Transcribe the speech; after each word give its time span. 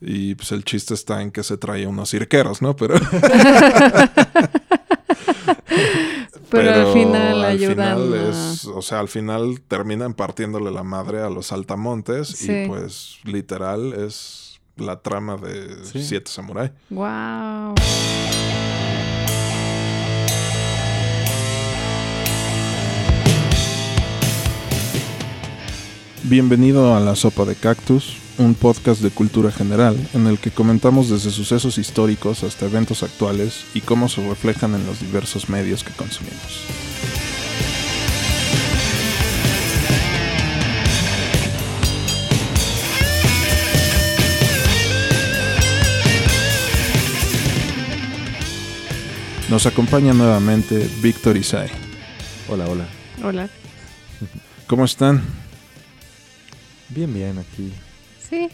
Y 0.00 0.34
pues 0.36 0.52
el 0.52 0.64
chiste 0.64 0.94
está 0.94 1.22
en 1.22 1.30
que 1.32 1.42
se 1.42 1.56
trae 1.56 1.86
unos 1.86 2.10
cirqueros, 2.10 2.62
¿no? 2.62 2.76
Pero. 2.76 2.94
Pero, 6.50 6.72
al 6.72 6.92
final 6.94 7.44
ayudan. 7.44 7.98
final 7.98 8.14
a- 8.14 8.30
es, 8.30 8.64
o 8.64 8.80
sea, 8.80 9.00
al 9.00 9.08
final 9.08 9.60
terminan 9.68 10.14
partiéndole 10.14 10.70
la 10.70 10.82
madre 10.82 11.20
a 11.20 11.28
los 11.28 11.52
altamontes 11.52 12.28
Sí. 12.28 12.50
y 12.50 12.68
pues 12.68 13.18
literal 13.24 13.92
es 13.92 14.58
la 14.76 15.00
trama 15.02 15.36
de 15.36 15.84
Sí. 15.84 16.02
Siete 16.02 16.30
Samurai. 16.30 16.72
Wow. 16.88 17.74
Bienvenido 26.24 26.94
a 26.94 27.00
La 27.00 27.14
Sopa 27.14 27.44
de 27.44 27.54
Cactus, 27.54 28.16
un 28.38 28.54
podcast 28.54 29.02
de 29.02 29.10
cultura 29.10 29.50
general 29.50 29.96
en 30.14 30.26
el 30.26 30.38
que 30.38 30.50
comentamos 30.50 31.10
desde 31.10 31.30
sucesos 31.30 31.76
históricos 31.76 32.44
hasta 32.44 32.66
eventos 32.66 33.02
actuales 33.02 33.64
y 33.74 33.80
cómo 33.80 34.08
se 34.08 34.26
reflejan 34.26 34.74
en 34.74 34.86
los 34.86 35.00
diversos 35.00 35.48
medios 35.48 35.82
que 35.84 35.92
consumimos. 35.92 36.64
Nos 49.50 49.66
acompaña 49.66 50.12
nuevamente 50.12 50.88
Víctor 51.00 51.36
Isai. 51.36 51.70
Hola, 52.48 52.66
hola. 52.68 52.86
Hola. 53.24 53.48
¿Cómo 54.66 54.84
están? 54.84 55.22
Bien, 56.90 57.12
bien, 57.12 57.38
aquí. 57.38 57.72
Sí. 58.28 58.48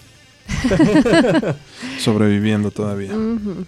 Sobreviviendo 1.99 2.71
todavía. 2.71 3.13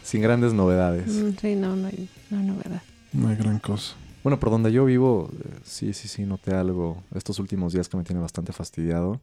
Sin 0.02 0.22
grandes 0.22 0.52
novedades. 0.52 1.08
Mm, 1.08 1.30
Sí, 1.40 1.54
no, 1.54 1.74
no 1.76 1.88
hay, 1.88 2.08
no 2.30 2.38
hay 2.38 2.44
novedad. 2.46 2.82
No 3.12 3.28
hay 3.28 3.36
gran 3.36 3.58
cosa. 3.58 3.94
Bueno, 4.22 4.38
por 4.40 4.50
donde 4.50 4.72
yo 4.72 4.84
vivo, 4.84 5.30
eh, 5.38 5.58
sí, 5.64 5.92
sí, 5.94 6.08
sí, 6.08 6.24
noté 6.24 6.54
algo 6.54 7.02
estos 7.14 7.38
últimos 7.38 7.72
días 7.72 7.88
que 7.88 7.96
me 7.96 8.04
tiene 8.04 8.20
bastante 8.20 8.52
fastidiado. 8.52 9.20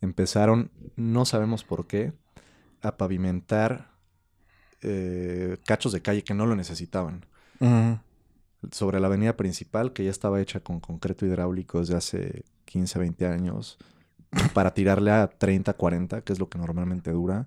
Empezaron, 0.00 0.70
no 0.96 1.24
sabemos 1.24 1.64
por 1.64 1.86
qué, 1.86 2.12
a 2.82 2.96
pavimentar 2.96 3.88
eh, 4.82 5.56
cachos 5.64 5.92
de 5.92 6.02
calle 6.02 6.22
que 6.22 6.34
no 6.34 6.46
lo 6.46 6.54
necesitaban. 6.54 7.24
Sobre 8.70 9.00
la 9.00 9.06
avenida 9.06 9.36
principal, 9.36 9.92
que 9.94 10.04
ya 10.04 10.10
estaba 10.10 10.40
hecha 10.40 10.60
con 10.60 10.80
concreto 10.80 11.24
hidráulico 11.24 11.80
desde 11.80 11.96
hace 11.96 12.42
15, 12.66 12.98
20 12.98 13.26
años, 13.26 13.78
para 14.54 14.74
tirarle 14.74 15.10
a 15.10 15.28
30, 15.28 15.72
40, 15.74 16.22
que 16.22 16.32
es 16.32 16.38
lo 16.38 16.48
que 16.48 16.58
normalmente 16.58 17.10
dura. 17.12 17.46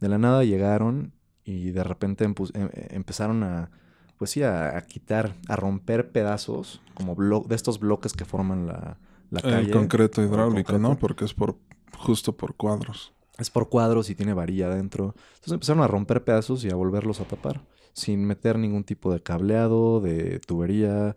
De 0.00 0.08
la 0.08 0.18
nada 0.18 0.44
llegaron 0.44 1.12
y 1.44 1.70
de 1.70 1.84
repente 1.84 2.24
em- 2.24 2.34
eh, 2.54 2.88
empezaron 2.90 3.42
a, 3.42 3.70
pues 4.18 4.30
sí, 4.30 4.42
a, 4.42 4.76
a 4.76 4.80
quitar, 4.82 5.34
a 5.48 5.56
romper 5.56 6.10
pedazos, 6.10 6.80
como 6.94 7.14
de 7.44 7.54
estos 7.54 7.78
bloques 7.78 8.12
que 8.12 8.24
forman 8.24 8.66
la, 8.66 8.98
la 9.30 9.40
calle. 9.42 9.66
El 9.66 9.70
concreto 9.70 10.22
El 10.22 10.28
hidráulico, 10.28 10.72
concreto. 10.72 10.78
¿no? 10.78 10.98
Porque 10.98 11.24
es 11.24 11.34
por 11.34 11.56
justo 11.96 12.36
por 12.36 12.54
cuadros. 12.56 13.12
Es 13.38 13.50
por 13.50 13.68
cuadros 13.68 14.08
y 14.10 14.14
tiene 14.14 14.32
varilla 14.32 14.66
adentro. 14.66 15.14
Entonces 15.34 15.52
empezaron 15.52 15.82
a 15.82 15.86
romper 15.88 16.24
pedazos 16.24 16.64
y 16.64 16.70
a 16.70 16.74
volverlos 16.74 17.20
a 17.20 17.24
tapar, 17.24 17.60
sin 17.92 18.24
meter 18.24 18.58
ningún 18.58 18.84
tipo 18.84 19.12
de 19.12 19.22
cableado, 19.22 20.00
de 20.00 20.40
tubería. 20.40 21.14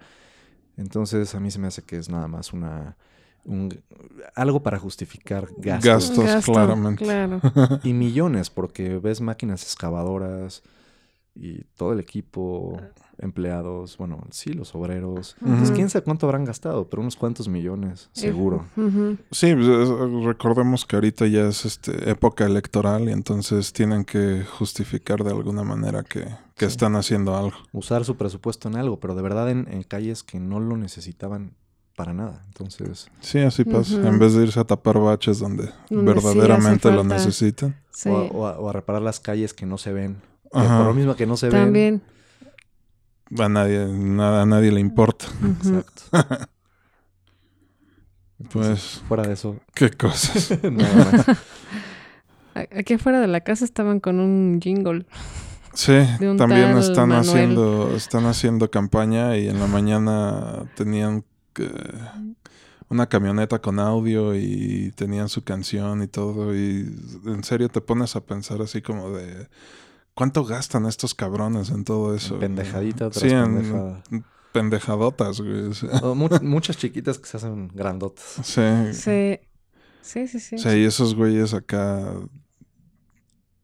Entonces 0.78 1.34
a 1.36 1.40
mí 1.40 1.50
se 1.52 1.60
me 1.60 1.68
hace 1.68 1.82
que 1.84 1.98
es 1.98 2.10
nada 2.10 2.28
más 2.28 2.54
una... 2.54 2.98
un- 3.46 3.80
algo 4.36 4.62
para 4.62 4.80
justificar 4.80 5.48
gastos. 5.58 5.86
Gastos. 5.86 6.26
Gasto, 6.26 6.52
claramente. 6.54 7.04
Claro. 7.04 7.42
Y 7.84 7.94
millones, 7.94 8.50
porque 8.50 8.98
ves 9.00 9.22
máquinas 9.22 9.64
excavadoras 9.64 10.64
y 11.36 11.64
todo 11.78 11.94
el 11.94 12.00
equipo, 12.00 12.82
empleados, 13.18 13.98
bueno, 13.98 14.24
sí, 14.32 14.52
los 14.54 14.74
obreros. 14.76 15.36
Entonces, 15.42 15.72
quién 15.72 15.90
sabe 15.90 16.04
cuánto 16.04 16.26
habrán 16.26 16.44
gastado, 16.44 16.90
pero 16.90 17.02
unos 17.02 17.16
cuantos 17.16 17.48
millones, 17.48 18.10
seguro. 18.14 18.66
Ujú. 18.76 19.18
Sí, 19.32 19.54
pues, 19.56 19.68
es- 19.68 20.26
recordemos 20.26 20.86
que 20.86 20.96
ahorita 20.98 21.28
ya 21.28 21.48
es 21.48 21.66
este, 21.66 22.10
época 22.10 22.46
electoral 22.46 23.08
y 23.10 23.12
entonces 23.14 23.72
tienen 23.74 24.04
que 24.06 24.44
justificar 24.44 25.24
de 25.24 25.32
alguna 25.32 25.64
manera 25.64 26.04
que, 26.04 26.22
que 26.56 26.66
Sí. 26.66 26.72
están 26.72 26.96
haciendo 26.96 27.38
algo. 27.38 27.58
Usar 27.72 28.04
su 28.06 28.16
presupuesto 28.18 28.68
en 28.68 28.76
algo, 28.76 29.00
pero 29.00 29.16
de 29.16 29.22
verdad 29.22 29.50
en, 29.50 29.68
en 29.72 29.84
calles 29.84 30.24
que 30.24 30.40
no 30.40 30.60
lo 30.60 30.76
necesitaban 30.78 31.54
para 32.00 32.14
nada. 32.14 32.42
Entonces, 32.48 33.10
Sí, 33.20 33.40
así 33.40 33.66
pasa. 33.66 33.96
En 34.08 34.18
vez 34.20 34.34
de 34.34 34.44
irse 34.44 34.58
a 34.58 34.64
tapar 34.64 34.98
baches 35.00 35.40
donde, 35.40 35.70
verdaderamente 35.90 36.90
lo 36.92 37.04
necesitan. 37.04 37.76
Sí. 37.92 38.08
o, 38.08 38.16
a, 38.18 38.22
o 38.32 38.48
a- 38.48 38.60
o 38.60 38.70
a 38.70 38.74
reparar 38.74 39.02
las 39.02 39.20
calles 39.20 39.54
que 39.54 39.66
no 39.66 39.78
se 39.78 39.92
ven. 39.92 40.22
Que 40.54 40.60
Ajá. 40.60 40.78
por 40.78 40.88
lo 40.88 40.94
mismo 40.94 41.16
que 41.18 41.26
no 41.26 41.36
se 41.36 41.50
ven. 41.50 41.62
También. 41.66 42.02
A 43.38 43.50
nadie, 43.50 43.86
nada, 43.86 44.44
a 44.44 44.46
nadie 44.46 44.72
le 44.72 44.80
importa. 44.80 45.26
Exacto. 45.62 46.04
Pues, 48.54 49.04
Fuera 49.08 49.24
de 49.24 49.34
eso, 49.34 49.58
qué 49.76 49.92
cosas. 49.92 50.58
nada 50.72 51.12
más. 51.12 51.38
Aquí 52.78 52.94
afuera 52.94 53.20
de 53.20 53.28
la 53.28 53.42
casa 53.42 53.66
estaban 53.66 54.00
con 54.00 54.20
un 54.22 54.60
jingle. 54.62 55.06
Sí, 55.74 55.94
De 56.20 56.30
un 56.32 56.38
también 56.38 56.78
están 56.78 57.10
Manuel. 57.10 57.30
haciendo, 57.30 57.96
están 57.96 58.26
haciendo 58.26 58.72
campaña 58.72 59.38
y 59.38 59.48
en 59.50 59.60
la 59.60 59.68
mañana 59.68 60.64
tenían 60.76 61.24
que- 61.68 62.40
una 62.90 63.08
camioneta 63.08 63.60
con 63.62 63.80
audio 63.80 64.36
y 64.36 64.92
tenían 64.96 65.30
su 65.30 65.44
canción 65.44 66.02
y 66.02 66.08
todo 66.08 66.56
y 66.56 66.92
en 67.26 67.44
serio 67.44 67.70
te 67.70 67.82
pones 67.82 68.16
a 68.16 68.22
pensar 68.26 68.62
así 68.64 68.82
como 68.82 69.12
de 69.12 69.48
cuánto 70.16 70.44
gastan 70.44 70.88
estos 70.88 71.14
cabrones 71.14 71.70
en 71.70 71.84
todo 71.84 72.16
eso. 72.16 72.34
En 72.36 72.40
pendejadita 72.40 73.10
tras 73.12 73.22
sí, 73.22 73.30
en 73.30 74.26
pendejadotas, 74.52 75.40
güey. 75.40 75.70
O 76.02 76.16
mu- 76.16 76.30
muchas 76.42 76.78
chiquitas 76.78 77.20
que 77.20 77.28
se 77.28 77.38
hacen 77.38 77.68
grandotas. 77.74 78.26
Sí. 78.44 78.62
Sí. 78.94 79.40
Sí, 80.02 80.28
sí, 80.28 80.40
sí. 80.40 80.56
O 80.56 80.58
sea, 80.58 80.76
y 80.76 80.84
esos 80.86 81.14
güeyes 81.14 81.54
acá 81.54 82.12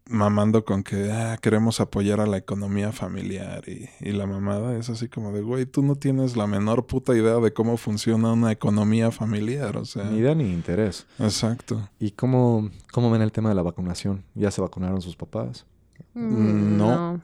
mamando 0.10 0.66
con 0.66 0.84
que 0.84 1.12
ah, 1.12 1.38
queremos 1.42 1.80
apoyar 1.80 2.20
a 2.20 2.28
la 2.28 2.38
economía 2.38 2.92
familiar 2.92 3.64
y, 3.68 3.90
y 4.00 4.12
la 4.12 4.28
mamada 4.28 4.78
es 4.78 4.90
así 4.90 5.10
como 5.10 5.32
de, 5.32 5.42
güey, 5.42 5.66
tú 5.66 5.82
no 5.82 5.96
tienes 5.96 6.38
la 6.38 6.46
menor 6.48 6.86
puta 6.86 7.16
idea 7.16 7.38
de 7.38 7.54
cómo 7.54 7.78
funciona 7.78 8.34
una 8.34 8.52
economía 8.52 9.12
familiar, 9.12 9.78
o 9.78 9.86
sea. 9.86 10.04
Ni 10.06 10.20
idea 10.20 10.36
ni 10.36 10.52
interés. 10.52 11.08
Exacto. 11.20 11.90
¿Y 12.00 12.12
cómo, 12.12 12.70
cómo 12.92 13.10
ven 13.10 13.22
el 13.22 13.32
tema 13.32 13.50
de 13.50 13.56
la 13.56 13.64
vacunación? 13.64 14.24
¿Ya 14.36 14.52
se 14.52 14.62
vacunaron 14.62 15.02
sus 15.02 15.16
papás? 15.16 15.66
Mm, 16.14 16.78
no. 16.78 17.22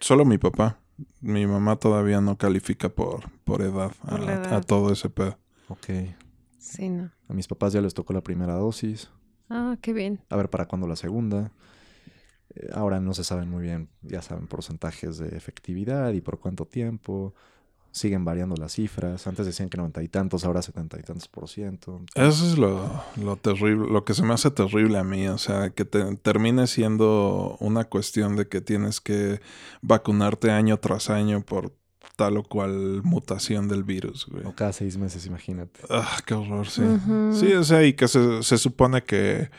Solo 0.00 0.24
mi 0.24 0.38
papá. 0.38 0.78
Mi 1.20 1.46
mamá 1.46 1.76
todavía 1.76 2.20
no 2.20 2.36
califica 2.38 2.88
por, 2.88 3.28
por 3.42 3.60
edad, 3.62 3.90
Por 4.08 4.20
a, 4.20 4.34
edad. 4.34 4.54
a 4.54 4.60
todo 4.60 4.92
ese 4.92 5.08
pedo. 5.10 5.36
Ok. 5.68 5.86
Sí, 6.58 6.88
no. 6.88 7.10
A 7.28 7.32
mis 7.34 7.48
papás 7.48 7.72
ya 7.72 7.80
les 7.80 7.92
tocó 7.94 8.12
la 8.12 8.20
primera 8.20 8.54
dosis. 8.54 9.10
Ah, 9.54 9.76
qué 9.82 9.92
bien. 9.92 10.20
A 10.30 10.36
ver 10.36 10.48
para 10.48 10.66
cuándo 10.66 10.86
la 10.88 10.96
segunda. 10.96 11.52
Eh, 12.54 12.70
Ahora 12.72 13.00
no 13.00 13.12
se 13.12 13.22
saben 13.22 13.50
muy 13.50 13.62
bien, 13.62 13.88
ya 14.00 14.22
saben, 14.22 14.46
porcentajes 14.46 15.18
de 15.18 15.36
efectividad 15.36 16.12
y 16.12 16.20
por 16.22 16.40
cuánto 16.40 16.64
tiempo. 16.64 17.34
Siguen 17.94 18.24
variando 18.24 18.56
las 18.56 18.72
cifras. 18.72 19.26
Antes 19.26 19.44
decían 19.44 19.68
que 19.68 19.76
noventa 19.76 20.02
y 20.02 20.08
tantos, 20.08 20.46
ahora 20.46 20.62
setenta 20.62 20.98
y 20.98 21.02
tantos 21.02 21.28
por 21.28 21.46
ciento. 21.46 22.00
Eso 22.14 22.46
es 22.46 22.56
lo, 22.56 23.04
lo 23.16 23.36
terrible, 23.36 23.86
lo 23.86 24.06
que 24.06 24.14
se 24.14 24.22
me 24.22 24.32
hace 24.32 24.50
terrible 24.50 24.96
a 24.96 25.04
mí, 25.04 25.28
o 25.28 25.36
sea, 25.36 25.68
que 25.68 25.84
te, 25.84 26.16
termine 26.16 26.66
siendo 26.66 27.58
una 27.60 27.84
cuestión 27.84 28.34
de 28.36 28.48
que 28.48 28.62
tienes 28.62 29.02
que 29.02 29.42
vacunarte 29.82 30.50
año 30.50 30.78
tras 30.78 31.10
año 31.10 31.42
por 31.42 31.74
tal 32.16 32.36
o 32.36 32.42
cual 32.42 33.02
mutación 33.04 33.68
del 33.68 33.84
virus, 33.84 34.26
güey. 34.26 34.44
O 34.46 34.54
cada 34.54 34.72
seis 34.72 34.96
meses, 34.96 35.26
imagínate. 35.26 35.80
Ah, 35.90 36.18
qué 36.26 36.34
horror, 36.34 36.66
sí. 36.68 36.82
Sí, 37.32 37.52
o 37.54 37.64
sea, 37.64 37.84
y 37.84 37.94
que 37.94 38.06
se, 38.08 38.42
se 38.42 38.58
supone 38.58 39.02
que 39.02 39.50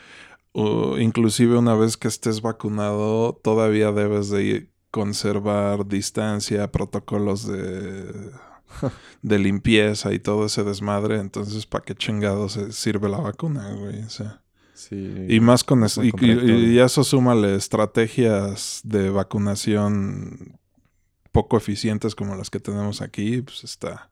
uh, 0.52 0.96
inclusive 0.98 1.56
una 1.58 1.74
vez 1.74 1.96
que 1.96 2.08
estés 2.08 2.40
vacunado, 2.40 3.34
todavía 3.42 3.90
debes 3.92 4.30
de 4.30 4.42
ir- 4.44 4.70
conservar 4.90 5.86
distancia, 5.86 6.70
protocolos 6.70 7.46
de, 7.48 8.30
de 9.22 9.38
limpieza 9.40 10.12
y 10.12 10.20
todo 10.20 10.46
ese 10.46 10.62
desmadre. 10.62 11.18
Entonces, 11.18 11.66
¿para 11.66 11.84
qué 11.84 11.94
chingados 11.96 12.52
se 12.52 12.72
sirve 12.72 13.08
la 13.08 13.18
vacuna, 13.18 13.72
güey? 13.74 14.02
O 14.02 14.10
sea, 14.10 14.40
Sí. 14.74 15.26
y 15.28 15.38
más 15.40 15.62
con... 15.64 15.84
es- 15.84 15.98
muy 15.98 16.12
y, 16.20 16.74
y- 16.74 16.78
eso 16.80 17.04
súmale 17.04 17.54
estrategias 17.56 18.80
de 18.84 19.08
vacunación 19.10 20.58
poco 21.34 21.56
eficientes 21.56 22.14
como 22.14 22.36
las 22.36 22.48
que 22.48 22.60
tenemos 22.60 23.02
aquí, 23.02 23.42
pues 23.42 23.64
está... 23.64 24.10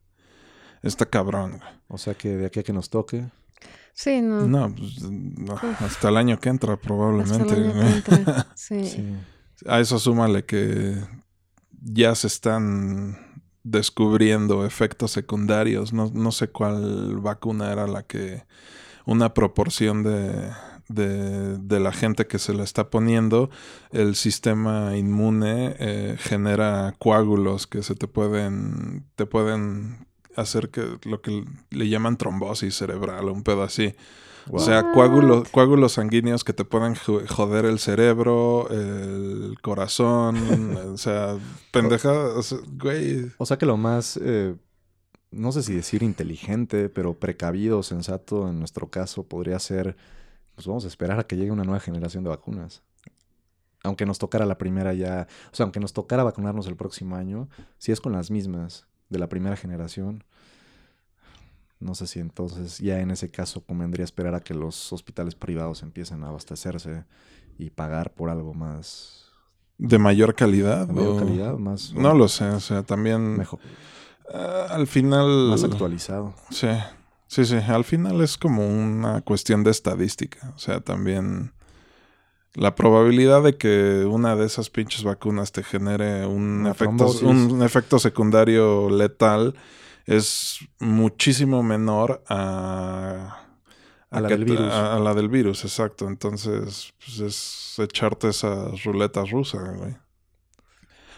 Está 0.83 1.07
cabrón, 1.07 1.59
güey. 1.59 1.71
O 1.87 1.97
sea 1.97 2.15
que 2.15 2.37
de 2.37 2.47
aquí 2.47 2.59
a 2.59 2.65
que 2.65 2.73
nos 2.73 2.91
toque. 2.91 3.25
Sí, 3.95 4.21
no. 4.21 4.49
No, 4.49 4.75
pues, 4.75 5.01
no, 5.01 5.55
hasta 5.79 6.09
el 6.09 6.17
año 6.17 6.41
que 6.41 6.49
entra 6.49 6.75
Hasta 6.75 6.89
probablemente. 6.89 7.55
el 7.55 7.71
año 7.71 7.75
güey. 7.75 8.03
que 8.03 8.15
entra. 8.17 8.47
Sí. 8.57 8.85
Sí. 8.85 9.17
A 9.69 9.79
eso 9.79 10.01
súmale 10.01 10.45
que 10.45 10.97
ya 11.81 12.17
se 12.17 12.27
están 12.27 13.17
descubriendo 13.63 14.67
efectos 14.67 15.13
secundarios. 15.13 15.93
No, 15.93 16.11
no 16.13 16.33
sé 16.33 16.49
cuál 16.49 17.21
vacuna 17.21 17.71
era 17.71 17.87
la 17.87 18.03
que 18.03 18.45
una 19.07 19.35
proporción 19.35 20.03
de, 20.03 20.51
de, 20.95 21.59
de 21.59 21.81
la 21.81 21.93
gente 21.93 22.27
que 22.27 22.39
se 22.39 22.55
la 22.55 22.65
está 22.65 22.91
poniendo, 22.91 23.51
el 23.91 24.15
sistema 24.17 24.97
inmune 24.97 25.77
eh, 25.79 26.17
genera 26.19 26.95
coágulos 26.99 27.67
que 27.67 27.83
se 27.83 27.95
te 27.95 28.07
pueden, 28.09 29.05
te 29.17 29.27
pueden 29.27 30.07
hacer 30.37 30.71
que 30.71 30.99
lo 31.05 31.21
que 31.21 31.45
le 31.71 31.89
llaman 31.89 32.17
trombosis 32.17 32.75
cerebral, 32.77 33.29
un 33.29 33.43
pedo 33.43 33.63
así. 33.63 33.95
O 34.51 34.59
sea, 34.59 34.91
coágulos, 34.93 35.49
coágulos 35.51 35.93
sanguíneos 35.93 36.43
que 36.43 36.53
te 36.53 36.65
pueden 36.65 36.97
jo- 36.97 37.21
joder 37.29 37.65
el 37.65 37.79
cerebro, 37.79 38.67
el 38.71 39.55
corazón, 39.63 40.37
o 40.95 40.97
sea, 40.99 41.37
pendeja, 41.71 42.11
o 42.13 42.43
sea, 42.43 42.59
güey. 42.77 43.31
O 43.39 43.47
sea 43.47 43.57
que 43.57 43.67
lo 43.67 43.77
más, 43.77 44.19
eh, 44.21 44.57
no 45.31 45.53
sé 45.53 45.63
si 45.63 45.75
decir 45.75 46.03
inteligente, 46.03 46.89
pero 46.89 47.15
precavido, 47.15 47.85
sensato 47.85 48.49
en 48.49 48.59
nuestro 48.59 48.89
caso 48.91 49.23
podría 49.23 49.61
ser, 49.61 49.97
pues 50.63 50.69
vamos 50.69 50.85
a 50.85 50.89
esperar 50.89 51.19
a 51.19 51.25
que 51.27 51.37
llegue 51.37 51.51
una 51.51 51.65
nueva 51.65 51.81
generación 51.81 52.23
de 52.25 52.31
vacunas. 52.31 52.83
Aunque 53.85 54.07
nos 54.07 54.19
tocara 54.21 54.47
la 54.47 54.59
primera 54.59 54.95
ya, 54.95 55.27
o 55.53 55.55
sea, 55.57 55.65
aunque 55.65 55.81
nos 55.81 55.93
tocara 55.93 56.23
vacunarnos 56.23 56.69
el 56.69 56.77
próximo 56.77 57.17
año, 57.17 57.49
si 57.79 57.91
es 57.91 58.01
con 58.01 58.13
las 58.13 58.31
mismas 58.31 58.87
de 59.09 59.19
la 59.19 59.29
primera 59.29 59.57
generación, 59.57 60.23
no 61.81 61.97
sé 61.97 62.07
si 62.07 62.21
entonces 62.21 62.79
ya 62.79 63.01
en 63.01 63.11
ese 63.11 63.29
caso 63.31 63.65
convendría 63.65 64.05
esperar 64.05 64.37
a 64.37 64.41
que 64.41 64.55
los 64.55 64.93
hospitales 64.93 65.35
privados 65.35 65.83
empiecen 65.83 66.23
a 66.23 66.29
abastecerse 66.29 67.05
y 67.59 67.71
pagar 67.71 68.13
por 68.15 68.31
algo 68.31 68.55
más 68.55 69.27
De 69.79 69.99
mayor 69.99 70.37
calidad. 70.37 70.87
de 70.87 70.93
mayor 70.93 71.17
o- 71.17 71.19
calidad, 71.19 71.55
más 71.59 71.93
No 71.93 72.15
lo 72.15 72.29
sé, 72.29 72.45
o 72.51 72.61
sea, 72.61 72.85
también 72.85 73.37
mejor, 73.37 73.59
ah, 74.33 74.67
al 74.71 74.87
final... 74.87 75.49
más 75.51 75.65
actualizado. 75.65 76.35
Sí, 76.51 76.69
sí, 77.33 77.45
sí. 77.45 77.57
Al 77.57 77.85
final 77.85 78.21
es 78.21 78.37
como 78.37 78.67
una 78.67 79.23
cuestión 79.23 79.65
de 79.65 79.71
estadística. 79.71 80.53
O 80.55 80.59
sea, 80.59 80.81
también 80.81 81.53
la 82.55 82.75
probabilidad 82.75 83.43
de 83.43 83.57
que 83.57 84.05
una 84.05 84.37
de 84.37 84.45
esas 84.45 84.69
pinches 84.69 85.05
vacunas 85.05 85.53
te 85.53 85.63
genere 85.63 86.27
un, 86.27 86.67
efecto, 86.67 87.11
un 87.23 87.63
efecto 87.63 87.99
secundario 87.99 88.91
letal 88.91 89.55
es 90.05 90.59
muchísimo 90.79 91.63
menor 91.63 92.23
a... 92.29 93.39
A 94.11 94.21
la 94.21 94.29
que 94.29 94.37
del 94.37 94.45
virus. 94.45 94.71
A, 94.71 94.97
a 94.97 94.99
la 94.99 95.15
del 95.15 95.31
virus, 95.31 95.65
exacto. 95.65 96.07
Entonces, 96.07 96.93
pues 96.99 97.21
es 97.21 97.79
echarte 97.79 98.29
esas 98.29 98.85
ruletas 98.85 99.31
rusas, 99.31 99.75
güey. 99.75 99.97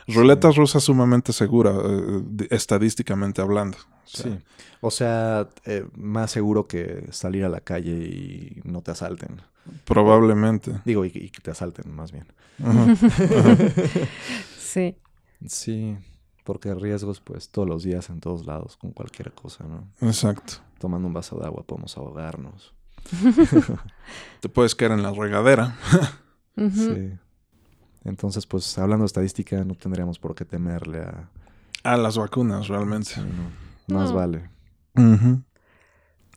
Ruletas 0.06 0.54
rusas 0.54 0.84
sumamente 0.84 1.32
segura, 1.32 1.72
eh, 1.72 2.46
estadísticamente 2.50 3.40
hablando. 3.40 3.78
O 4.04 4.08
sea, 4.08 4.24
Sí. 4.24 4.38
O 4.80 4.90
sea, 4.90 5.48
eh, 5.64 5.86
más 5.96 6.30
seguro 6.30 6.66
que 6.66 7.06
salir 7.10 7.44
a 7.44 7.48
la 7.48 7.60
calle 7.60 7.92
y 7.92 8.60
no 8.64 8.82
te 8.82 8.90
asalten. 8.90 9.40
Probablemente. 9.84 10.80
Digo, 10.84 11.04
y, 11.04 11.08
y 11.14 11.30
que 11.30 11.40
te 11.40 11.50
asalten 11.50 11.94
más 11.94 12.12
bien. 12.12 12.26
Ajá. 12.62 12.94
Sí. 14.58 14.96
Sí, 15.46 15.96
porque 16.42 16.74
riesgos 16.74 17.20
pues 17.20 17.48
todos 17.48 17.68
los 17.68 17.84
días 17.84 18.10
en 18.10 18.18
todos 18.18 18.44
lados 18.44 18.76
con 18.76 18.90
cualquier 18.90 19.32
cosa, 19.32 19.64
¿no? 19.64 19.88
Exacto. 20.00 20.54
Tomando 20.78 21.06
un 21.06 21.14
vaso 21.14 21.38
de 21.38 21.46
agua 21.46 21.62
podemos 21.62 21.96
ahogarnos. 21.96 22.74
Te 24.40 24.48
puedes 24.48 24.74
caer 24.74 24.92
en 24.92 25.02
la 25.02 25.12
regadera. 25.12 25.76
Sí. 26.56 27.10
Entonces, 28.04 28.46
pues 28.46 28.78
hablando 28.78 29.02
de 29.02 29.06
estadística, 29.06 29.64
no 29.64 29.74
tendríamos 29.74 30.20
por 30.20 30.36
qué 30.36 30.44
temerle 30.44 31.00
a... 31.00 31.28
A 31.82 31.96
las 31.96 32.16
vacunas, 32.16 32.68
realmente. 32.68 33.10
Sí, 33.10 33.20
no. 33.20 33.63
Más 33.86 34.12
vale. 34.12 34.48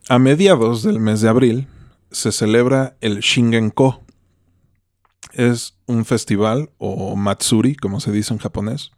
A 0.10 0.20
mediados 0.20 0.84
del 0.84 1.00
mes 1.00 1.22
de 1.22 1.30
abril 1.30 1.68
se 2.12 2.32
celebra 2.32 2.98
el 3.02 3.20
Shingenko. 3.20 4.04
Es 5.34 5.78
un 5.86 6.06
festival, 6.06 6.72
o 6.78 7.16
Matsuri, 7.16 7.76
como 7.76 8.00
se 8.00 8.12
dice 8.12 8.34
en 8.34 8.40
japonés, 8.40 8.92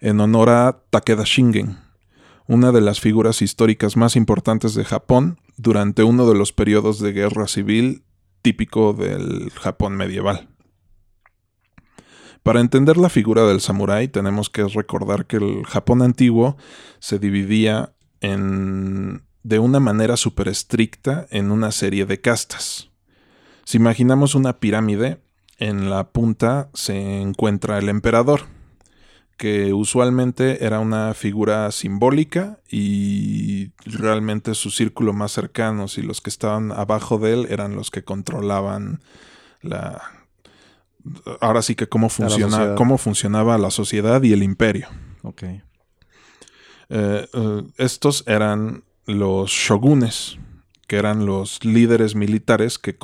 en 0.00 0.20
honor 0.20 0.50
a 0.50 0.82
Takeda 0.90 1.24
Shingen, 1.24 1.78
una 2.46 2.72
de 2.72 2.80
las 2.80 3.00
figuras 3.00 3.42
históricas 3.42 3.96
más 3.96 4.16
importantes 4.16 4.74
de 4.74 4.84
Japón 4.84 5.38
durante 5.56 6.02
uno 6.02 6.28
de 6.28 6.34
los 6.34 6.52
periodos 6.52 6.98
de 7.00 7.12
guerra 7.12 7.46
civil 7.46 8.04
típico 8.42 8.92
del 8.92 9.50
Japón 9.50 9.96
medieval. 9.96 10.48
Para 12.42 12.60
entender 12.60 12.98
la 12.98 13.08
figura 13.08 13.46
del 13.46 13.62
samurái 13.62 14.08
tenemos 14.08 14.50
que 14.50 14.64
recordar 14.64 15.24
que 15.24 15.36
el 15.36 15.64
Japón 15.64 16.02
antiguo 16.02 16.58
se 16.98 17.18
dividía 17.18 17.93
en, 18.24 19.22
de 19.42 19.58
una 19.58 19.80
manera 19.80 20.16
súper 20.16 20.48
estricta 20.48 21.26
en 21.30 21.50
una 21.50 21.72
serie 21.72 22.06
de 22.06 22.20
castas. 22.20 22.90
Si 23.64 23.76
imaginamos 23.76 24.34
una 24.34 24.58
pirámide, 24.58 25.20
en 25.58 25.90
la 25.90 26.10
punta 26.10 26.70
se 26.72 27.20
encuentra 27.20 27.78
el 27.78 27.88
emperador, 27.88 28.42
que 29.36 29.74
usualmente 29.74 30.64
era 30.64 30.80
una 30.80 31.12
figura 31.12 31.70
simbólica 31.70 32.60
y 32.70 33.72
realmente 33.84 34.54
su 34.54 34.70
círculo 34.70 35.12
más 35.12 35.32
cercano 35.32 35.86
y 35.94 36.02
los 36.02 36.20
que 36.20 36.30
estaban 36.30 36.72
abajo 36.72 37.18
de 37.18 37.32
él 37.34 37.46
eran 37.50 37.76
los 37.76 37.90
que 37.90 38.04
controlaban 38.04 39.00
la... 39.60 40.02
Ahora 41.42 41.60
sí 41.60 41.74
que 41.74 41.86
cómo, 41.86 42.08
funciona, 42.08 42.74
cómo 42.76 42.96
funcionaba 42.96 43.58
la 43.58 43.70
sociedad 43.70 44.22
y 44.22 44.32
el 44.32 44.42
imperio. 44.42 44.88
Ok. 45.22 45.42
Eh, 46.96 47.26
eh, 47.32 47.62
estos 47.76 48.22
eran 48.28 48.84
los 49.04 49.50
shogunes, 49.50 50.38
que 50.86 50.94
eran 50.94 51.26
los 51.26 51.64
líderes 51.64 52.14
militares 52.14 52.78
que, 52.78 52.96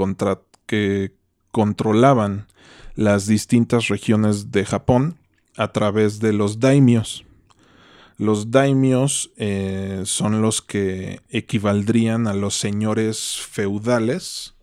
controlaban 1.50 2.46
las 2.94 3.26
distintas 3.26 3.88
regiones 3.88 4.52
de 4.52 4.64
Japón 4.64 5.16
a 5.56 5.72
través 5.72 6.20
de 6.20 6.32
los 6.32 6.60
daimios. 6.60 7.24
Los 8.16 8.52
daimios 8.52 9.32
eh, 9.36 10.02
son 10.04 10.40
los 10.40 10.62
que 10.62 11.20
equivaldrían 11.28 12.28
a 12.28 12.34
los 12.34 12.54
señores 12.54 13.38
feudales, 13.40 14.54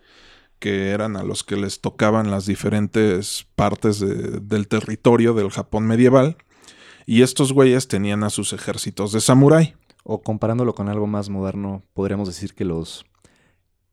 que 0.60 0.92
eran 0.92 1.18
a 1.18 1.24
los 1.24 1.44
que 1.44 1.58
les 1.58 1.82
tocaban 1.82 2.32
las 2.32 2.46
diferentes 2.46 3.46
partes 3.56 4.00
de- 4.00 4.40
del 4.40 4.70
territorio 4.70 5.34
del 5.34 5.50
Japón 5.50 5.86
medieval. 5.86 6.38
Y 7.10 7.22
estos 7.22 7.54
güeyes 7.54 7.88
tenían 7.88 8.26
a 8.26 8.30
sus 8.30 8.52
ejércitos 8.52 9.14
de 9.14 9.22
samurái. 9.22 9.74
O 10.04 10.22
comparándolo 10.22 10.76
con 10.76 10.90
algo 10.90 11.08
más 11.08 11.30
moderno, 11.30 11.84
podríamos 11.94 12.28
decir 12.28 12.54
que 12.54 12.64
los 12.64 13.06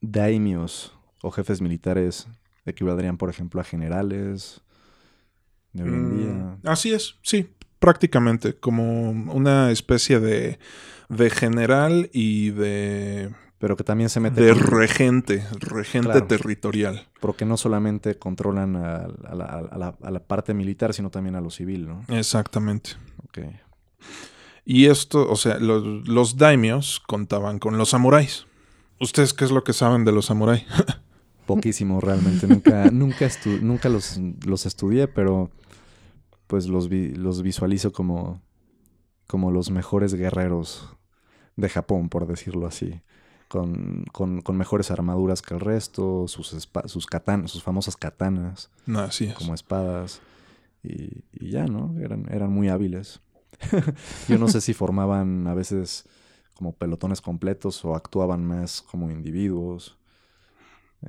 daimios 0.00 0.92
o 1.22 1.30
jefes 1.30 1.60
militares 1.60 2.26
equivaldrían, 2.66 3.16
por 3.16 3.30
ejemplo, 3.30 3.60
a 3.60 3.64
generales 3.64 4.60
de 5.72 5.84
hoy 5.84 5.88
en 5.88 6.16
día. 6.16 6.32
Mm, 6.32 6.68
Así 6.68 6.92
es, 6.92 7.16
sí, 7.22 7.50
prácticamente, 7.78 8.54
como 8.54 9.10
una 9.10 9.70
especie 9.70 10.20
de, 10.20 10.58
de 11.08 11.30
general 11.30 12.10
y 12.12 12.50
de, 12.50 13.32
Pero 13.64 13.76
que 13.76 13.84
también 13.84 14.10
se 14.10 14.20
mete 14.20 14.42
de 14.42 14.52
regente, 14.52 15.42
regente 15.58 16.10
Claro. 16.10 16.26
territorial. 16.26 17.08
porque 17.18 17.46
no 17.46 17.56
solamente 17.56 18.16
controlan 18.18 18.76
a, 18.76 18.96
a 19.26 19.34
la, 19.34 19.44
a 19.46 19.78
la- 19.78 19.96
a 20.02 20.10
la 20.10 20.20
parte 20.20 20.52
militar, 20.52 20.92
sino 20.92 21.08
también 21.08 21.34
a 21.34 21.40
lo 21.40 21.48
civil, 21.48 21.88
¿no? 21.88 22.02
Exactamente. 22.08 22.90
Ok. 23.26 23.38
Y 24.66 24.84
esto, 24.84 25.30
o 25.30 25.36
sea, 25.36 25.58
los, 25.58 26.06
los 26.06 26.36
daimios 26.36 27.00
contaban 27.06 27.58
con 27.58 27.78
los 27.78 27.88
samuráis. 27.88 28.44
¿Ustedes 29.00 29.32
qué 29.32 29.46
es 29.46 29.50
lo 29.50 29.64
que 29.64 29.72
saben 29.72 30.04
de 30.04 30.12
los 30.12 30.26
samuráis? 30.26 30.64
Poquísimo 31.46 32.02
realmente. 32.02 32.46
Nunca, 32.46 32.84
nunca, 32.92 33.24
estu- 33.26 33.60
nunca 33.62 33.88
los, 33.88 34.20
los 34.44 34.66
estudié, 34.66 35.08
pero 35.08 35.50
pues 36.48 36.66
los, 36.66 36.90
vi- 36.90 37.14
los 37.14 37.40
visualizo 37.40 37.92
como, 37.92 38.42
como 39.26 39.50
los 39.50 39.70
mejores 39.70 40.12
guerreros 40.12 40.86
de 41.56 41.70
Japón, 41.70 42.10
por 42.10 42.26
decirlo 42.26 42.66
así. 42.66 43.00
Con, 43.54 44.04
con, 44.10 44.40
con 44.42 44.56
mejores 44.56 44.90
armaduras 44.90 45.40
que 45.40 45.54
el 45.54 45.60
resto, 45.60 46.26
sus, 46.26 46.48
sus 46.86 47.06
katanas, 47.06 47.52
sus 47.52 47.62
famosas 47.62 47.96
katanas 47.96 48.68
no, 48.84 48.98
así 48.98 49.26
es. 49.26 49.34
como 49.34 49.54
espadas. 49.54 50.20
Y, 50.82 51.22
y 51.32 51.50
ya, 51.50 51.66
¿no? 51.66 51.94
Eran, 52.00 52.26
eran 52.32 52.50
muy 52.52 52.68
hábiles. 52.68 53.20
Yo 54.28 54.38
no 54.38 54.48
sé 54.48 54.60
si 54.60 54.74
formaban 54.74 55.46
a 55.46 55.54
veces 55.54 56.04
como 56.54 56.72
pelotones 56.72 57.20
completos 57.20 57.84
o 57.84 57.94
actuaban 57.94 58.44
más 58.44 58.82
como 58.82 59.08
individuos. 59.08 59.96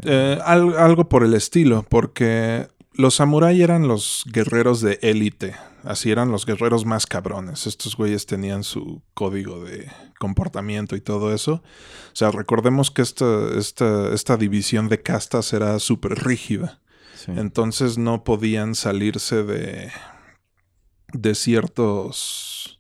Eh, 0.04 0.38
al- 0.46 0.78
algo 0.78 1.10
por 1.10 1.24
el 1.24 1.34
estilo, 1.34 1.84
porque 1.90 2.68
los 2.94 3.16
samuráis 3.16 3.60
eran 3.60 3.88
los 3.88 4.24
guerreros 4.32 4.82
de 4.82 5.00
élite, 5.02 5.56
así 5.86 6.12
eran 6.12 6.32
los 6.32 6.46
guerreros 6.46 6.86
más 6.86 7.06
cabrones. 7.06 7.68
Estos 7.68 7.96
güeyes 7.96 8.26
tenían 8.26 8.64
su 8.64 9.02
código 9.14 9.64
de 9.64 9.90
comportamiento 10.20 10.96
y 10.96 11.02
todo 11.02 11.34
eso. 11.34 11.54
O 11.54 12.16
sea, 12.16 12.32
recordemos 12.32 12.92
que 12.92 13.02
esta, 13.02 13.58
esta, 13.58 14.14
esta 14.14 14.38
división 14.38 14.90
de 14.90 15.02
castas 15.02 15.54
era 15.54 15.80
súper 15.80 16.24
rígida. 16.24 16.82
Sí. 17.16 17.32
Entonces 17.36 17.98
no 17.98 18.24
podían 18.24 18.76
salirse 18.76 19.44
de, 19.44 19.92
de 21.14 21.36
ciertos 21.36 22.75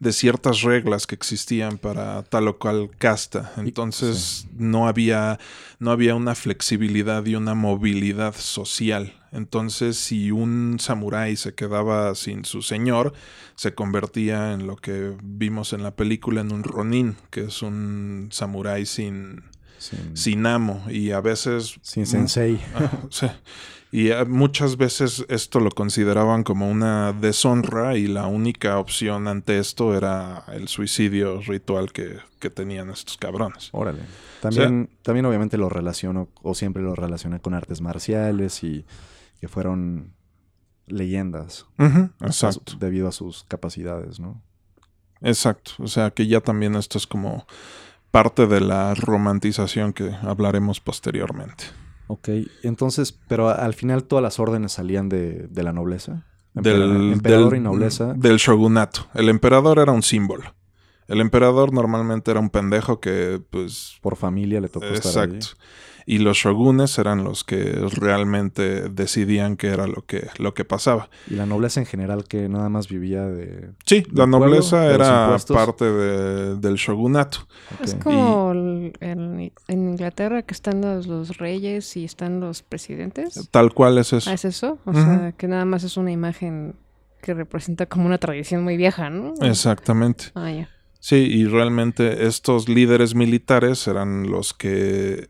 de 0.00 0.12
ciertas 0.12 0.62
reglas 0.62 1.06
que 1.06 1.14
existían 1.14 1.78
para 1.78 2.22
tal 2.24 2.48
o 2.48 2.58
cual 2.58 2.90
casta. 2.98 3.52
Entonces 3.58 4.46
no 4.56 4.88
había 4.88 5.38
no 5.78 5.92
había 5.92 6.14
una 6.14 6.34
flexibilidad 6.34 7.24
y 7.26 7.36
una 7.36 7.54
movilidad 7.54 8.34
social. 8.34 9.14
Entonces, 9.30 9.96
si 9.96 10.32
un 10.32 10.78
samurái 10.80 11.36
se 11.36 11.54
quedaba 11.54 12.14
sin 12.16 12.44
su 12.44 12.62
señor, 12.62 13.12
se 13.54 13.74
convertía 13.74 14.52
en 14.52 14.66
lo 14.66 14.76
que 14.76 15.14
vimos 15.22 15.72
en 15.72 15.84
la 15.84 15.94
película 15.94 16.40
en 16.40 16.52
un 16.52 16.64
ronin, 16.64 17.16
que 17.30 17.42
es 17.42 17.62
un 17.62 18.28
samurái 18.32 18.86
sin, 18.86 19.44
Sin, 19.78 20.16
sin 20.16 20.46
amo 20.46 20.84
y 20.90 21.12
a 21.12 21.20
veces 21.20 21.78
sin 21.82 22.06
sensei. 22.06 22.60
Ah, 22.74 22.90
sí. 23.10 23.26
Y 23.92 24.10
eh, 24.10 24.24
muchas 24.24 24.76
veces 24.76 25.24
esto 25.28 25.58
lo 25.58 25.70
consideraban 25.70 26.44
como 26.44 26.70
una 26.70 27.12
deshonra 27.12 27.96
y 27.96 28.06
la 28.06 28.26
única 28.26 28.78
opción 28.78 29.26
ante 29.26 29.58
esto 29.58 29.96
era 29.96 30.44
el 30.52 30.68
suicidio 30.68 31.40
ritual 31.40 31.92
que, 31.92 32.18
que 32.38 32.50
tenían 32.50 32.90
estos 32.90 33.16
cabrones. 33.16 33.68
Órale. 33.72 34.02
También, 34.40 34.90
también 35.02 35.26
obviamente 35.26 35.58
lo 35.58 35.68
relaciono, 35.68 36.28
o 36.42 36.54
siempre 36.54 36.82
lo 36.82 36.94
relacioné 36.94 37.40
con 37.40 37.54
artes 37.54 37.80
marciales 37.80 38.62
y 38.62 38.86
que 39.40 39.48
fueron 39.48 40.14
leyendas 40.86 41.66
Exacto, 42.20 42.74
debido 42.78 43.08
a 43.08 43.12
sus 43.12 43.44
capacidades, 43.44 44.20
¿no? 44.20 44.42
exacto. 45.22 45.72
O 45.78 45.86
sea 45.86 46.10
que 46.10 46.26
ya 46.26 46.40
también 46.40 46.74
esto 46.74 46.98
es 46.98 47.06
como 47.06 47.46
parte 48.10 48.46
de 48.46 48.60
la 48.60 48.94
romantización 48.94 49.92
que 49.92 50.12
hablaremos 50.22 50.80
posteriormente. 50.80 51.64
Ok, 52.12 52.28
entonces, 52.64 53.16
pero 53.28 53.50
al 53.50 53.72
final 53.72 54.02
todas 54.02 54.22
las 54.22 54.40
órdenes 54.40 54.72
salían 54.72 55.08
de, 55.08 55.46
de 55.48 55.62
la 55.62 55.72
nobleza. 55.72 56.24
Del, 56.54 57.12
emperador 57.12 57.50
del- 57.52 57.60
y 57.60 57.62
nobleza. 57.62 58.14
Del 58.14 58.38
shogunato. 58.38 59.06
El 59.14 59.28
emperador 59.28 59.78
era 59.78 59.92
un 59.92 60.02
símbolo. 60.02 60.52
El 61.06 61.20
emperador 61.20 61.72
normalmente 61.72 62.32
era 62.32 62.40
un 62.40 62.50
pendejo 62.50 62.98
que, 62.98 63.40
pues, 63.50 63.96
Por 64.02 64.16
familia 64.16 64.60
le 64.60 64.68
tocó 64.68 64.86
estar 64.86 65.28
ahí. 65.28 65.34
Exacto. 65.36 65.60
Y 66.12 66.18
los 66.18 66.38
shogunes 66.38 66.98
eran 66.98 67.22
los 67.22 67.44
que 67.44 67.62
realmente 67.92 68.88
decidían 68.88 69.56
qué 69.56 69.68
era 69.68 69.86
lo 69.86 70.04
que, 70.06 70.26
lo 70.38 70.54
que 70.54 70.64
pasaba. 70.64 71.08
Y 71.30 71.34
la 71.34 71.46
nobleza 71.46 71.78
en 71.80 71.86
general 71.86 72.24
que 72.24 72.48
nada 72.48 72.68
más 72.68 72.88
vivía 72.88 73.26
de... 73.26 73.70
Sí, 73.86 74.02
la 74.08 74.24
pueblo, 74.26 74.38
nobleza 74.38 74.80
de 74.80 74.98
los 74.98 75.06
era 75.06 75.22
impuestos. 75.24 75.56
parte 75.56 75.84
de- 75.84 76.56
del 76.56 76.74
shogunato. 76.74 77.46
Es 77.82 77.94
Ok. 77.94 78.02
como 78.02 78.52
el- 78.52 78.92
en 79.00 79.52
Inglaterra 79.68 80.42
que 80.42 80.52
están 80.54 80.80
los, 80.80 81.06
los 81.06 81.36
reyes 81.38 81.96
y 81.96 82.04
están 82.04 82.40
los 82.40 82.62
presidentes. 82.62 83.48
Tal 83.52 83.72
cual 83.72 83.98
es 83.98 84.12
eso. 84.12 84.30
Ah, 84.30 84.34
¿Es 84.34 84.44
eso? 84.44 84.78
O 84.84 84.90
Ujú. 84.90 85.00
sea, 85.00 85.32
que 85.36 85.46
nada 85.46 85.64
más 85.64 85.84
es 85.84 85.96
una 85.96 86.10
imagen 86.10 86.74
que 87.22 87.34
representa 87.34 87.86
como 87.86 88.06
una 88.06 88.18
tradición 88.18 88.64
muy 88.64 88.76
vieja, 88.76 89.10
¿no? 89.10 89.34
Exactamente. 89.42 90.24
Ah, 90.34 90.50
ya. 90.50 90.68
Sí, 91.02 91.16
y 91.16 91.46
realmente 91.46 92.26
estos 92.26 92.68
líderes 92.68 93.14
militares 93.14 93.86
eran 93.88 94.30
los 94.30 94.52
que 94.52 95.28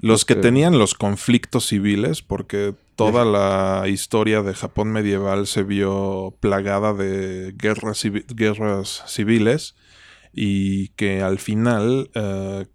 los 0.00 0.24
que 0.24 0.34
tenían 0.34 0.78
los 0.78 0.94
conflictos 0.94 1.66
civiles, 1.66 2.22
porque 2.22 2.74
toda 2.96 3.24
la 3.24 3.88
historia 3.88 4.42
de 4.42 4.54
Japón 4.54 4.92
medieval 4.92 5.46
se 5.46 5.62
vio 5.62 6.36
plagada 6.40 6.92
de 6.92 7.52
guerras, 7.56 8.04
civi- 8.04 8.24
guerras 8.34 9.02
civiles 9.06 9.74
y 10.32 10.88
que 10.90 11.22
al 11.22 11.38
final 11.38 12.10
eh, 12.14 12.66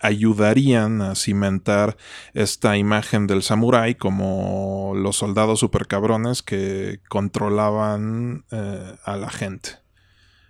ayudarían 0.00 1.02
a 1.02 1.14
cimentar 1.14 1.96
esta 2.34 2.76
imagen 2.76 3.26
del 3.26 3.42
samurái 3.42 3.94
como 3.94 4.92
los 4.94 5.16
soldados 5.16 5.60
supercabrones 5.60 6.42
que 6.42 7.00
controlaban 7.08 8.44
eh, 8.50 8.96
a 9.04 9.16
la 9.16 9.30
gente. 9.30 9.70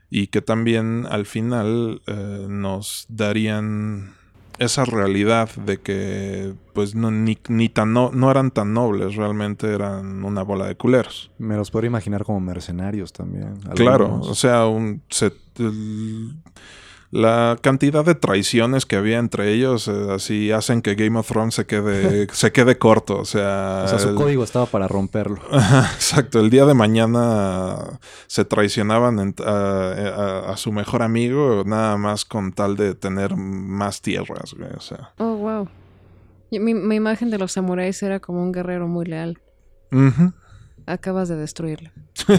Y 0.09 0.29
que 0.29 0.41
también 0.41 1.07
al 1.11 1.27
final 1.27 2.03
eh, 2.07 2.47
nos 2.49 3.07
darían 3.09 4.15
esa 4.59 4.85
realidad 4.85 5.49
de 5.57 5.79
que 5.79 6.53
pues 6.73 6.95
no, 6.95 7.11
ni, 7.11 7.39
ni 7.49 7.69
tan 7.69 7.93
no, 7.93 8.11
no 8.13 8.31
eran 8.31 8.51
tan 8.51 8.73
nobles, 8.75 9.17
realmente 9.17 9.73
eran 9.73 10.25
una 10.25 10.43
bola 10.43 10.67
de 10.67 10.77
culeros. 10.77 11.31
Me 11.39 11.57
los 11.57 11.71
podría 11.71 11.89
imaginar 11.89 12.25
como 12.25 12.41
mercenarios 12.41 13.13
también. 13.13 13.57
Claro, 13.75 14.21
o 14.21 14.35
sea, 14.35 14.67
un, 14.67 15.03
se- 15.09 15.33
el- 15.59 16.35
la 17.17 17.57
cantidad 17.61 18.05
de 18.05 18.15
traiciones 18.15 18.85
que 18.87 18.97
había 18.97 19.19
entre 19.19 19.53
ellos 19.53 19.89
eh, 19.89 19.93
así 20.15 20.53
hacen 20.53 20.83
que 20.83 20.95
Game 20.95 21.19
of 21.19 21.27
Thrones 21.27 21.55
se 21.55 21.65
quede, 21.67 22.27
se 22.33 22.53
quede 22.53 22.79
corto, 22.79 23.19
o 23.19 23.25
sea... 23.25 23.83
O 23.85 23.89
sea, 23.89 23.99
su 23.99 24.11
el- 24.11 24.15
código 24.15 24.45
estaba 24.45 24.67
para 24.67 24.87
romperlo. 24.89 25.41
Exacto, 25.95 26.41
el 26.41 26.51
día 26.51 26.67
de 26.67 26.75
mañana 26.75 27.99
se 28.27 28.45
traicionaban 28.45 29.19
en- 29.19 29.35
a, 29.45 29.51
a- 29.51 30.53
a 30.53 30.57
su 30.57 30.73
mejor 30.73 31.03
amigo 31.03 31.63
nada 31.67 31.97
más 31.97 32.25
con 32.25 32.53
tal 32.53 32.77
de 32.77 32.95
tener 32.95 33.35
más 33.37 34.01
tierras, 34.03 34.55
güey, 34.55 34.71
o 34.77 34.81
sea. 34.81 35.13
Oh, 35.19 35.37
wow. 35.37 35.69
Mi, 36.51 36.75
mi 36.75 36.97
imagen 36.97 37.31
de 37.31 37.39
los 37.39 37.53
samuráis 37.53 38.03
era 38.03 38.21
como 38.21 38.43
un 38.43 38.53
guerrero 38.53 38.87
muy 38.89 39.05
leal. 39.07 39.39
Acabas 40.87 41.29
de 41.29 41.37
destruirlo. 41.37 41.91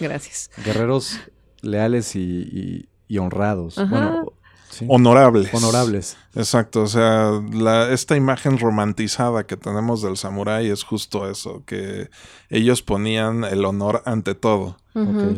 Gracias. 0.00 0.50
Guerreros 0.64 1.18
leales 1.66 2.16
y, 2.16 2.20
y- 2.20 2.88
y 3.08 3.18
honrados. 3.18 3.78
Ajá. 3.78 3.90
Bueno, 3.90 4.32
sí. 4.70 4.84
Honorables. 4.88 5.52
honorables. 5.54 6.16
Exacto, 6.34 6.82
o 6.82 6.86
sea, 6.86 7.30
la- 7.52 7.90
esta 7.92 8.16
imagen 8.16 8.58
romantizada 8.58 9.46
que 9.46 9.56
tenemos 9.56 10.02
del 10.02 10.16
samurái 10.16 10.68
es 10.70 10.82
justo 10.82 11.30
eso, 11.30 11.62
que 11.66 12.08
ellos 12.50 12.82
ponían 12.82 13.44
el 13.44 13.64
honor 13.64 14.02
ante 14.06 14.34
todo, 14.34 14.76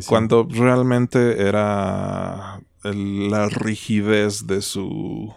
cuando 0.06 0.46
realmente 0.50 1.42
era 1.48 2.60
el- 2.84 3.30
la 3.30 3.48
rigidez 3.48 4.46
de 4.46 4.62
su... 4.62 5.32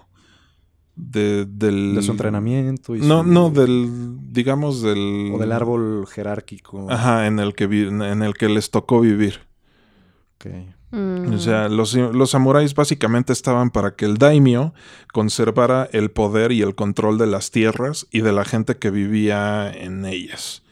De, 0.95 1.45
del, 1.45 1.95
De 1.95 2.01
su 2.03 2.11
entrenamiento 2.11 2.95
y 2.95 2.99
No, 2.99 3.23
su- 3.23 3.29
no, 3.29 3.49
del, 3.49 3.89
digamos, 4.33 4.81
del... 4.83 5.31
O 5.33 5.39
del 5.39 5.51
árbol 5.51 6.05
jerárquico. 6.07 6.91
Ajá, 6.91 7.25
en 7.27 7.39
el 7.39 7.55
que, 7.55 7.65
vi- 7.65 7.87
en 7.87 8.21
el 8.21 8.33
que 8.35 8.49
les 8.49 8.69
tocó 8.69 8.99
vivir. 8.99 9.39
Ok. 10.35 10.51
Mm. 10.91 11.33
O 11.33 11.39
sea, 11.39 11.69
los, 11.69 11.93
los 11.95 12.31
samuráis 12.31 12.75
básicamente 12.75 13.33
estaban 13.33 13.69
para 13.69 13.95
que 13.95 14.05
el 14.05 14.17
daimyo 14.17 14.73
conservara 15.13 15.89
el 15.91 16.11
poder 16.11 16.51
y 16.51 16.61
el 16.61 16.75
control 16.75 17.17
de 17.17 17.27
las 17.27 17.51
tierras 17.51 18.07
y 18.11 18.21
de 18.21 18.33
la 18.33 18.45
gente 18.45 18.77
que 18.77 18.91
vivía 18.91 19.71
en 19.71 20.05
ellas. 20.05 20.63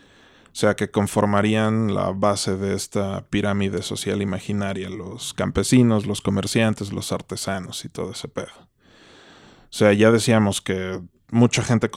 O 0.51 0.55
sea, 0.59 0.75
que 0.75 0.91
conformarían 0.91 1.93
la 1.93 2.11
base 2.11 2.57
de 2.57 2.75
esta 2.75 3.25
pirámide 3.29 3.81
social 3.81 4.21
imaginaria, 4.21 4.89
los 4.89 5.33
campesinos, 5.33 6.05
los 6.05 6.21
comerciantes, 6.21 6.91
los 6.91 7.11
artesanos 7.13 7.85
y 7.85 7.89
todo 7.89 8.11
ese 8.11 8.27
pedo. 8.27 8.51
O 8.57 9.71
sea, 9.71 9.93
ya 9.93 10.11
decíamos 10.11 10.61
que 10.61 10.99
mucha 11.31 11.63
gente 11.63 11.89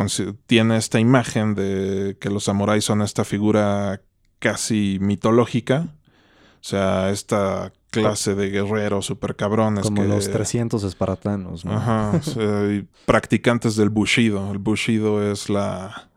tiene 0.47 0.77
esta 0.77 1.01
imagen 1.01 1.55
de 1.55 2.19
que 2.21 2.31
los 2.31 2.45
samuráis 2.45 2.85
son 2.85 3.03
esta 3.03 3.25
figura 3.25 4.03
casi 4.39 4.99
mitológica. 5.01 5.89
O 6.61 6.65
sea, 6.65 7.11
esta 7.11 7.73
clase 7.93 8.35
de 8.35 8.51
guerreros 8.51 9.07
super 9.07 9.37
cabrones 9.37 9.85
Como 9.85 10.03
que... 10.03 10.09
los 10.09 10.31
300 10.31 10.83
espartanos, 10.83 11.65
¿no? 11.65 11.75
Ajá, 11.75 12.13
o 12.17 12.23
sea, 12.23 12.73
y 12.73 12.89
practicantes 13.07 13.77
del 13.77 13.91
Bushido. 13.91 14.51
El 14.51 14.59
Bushido 14.59 15.31
es 15.31 15.49
la, 15.49 16.09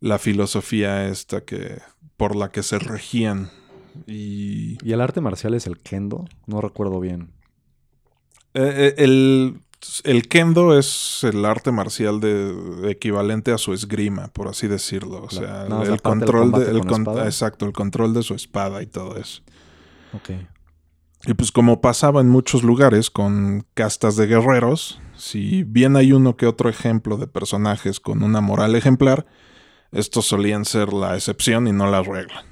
la 0.00 0.18
filosofía 0.18 1.08
esta 1.08 1.42
que 1.42 1.82
por 2.16 2.36
la 2.36 2.50
que 2.50 2.62
se 2.62 2.78
regían. 2.78 3.50
Y 4.06 4.78
Y 4.82 4.92
el 4.92 5.00
arte 5.00 5.20
marcial 5.20 5.54
es 5.54 5.66
el 5.66 5.78
kendo. 5.78 6.24
No 6.46 6.60
recuerdo 6.60 7.00
bien. 7.00 7.32
eh, 8.54 8.94
eh, 8.94 8.94
el, 8.98 9.60
el 10.04 10.28
kendo 10.28 10.78
es 10.78 11.24
el 11.24 11.44
arte 11.44 11.72
marcial 11.72 12.20
de, 12.20 12.90
equivalente 12.90 13.52
a 13.52 13.58
su 13.58 13.72
esgrima, 13.72 14.28
por 14.28 14.48
así 14.48 14.68
decirlo. 14.68 15.22
O 15.24 15.30
sea, 15.30 15.66
el 15.66 15.88
del 15.88 16.02
control 16.02 16.52
de, 16.52 16.70
el 16.70 16.86
con 16.86 17.06
exacto, 17.26 17.66
el 17.66 17.72
control 17.72 18.14
de 18.14 18.22
su 18.22 18.34
espada 18.34 18.82
y 18.82 18.86
todo 18.86 19.16
eso. 19.16 19.42
Ok. 20.12 20.30
Y 21.24 21.34
pues 21.34 21.52
como 21.52 21.80
pasaba 21.80 22.20
en 22.20 22.28
muchos 22.28 22.64
lugares 22.64 23.10
con 23.10 23.64
castas 23.74 24.16
de 24.16 24.26
guerreros, 24.26 25.00
si 25.16 25.62
bien 25.62 25.96
hay 25.96 26.12
uno 26.12 26.36
que 26.36 26.46
otro 26.46 26.68
ejemplo 26.68 27.16
de 27.16 27.28
personajes 27.28 28.00
con 28.00 28.24
una 28.24 28.40
moral 28.40 28.74
ejemplar, 28.74 29.26
estos 29.92 30.26
solían 30.26 30.64
ser 30.64 30.92
la 30.92 31.14
excepción 31.14 31.68
y 31.68 31.72
no 31.72 31.88
la 31.88 32.02
regla. 32.02 32.44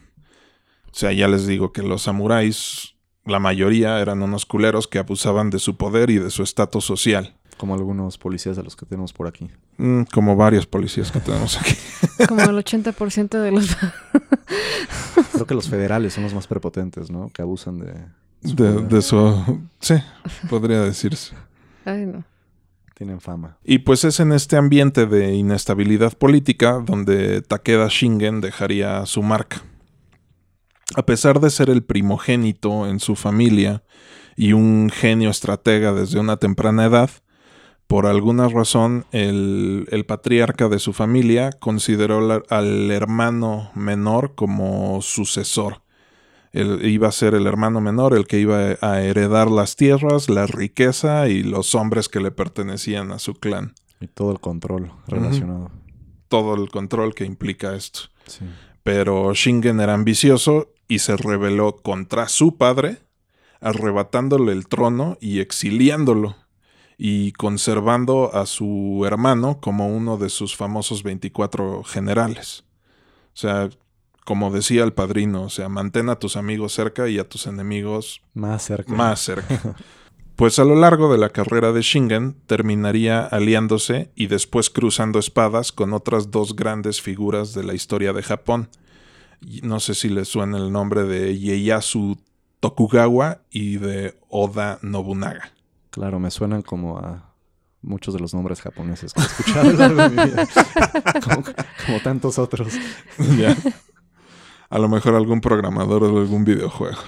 O 0.86 0.94
sea, 0.94 1.12
ya 1.12 1.26
les 1.26 1.46
digo 1.46 1.72
que 1.72 1.82
los 1.82 2.02
samuráis, 2.02 2.94
la 3.24 3.40
mayoría 3.40 3.98
eran 4.00 4.22
unos 4.22 4.46
culeros 4.46 4.86
que 4.86 4.98
abusaban 4.98 5.50
de 5.50 5.58
su 5.58 5.76
poder 5.76 6.10
y 6.10 6.18
de 6.18 6.30
su 6.30 6.42
estatus 6.42 6.84
social. 6.84 7.36
Como 7.56 7.74
algunos 7.74 8.18
policías 8.18 8.56
de 8.56 8.62
los 8.62 8.76
que 8.76 8.86
tenemos 8.86 9.12
por 9.12 9.26
aquí. 9.26 9.50
Mm, 9.78 10.02
como 10.04 10.36
varios 10.36 10.66
policías 10.66 11.10
que 11.10 11.20
tenemos 11.20 11.58
aquí. 11.58 11.74
Como 12.28 12.42
el 12.42 12.56
80% 12.56 13.40
de 13.40 13.50
los... 13.50 13.76
Creo 15.32 15.46
que 15.46 15.54
los 15.54 15.68
federales 15.68 16.12
son 16.12 16.24
los 16.24 16.34
más 16.34 16.46
prepotentes, 16.46 17.10
¿no? 17.10 17.30
Que 17.30 17.42
abusan 17.42 17.78
de... 17.78 17.94
De, 18.42 18.82
de 18.82 19.02
su... 19.02 19.60
Sí, 19.80 19.94
podría 20.48 20.80
decirse. 20.82 21.34
Ay, 21.84 22.06
no. 22.06 22.24
Tienen 22.94 23.20
fama. 23.20 23.56
Y 23.64 23.78
pues 23.78 24.04
es 24.04 24.20
en 24.20 24.32
este 24.32 24.56
ambiente 24.56 25.06
de 25.06 25.34
inestabilidad 25.34 26.12
política 26.18 26.82
donde 26.84 27.40
Takeda 27.42 27.88
Shingen 27.88 28.40
dejaría 28.42 29.06
su 29.06 29.22
marca. 29.22 29.62
A 30.96 31.06
pesar 31.06 31.40
de 31.40 31.50
ser 31.50 31.70
el 31.70 31.82
primogénito 31.82 32.86
en 32.86 33.00
su 33.00 33.16
familia 33.16 33.82
y 34.36 34.52
un 34.52 34.90
genio 34.92 35.30
estratega 35.30 35.92
desde 35.94 36.18
una 36.20 36.36
temprana 36.36 36.84
edad, 36.86 37.10
por 37.86 38.06
alguna 38.06 38.48
razón 38.48 39.06
el, 39.12 39.86
el 39.90 40.04
patriarca 40.04 40.68
de 40.68 40.78
su 40.78 40.92
familia 40.92 41.50
consideró 41.52 42.20
la- 42.20 42.42
al 42.50 42.90
hermano 42.90 43.70
menor 43.74 44.34
como 44.34 45.00
sucesor. 45.00 45.82
Él 46.52 46.84
iba 46.84 47.08
a 47.08 47.12
ser 47.12 47.34
el 47.34 47.46
hermano 47.46 47.80
menor 47.80 48.14
el 48.14 48.26
que 48.26 48.40
iba 48.40 48.76
a 48.80 49.02
heredar 49.02 49.50
las 49.50 49.76
tierras, 49.76 50.28
la 50.28 50.46
riqueza 50.46 51.28
y 51.28 51.42
los 51.42 51.74
hombres 51.74 52.08
que 52.08 52.20
le 52.20 52.30
pertenecían 52.30 53.12
a 53.12 53.18
su 53.18 53.34
clan. 53.34 53.74
Y 54.00 54.08
todo 54.08 54.32
el 54.32 54.40
control 54.40 54.92
relacionado. 55.06 55.70
Todo 56.28 56.54
el 56.54 56.70
control 56.70 57.14
que 57.14 57.24
implica 57.24 57.74
esto. 57.74 58.00
Sí. 58.26 58.44
Pero 58.82 59.32
Shingen 59.34 59.80
era 59.80 59.94
ambicioso 59.94 60.72
y 60.88 61.00
se 61.00 61.16
rebeló 61.16 61.76
contra 61.76 62.28
su 62.28 62.56
padre, 62.56 62.98
arrebatándole 63.60 64.52
el 64.52 64.66
trono 64.66 65.18
y 65.20 65.40
exiliándolo, 65.40 66.36
y 66.96 67.32
conservando 67.32 68.34
a 68.34 68.46
su 68.46 69.04
hermano 69.06 69.60
como 69.60 69.88
uno 69.88 70.16
de 70.16 70.30
sus 70.30 70.56
famosos 70.56 71.02
24 71.02 71.84
generales. 71.84 72.64
O 73.32 73.36
sea, 73.36 73.70
como 74.24 74.50
decía 74.50 74.84
el 74.84 74.92
padrino, 74.92 75.42
o 75.44 75.48
sea, 75.50 75.68
mantén 75.68 76.08
a 76.08 76.16
tus 76.18 76.36
amigos 76.36 76.72
cerca 76.72 77.08
y 77.08 77.18
a 77.18 77.28
tus 77.28 77.46
enemigos 77.46 78.22
Más 78.34 78.62
cerca. 78.64 78.92
más 78.92 79.20
cerca. 79.20 79.74
Pues 80.36 80.58
a 80.58 80.64
lo 80.64 80.74
largo 80.74 81.12
de 81.12 81.18
la 81.18 81.28
carrera 81.28 81.70
de 81.70 81.82
Shingen 81.82 82.32
terminaría 82.46 83.26
aliándose 83.26 84.10
y 84.14 84.28
después 84.28 84.70
cruzando 84.70 85.18
espadas 85.18 85.70
con 85.70 85.92
otras 85.92 86.30
dos 86.30 86.56
grandes 86.56 87.02
figuras 87.02 87.52
de 87.52 87.62
la 87.62 87.74
historia 87.74 88.14
de 88.14 88.22
Japón. 88.22 88.70
No 89.62 89.80
sé 89.80 89.92
si 89.92 90.08
les 90.08 90.28
suena 90.28 90.56
el 90.56 90.72
nombre 90.72 91.04
de 91.04 91.38
Ieyasu 91.38 92.16
Tokugawa 92.60 93.42
y 93.50 93.76
de 93.76 94.18
Oda 94.30 94.78
Nobunaga. 94.80 95.52
Claro, 95.90 96.18
me 96.18 96.30
suenan 96.30 96.62
como 96.62 96.96
a 96.96 97.34
muchos 97.82 98.14
de 98.14 98.20
los 98.20 98.32
nombres 98.32 98.62
japoneses 98.62 99.12
que 99.12 99.20
he 99.20 99.24
escuchado 99.24 99.60
a 99.60 99.72
lo 99.72 99.78
largo 99.78 100.02
de 100.04 100.08
mi 100.08 100.24
vida. 100.30 100.48
como, 101.22 101.42
como 101.84 102.00
tantos 102.02 102.38
otros. 102.38 102.72
Ya. 103.36 103.54
A 104.70 104.78
lo 104.78 104.88
mejor 104.88 105.14
algún 105.14 105.40
programador 105.40 106.02
de 106.02 106.20
algún 106.20 106.44
videojuego. 106.44 106.98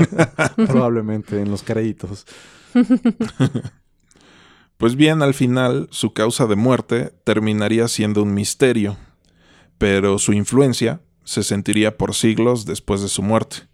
Probablemente 0.56 1.40
en 1.40 1.50
los 1.50 1.62
créditos. 1.62 2.26
Pues 4.76 4.94
bien, 4.94 5.22
al 5.22 5.32
final 5.32 5.88
su 5.90 6.12
causa 6.12 6.46
de 6.46 6.54
muerte 6.54 7.14
terminaría 7.24 7.88
siendo 7.88 8.22
un 8.22 8.34
misterio, 8.34 8.98
pero 9.78 10.18
su 10.18 10.34
influencia 10.34 11.00
se 11.24 11.42
sentiría 11.42 11.96
por 11.96 12.14
siglos 12.14 12.66
después 12.66 13.00
de 13.00 13.08
su 13.08 13.22
muerte, 13.22 13.68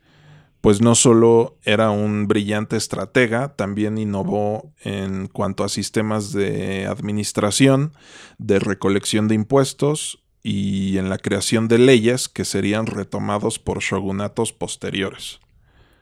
pues 0.61 0.81
no 0.81 0.95
solo 0.95 1.59
era 1.65 1.91
un 1.91 2.29
brillante 2.29 2.77
estratega, 2.77 3.57
también 3.57 3.99
innovó 3.99 4.73
en 4.85 5.27
cuanto 5.27 5.65
a 5.65 5.69
sistemas 5.69 6.33
de 6.33 6.87
administración, 6.87 7.95
de 8.39 8.61
recolección 8.61 9.27
de 9.27 9.35
impuestos 9.35 10.22
y 10.43 10.99
en 10.99 11.09
la 11.09 11.19
creación 11.19 11.69
de 11.69 11.79
leyes 11.79 12.29
que 12.29 12.45
serían 12.45 12.87
retomados 12.87 13.59
por 13.59 13.81
shogunatos 13.81 14.53
posteriores. 14.53 15.41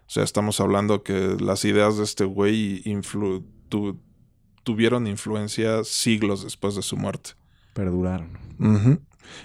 O 0.06 0.12
sea, 0.12 0.24
estamos 0.24 0.60
hablando 0.60 1.02
que 1.02 1.36
las 1.40 1.64
ideas 1.64 1.96
de 1.98 2.04
este 2.04 2.24
güey 2.24 2.82
influ- 2.84 3.44
tu- 3.68 4.00
tuvieron 4.64 5.06
influencia 5.06 5.84
siglos 5.84 6.42
después 6.42 6.74
de 6.74 6.82
su 6.82 6.96
muerte. 6.96 7.30
Perduraron. 7.74 8.38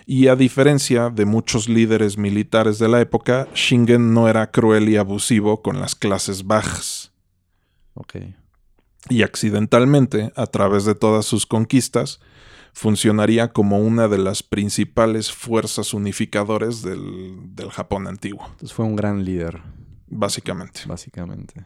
Y 0.07 0.27
a 0.27 0.35
diferencia 0.35 1.09
de 1.09 1.25
muchos 1.25 1.69
líderes 1.69 2.17
militares 2.17 2.79
de 2.79 2.87
la 2.87 2.99
época, 3.01 3.47
Shingen 3.53 4.13
no 4.13 4.27
era 4.27 4.49
cruel 4.49 4.89
y 4.89 4.97
abusivo 4.97 5.61
con 5.61 5.79
las 5.79 5.93
clases 5.93 6.45
bajas. 6.45 7.11
Ok. 7.93 8.15
Y 9.09 9.21
accidentalmente, 9.21 10.31
a 10.35 10.47
través 10.47 10.85
de 10.85 10.95
todas 10.95 11.25
sus 11.25 11.45
conquistas, 11.45 12.19
funcionaría 12.75 13.53
como 13.53 13.79
una 13.79 14.09
de 14.09 14.17
las 14.17 14.43
principales 14.43 15.31
fuerzas 15.31 15.93
unificadores 15.93 16.81
del, 16.81 17.55
del 17.55 17.71
Japón 17.71 18.05
antiguo, 18.05 18.45
Entonces 18.47 18.73
fue 18.73 18.83
un 18.83 18.97
gran 18.97 19.23
líder, 19.23 19.61
básicamente. 20.07 20.81
básicamente. 20.85 21.65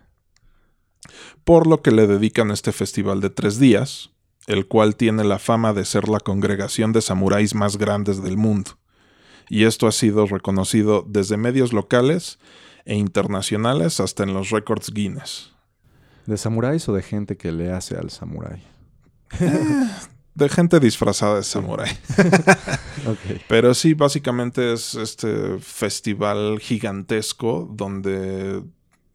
por 1.44 1.66
lo 1.66 1.82
que 1.82 1.90
le 1.90 2.06
dedican 2.06 2.52
este 2.52 2.72
festival 2.72 3.22
de 3.22 3.32
tres 3.32 3.58
días, 3.58 4.12
el 4.46 4.68
cual 4.68 4.96
tiene 4.96 5.24
la 5.24 5.40
fama 5.40 5.74
de 5.74 5.84
ser 5.84 6.08
la 6.08 6.20
congregación 6.20 6.94
de 6.94 7.02
samuráis 7.02 7.56
más 7.56 7.78
grandes 7.78 8.22
del 8.22 8.38
mundo. 8.38 8.78
Y 9.50 9.64
esto 9.64 9.88
ha 9.88 9.92
sido 9.92 10.28
reconocido 10.28 11.04
desde 11.08 11.38
medios 11.38 11.74
locales 11.74 12.38
e 12.86 12.96
internacionales 12.96 14.00
hasta 14.00 14.22
en 14.22 14.36
los 14.36 14.52
récords 14.52 14.94
Guinness. 14.94 15.56
¿De 16.28 16.38
samuráis 16.38 16.88
o 16.88 16.94
de 16.94 17.02
gente 17.02 17.36
que 17.36 17.52
le 17.52 17.72
hace 17.72 17.98
al 17.98 18.12
samurái? 18.12 18.62
De 20.40 20.50
gente 20.50 20.80
disfrazada 20.80 21.36
de 21.36 21.44
samurái. 21.44 21.92
Pero 23.48 23.74
sí, 23.74 23.94
básicamente 23.94 24.74
es 24.74 24.96
este 24.96 25.60
festival 25.60 26.60
gigantesco 26.60 27.68
donde 27.72 28.62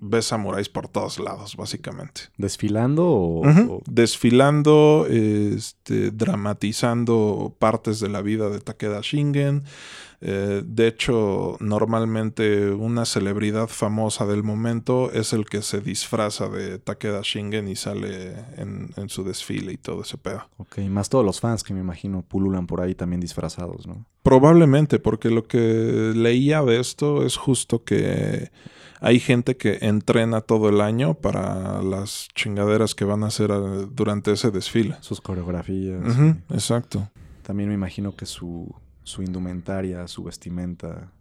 ves 0.00 0.26
samuráis 0.26 0.68
por 0.68 0.88
todos 0.88 1.18
lados, 1.18 1.56
básicamente. 1.56 2.22
¿Desfilando 2.36 3.06
o- 3.08 3.82
Desfilando, 3.86 5.06
este, 5.08 6.10
dramatizando 6.10 7.54
partes 7.58 8.00
de 8.00 8.08
la 8.08 8.20
vida 8.20 8.50
de 8.50 8.60
Takeda 8.60 9.00
Shingen. 9.02 9.64
Eh, 10.20 10.62
de 10.64 10.86
hecho, 10.86 11.56
normalmente 11.60 12.70
una 12.70 13.04
celebridad 13.04 13.68
famosa 13.68 14.26
del 14.26 14.42
momento 14.42 15.10
es 15.12 15.32
el 15.32 15.44
que 15.46 15.62
se 15.62 15.80
disfraza 15.80 16.48
de 16.48 16.78
Takeda 16.78 17.20
Shingen 17.22 17.68
y 17.68 17.76
sale 17.76 18.34
en, 18.56 18.90
en 18.96 19.08
su 19.08 19.24
desfile 19.24 19.72
y 19.72 19.76
todo 19.76 20.02
ese 20.02 20.18
pedo. 20.18 20.48
ok, 20.56 20.78
más 20.88 21.08
todos 21.08 21.24
los 21.24 21.40
fans 21.40 21.62
que 21.62 21.74
me 21.74 21.80
imagino 21.80 22.22
pululan 22.22 22.66
por 22.66 22.80
ahí 22.80 22.94
también 22.94 23.20
disfrazados, 23.20 23.86
¿no? 23.86 24.06
Probablemente, 24.22 24.98
porque 24.98 25.28
lo 25.28 25.44
que 25.44 26.12
leía 26.14 26.62
de 26.62 26.80
esto 26.80 27.26
es 27.26 27.36
justo 27.36 27.84
que 27.84 28.50
hay 29.04 29.20
gente 29.20 29.58
que 29.58 29.80
entrena 29.82 30.40
todo 30.40 30.70
el 30.70 30.80
año 30.80 31.12
para 31.12 31.82
las 31.82 32.28
chingaderas 32.34 32.94
que 32.94 33.04
van 33.04 33.22
a 33.22 33.26
hacer 33.26 33.50
eh, 33.50 33.86
durante 33.92 34.32
ese 34.32 34.50
desfile. 34.50 34.96
Sus 35.00 35.20
coreografías. 35.20 36.02
Exacto. 36.48 37.10
También 37.42 37.68
me 37.68 37.74
imagino 37.74 38.16
que 38.16 38.24
su, 38.24 38.74
su 39.04 39.22
indumentaria, 39.22 40.08
su 40.08 40.24
vestimenta 40.24 41.12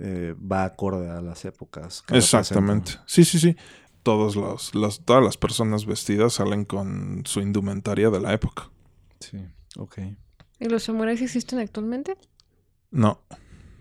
eh, 0.00 0.34
va 0.40 0.64
acorde 0.64 1.10
a 1.10 1.20
las 1.20 1.44
épocas. 1.44 2.02
Exactamente. 2.10 2.92
Sí, 3.06 3.24
sí, 3.24 3.38
sí. 3.38 3.56
Todos 4.02 4.34
los, 4.36 4.74
los- 4.74 5.04
todas 5.04 5.22
las 5.22 5.36
personas 5.36 5.84
vestidas 5.86 6.32
salen 6.34 6.64
con 6.64 7.22
su 7.26 7.40
indumentaria 7.40 8.10
de 8.10 8.20
la 8.20 8.32
época. 8.32 8.70
Sí, 9.20 9.38
ok. 9.76 9.98
¿Y 10.58 10.68
los 10.68 10.82
samuráis 10.84 11.20
existen 11.22 11.58
actualmente? 11.58 12.16
No, 12.90 13.20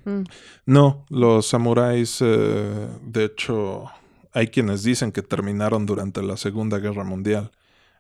Mm. 0.04 0.24
no, 0.66 1.06
los 1.10 1.46
samuráis, 1.48 2.18
eh, 2.22 2.90
de 3.04 3.24
hecho, 3.26 3.86
hay 4.34 4.48
quienes 4.48 4.82
dicen 4.82 5.12
que 5.12 5.22
terminaron 5.22 5.86
durante 5.86 6.24
la 6.24 6.38
Segunda 6.38 6.80
Guerra 6.80 7.04
Mundial 7.04 7.52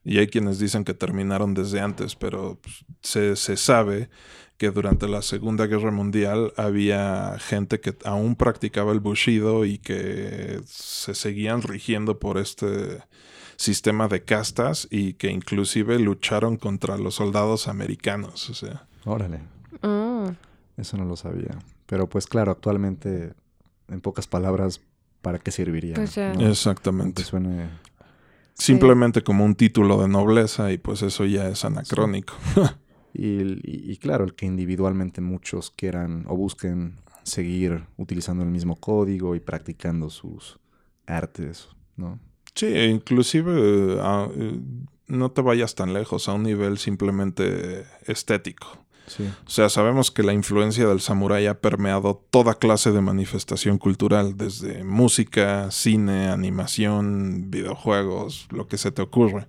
y 0.04 0.17
hay 0.17 0.26
quienes 0.28 0.58
dicen 0.58 0.84
que 0.84 0.96
terminaron 0.96 1.54
desde 1.54 1.80
antes, 1.80 2.15
pero 2.15 2.58
pues, 2.60 2.84
se, 3.04 3.36
se 3.36 3.56
sabe 3.56 4.10
que 4.62 4.69
durante 4.69 5.08
la 5.08 5.24
Segunda 5.24 5.65
Guerra 5.65 5.89
Mundial 5.89 6.54
había 6.56 7.36
gente 7.39 7.80
que 7.80 7.95
aún 8.06 8.36
practicaba 8.36 8.91
el 8.91 9.00
bushido 9.00 9.65
y 9.65 9.80
que 9.80 10.62
se 10.67 11.15
seguían 11.15 11.63
rigiendo 11.63 12.19
por 12.19 12.38
este 12.38 13.02
sistema 13.56 14.08
de 14.08 14.24
castas 14.24 14.88
y 14.91 15.13
que 15.13 15.32
inclusive 15.32 15.97
lucharon 15.97 16.58
contra 16.58 16.97
los 16.97 17.15
soldados 17.15 17.67
americanos, 17.67 18.52
o 18.52 18.54
sea. 18.54 18.86
Órale, 19.04 19.39
Ah, 19.82 20.32
eso 20.78 20.95
no 20.95 21.06
lo 21.06 21.15
sabía. 21.15 21.58
Pero 21.88 22.08
pues 22.08 22.28
claro, 22.28 22.52
actualmente, 22.52 23.34
en 23.88 24.00
pocas 24.00 24.28
palabras, 24.28 24.80
¿para 25.24 25.39
qué 25.39 25.50
serviría? 25.50 25.95
Pues 25.95 26.13
ya. 26.13 26.36
¿no? 26.36 26.47
Exactamente. 26.47 27.24
Suene... 27.24 27.67
Simplemente 28.54 29.24
como 29.24 29.43
un 29.43 29.56
título 29.56 30.00
de 30.00 30.08
nobleza 30.08 30.71
y 30.71 30.78
pues 30.78 31.02
eso 31.02 31.26
ya 31.26 31.47
es 31.47 31.65
anacrónico. 31.65 32.36
Y, 33.13 33.41
y- 33.41 33.91
y 33.91 33.97
claro, 33.97 34.24
el 34.24 34.34
que 34.36 34.45
individualmente 34.45 35.21
muchos 35.21 35.71
quieran 35.71 36.26
o 36.28 36.36
busquen 36.36 36.95
seguir 37.24 37.84
utilizando 37.97 38.43
el 38.43 38.50
mismo 38.50 38.76
código 38.78 39.36
y 39.36 39.39
practicando 39.39 40.10
sus 40.10 40.60
artes, 41.06 41.67
¿no? 41.97 42.19
Sí, 42.56 42.65
e 42.67 42.88
inclusive 42.88 43.52
eh, 43.54 44.00
a- 44.02 44.28
eh, 44.36 44.60
no 45.08 45.32
te 45.32 45.41
vayas 45.41 45.76
tan 45.76 45.93
lejos 45.93 46.28
a 46.30 46.34
un 46.34 46.43
nivel 46.43 46.78
simplemente 46.78 47.86
estético. 48.08 48.67
Sí. 49.08 49.24
O 49.45 49.50
sea, 49.50 49.67
sabemos 49.67 50.10
que 50.10 50.24
la 50.24 50.32
influencia 50.32 50.88
del 50.88 51.02
samurái 51.02 51.47
ha 51.47 51.60
permeado 51.60 52.24
toda 52.30 52.54
clase 52.56 52.91
de 52.91 53.02
manifestación 53.02 53.78
cultural, 53.78 54.38
desde 54.38 54.84
música, 54.86 55.69
cine, 55.71 56.28
animación, 56.30 57.52
videojuegos, 57.52 58.47
lo 58.52 58.67
que 58.67 58.78
se 58.78 58.91
te 58.91 59.02
ocurre. 59.02 59.47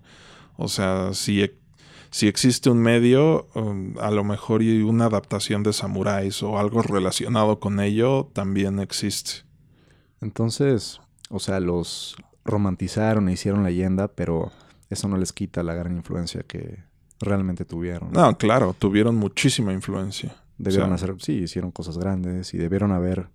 O 0.57 0.67
sea, 0.69 1.13
si, 1.15 1.49
si 2.13 2.29
existe 2.29 2.71
un 2.71 2.79
medio, 2.79 3.49
um, 3.55 3.99
a 3.99 4.11
lo 4.13 4.23
mejor 4.23 4.63
y 4.63 4.83
una 4.83 5.07
adaptación 5.07 5.63
de 5.65 5.73
samuráis 5.73 6.43
o 6.43 6.59
algo 6.59 6.83
relacionado 6.83 7.59
con 7.59 7.81
ello 7.81 8.31
también 8.33 8.79
existe. 8.79 9.43
Entonces, 10.21 11.01
o 11.31 11.41
sea, 11.41 11.59
los 11.59 12.17
romantizaron 12.45 13.29
e 13.29 13.33
hicieron 13.33 13.65
leyenda, 13.65 14.09
pero 14.09 14.53
eso 14.91 15.09
no 15.09 15.17
les 15.17 15.33
quita 15.33 15.63
la 15.63 15.75
gran 15.75 15.97
influencia 15.97 16.43
que 16.43 16.85
realmente 17.21 17.65
tuvieron. 17.65 18.13
No, 18.13 18.37
claro, 18.37 18.75
tuvieron 18.79 19.17
muchísima 19.17 19.73
influencia. 19.73 20.37
Debieron 20.59 20.93
O 20.93 20.99
sea, 20.99 21.07
hacer, 21.09 21.21
sí, 21.23 21.33
hicieron 21.45 21.71
cosas 21.73 21.99
grandes 21.99 22.53
y 22.55 22.59
debieron 22.59 22.93
haber, 22.93 23.31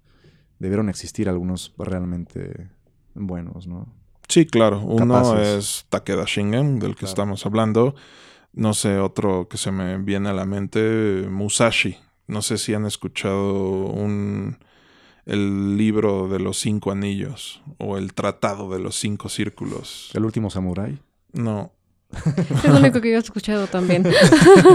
debieron 0.59 0.87
existir 0.87 1.27
algunos 1.29 1.73
realmente 1.77 2.69
buenos, 3.15 3.67
¿no? 3.67 3.87
Sí, 4.29 4.45
claro. 4.45 4.81
Uno 4.81 5.15
Capaces. 5.15 5.47
es 5.57 5.85
Takeda 5.89 6.25
Shingen, 6.25 6.79
del 6.79 6.91
que 6.91 6.99
Claro. 6.99 7.09
estamos 7.09 7.45
hablando. 7.45 7.95
No 8.57 8.73
sé, 8.73 8.97
otro 8.97 9.47
que 9.47 9.57
se 9.57 9.71
me 9.71 9.99
viene 9.99 10.29
a 10.29 10.33
la 10.33 10.45
mente, 10.45 11.27
Musashi. 11.29 11.95
No 12.25 12.41
sé 12.41 12.57
si 12.57 12.73
han 12.73 12.87
escuchado 12.87 13.85
un 13.85 14.57
el 15.27 15.77
libro 15.77 16.27
de 16.27 16.39
los 16.39 16.57
cinco 16.57 16.89
anillos 16.91 17.61
o 17.77 17.99
el 17.99 18.15
tratado 18.15 18.71
de 18.71 18.79
los 18.79 18.95
cinco 18.95 19.29
círculos. 19.29 20.09
El 20.15 20.25
último 20.25 20.49
samurái. 20.49 20.97
No. 21.33 21.71
Es 22.63 22.63
lo 22.63 22.79
único 22.79 22.99
que 22.99 23.11
yo 23.11 23.17
he 23.17 23.19
escuchado 23.19 23.67
también. 23.67 24.07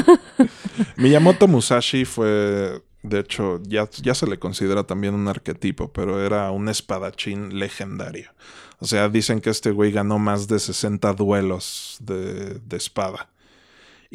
Miyamoto 0.96 1.48
Musashi 1.48 2.04
fue, 2.04 2.80
de 3.02 3.18
hecho, 3.18 3.60
ya, 3.64 3.90
ya 4.00 4.14
se 4.14 4.28
le 4.28 4.38
considera 4.38 4.84
también 4.84 5.14
un 5.14 5.26
arquetipo, 5.26 5.92
pero 5.92 6.24
era 6.24 6.52
un 6.52 6.68
espadachín 6.68 7.58
legendario. 7.58 8.30
O 8.78 8.86
sea, 8.86 9.08
dicen 9.08 9.40
que 9.40 9.50
este 9.50 9.72
güey 9.72 9.90
ganó 9.90 10.20
más 10.20 10.46
de 10.46 10.60
60 10.60 11.14
duelos 11.14 11.96
de, 12.00 12.60
de 12.60 12.76
espada. 12.76 13.31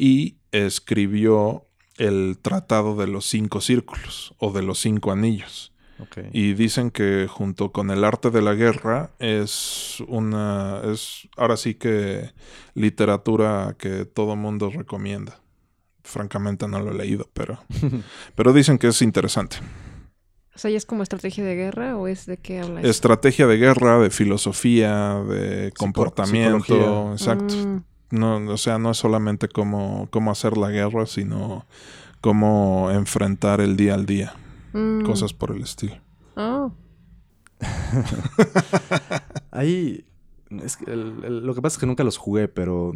Y 0.00 0.36
escribió 0.52 1.66
el 1.96 2.38
Tratado 2.40 2.94
de 2.94 3.08
los 3.08 3.26
Cinco 3.26 3.60
Círculos 3.60 4.32
o 4.38 4.52
de 4.52 4.62
los 4.62 4.78
Cinco 4.80 5.10
Anillos. 5.10 5.72
Y 6.32 6.54
dicen 6.54 6.92
que 6.92 7.26
junto 7.28 7.72
con 7.72 7.90
el 7.90 8.04
arte 8.04 8.30
de 8.30 8.40
la 8.40 8.54
guerra 8.54 9.10
es 9.18 10.00
una. 10.06 10.80
es 10.84 11.28
ahora 11.36 11.56
sí 11.56 11.74
que 11.74 12.30
literatura 12.74 13.74
que 13.76 14.04
todo 14.04 14.36
mundo 14.36 14.70
recomienda. 14.70 15.40
Francamente 16.04 16.68
no 16.68 16.78
lo 16.78 16.92
he 16.92 16.94
leído, 16.94 17.28
pero. 17.34 17.58
pero 18.36 18.52
dicen 18.52 18.78
que 18.78 18.86
es 18.86 19.02
interesante. 19.02 19.56
O 20.54 20.58
sea, 20.58 20.70
¿ya 20.70 20.76
es 20.76 20.86
como 20.86 21.02
estrategia 21.02 21.44
de 21.44 21.56
guerra 21.56 21.96
o 21.96 22.06
es 22.06 22.26
de 22.26 22.36
qué 22.36 22.60
habla 22.60 22.80
eso? 22.80 22.88
Estrategia 22.88 23.48
de 23.48 23.56
guerra, 23.56 23.98
de 23.98 24.10
filosofía, 24.10 25.14
de 25.28 25.72
comportamiento. 25.76 27.12
Exacto. 27.12 27.54
Mm, 27.56 27.84
No, 28.10 28.36
o 28.36 28.56
sea, 28.56 28.78
no 28.78 28.90
es 28.90 28.96
solamente 28.96 29.48
cómo, 29.48 30.08
cómo 30.10 30.30
hacer 30.30 30.56
la 30.56 30.70
guerra, 30.70 31.06
sino 31.06 31.66
cómo 32.20 32.90
enfrentar 32.90 33.60
el 33.60 33.76
día 33.76 33.94
al 33.94 34.06
día. 34.06 34.34
mm. 34.72 35.02
Cosas 35.04 35.32
por 35.32 35.50
el 35.52 35.62
estilo. 35.62 35.96
Oh, 36.36 36.72
Ahí. 39.50 40.04
Es 40.62 40.76
que 40.78 40.90
el- 40.90 41.22
el- 41.24 41.46
lo 41.46 41.54
que 41.54 41.60
pasa 41.60 41.74
es 41.74 41.80
que 41.80 41.86
nunca 41.86 42.04
los 42.04 42.16
jugué, 42.16 42.48
pero 42.48 42.92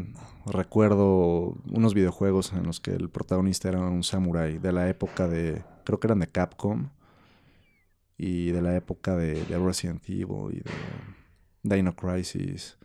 recuerdo 0.46 1.54
unos 1.70 1.92
videojuegos 1.92 2.52
en 2.54 2.62
los 2.64 2.80
que 2.80 2.92
el 2.92 3.10
protagonista 3.10 3.68
era 3.68 3.80
un 3.80 4.02
samurái 4.02 4.58
de 4.58 4.72
la 4.72 4.88
época 4.88 5.28
de. 5.28 5.62
Creo 5.84 6.00
que 6.00 6.06
eran 6.06 6.20
de 6.20 6.28
Capcom. 6.28 6.88
Y 8.16 8.52
de 8.52 8.62
la 8.62 8.76
época 8.76 9.16
de, 9.16 9.44
de 9.44 9.58
Resident 9.58 10.02
Evil 10.08 10.52
y 10.52 10.62
de 11.68 11.76
Dino 11.76 11.94
Crisis. 11.96 12.78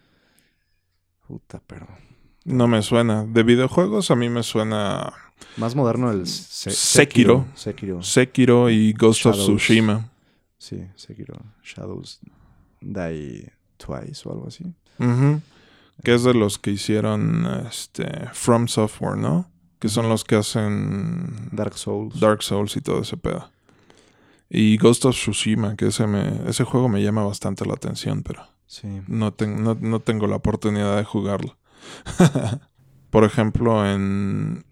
Puta, 1.27 1.59
perdón. 1.59 2.06
No 2.47 2.67
me 2.67 2.81
suena. 2.81 3.25
De 3.25 3.43
videojuegos 3.43 4.09
a 4.09 4.15
mí 4.15 4.29
me 4.29 4.41
suena 4.41 5.13
Más 5.57 5.75
moderno 5.75 6.11
el 6.11 6.25
Se- 6.27 6.71
Sekiro. 6.71 7.45
Sekiro. 7.55 8.01
Sekiro 8.01 8.69
y 8.69 8.93
Ghost 8.93 9.25
of. 9.27 9.35
Tsushima. 9.35 10.09
Sí, 10.57 10.87
Sekiro. 10.95 11.35
Shadows 11.63 12.19
Die 12.81 13.51
Twice 13.77 14.27
o 14.27 14.31
algo 14.31 14.47
así. 14.47 14.63
Que 16.03 16.13
es 16.13 16.23
de 16.23 16.33
los 16.33 16.57
que 16.57 16.71
hicieron 16.71 17.45
este 17.67 18.07
From 18.33 18.67
Software, 18.67 19.17
¿no? 19.17 19.49
Que 19.79 19.89
son 19.89 20.09
los 20.09 20.23
que 20.23 20.35
hacen 20.35 21.49
Dark 21.51 21.77
Souls. 21.77 22.19
Dark 22.19 22.41
Souls 22.43 22.75
y 22.77 22.81
todo 22.81 23.01
ese 23.01 23.17
pedo. 23.17 23.49
Y 24.49 24.77
Ghost 24.77 25.05
of 25.05 25.15
Tsushima, 25.15 25.75
que 25.75 25.87
ese, 25.87 26.07
me, 26.07 26.49
ese 26.49 26.63
juego 26.63 26.87
me 26.87 27.03
llama 27.03 27.23
bastante 27.25 27.65
la 27.65 27.73
atención, 27.73 28.23
pero 28.23 28.43
Sí. 28.65 28.87
no, 29.07 29.33
ten- 29.33 29.61
no, 29.63 29.75
no 29.79 29.99
tengo 29.99 30.25
la 30.27 30.37
oportunidad 30.37 30.95
de 30.97 31.03
jugarlo. 31.03 31.57
Por 33.09 33.23
ejemplo, 33.23 33.89
en 33.89 34.65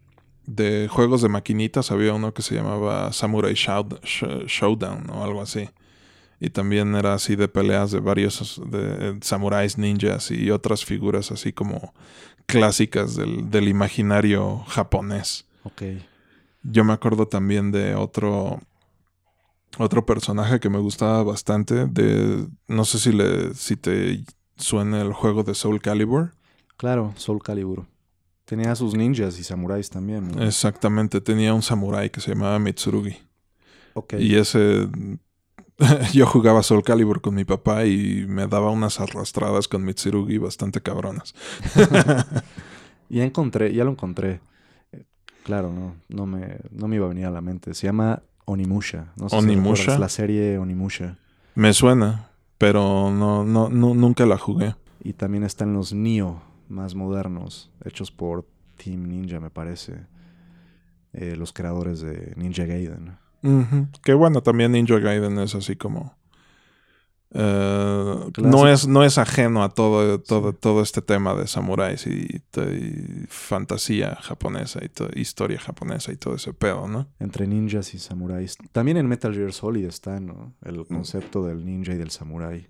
de 0.45 0.87
juegos 0.89 1.21
de 1.21 1.29
maquinitas 1.29 1.91
había 1.91 2.13
uno 2.13 2.33
que 2.33 2.41
se 2.41 2.55
llamaba 2.55 3.11
Samurai 3.13 3.53
Showdown 3.53 5.09
o 5.09 5.23
algo 5.23 5.41
así. 5.41 5.69
Y 6.39 6.49
también 6.49 6.95
era 6.95 7.13
así 7.13 7.35
de 7.35 7.47
peleas 7.47 7.91
de 7.91 7.99
varios 7.99 8.61
de, 8.69 9.09
eh, 9.09 9.17
samuráis, 9.21 9.77
ninjas 9.77 10.31
y 10.31 10.51
otras 10.51 10.83
figuras 10.83 11.31
así 11.31 11.53
como 11.53 11.93
clásicas 12.45 13.15
del, 13.15 13.49
del 13.49 13.67
imaginario 13.67 14.59
japonés. 14.67 15.47
Ok. 15.63 15.83
Yo 16.63 16.83
me 16.83 16.93
acuerdo 16.93 17.27
también 17.27 17.71
de 17.71 17.95
otro 17.95 18.59
otro 19.77 20.05
personaje 20.05 20.59
que 20.59 20.69
me 20.69 20.79
gustaba 20.79 21.23
bastante 21.23 21.87
de 21.87 22.47
no 22.67 22.85
sé 22.85 22.99
si 22.99 23.11
le 23.11 23.53
si 23.53 23.75
te 23.75 24.23
suena 24.57 25.01
el 25.01 25.13
juego 25.13 25.43
de 25.43 25.55
Soul 25.55 25.81
Calibur. 25.81 26.34
Claro, 26.77 27.13
Soul 27.17 27.41
Calibur. 27.41 27.85
Tenía 28.45 28.75
sus 28.75 28.93
ninjas 28.93 29.39
y 29.39 29.43
samuráis 29.43 29.89
también. 29.89 30.31
¿no? 30.31 30.43
Exactamente, 30.43 31.19
tenía 31.21 31.53
un 31.53 31.61
samurái 31.63 32.09
que 32.09 32.21
se 32.21 32.31
llamaba 32.31 32.59
Mitsurugi. 32.59 33.17
Ok. 33.95 34.13
Y 34.19 34.35
ese 34.35 34.87
yo 36.13 36.25
jugaba 36.27 36.61
Soul 36.61 36.83
Calibur 36.83 37.21
con 37.21 37.33
mi 37.33 37.43
papá 37.45 37.85
y 37.85 38.25
me 38.27 38.47
daba 38.47 38.69
unas 38.69 38.99
arrastradas 38.99 39.67
con 39.67 39.83
Mitsurugi 39.83 40.37
bastante 40.37 40.81
cabronas. 40.81 41.33
Ya 43.09 43.23
encontré, 43.23 43.73
ya 43.73 43.83
lo 43.83 43.91
encontré. 43.91 44.39
Eh, 44.91 45.03
Claro, 45.43 45.71
no, 45.71 45.95
no 46.09 46.25
me, 46.25 46.57
no 46.71 46.87
me 46.87 46.95
iba 46.95 47.05
a 47.05 47.09
venir 47.09 47.25
a 47.25 47.31
la 47.31 47.41
mente. 47.41 47.73
Se 47.73 47.87
llama 47.87 48.23
Onimusha. 48.45 49.13
No 49.15 49.29
sé 49.29 49.37
si 49.37 49.43
¿Onimusha? 49.43 49.99
la 49.99 50.09
serie 50.09 50.57
Onimusha. 50.57 51.17
Me 51.53 51.71
suena, 51.73 52.31
pero 52.57 53.11
no, 53.11 53.43
no, 53.43 53.69
no 53.69 53.93
nunca 53.93 54.25
la 54.25 54.37
jugué. 54.37 54.75
Y 55.03 55.13
también 55.13 55.43
están 55.43 55.73
los 55.73 55.93
Nioh 55.93 56.41
más 56.69 56.95
modernos, 56.95 57.71
hechos 57.83 58.11
por 58.11 58.45
Team 58.83 59.07
Ninja, 59.07 59.39
me 59.39 59.49
parece. 59.49 60.05
Eh, 61.13 61.35
los 61.37 61.53
creadores 61.53 62.01
de 62.01 62.33
Ninja 62.35 62.65
Gaiden. 62.65 63.17
Ujú. 63.41 63.87
Que 64.03 64.13
bueno, 64.13 64.41
también 64.41 64.73
Ninja 64.73 64.99
Gaiden 64.99 65.39
es 65.39 65.55
así 65.55 65.75
como. 65.77 66.17
eh, 67.33 68.15
no, 68.37 68.67
es, 68.67 68.87
no 68.87 69.03
es 69.03 69.17
ajeno 69.17 69.63
a 69.63 69.69
todo, 69.69 70.19
todo, 70.21 70.53
todo 70.53 70.81
este 70.81 71.01
tema 71.01 71.33
de 71.35 71.47
samuráis 71.47 72.05
y, 72.07 72.41
y 72.57 73.25
fantasía 73.27 74.15
japonesa 74.21 74.83
y 74.83 74.89
to- 74.89 75.09
historia 75.15 75.59
japonesa 75.59 76.11
y 76.11 76.17
todo 76.17 76.35
ese 76.35 76.53
pedo, 76.53 76.87
¿no? 76.87 77.07
Entre 77.19 77.47
ninjas 77.47 77.93
y 77.93 77.99
samuráis. 77.99 78.57
También 78.71 78.97
en 78.97 79.07
Metal 79.07 79.33
Gear 79.33 79.51
Solid 79.53 79.85
está, 79.85 80.19
¿no? 80.19 80.53
Mm. 80.61 80.67
El 80.69 80.85
concepto 80.87 81.45
del 81.45 81.65
ninja 81.65 81.93
y 81.93 81.97
del 81.97 82.11
samurái. 82.11 82.67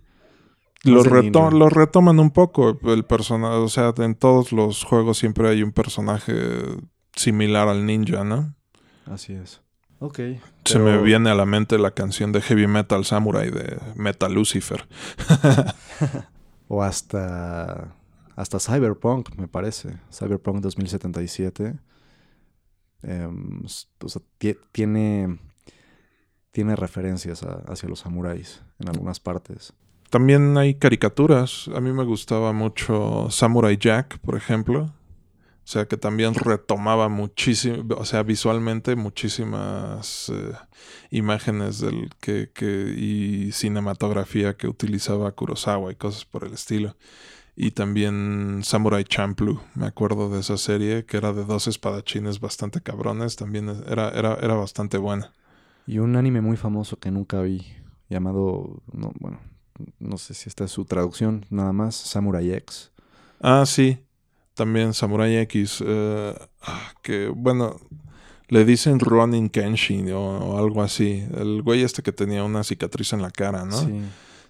Lo, 0.86 0.96
Más 0.98 1.04
de 1.06 1.10
reto- 1.10 1.42
ninja. 1.44 1.58
lo 1.58 1.70
retoman 1.70 2.20
un 2.20 2.32
poco 2.32 2.78
el 2.84 3.04
personaje, 3.06 3.56
o 3.56 3.68
sea, 3.70 3.94
en 3.98 4.16
todos 4.16 4.52
los 4.52 4.84
juegos 4.84 5.18
siempre 5.18 5.50
hay 5.50 5.64
un 5.64 5.72
personaje 5.72 6.34
similar 7.16 7.68
al 7.68 7.86
ninja, 7.86 8.24
¿no? 8.24 8.56
Así 9.06 9.34
es. 9.34 9.62
Ok. 10.00 10.20
Se 10.66 10.78
me 10.80 10.98
viene 11.02 11.30
a 11.30 11.36
la 11.36 11.46
mente 11.46 11.78
la 11.80 11.92
canción 11.92 12.32
de 12.32 12.42
Heavy 12.42 12.68
Metal 12.68 13.04
Samurai 13.06 13.50
de 13.50 13.80
Metal 13.96 14.34
Lucifer. 14.34 14.88
O 16.68 16.82
hasta. 16.82 17.94
Hasta 18.36 18.60
Cyberpunk, 18.60 19.36
me 19.38 19.48
parece. 19.48 19.98
Cyberpunk 20.12 20.62
2077. 20.62 21.76
Em, 23.04 23.62
o 23.66 24.10
sea, 24.10 24.22
tie- 24.40 24.58
tiene. 24.72 25.38
Tiene 26.52 26.76
referencias 26.76 27.44
a- 27.44 27.64
hacia 27.68 27.88
los 27.90 28.00
samuráis 28.00 28.62
en 28.80 28.90
algunas 28.90 29.20
partes. 29.20 29.74
También 30.16 30.58
hay 30.58 30.76
caricaturas. 30.76 31.70
A 31.76 31.82
mí 31.82 31.92
me 31.92 32.06
gustaba 32.06 32.54
mucho 32.54 33.28
Samurai 33.30 33.76
Jack, 33.76 34.18
por 34.20 34.38
ejemplo. 34.38 34.84
O 34.84 35.68
sea, 35.68 35.90
que 35.90 35.98
también 35.98 36.34
retomaba 36.36 37.10
muchísimo, 37.10 37.84
o 37.98 38.06
sea, 38.06 38.24
visualmente 38.24 38.96
muchísimas 38.96 40.30
eh, 40.30 40.54
imágenes 41.12 41.82
del 41.82 42.12
que, 42.22 42.50
que, 42.54 42.96
y 42.98 43.52
cinematografía 43.52 44.56
que 44.56 44.70
utilizaba 44.70 45.34
Kurosawa 45.34 45.92
y 45.92 45.96
cosas 45.96 46.24
por 46.24 46.46
el 46.46 46.54
estilo. 46.54 46.96
Y 47.58 47.72
también 47.72 48.62
Samurai 48.64 49.04
Champloo, 49.04 49.60
me 49.74 49.86
acuerdo 49.86 50.30
de 50.30 50.40
esa 50.40 50.56
serie, 50.56 51.04
que 51.04 51.18
era 51.18 51.34
de 51.34 51.44
dos 51.44 51.68
espadachines 51.68 52.40
bastante 52.40 52.80
cabrones, 52.80 53.36
también 53.36 53.68
era, 53.86 54.12
era, 54.12 54.36
era 54.36 54.54
bastante 54.54 54.98
buena. 54.98 55.34
Y 55.86 55.98
un 55.98 56.16
anime 56.16 56.40
muy 56.40 56.56
famoso 56.56 57.00
que 57.00 57.12
nunca 57.12 57.42
vi, 57.42 57.66
llamado. 58.08 58.82
No, 58.94 59.12
bueno, 59.20 59.42
no 60.00 60.18
sé 60.18 60.34
si 60.34 60.50
esta 60.50 60.64
es 60.66 60.72
su 60.72 60.86
traducción, 60.86 61.46
nada 61.50 61.74
más. 61.74 61.96
Samurai 61.96 62.52
X. 62.54 62.92
Ah, 63.42 63.64
sí. 63.66 64.00
También 64.54 64.94
Samurai 64.94 65.36
X, 65.38 65.84
eh, 65.86 66.34
ah, 66.62 66.94
que 67.04 67.28
bueno, 67.28 67.76
le 68.48 68.64
dicen 68.64 69.00
Ronin 69.00 69.50
Kenshin 69.50 70.12
o, 70.14 70.20
o 70.40 70.58
algo 70.58 70.82
así. 70.82 71.26
El 71.36 71.62
güey 71.62 71.84
este 71.84 72.02
que 72.04 72.12
tenía 72.14 72.44
una 72.44 72.64
cicatriz 72.64 73.12
en 73.14 73.22
la 73.22 73.32
cara, 73.32 73.66
¿no? 73.66 73.78
Sí. 73.78 74.02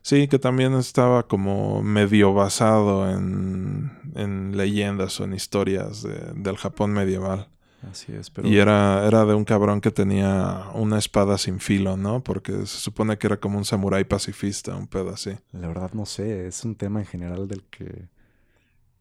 Sí, 0.03 0.27
que 0.27 0.37
también 0.37 0.75
estaba 0.75 1.23
como 1.27 1.81
medio 1.81 2.31
basado 2.35 3.09
en, 3.09 3.91
en 4.13 4.55
leyendas 4.55 5.19
o 5.19 5.23
en 5.23 5.33
historias 5.33 6.03
de- 6.03 6.31
del 6.35 6.57
Japón 6.57 6.91
medieval. 6.91 7.47
Así 7.89 8.13
es, 8.13 8.29
pero 8.29 8.47
Y 8.47 8.57
era, 8.57 9.05
era 9.05 9.25
de 9.25 9.33
un 9.33 9.45
cabrón 9.45 9.81
que 9.81 9.91
tenía 9.91 10.69
una 10.73 10.97
espada 10.97 11.37
sin 11.37 11.59
filo, 11.59 11.97
¿no? 11.97 12.23
Porque 12.23 12.51
se 12.51 12.79
supone 12.79 13.17
que 13.17 13.27
era 13.27 13.37
como 13.37 13.57
un 13.57 13.65
samurái 13.65 14.05
pacifista, 14.05 14.75
un 14.75 14.87
pedo 14.87 15.11
así. 15.11 15.31
la 15.51 15.67
verdad 15.67 15.93
no 15.93 16.05
sé, 16.05 16.47
es 16.47 16.63
un 16.63 16.75
tema 16.75 16.99
en 16.99 17.05
general 17.05 17.47
del 17.47 17.63
que 17.63 18.07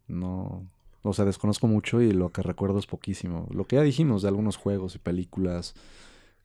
no, 0.07 0.67
o 1.01 1.13
sea, 1.13 1.25
desconozco 1.25 1.67
mucho 1.67 2.01
y 2.01 2.11
lo 2.11 2.29
que 2.29 2.41
recuerdo 2.41 2.79
es 2.79 2.87
poquísimo. 2.87 3.47
Lo 3.51 3.65
que 3.65 3.77
ya 3.77 3.81
dijimos 3.81 4.21
de 4.21 4.27
algunos 4.27 4.57
juegos 4.57 4.95
y 4.95 4.99
películas, 4.99 5.75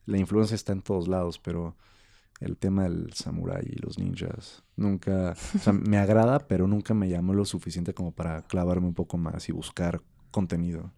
la 0.06 0.18
influencia 0.18 0.54
está 0.54 0.72
en 0.72 0.82
todos 0.82 1.08
lados, 1.08 1.38
pero 1.38 1.76
el 2.40 2.56
tema 2.56 2.84
del 2.84 3.12
samurái 3.12 3.66
y 3.70 3.76
los 3.76 3.98
ninjas 3.98 4.62
nunca, 4.76 5.34
o 5.54 5.58
sea, 5.58 5.72
me 5.72 5.98
agrada, 5.98 6.38
pero 6.40 6.66
nunca 6.66 6.94
me 6.94 7.08
llamó 7.08 7.34
lo 7.34 7.44
suficiente 7.44 7.94
como 7.94 8.12
para 8.12 8.42
clavarme 8.42 8.86
un 8.86 8.94
poco 8.94 9.18
más 9.18 9.48
y 9.48 9.52
buscar 9.52 10.02
contenido. 10.30 10.92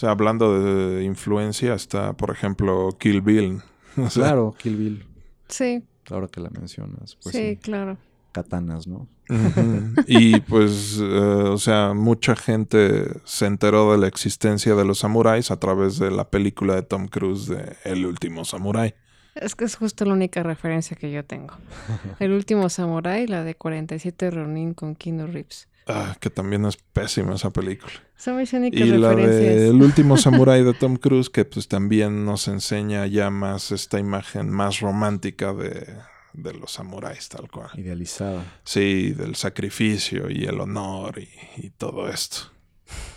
O 0.00 0.02
sea, 0.02 0.12
hablando 0.12 0.58
de 0.58 1.04
influencia, 1.04 1.74
está, 1.74 2.14
por 2.14 2.30
ejemplo, 2.30 2.96
Kill 2.98 3.20
Bill. 3.20 3.60
O 3.98 4.08
sea, 4.08 4.22
Claro, 4.22 4.54
Kill 4.56 4.76
Bill, 4.76 5.04
Sí, 5.46 5.82
ahora 6.08 6.26
que 6.28 6.40
la 6.40 6.48
mencionas, 6.48 7.18
pues 7.22 7.36
sí, 7.36 7.50
sí, 7.50 7.56
claro. 7.58 7.98
katanas, 8.32 8.86
¿no? 8.86 9.06
Y 10.06 10.40
pues, 10.40 10.98
eh, 11.02 11.04
o 11.04 11.58
sea, 11.58 11.92
mucha 11.92 12.34
gente 12.34 13.08
se 13.24 13.44
enteró 13.44 13.92
de 13.92 13.98
la 13.98 14.06
existencia 14.06 14.74
de 14.74 14.86
los 14.86 15.00
samuráis 15.00 15.50
a 15.50 15.60
través 15.60 15.98
de 15.98 16.10
la 16.10 16.30
película 16.30 16.76
de 16.76 16.82
Tom 16.82 17.06
Cruise 17.06 17.48
de 17.48 17.76
El 17.84 18.06
último 18.06 18.46
samurái. 18.46 18.94
Es 19.34 19.54
que 19.54 19.66
es 19.66 19.76
justo 19.76 20.06
la 20.06 20.14
única 20.14 20.42
referencia 20.42 20.96
que 20.96 21.12
yo 21.12 21.26
tengo. 21.26 21.58
El 22.20 22.32
último 22.32 22.70
Samurai, 22.70 23.26
la 23.26 23.44
de 23.44 23.54
47 23.54 24.30
Ronin 24.30 24.72
con 24.72 24.94
Keanu 24.94 25.26
Reeves. 25.26 25.68
Ah, 25.92 26.16
que 26.20 26.30
también 26.30 26.64
es 26.64 26.76
pésima 26.76 27.34
esa 27.34 27.50
película. 27.50 27.92
Son 28.16 28.36
mis 28.36 28.52
únicas 28.52 28.80
Y 28.80 28.84
la 28.92 29.14
de 29.14 29.68
El 29.68 29.82
último 29.82 30.16
samurái 30.18 30.62
de 30.62 30.72
Tom 30.74 30.96
Cruise, 30.96 31.30
que 31.30 31.44
pues 31.44 31.68
también 31.68 32.24
nos 32.24 32.48
enseña 32.48 33.06
ya 33.06 33.30
más 33.30 33.72
esta 33.72 33.98
imagen 33.98 34.50
más 34.50 34.80
romántica 34.80 35.52
de, 35.52 35.96
de 36.32 36.54
los 36.54 36.72
samuráis, 36.72 37.28
tal 37.28 37.50
cual. 37.50 37.70
Idealizada. 37.74 38.44
Sí, 38.62 39.12
del 39.12 39.34
sacrificio 39.34 40.30
y 40.30 40.44
el 40.44 40.60
honor 40.60 41.18
y, 41.18 41.28
y 41.56 41.70
todo 41.70 42.08
esto. 42.08 42.52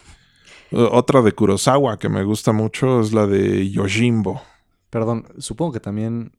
Otra 0.72 1.22
de 1.22 1.34
Kurosawa 1.34 2.00
que 2.00 2.10
me 2.10 2.24
gusta 2.24 2.52
mucho 2.52 3.02
es 3.02 3.14
la 3.14 3.28
de 3.28 3.70
Yojimbo. 3.70 4.42
Perdón, 4.90 5.28
supongo 5.38 5.74
que 5.74 5.80
también, 5.80 6.32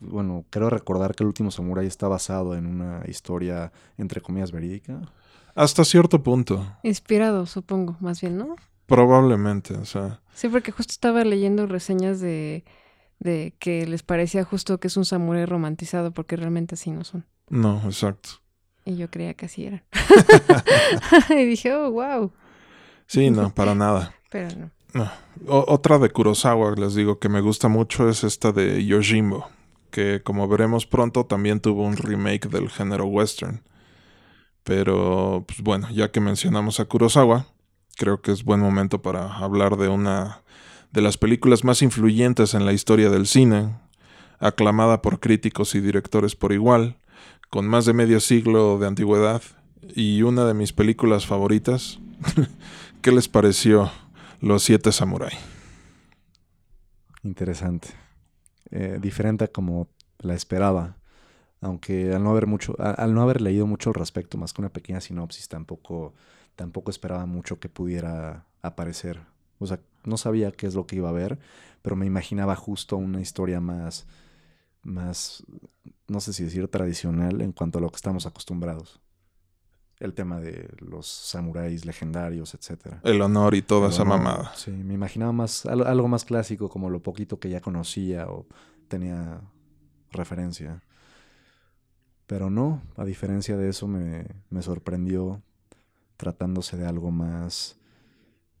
bueno, 0.00 0.44
creo 0.50 0.70
recordar 0.70 1.14
que 1.14 1.24
el 1.24 1.28
último 1.28 1.50
samurái 1.50 1.86
está 1.86 2.06
basado 2.06 2.54
en 2.54 2.66
una 2.66 3.02
historia, 3.08 3.72
entre 3.96 4.20
comillas, 4.20 4.52
verídica. 4.52 5.00
Hasta 5.58 5.84
cierto 5.84 6.22
punto, 6.22 6.64
Inspirado, 6.84 7.44
supongo, 7.46 7.96
más 7.98 8.20
bien, 8.20 8.38
¿no? 8.38 8.54
probablemente. 8.86 9.74
O 9.74 9.84
sea, 9.84 10.20
Sí, 10.32 10.48
porque 10.48 10.70
justo 10.70 10.92
estaba 10.92 11.24
leyendo 11.24 11.66
reseñas 11.66 12.20
de, 12.20 12.64
de 13.18 13.54
que 13.58 13.84
les 13.88 14.04
parecía 14.04 14.44
justo 14.44 14.78
que 14.78 14.86
es 14.86 14.96
un 14.96 15.04
samurái 15.04 15.46
romantizado, 15.46 16.12
porque 16.12 16.36
realmente 16.36 16.76
así 16.76 16.92
no 16.92 17.02
son. 17.02 17.26
no, 17.50 17.82
exacto. 17.84 18.30
Y 18.84 18.96
yo 18.96 19.10
creía 19.10 19.34
que 19.34 19.46
así 19.46 19.66
eran. 19.66 19.82
y 21.30 21.44
dije, 21.44 21.74
oh, 21.74 21.90
wow. 21.90 22.32
Sí, 23.08 23.30
no, 23.30 23.52
para 23.52 23.74
nada. 23.74 24.14
Pero 24.30 24.48
no. 24.56 24.70
No. 24.94 25.10
Otra 25.48 25.98
de 25.98 26.10
Kurosawa, 26.10 26.74
les 26.76 26.94
digo, 26.94 27.18
que 27.18 27.28
me 27.28 27.40
gusta 27.40 27.66
mucho 27.66 28.08
es 28.08 28.22
esta 28.22 28.52
de 28.52 28.86
Yojimbo, 28.86 29.48
que 29.90 30.22
como 30.22 30.46
veremos 30.46 30.86
pronto 30.86 31.26
también 31.26 31.58
tuvo 31.58 31.82
un 31.84 31.96
remake 31.96 32.48
del 32.48 32.70
género 32.70 33.06
western. 33.06 33.60
Pero, 34.68 35.46
pues 35.48 35.62
bueno, 35.62 35.88
ya 35.90 36.10
que 36.10 36.20
mencionamos 36.20 36.78
a 36.78 36.84
Kurosawa, 36.84 37.46
creo 37.96 38.20
que 38.20 38.32
es 38.32 38.44
buen 38.44 38.60
momento 38.60 39.00
para 39.00 39.38
hablar 39.38 39.78
de 39.78 39.88
una 39.88 40.42
de 40.92 41.00
las 41.00 41.16
películas 41.16 41.64
más 41.64 41.80
influyentes 41.80 42.52
en 42.52 42.66
la 42.66 42.74
historia 42.74 43.08
del 43.08 43.26
cine, 43.26 43.74
aclamada 44.38 45.00
por 45.00 45.20
críticos 45.20 45.74
y 45.74 45.80
directores 45.80 46.36
por 46.36 46.52
igual, 46.52 46.98
con 47.48 47.66
más 47.66 47.86
de 47.86 47.94
medio 47.94 48.20
siglo 48.20 48.78
de 48.78 48.86
antigüedad 48.86 49.40
y 49.94 50.20
una 50.20 50.44
de 50.44 50.52
mis 50.52 50.74
películas 50.74 51.24
favoritas. 51.24 51.98
¿Qué 53.00 53.10
les 53.10 53.26
pareció 53.26 53.90
Los 54.42 54.64
Siete 54.64 54.92
Samurai? 54.92 55.32
Interesante. 57.22 57.88
Eh, 58.70 58.98
diferente 59.00 59.44
a 59.44 59.48
como 59.48 59.88
la 60.18 60.34
esperaba. 60.34 60.98
Aunque 61.60 62.14
al 62.14 62.22
no 62.22 62.30
haber 62.30 62.46
mucho, 62.46 62.76
al 62.78 63.14
no 63.14 63.22
haber 63.22 63.40
leído 63.40 63.66
mucho 63.66 63.90
al 63.90 63.94
respecto, 63.94 64.38
más 64.38 64.52
que 64.52 64.60
una 64.60 64.72
pequeña 64.72 65.00
sinopsis, 65.00 65.48
tampoco, 65.48 66.14
tampoco 66.56 66.90
esperaba 66.90 67.26
mucho 67.26 67.58
que 67.58 67.68
pudiera 67.68 68.46
aparecer. 68.62 69.20
O 69.58 69.66
sea, 69.66 69.80
no 70.04 70.16
sabía 70.16 70.52
qué 70.52 70.66
es 70.68 70.74
lo 70.74 70.86
que 70.86 70.96
iba 70.96 71.08
a 71.08 71.12
ver, 71.12 71.38
pero 71.82 71.96
me 71.96 72.06
imaginaba 72.06 72.54
justo 72.54 72.96
una 72.96 73.20
historia 73.20 73.60
más, 73.60 74.06
más, 74.82 75.44
no 76.06 76.20
sé 76.20 76.32
si 76.32 76.44
decir 76.44 76.68
tradicional 76.68 77.40
en 77.40 77.52
cuanto 77.52 77.78
a 77.78 77.80
lo 77.80 77.90
que 77.90 77.96
estamos 77.96 78.24
acostumbrados. 78.26 79.00
El 79.98 80.14
tema 80.14 80.38
de 80.40 80.68
los 80.78 81.08
samuráis 81.08 81.84
legendarios, 81.84 82.54
etcétera. 82.54 83.00
El 83.02 83.20
honor 83.20 83.56
y 83.56 83.62
toda 83.62 83.88
El 83.88 83.94
esa 83.94 84.02
honor, 84.04 84.18
mamada. 84.20 84.52
Sí, 84.54 84.70
me 84.70 84.94
imaginaba 84.94 85.32
más 85.32 85.66
al- 85.66 85.84
algo 85.88 86.06
más 86.06 86.24
clásico 86.24 86.68
como 86.68 86.88
lo 86.88 87.02
poquito 87.02 87.40
que 87.40 87.50
ya 87.50 87.60
conocía 87.60 88.28
o 88.28 88.46
tenía 88.86 89.40
referencia. 90.12 90.82
Pero 92.28 92.50
no, 92.50 92.80
a 92.96 93.04
diferencia 93.04 93.56
de 93.56 93.70
eso 93.70 93.88
me, 93.88 94.26
me 94.50 94.62
sorprendió 94.62 95.42
tratándose 96.16 96.76
de 96.76 96.86
algo 96.86 97.10
más, 97.10 97.80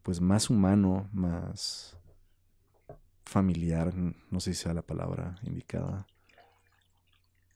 pues 0.02 0.20
más 0.20 0.50
humano, 0.50 1.08
más 1.12 1.96
familiar, 3.24 3.94
no 3.94 4.40
sé 4.40 4.54
si 4.54 4.62
sea 4.62 4.72
la 4.72 4.82
palabra 4.82 5.36
indicada, 5.42 6.06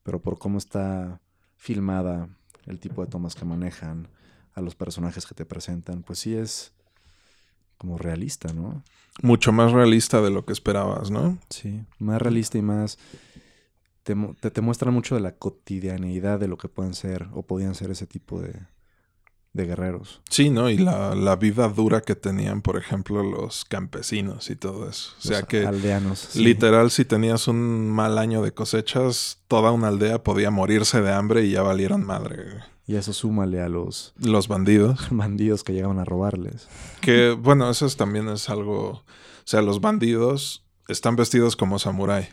pero 0.03 0.21
por 0.21 0.39
cómo 0.39 0.59
está 0.59 1.21
filmada, 1.57 2.29
el 2.67 2.79
tipo 2.79 3.03
de 3.03 3.11
tomas 3.11 3.35
que 3.35 3.47
manejan, 3.47 4.09
a 4.55 4.61
los 4.61 4.75
personajes 4.75 5.25
que 5.25 5.35
te 5.35 5.47
presentan, 5.47 6.03
pues 6.03 6.19
sí 6.19 6.35
es 6.35 6.75
como 7.79 7.97
realista, 7.97 8.53
¿no? 8.53 8.85
Mucho 9.23 9.51
más 9.51 9.73
realista 9.73 10.21
de 10.21 10.31
lo 10.31 10.45
que 10.45 10.53
esperabas, 10.53 11.11
¿no? 11.11 11.39
Sí, 11.49 11.85
más 11.99 12.21
realista 12.21 12.59
y 12.59 12.63
más... 12.63 12.99
Te, 14.03 14.17
te, 14.41 14.51
te 14.51 14.61
muestran 14.61 14.93
mucho 14.95 15.15
de 15.15 15.21
la 15.21 15.37
cotidianeidad 15.37 16.41
de 16.41 16.49
lo 16.49 16.57
que 16.59 16.69
pueden 16.69 16.95
ser 16.95 17.29
o 17.33 17.43
podían 17.43 17.75
ser 17.75 17.91
ese 17.91 18.07
tipo 18.07 18.41
de, 18.41 18.53
de 19.53 19.67
guerreros. 19.67 20.21
Sí, 20.29 20.51
¿no? 20.51 20.71
Y 20.71 20.79
la, 20.79 21.15
la 21.15 21.37
vida 21.37 21.69
dura 21.69 22.01
que 22.01 22.15
tenían, 22.17 22.63
por 22.63 22.77
ejemplo, 22.77 23.23
los 23.23 23.65
campesinos 23.65 24.51
y 24.51 24.57
todo 24.57 24.89
eso. 24.89 25.13
O 25.19 25.23
sea 25.23 25.39
Los 25.41 25.49
que 25.49 25.67
aldeanos. 25.67 26.19
sí. 26.19 26.43
literal, 26.43 26.91
si 26.91 27.05
tenías 27.05 27.47
un 27.49 27.91
mal 27.91 28.19
año 28.19 28.43
de 28.43 28.53
cosechas, 28.53 29.39
toda 29.47 29.71
una 29.71 29.89
aldea 29.89 30.23
podía 30.25 30.51
morirse 30.51 31.01
de 31.01 31.13
hambre 31.13 31.45
y 31.45 31.53
ya 31.53 31.63
valieron 31.63 32.05
madre. 32.05 32.45
Y 32.87 32.97
eso 32.97 33.13
súmale 33.13 33.61
a 33.61 33.69
los 33.69 34.13
Los 34.19 34.49
bandidos. 34.49 35.07
bandidos 35.13 35.63
que 35.63 35.73
llegaban 35.75 36.01
a 36.01 36.05
robarles. 36.05 36.67
Que, 37.01 37.31
bueno, 37.31 37.71
eso 37.71 37.87
es- 37.87 37.97
también 37.97 38.29
es 38.29 38.49
algo... 38.51 38.89
O 38.91 39.05
sea, 39.45 39.63
los 39.63 39.81
bandidos 39.81 40.65
están 40.89 41.15
vestidos 41.15 41.55
como 41.57 41.79
samurái. 41.79 42.29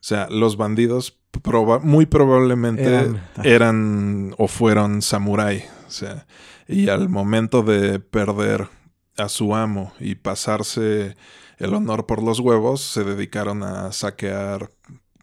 O 0.00 0.02
sea, 0.02 0.28
los 0.30 0.56
bandidos 0.56 1.18
proba- 1.32 1.80
muy 1.82 2.06
probablemente 2.06 2.84
Eran- 2.84 3.22
eran 3.44 4.34
o 4.38 4.48
fueron 4.48 5.02
samurái. 5.02 5.64
O 5.86 5.90
sea, 5.90 6.26
y 6.66 6.88
al 6.88 7.08
momento 7.08 7.62
de 7.62 8.00
perder 8.00 8.68
a 9.18 9.28
su 9.28 9.54
amo 9.54 9.92
y 10.00 10.14
pasarse 10.14 11.16
el 11.58 11.74
honor 11.74 12.06
por 12.06 12.22
los 12.22 12.40
huevos, 12.40 12.80
se 12.80 13.04
dedicaron 13.04 13.62
a 13.62 13.92
saquear 13.92 14.70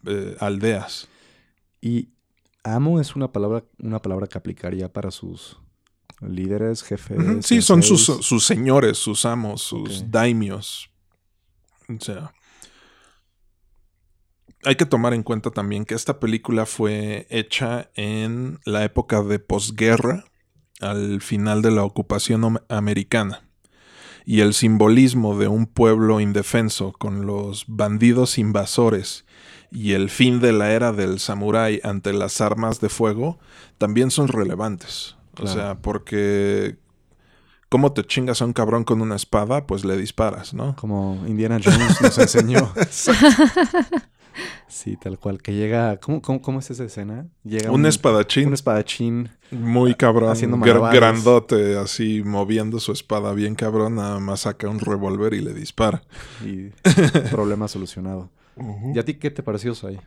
eh, 0.05 0.35
aldeas. 0.39 1.09
Y 1.81 2.09
amo 2.63 2.99
es 3.01 3.15
una 3.15 3.31
palabra, 3.31 3.63
una 3.79 3.99
palabra 4.01 4.27
que 4.27 4.37
aplicaría 4.37 4.91
para 4.93 5.09
sus 5.09 5.57
líderes, 6.21 6.83
jefes. 6.83 7.45
Sí, 7.45 7.61
son 7.63 7.81
sus, 7.81 8.45
señores, 8.45 8.97
sus 8.99 9.25
amos, 9.25 9.61
sus 9.63 10.11
daimios. 10.11 10.91
O 11.89 11.99
sea. 11.99 12.31
Hay 14.67 14.75
que 14.75 14.85
tomar 14.85 15.13
en 15.13 15.23
cuenta 15.23 15.49
también 15.49 15.85
que 15.85 15.95
esta 15.95 16.19
película 16.19 16.65
fue 16.65 17.25
hecha 17.29 17.89
en 17.95 18.59
la 18.65 18.83
época 18.83 19.21
de 19.21 19.39
posguerra, 19.39 20.25
al 20.81 21.21
final 21.21 21.61
de 21.61 21.71
la 21.71 21.85
ocupación 21.85 22.59
americana. 22.67 23.43
Y 24.25 24.41
el 24.41 24.53
simbolismo 24.53 25.39
de 25.39 25.47
un 25.47 25.67
pueblo 25.67 26.19
indefenso 26.19 26.91
con 26.91 27.25
los 27.25 27.63
bandidos 27.69 28.37
invasores 28.37 29.23
y 29.71 29.93
el 29.93 30.09
fin 30.09 30.41
de 30.41 30.51
la 30.51 30.73
era 30.73 30.91
del 30.91 31.19
samurái 31.19 31.79
ante 31.85 32.11
las 32.11 32.41
armas 32.41 32.81
de 32.81 32.89
fuego 32.89 33.39
también 33.77 34.11
son 34.11 34.27
relevantes. 34.27 35.15
O 35.39 35.47
sea, 35.47 35.75
porque 35.75 36.75
¿Cómo 37.69 37.91
te 37.91 38.05
chingas 38.05 38.41
a 38.41 38.45
un 38.45 38.53
cabrón 38.53 38.85
con 38.85 39.01
una 39.01 39.17
espada? 39.17 39.67
Pues 39.67 39.83
le 39.83 39.97
disparas, 39.97 40.53
¿no? 40.53 40.75
Como 40.77 41.21
Indiana 41.27 41.59
Jones 41.63 42.01
nos 42.01 42.17
enseñó. 42.17 42.73
sí, 44.67 44.97
tal 44.97 45.17
cual. 45.19 45.41
Que 45.41 45.53
llega. 45.53 45.97
¿Cómo, 45.97 46.21
cómo, 46.21 46.41
cómo 46.41 46.59
es 46.59 46.69
esa 46.71 46.83
escena? 46.83 47.27
Llega 47.43 47.71
un, 47.71 47.85
espadachín. 47.85 48.47
Un 48.47 48.53
espadachín. 48.53 49.29
Muy 49.51 49.95
cabrón. 49.95 50.29
Haciendo 50.29 50.57
gr- 50.57 50.93
grandote, 50.93 51.77
así 51.77 52.21
moviendo 52.23 52.79
su 52.79 52.91
espada 52.91 53.33
bien 53.33 53.55
cabrón. 53.55 53.95
Nada 53.95 54.19
más 54.19 54.41
saca 54.41 54.69
un 54.69 54.79
revólver 54.79 55.33
y 55.33 55.41
le 55.41 55.53
dispara. 55.53 56.03
Y 56.45 56.69
problema 57.31 57.67
solucionado. 57.67 58.29
¿Y 58.93 58.97
a 58.97 59.05
ti 59.05 59.15
qué 59.15 59.29
te 59.29 59.43
pareció, 59.43 59.75
Sai? 59.75 59.99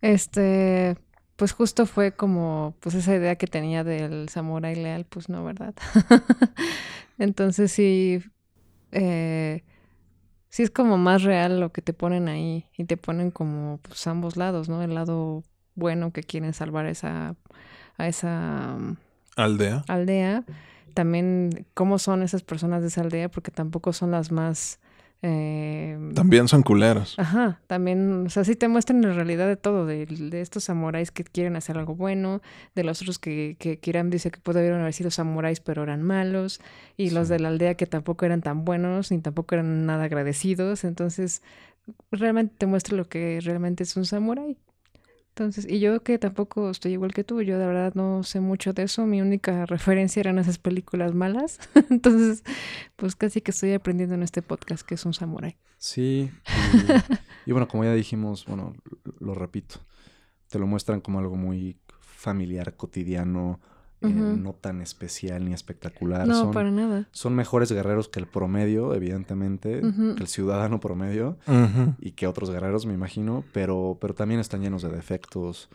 Este, 0.00 0.96
pues 1.36 1.52
justo 1.52 1.86
fue 1.86 2.12
como, 2.12 2.76
pues 2.80 2.94
esa 2.94 3.14
idea 3.16 3.36
que 3.36 3.46
tenía 3.46 3.82
del 3.84 4.28
samurái 4.28 4.76
leal, 4.76 5.06
pues 5.08 5.28
no, 5.28 5.44
¿verdad? 5.44 5.74
Entonces 7.18 7.72
sí, 7.72 8.20
eh, 8.92 9.64
sí 10.54 10.62
es 10.62 10.70
como 10.70 10.98
más 10.98 11.24
real 11.24 11.58
lo 11.58 11.72
que 11.72 11.82
te 11.82 11.92
ponen 11.92 12.28
ahí 12.28 12.66
y 12.76 12.84
te 12.84 12.96
ponen 12.96 13.32
como 13.32 13.80
pues 13.82 14.06
ambos 14.06 14.36
lados, 14.36 14.68
¿no? 14.68 14.82
El 14.82 14.94
lado 14.94 15.42
bueno 15.74 16.12
que 16.12 16.22
quieren 16.22 16.52
salvar 16.52 16.86
a 16.86 16.90
esa, 16.90 17.34
a 17.98 18.06
esa 18.06 18.76
um, 18.78 18.94
Aldea. 19.34 19.82
aldea, 19.88 20.44
también 20.94 21.66
cómo 21.74 21.98
son 21.98 22.22
esas 22.22 22.44
personas 22.44 22.82
de 22.82 22.86
esa 22.86 23.00
aldea, 23.00 23.28
porque 23.28 23.50
tampoco 23.50 23.92
son 23.92 24.12
las 24.12 24.30
más... 24.30 24.78
eh, 25.26 25.98
También 26.14 26.48
son 26.48 26.62
culeros. 26.62 27.18
Ajá, 27.18 27.58
también, 27.66 28.26
o 28.26 28.28
sea, 28.28 28.44
sí 28.44 28.56
te 28.56 28.68
muestran 28.68 29.00
la 29.00 29.14
realidad 29.14 29.48
de 29.48 29.56
todo, 29.56 29.86
de, 29.86 30.04
de 30.04 30.40
estos 30.42 30.64
samuráis 30.64 31.10
que 31.10 31.24
quieren 31.24 31.56
hacer 31.56 31.78
algo 31.78 31.94
bueno, 31.94 32.42
de 32.74 32.84
los 32.84 33.00
otros 33.00 33.18
que, 33.18 33.56
que 33.58 33.78
Kiram 33.78 34.10
dice 34.10 34.30
que 34.30 34.38
pudieron 34.38 34.82
haber 34.82 34.92
sido 34.92 35.10
samuráis 35.10 35.60
pero 35.60 35.82
eran 35.82 36.02
malos, 36.02 36.60
y 36.98 37.08
los 37.08 37.30
de 37.30 37.38
la 37.40 37.48
aldea 37.48 37.74
que 37.74 37.86
tampoco 37.86 38.26
eran 38.26 38.42
tan 38.42 38.66
buenos 38.66 39.10
ni 39.10 39.18
tampoco 39.18 39.54
eran 39.54 39.86
nada 39.86 40.04
agradecidos, 40.04 40.84
entonces 40.84 41.42
realmente 42.10 42.54
te 42.58 42.66
muestra 42.66 42.94
lo 42.94 43.08
que 43.08 43.40
realmente 43.42 43.84
es 43.84 43.96
un 43.96 44.04
samurái. 44.04 44.58
Entonces, 45.36 45.66
y 45.68 45.80
yo 45.80 46.00
que 46.04 46.16
tampoco 46.16 46.70
estoy 46.70 46.92
igual 46.92 47.12
que 47.12 47.24
tú, 47.24 47.42
yo 47.42 47.58
de 47.58 47.66
verdad 47.66 47.92
no 47.94 48.22
sé 48.22 48.38
mucho 48.38 48.72
de 48.72 48.84
eso, 48.84 49.04
mi 49.04 49.20
única 49.20 49.66
referencia 49.66 50.20
eran 50.20 50.38
esas 50.38 50.58
películas 50.58 51.12
malas, 51.12 51.58
entonces, 51.90 52.44
pues 52.94 53.16
casi 53.16 53.40
que 53.40 53.50
estoy 53.50 53.72
aprendiendo 53.72 54.14
en 54.14 54.22
este 54.22 54.42
podcast 54.42 54.86
que 54.86 54.94
es 54.94 55.04
un 55.04 55.12
samurái. 55.12 55.56
Sí. 55.76 56.30
Y, 56.46 57.50
y 57.50 57.52
bueno, 57.52 57.66
como 57.66 57.82
ya 57.82 57.92
dijimos, 57.94 58.46
bueno, 58.46 58.76
lo 59.18 59.34
repito. 59.34 59.80
Te 60.48 60.60
lo 60.60 60.68
muestran 60.68 61.00
como 61.00 61.18
algo 61.18 61.34
muy 61.34 61.80
familiar, 61.98 62.76
cotidiano, 62.76 63.58
eh, 64.08 64.36
no 64.38 64.52
tan 64.52 64.80
especial 64.80 65.44
ni 65.44 65.52
espectacular. 65.54 66.26
No, 66.26 66.34
son, 66.42 66.50
para 66.52 66.70
nada. 66.70 67.08
son 67.12 67.34
mejores 67.34 67.70
guerreros 67.72 68.08
que 68.08 68.20
el 68.20 68.26
promedio, 68.26 68.94
evidentemente, 68.94 69.80
que 69.80 70.20
el 70.22 70.26
ciudadano 70.28 70.80
promedio 70.80 71.36
y 72.00 72.12
que 72.12 72.26
otros 72.26 72.50
guerreros, 72.50 72.86
me 72.86 72.94
imagino, 72.94 73.44
pero, 73.52 73.98
pero 74.00 74.14
también 74.14 74.40
están 74.40 74.62
llenos 74.62 74.82
de 74.82 74.88
defectos. 74.90 75.68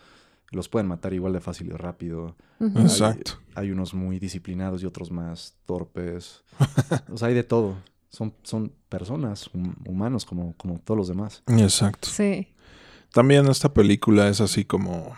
Los 0.51 0.67
pueden 0.67 0.87
matar 0.87 1.13
igual 1.13 1.33
de 1.33 1.41
fácil 1.41 1.67
y 1.67 1.71
rápido. 1.71 2.35
Hay- 2.59 2.81
Exacto. 2.81 3.33
Hay, 3.53 3.69
unos 3.71 3.93
muy 3.93 4.17
disciplinados 4.17 4.81
y 4.81 4.85
otros 4.87 5.11
más 5.11 5.55
torpes. 5.65 6.43
o 7.13 7.17
sea, 7.17 7.27
hay 7.27 7.35
de 7.35 7.43
todo. 7.43 7.75
Son, 8.09 8.33
son 8.41 8.71
personas, 8.89 9.47
hum- 9.53 9.75
humanos, 9.85 10.25
como, 10.25 10.55
como 10.57 10.79
todos 10.79 10.97
los 10.97 11.07
demás. 11.07 11.43
Exacto. 11.45 12.07
Sí. 12.09 12.47
También 13.13 13.45
esta 13.47 13.71
película 13.73 14.27
es 14.27 14.41
así 14.41 14.65
como. 14.65 15.13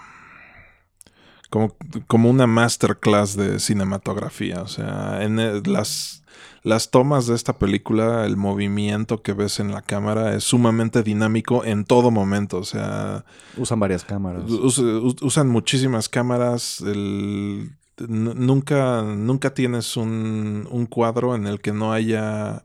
Como, 1.51 1.75
como 2.07 2.29
una 2.31 2.47
masterclass 2.47 3.35
de 3.35 3.59
cinematografía. 3.59 4.63
O 4.63 4.67
sea, 4.67 5.21
en 5.21 5.37
el- 5.39 5.61
las, 5.65 6.23
las 6.63 6.89
tomas 6.91 7.27
de 7.27 7.35
esta 7.35 7.59
película, 7.59 8.25
el 8.25 8.37
movimiento 8.37 9.21
que 9.21 9.33
ves 9.33 9.59
en 9.59 9.71
la 9.71 9.81
cámara 9.83 10.33
es 10.33 10.43
sumamente 10.45 11.03
dinámico 11.03 11.63
en 11.65 11.85
todo 11.85 12.09
momento. 12.09 12.57
O 12.57 12.63
sea, 12.63 13.25
Usan 13.57 13.79
varias 13.79 14.03
cámaras. 14.03 14.49
Us- 14.49 14.79
us- 14.79 15.21
usan 15.21 15.49
muchísimas 15.49 16.09
cámaras. 16.09 16.81
el- 16.81 17.71
nunca, 18.07 19.01
nunca 19.03 19.53
tienes 19.53 19.95
un, 19.97 20.67
un 20.71 20.85
cuadro 20.87 21.35
en 21.35 21.45
el 21.47 21.59
que 21.61 21.71
no 21.73 21.93
haya 21.93 22.63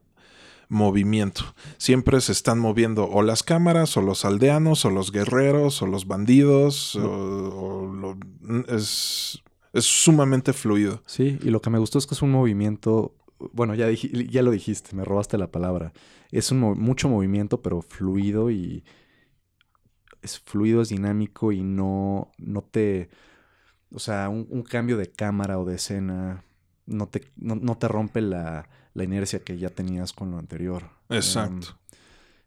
movimiento. 0.69 1.43
Siempre 1.79 2.21
se 2.21 2.33
están 2.33 2.59
moviendo 2.59 3.09
o 3.09 3.23
las 3.23 3.43
cámaras, 3.43 3.97
o 3.97 4.03
los 4.03 4.25
aldeanos, 4.25 4.85
o 4.85 4.91
los 4.91 5.13
guerreros, 5.13 5.81
o 5.83 5.87
los 5.87 6.07
bandidos. 6.07 6.97
o- 6.97 7.03
o 7.83 7.87
lo- 7.93 8.19
es, 8.69 9.43
es 9.73 9.85
sumamente 9.85 10.53
fluido. 10.53 11.03
Sí, 11.07 11.39
y 11.43 11.51
lo 11.51 11.61
que 11.61 11.71
me 11.71 11.79
gustó 11.79 11.99
es 11.99 12.07
que 12.07 12.15
es 12.15 12.23
un 12.23 12.31
movimiento. 12.33 13.15
Bueno, 13.53 13.75
ya, 13.75 13.91
dij- 13.91 14.29
ya 14.31 14.43
lo 14.43 14.51
dijiste, 14.51 14.97
me 14.97 15.05
robaste 15.05 15.37
la 15.39 15.51
palabra. 15.51 15.93
Es 16.33 16.51
un 16.51 16.59
mucho 16.61 17.09
movimiento, 17.09 17.61
pero 17.63 17.83
fluido 17.83 18.51
y. 18.51 18.83
Es 20.23 20.41
fluido, 20.41 20.83
es 20.83 20.89
dinámico 20.89 21.53
y 21.53 21.63
no, 21.63 22.33
no 22.39 22.63
te. 22.63 23.09
O 23.93 23.99
sea, 24.01 24.29
un, 24.29 24.47
un 24.51 24.63
cambio 24.63 24.97
de 24.97 25.07
cámara 25.13 25.59
o 25.59 25.65
de 25.65 25.77
escena 25.77 26.45
no 26.87 27.07
te, 27.09 27.31
no, 27.37 27.55
no 27.57 27.77
te 27.77 27.89
rompe 27.89 28.21
la, 28.21 28.69
la 28.95 29.05
inercia 29.05 29.41
que 29.41 29.59
ya 29.59 29.71
tenías 29.71 30.13
con 30.13 30.31
lo 30.31 30.39
anterior. 30.39 30.91
Exacto. 31.09 31.69
Em, 31.69 31.97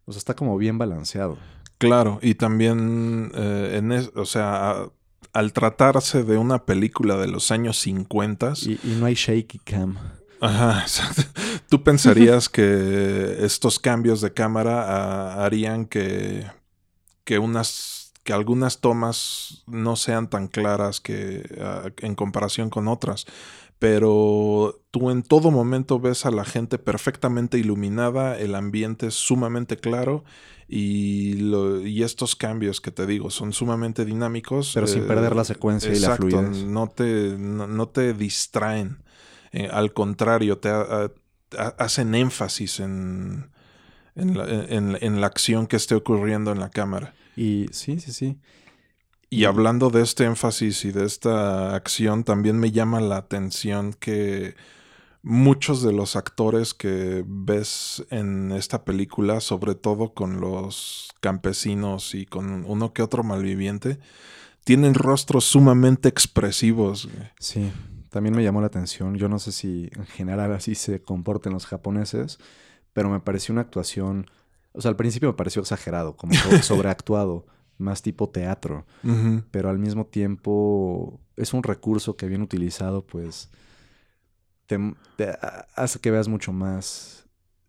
o 0.06 0.12
sea, 0.12 0.18
está 0.20 0.34
como 0.36 0.58
bien 0.58 0.78
balanceado. 0.78 1.38
Claro, 1.78 2.20
y 2.22 2.36
también, 2.36 3.32
eh, 3.36 3.76
en 3.78 3.92
es- 3.92 4.12
o 4.16 4.26
sea, 4.26 4.86
al 5.34 5.54
tratarse 5.54 6.24
de 6.24 6.38
una 6.38 6.66
película 6.66 7.18
de 7.18 7.28
los 7.28 7.52
años 7.52 7.78
50, 7.78 8.54
Y, 8.66 8.80
y 8.84 8.96
no 9.00 9.06
hay 9.06 9.14
shaky 9.14 9.60
cam. 9.60 9.98
Ajá. 10.42 10.86
Tú 11.70 11.84
pensarías 11.84 12.50
que 12.50 13.38
estos 13.46 13.78
cambios 13.80 14.22
de 14.22 14.34
cámara 14.34 14.86
ah, 14.88 15.46
harían 15.46 15.86
que, 15.86 16.46
que 17.26 17.40
unas 17.40 17.98
que 18.24 18.34
algunas 18.34 18.80
tomas 18.80 19.64
no 19.68 19.96
sean 19.96 20.30
tan 20.30 20.48
claras 20.48 21.00
que 21.02 21.44
ah, 21.62 21.90
en 21.98 22.16
comparación 22.16 22.70
con 22.70 22.88
otras. 22.88 23.26
Pero 23.80 24.82
tú 24.92 25.10
en 25.10 25.24
todo 25.24 25.52
momento 25.52 26.00
ves 26.00 26.26
a 26.26 26.32
la 26.32 26.44
gente 26.44 26.78
perfectamente 26.78 27.58
iluminada, 27.58 28.38
el 28.38 28.56
ambiente 28.56 29.08
es 29.08 29.14
sumamente 29.14 29.78
claro 29.78 30.26
y, 30.68 31.36
lo- 31.36 31.82
y 31.86 32.04
estos 32.04 32.36
cambios 32.36 32.82
que 32.82 32.92
te 32.92 33.08
digo 33.08 33.30
son 33.30 33.54
sumamente 33.54 34.04
dinámicos. 34.04 34.74
Pero 34.74 34.86
sin 34.86 35.08
perder 35.08 35.34
la 35.36 35.46
secuencia 35.46 35.90
y 35.92 36.00
la 36.00 36.10
fluidez. 36.18 36.64
No 36.66 36.88
te, 36.90 37.38
no, 37.38 37.68
no 37.68 37.88
te 37.88 38.14
distraen. 38.14 39.02
Eh, 39.54 39.70
al 39.72 39.94
contrario, 39.94 40.58
te 40.58 40.68
ha- 40.70 41.10
ha- 41.58 41.76
hacen 41.80 42.14
énfasis 42.16 42.82
en, 42.82 43.50
en, 44.16 44.38
la, 44.38 44.46
en- 44.48 44.98
en 45.00 45.22
la 45.22 45.28
acción 45.28 45.68
que 45.68 45.78
esté 45.78 45.96
ocurriendo 45.96 46.52
en 46.52 46.60
la 46.60 46.70
cámara. 46.70 47.16
Y 47.38 47.68
sí, 47.72 48.00
sí, 48.02 48.12
sí. 48.12 48.38
Y 49.30 49.46
hablando 49.46 49.90
de 49.90 50.02
este 50.02 50.26
énfasis 50.26 50.86
y 50.86 50.92
de 50.92 51.06
esta 51.06 51.76
acción, 51.76 52.24
también 52.24 52.58
me 52.60 52.72
llama 52.72 53.00
la 53.00 53.18
atención 53.18 53.94
que 53.94 54.56
muchos 55.22 55.84
de 55.84 55.94
los 55.94 56.16
actores 56.16 56.74
que 56.74 57.24
ves 57.28 58.06
en 58.10 58.52
esta 58.52 58.86
película, 58.86 59.40
sobre 59.40 59.76
todo 59.76 60.14
con 60.14 60.42
los 60.42 61.10
campesinos 61.22 62.16
y 62.16 62.26
con 62.26 62.66
uno 62.66 62.94
que 62.94 63.04
otro 63.04 63.24
malviviente, 63.24 64.00
tienen 64.64 64.94
rostros 64.96 65.46
sumamente 65.46 66.10
expresivos. 66.10 67.08
Sí, 67.40 67.72
también 68.10 68.36
me 68.36 68.44
llamó 68.44 68.62
la 68.62 68.68
atención. 68.68 69.16
Yo 69.16 69.30
no 69.30 69.38
sé 69.38 69.52
si 69.52 69.90
en 69.96 70.06
general 70.08 70.54
así 70.54 70.74
se 70.74 71.02
comporten 71.04 71.54
los 71.54 71.68
japoneses, 71.68 72.40
pero 72.94 73.10
me 73.10 73.20
pareció 73.20 73.52
una 73.52 73.62
actuación, 73.62 74.26
o 74.72 74.82
sea, 74.82 74.90
al 74.90 74.96
principio 74.96 75.30
me 75.30 75.36
pareció 75.36 75.62
exagerado, 75.62 76.16
como 76.18 76.34
so- 76.34 76.64
sobreactuado, 76.64 77.46
más 77.80 78.02
tipo 78.04 78.30
teatro, 78.30 78.86
pero 79.50 79.70
al 79.70 79.80
mismo 79.80 80.06
tiempo 80.06 81.20
es 81.36 81.54
un 81.54 81.64
recurso 81.64 82.16
que 82.16 82.28
bien 82.28 82.42
utilizado, 82.44 83.06
pues 83.08 83.50
te, 84.68 84.78
te 85.16 85.30
ha- 85.30 85.68
hace 85.76 86.00
que 86.00 86.12
veas 86.12 86.28
mucho 86.28 86.54
más, 86.54 87.26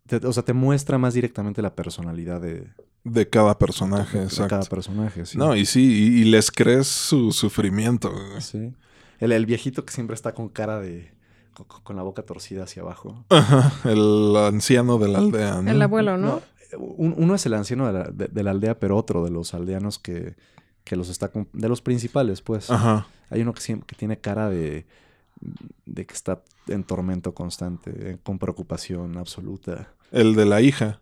te- 0.06 0.16
o 0.26 0.32
sea, 0.32 0.42
te 0.42 0.52
muestra 0.52 0.98
más 0.98 1.14
directamente 1.14 1.62
la 1.62 1.74
personalidad 1.74 2.40
de, 2.40 2.66
De 3.04 3.28
cada 3.30 3.58
personaje, 3.58 4.18
de 4.18 4.24
exacto. 4.24 4.50
cada 4.50 4.64
personaje. 4.68 5.24
Sí. 5.24 5.38
No, 5.38 5.56
y 5.56 5.64
sí, 5.64 5.80
y, 5.82 6.20
y 6.20 6.24
les 6.24 6.50
crees 6.50 6.86
su 6.88 7.32
sufrimiento. 7.32 8.10
güey. 8.10 8.40
Sí. 8.42 8.74
El, 9.20 9.32
el 9.32 9.46
viejito 9.46 9.84
que 9.86 9.92
siempre 9.92 10.14
está 10.14 10.34
con 10.34 10.48
cara 10.48 10.80
de... 10.80 11.12
con, 11.54 11.66
con 11.82 11.96
la 11.96 12.02
boca 12.02 12.22
torcida 12.22 12.64
hacia 12.64 12.82
abajo. 12.82 13.24
Ajá, 13.30 13.72
el 13.88 14.34
anciano 14.36 14.98
de 14.98 15.08
la 15.08 15.18
aldea, 15.18 15.62
¿no? 15.62 15.70
El 15.70 15.80
abuelo, 15.80 16.16
¿no? 16.18 16.42
Un- 16.78 17.14
uno 17.16 17.34
es 17.34 17.44
el 17.46 17.54
anciano 17.54 17.86
de 17.86 17.92
la, 17.92 18.04
de- 18.04 18.28
de 18.28 18.42
la 18.42 18.50
aldea, 18.52 18.78
pero 18.78 18.96
otro 18.96 19.24
de 19.24 19.30
los 19.30 19.54
aldeanos 19.54 19.98
que, 19.98 20.36
que 20.84 20.96
los 20.96 21.08
está... 21.08 21.30
de 21.52 21.68
los 21.68 21.82
principales, 21.82 22.42
pues. 22.42 22.70
Ajá. 22.70 23.06
Hay 23.30 23.42
uno 23.42 23.52
que, 23.54 23.80
que 23.86 23.96
tiene 23.96 24.18
cara 24.20 24.48
de... 24.50 24.86
de 25.86 26.06
que 26.06 26.14
está 26.14 26.42
en 26.68 26.84
tormento 26.84 27.34
constante, 27.34 27.90
eh, 28.12 28.18
con 28.22 28.38
preocupación 28.38 29.16
absoluta. 29.16 29.94
El 30.12 30.34
de 30.34 30.46
la 30.46 30.60
hija. 30.60 31.00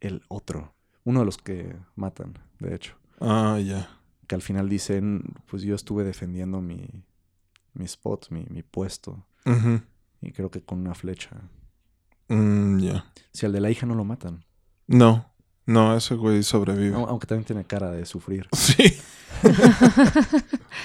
El 0.00 0.22
otro, 0.28 0.74
uno 1.04 1.20
de 1.20 1.26
los 1.26 1.38
que 1.38 1.74
matan, 1.96 2.38
de 2.60 2.74
hecho. 2.74 2.94
Ah, 3.20 3.58
ya. 3.60 3.88
Que 4.28 4.34
al 4.36 4.42
final 4.42 4.68
dicen, 4.68 5.22
pues 5.46 5.62
yo 5.62 5.74
estuve 5.74 6.04
defendiendo 6.04 6.60
mi, 6.60 6.86
mi 7.74 7.84
spot, 7.86 8.30
mi, 8.30 8.46
mi 8.50 8.62
puesto. 8.62 9.26
Ujú. 9.44 9.80
Y 10.20 10.30
creo 10.32 10.50
que 10.50 10.62
con 10.62 10.78
una 10.78 10.94
flecha. 10.94 11.30
Mm, 12.28 12.78
ya. 12.78 13.10
Si 13.32 13.44
al 13.46 13.52
de 13.52 13.60
la 13.60 13.70
hija 13.70 13.86
no 13.86 13.94
lo 13.96 14.04
matan. 14.04 14.44
No, 14.88 15.30
no, 15.66 15.96
ese 15.96 16.16
güey 16.16 16.42
sobrevive. 16.42 16.96
Au- 16.96 17.06
Aunque 17.08 17.26
también 17.28 17.44
tiene 17.46 17.64
cara 17.64 17.92
de 17.92 18.04
sufrir. 18.04 18.48
Sí. 18.56 18.98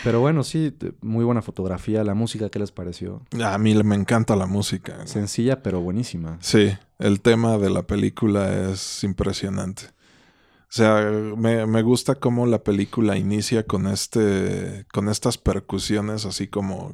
Pero 0.04 0.20
bueno, 0.20 0.44
sí, 0.44 0.76
muy 1.02 1.24
buena 1.26 1.42
fotografía. 1.42 2.04
La 2.04 2.14
música, 2.14 2.50
¿qué 2.50 2.60
les 2.60 2.72
pareció? 2.72 3.22
A 3.44 3.58
mí 3.58 3.74
me 3.84 3.96
encanta 3.96 4.36
la 4.36 4.46
música. 4.46 4.98
¿no? 4.98 5.08
Sencilla, 5.08 5.64
pero 5.64 5.82
buenísima. 5.82 6.38
Sí, 6.42 6.72
el 7.00 7.22
tema 7.22 7.58
de 7.58 7.70
la 7.70 7.84
película 7.84 8.70
es 8.72 9.04
impresionante. 9.04 9.84
O 9.86 10.76
sea, 10.76 11.10
me, 11.38 11.66
me 11.68 11.82
gusta 11.84 12.16
cómo 12.16 12.46
la 12.46 12.64
película 12.64 13.16
inicia 13.18 13.64
con 13.66 13.88
este. 13.88 14.86
con 14.92 15.08
estas 15.08 15.38
percusiones 15.38 16.26
así 16.26 16.48
como 16.48 16.94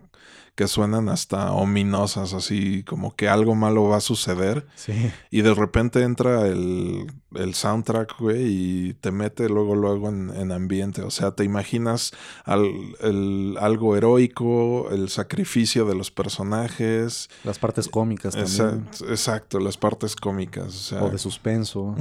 que 0.60 0.68
suenan 0.68 1.08
hasta 1.08 1.54
ominosas, 1.54 2.34
así 2.34 2.84
como 2.84 3.16
que 3.16 3.30
algo 3.30 3.56
malo 3.56 3.86
va 3.86 3.96
a 3.96 4.02
suceder. 4.02 4.68
Sí. 4.76 5.10
Y 5.32 5.42
de 5.42 5.54
repente 5.54 6.04
entra 6.04 6.48
el, 6.48 7.08
el 7.34 7.54
soundtrack, 7.54 8.20
güey, 8.20 8.44
y 8.90 8.94
te 8.96 9.12
mete 9.12 9.48
luego, 9.48 9.74
luego 9.76 10.10
en, 10.10 10.32
en 10.36 10.52
ambiente. 10.52 11.02
O 11.04 11.12
sea, 11.12 11.32
te 11.32 11.46
imaginas 11.46 12.12
al- 12.44 12.74
el- 13.00 13.56
algo 13.62 13.96
heroico, 13.96 14.90
el 14.92 15.08
sacrificio 15.08 15.86
de 15.86 15.96
los 15.96 16.12
personajes. 16.12 17.30
Las 17.46 17.58
partes 17.58 17.88
cómicas 17.88 18.34
también. 18.36 18.84
Exacto, 18.90 19.10
exacto, 19.10 19.60
las 19.62 19.78
partes 19.78 20.14
cómicas. 20.18 20.68
O, 20.68 20.72
sea, 20.72 21.04
O 21.06 21.10
de 21.10 21.18
suspenso. 21.18 21.96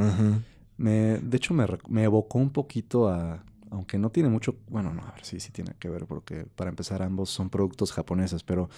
Me, 0.77 1.19
de 1.19 1.37
hecho, 1.37 1.55
me, 1.55 1.65
me 1.89 2.03
evocó 2.03 2.39
un 2.39 2.51
poquito 2.51 3.09
a. 3.09 3.45
Aunque 3.71 3.99
no 3.99 4.11
tiene 4.11 4.29
mucho. 4.29 4.57
Bueno, 4.69 4.95
no, 4.95 5.03
a 5.03 5.13
ver, 5.13 5.25
sí, 5.25 5.41
sí 5.41 5.53
tiene 5.53 5.75
que 5.79 5.89
ver, 5.89 6.07
porque 6.07 6.47
para 6.57 6.71
empezar, 6.71 7.03
ambos 7.03 7.31
son 7.31 7.51
productos 7.51 7.93
japoneses, 7.93 8.43
pero 8.43 8.69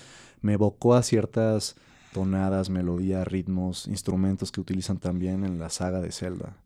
me 0.41 0.55
evocó 0.55 0.95
a 0.95 1.03
ciertas 1.03 1.76
tonadas, 2.12 2.70
melodías, 2.70 3.26
ritmos, 3.26 3.86
instrumentos 3.86 4.51
que 4.51 4.61
utilizan 4.61 4.99
también 4.99 5.45
en 5.45 5.59
la 5.59 5.70
saga 5.70 6.01
de 6.01 6.12
Zelda, 6.12 6.57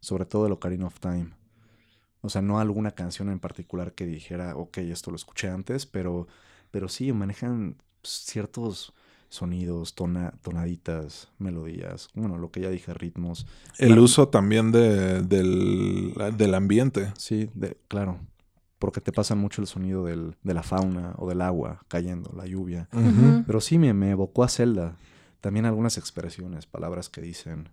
sobre 0.00 0.24
todo 0.24 0.46
el 0.46 0.52
Ocarina 0.52 0.86
of 0.86 0.98
Time. 1.00 1.30
O 2.22 2.28
sea, 2.28 2.42
no 2.42 2.58
alguna 2.58 2.92
canción 2.92 3.30
en 3.30 3.38
particular 3.38 3.92
que 3.92 4.06
dijera, 4.06 4.56
ok, 4.56 4.78
esto 4.78 5.10
lo 5.10 5.16
escuché 5.16 5.48
antes, 5.48 5.86
pero, 5.86 6.26
pero 6.70 6.88
sí 6.88 7.12
manejan 7.12 7.76
ciertos 8.02 8.94
sonidos, 9.28 9.94
tona- 9.94 10.32
tonaditas, 10.42 11.28
melodías, 11.38 12.08
bueno, 12.14 12.38
lo 12.38 12.50
que 12.50 12.60
ya 12.60 12.70
dije, 12.70 12.94
ritmos. 12.94 13.46
El 13.78 13.88
Claro. 13.88 14.02
uso 14.02 14.28
también 14.28 14.72
de, 14.72 15.22
del, 15.22 16.14
del 16.36 16.54
ambiente. 16.54 17.12
Sí, 17.18 17.50
de, 17.54 17.76
claro. 17.88 18.18
Porque 18.78 19.00
te 19.00 19.10
pasa 19.12 19.34
mucho 19.34 19.62
el 19.62 19.66
sonido 19.66 20.04
del, 20.04 20.36
de 20.42 20.52
la 20.54 20.62
fauna 20.62 21.14
o 21.16 21.28
del 21.28 21.40
agua 21.40 21.80
cayendo, 21.88 22.30
la 22.36 22.46
lluvia. 22.46 22.88
Pero 23.46 23.60
sí 23.60 23.78
me, 23.78 23.92
me 23.94 24.10
evocó 24.10 24.44
a 24.44 24.48
Zelda. 24.48 24.96
También 25.40 25.64
algunas 25.64 25.96
expresiones, 25.96 26.66
palabras 26.66 27.08
que 27.08 27.20
dicen. 27.22 27.70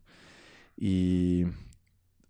Y 0.77 1.43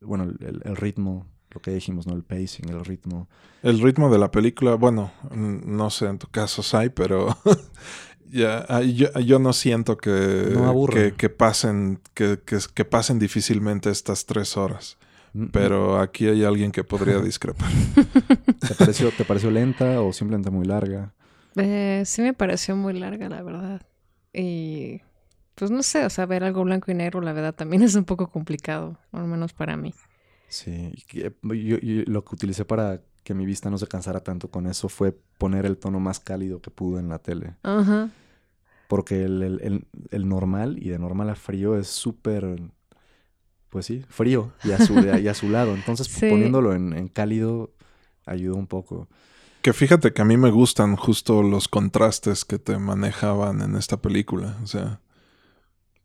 bueno, 0.01 0.23
el, 0.23 0.61
el- 0.63 0.75
ritmo, 0.75 1.27
lo 1.51 1.61
que 1.61 1.71
dijimos, 1.71 2.07
¿no? 2.07 2.13
El 2.15 2.23
pacing, 2.23 2.67
el 2.69 2.83
ritmo. 2.83 3.29
El 3.61 3.79
ritmo 3.79 4.11
de 4.11 4.17
la 4.19 4.31
película, 4.31 4.73
bueno, 4.75 5.11
no 5.35 5.89
sé 5.91 6.07
en 6.07 6.17
tu 6.17 6.27
caso, 6.27 6.63
Sai, 6.63 6.89
pero 6.89 7.37
ya, 8.33 8.65
ah, 8.67 8.81
yo, 8.81 9.11
yo 9.19 9.39
no 9.39 9.53
siento 9.53 9.97
que, 9.97 10.49
No 10.53 10.85
que, 10.87 11.13
que 11.13 11.29
pasen, 11.29 11.99
que, 12.13 12.39
que, 12.45 12.57
que 12.73 12.85
pasen 12.85 13.19
difícilmente 13.19 13.89
estas 13.89 14.25
tres 14.25 14.57
horas. 14.57 14.97
Mm, 15.33 15.47
Pero 15.51 15.99
aquí 15.99 16.27
hay 16.27 16.43
alguien 16.43 16.71
que 16.71 16.83
podría 16.83 17.19
discrepar. 17.21 17.69
¿Te 18.67 18.75
pareció, 18.79 19.11
¿Te 19.11 19.25
pareció 19.25 19.51
lenta 19.51 20.01
o 20.01 20.11
simplemente 20.13 20.49
muy 20.49 20.65
larga? 20.65 21.13
Eh, 21.55 22.03
sí 22.05 22.21
me 22.21 22.33
pareció 22.33 22.75
muy 22.75 22.93
larga, 22.97 23.29
la 23.29 23.43
verdad. 23.43 23.81
Y 24.33 25.01
pues 25.55 25.69
no 25.69 25.83
sé, 25.83 26.05
o 26.05 26.09
sea, 26.09 26.25
ver 26.25 26.43
algo 26.43 26.63
blanco 26.63 26.91
y 26.91 26.95
negro, 26.95 27.21
la 27.21 27.33
verdad, 27.33 27.53
también 27.53 27.83
es 27.83 27.93
un 27.95 28.05
poco 28.05 28.29
complicado, 28.31 28.97
al 29.11 29.27
menos 29.27 29.53
para 29.53 29.77
mí. 29.77 29.93
Sí. 30.47 30.93
yo 31.43 31.77
lo 32.07 32.25
que 32.25 32.35
utilicé 32.35 32.65
para 32.65 33.01
que 33.23 33.33
mi 33.33 33.45
vista 33.45 33.69
no 33.69 33.77
se 33.77 33.87
cansara 33.87 34.19
tanto 34.19 34.49
con 34.49 34.67
eso 34.67 34.89
fue 34.89 35.17
poner 35.37 35.65
el 35.65 35.77
tono 35.77 35.99
más 35.99 36.19
cálido 36.19 36.61
que 36.61 36.71
pude 36.71 36.99
en 36.99 37.09
la 37.09 37.19
tele. 37.19 37.55
Ajá. 37.63 38.09
Porque 38.87 39.23
el, 39.23 39.41
el- 39.41 39.59
el- 39.61 39.87
el 40.11 40.27
normal 40.29 40.77
y 40.81 40.89
de 40.89 40.99
normal 40.99 41.29
a 41.29 41.35
frío 41.35 41.77
es 41.77 41.87
súper, 41.87 42.61
pues 43.69 43.85
sí, 43.85 44.05
frío 44.09 44.51
y, 44.63 44.71
azul, 44.71 45.05
y 45.21 45.27
azulado. 45.27 45.73
Entonces 45.75 46.07
Sí. 46.07 46.27
poniéndolo 46.29 46.73
en, 46.73 46.93
en 46.93 47.07
cálido 47.07 47.71
ayuda 48.25 48.55
un 48.55 48.67
poco. 48.67 49.07
Que 49.61 49.71
fíjate 49.73 50.11
que 50.13 50.21
a 50.21 50.25
mí 50.25 50.35
me 50.37 50.51
gustan 50.51 50.95
justo 50.97 51.41
los 51.41 51.67
contrastes 51.69 52.43
que 52.43 52.59
te 52.59 52.77
manejaban 52.77 53.61
en 53.61 53.75
esta 53.77 53.97
película. 54.01 54.57
O 54.61 54.67
sea, 54.67 54.99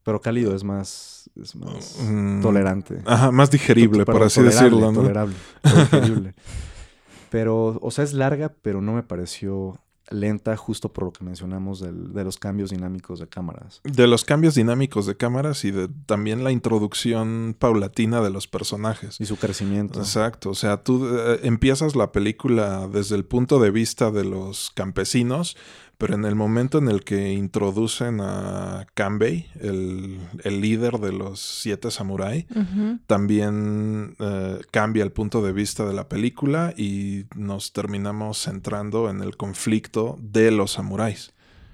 Pero 0.04 0.20
cálido 0.20 0.54
es 0.54 0.62
más, 0.62 1.28
es 1.34 1.56
más 1.56 1.98
mm, 2.00 2.40
tolerante. 2.40 3.02
Ajá, 3.04 3.32
más 3.32 3.50
digerible, 3.50 4.04
por 4.04 4.22
así 4.22 4.36
tolerable, 4.40 4.70
decirlo, 4.70 4.92
¿no? 4.92 5.00
Tolerable, 5.02 5.34
digerible. 5.64 6.34
pero, 7.30 7.78
o 7.82 7.90
sea, 7.90 8.04
es 8.04 8.12
larga, 8.14 8.54
pero 8.62 8.80
no 8.80 8.92
me 8.94 9.02
pareció 9.02 9.78
lenta 10.10 10.56
justo 10.56 10.92
por 10.92 11.04
lo 11.04 11.12
que 11.12 11.24
mencionamos 11.24 11.80
del- 11.80 12.12
de 12.12 12.24
los 12.24 12.38
cambios 12.38 12.70
dinámicos 12.70 13.18
de 13.20 13.26
cámaras. 13.28 13.80
De 13.84 14.06
los 14.06 14.24
cambios 14.24 14.54
dinámicos 14.54 15.06
de 15.06 15.16
cámaras 15.16 15.64
y 15.64 15.70
de 15.70 15.88
también 16.06 16.44
la 16.44 16.50
introducción 16.52 17.54
paulatina 17.58 18.20
de 18.20 18.30
los 18.30 18.46
personajes. 18.46 19.20
Y 19.20 19.26
su 19.26 19.36
crecimiento. 19.36 20.00
Exacto, 20.00 20.50
o 20.50 20.54
sea, 20.54 20.82
tú 20.82 21.06
eh, 21.06 21.40
empiezas 21.42 21.94
la 21.96 22.12
película 22.12 22.88
desde 22.88 23.16
el 23.16 23.24
punto 23.24 23.58
de 23.60 23.70
vista 23.70 24.10
de 24.10 24.24
los 24.24 24.70
campesinos, 24.74 25.56
pero 25.98 26.14
en 26.14 26.24
el 26.24 26.34
momento 26.36 26.78
en 26.78 26.88
el 26.88 27.02
que 27.04 27.32
introducen 27.32 28.20
a 28.20 28.86
Kanbei, 28.94 29.48
el, 29.60 30.18
el 30.44 30.60
líder 30.60 30.98
de 30.98 31.12
los 31.12 31.40
siete 31.40 31.90
samurái, 31.90 32.46
Ujú. 32.54 33.00
también 33.08 34.14
eh, 34.20 34.60
cambia 34.70 35.02
el 35.02 35.10
punto 35.12 35.42
de 35.42 35.52
vista 35.52 35.84
de 35.84 35.94
la 35.94 36.08
película 36.08 36.72
y 36.76 37.24
nos 37.34 37.72
terminamos 37.72 38.38
centrando 38.42 39.10
en 39.10 39.22
el 39.22 39.36
conflicto 39.36 40.16
de 40.20 40.50
los 40.52 40.72
samuráis. 40.72 41.32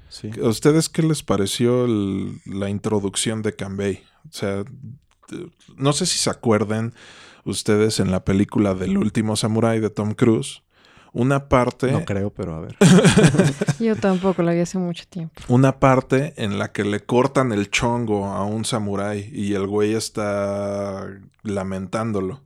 Sí. 0.09 0.31
¿A 0.43 0.49
ustedes 0.49 0.89
qué 0.89 1.03
les 1.03 1.23
pareció 1.23 1.85
el- 1.85 2.41
la 2.47 2.71
introducción 2.71 3.43
de 3.43 3.55
Kanbei? 3.55 4.03
O 4.29 4.33
sea, 4.33 4.65
no 5.77 5.93
sé 5.93 6.07
si 6.07 6.19
se 6.19 6.31
acuerden 6.31 6.95
ustedes 7.45 8.01
en 8.01 8.11
la 8.11 8.25
película 8.25 8.75
del 8.75 8.97
último 8.97 9.37
samurái 9.37 9.81
de 9.81 9.91
Tom 9.91 10.15
Cruise, 10.15 10.63
una 11.15 11.49
parte, 11.49 11.91
No 11.91 12.05
creo, 12.05 12.29
pero 12.31 12.55
a 12.57 12.61
ver. 12.61 12.77
Yo 13.81 13.97
tampoco 13.97 14.43
la 14.43 14.53
vi 14.53 14.61
hace 14.61 14.79
mucho 14.79 15.05
tiempo. 15.09 15.41
una 15.49 15.79
parte 15.81 16.35
en 16.37 16.59
la 16.59 16.73
que 16.73 16.85
le 16.85 17.01
cortan 17.01 17.53
el 17.53 17.71
chongo 17.71 18.27
a 18.27 18.45
un 18.45 18.65
samurái 18.67 19.31
y 19.33 19.55
el 19.55 19.67
güey 19.67 19.95
está 19.95 21.07
lamentándolo. 21.43 22.43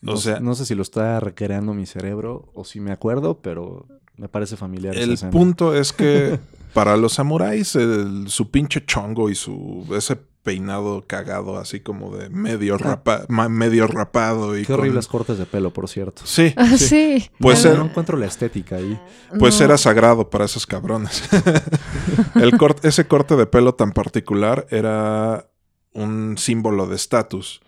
No, 0.00 0.14
O 0.14 0.16
sea- 0.16 0.40
no 0.40 0.54
sé 0.54 0.66
si 0.66 0.74
lo 0.74 0.82
está 0.82 1.20
recreando 1.20 1.74
mi 1.74 1.86
cerebro 1.86 2.50
o 2.54 2.64
si 2.64 2.80
me 2.80 2.90
acuerdo, 2.90 3.40
pero 3.40 3.86
me 4.16 4.28
parece 4.28 4.56
familiar. 4.56 4.94
esa 4.94 5.04
El 5.04 5.12
escena. 5.12 5.30
punto 5.30 5.74
es 5.76 5.92
que 5.92 6.40
para 6.74 6.96
los 6.96 7.12
samuráis 7.14 7.76
el- 7.76 8.28
su 8.28 8.50
pinche 8.50 8.84
chongo 8.84 9.30
y 9.30 9.34
su 9.36 9.86
ese 9.96 10.18
peinado 10.42 11.04
cagado 11.06 11.56
así 11.58 11.80
como 11.80 12.16
de 12.16 12.28
medio 12.28 12.76
rapa, 12.78 13.24
ma- 13.28 13.48
medio 13.48 13.86
rapado 13.86 14.56
y 14.58 14.62
Qué 14.62 14.66
con- 14.72 14.80
horribles 14.80 15.06
cortes 15.06 15.38
de 15.38 15.46
pelo, 15.46 15.72
por 15.72 15.88
cierto. 15.88 16.22
Sí, 16.24 16.52
Ah, 16.56 16.66
sí. 16.76 16.78
sí. 17.18 17.30
Pues 17.38 17.64
no, 17.64 17.70
era- 17.70 17.78
no 17.78 17.84
encuentro 17.86 18.16
la 18.18 18.26
estética 18.26 18.76
ahí. 18.76 19.00
Pues 19.38 19.58
No. 19.60 19.66
era 19.66 19.78
sagrado 19.78 20.30
para 20.30 20.44
esos 20.44 20.66
cabrones. 20.66 21.22
el 22.34 22.52
cort- 22.58 22.84
ese 22.84 23.06
corte 23.06 23.36
de 23.36 23.46
pelo 23.46 23.74
tan 23.74 23.92
particular 23.92 24.66
era 24.70 25.48
un 25.92 26.36
símbolo 26.38 26.86
de 26.86 26.96
estatus. 26.96 27.60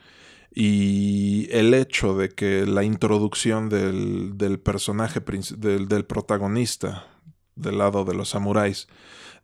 Y 0.57 1.49
el 1.51 1.75
hecho 1.75 2.15
de 2.17 2.29
que 2.29 2.65
la 2.65 2.85
introducción 2.85 3.69
del, 3.69 4.39
del 4.39 4.61
personaje, 4.61 5.21
del, 5.57 5.89
del 5.89 6.05
protagonista 6.05 7.07
del 7.57 7.79
lado 7.79 8.05
de 8.05 8.15
los 8.15 8.31
samuráis, 8.31 8.87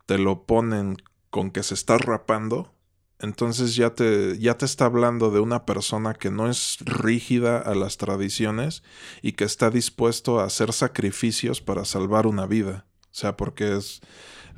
te 0.06 0.18
lo 0.18 0.44
ponen 0.44 0.96
con 1.30 1.50
que 1.50 1.62
se 1.64 1.74
está 1.74 1.98
rapando, 1.98 2.72
entonces 3.20 3.74
ya 3.76 3.90
te, 3.94 4.38
ya 4.38 4.56
te 4.56 4.64
está 4.64 4.86
hablando 4.86 5.30
de 5.30 5.40
una 5.40 5.64
persona 5.66 6.14
que 6.14 6.30
no 6.30 6.48
es 6.48 6.78
rígida 6.80 7.58
a 7.58 7.74
las 7.74 7.96
tradiciones 7.96 8.82
y 9.22 9.32
que 9.32 9.44
está 9.44 9.70
dispuesto 9.70 10.40
a 10.40 10.44
hacer 10.44 10.72
sacrificios 10.72 11.60
para 11.60 11.84
salvar 11.84 12.26
una 12.26 12.46
vida. 12.46 12.86
O 13.04 13.08
sea, 13.14 13.36
porque 13.36 13.76
es. 13.76 14.00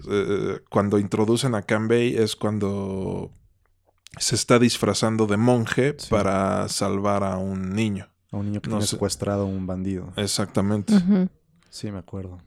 eh, 0.08 0.60
cuando 0.70 0.98
introducen 0.98 1.54
a 1.54 1.62
Kanbei 1.62 2.16
es 2.16 2.36
cuando 2.36 3.30
se 4.18 4.34
está 4.34 4.58
disfrazando 4.58 5.26
de 5.26 5.36
monje 5.36 5.94
Sí. 5.98 6.08
para 6.10 6.68
salvar 6.68 7.24
a 7.24 7.38
un 7.38 7.70
niño. 7.74 8.08
A 8.30 8.36
un 8.38 8.46
niño 8.46 8.60
que 8.62 8.68
No 8.70 8.76
tiene 8.76 8.86
sé. 8.86 8.92
secuestrado 8.96 9.42
a 9.42 9.46
un 9.46 9.66
bandido. 9.66 10.12
Exactamente. 10.16 10.92
Sí, 11.70 11.90
me 11.90 11.98
acuerdo. 11.98 12.38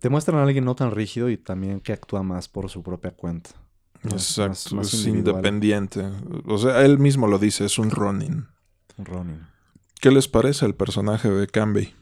Te 0.00 0.08
muestran 0.08 0.38
a 0.38 0.42
alguien 0.44 0.64
no 0.64 0.74
tan 0.76 0.92
rígido 0.92 1.30
y 1.30 1.36
también 1.36 1.80
que 1.80 1.92
actúa 1.92 2.22
más 2.22 2.48
por 2.48 2.68
su 2.70 2.82
propia 2.82 3.10
cuenta. 3.10 3.50
Exacto. 4.04 4.48
más- 4.50 4.72
más 4.72 4.94
es 4.94 5.06
independiente. 5.06 6.04
O 6.46 6.58
sea, 6.58 6.84
él 6.84 6.98
mismo 6.98 7.26
lo 7.26 7.38
dice, 7.38 7.64
es 7.64 7.78
un 7.78 7.90
Ronin. 7.90 8.46
Un 8.96 9.04
Ronin. 9.04 9.46
¿Qué 10.00 10.10
les 10.10 10.28
parece 10.28 10.64
el 10.66 10.74
personaje 10.74 11.28
de 11.30 11.46
Kanbei? 11.46 11.94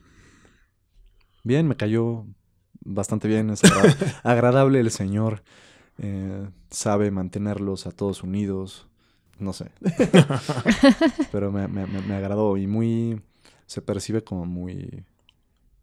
Bien, 1.44 1.66
me 1.66 1.76
cayó 1.76 2.26
bastante 2.80 3.26
bien, 3.28 3.51
es 3.51 3.64
agra- 3.64 3.96
agradable 4.22 4.80
el 4.80 4.90
señor. 4.90 5.42
eh, 6.01 6.49
sabe 6.70 7.11
mantenerlos 7.11 7.86
a 7.86 7.90
todos 7.90 8.22
unidos. 8.22 8.86
No 9.40 9.53
sé. 9.53 9.70
Pero 11.32 11.51
me, 11.53 11.66
me- 11.68 11.86
me- 11.86 12.03
me 12.03 12.14
agradó 12.14 12.57
y 12.57 12.66
muy. 12.66 13.20
Se 13.66 13.82
percibe 13.82 14.22
como 14.22 14.46
muy. 14.46 15.05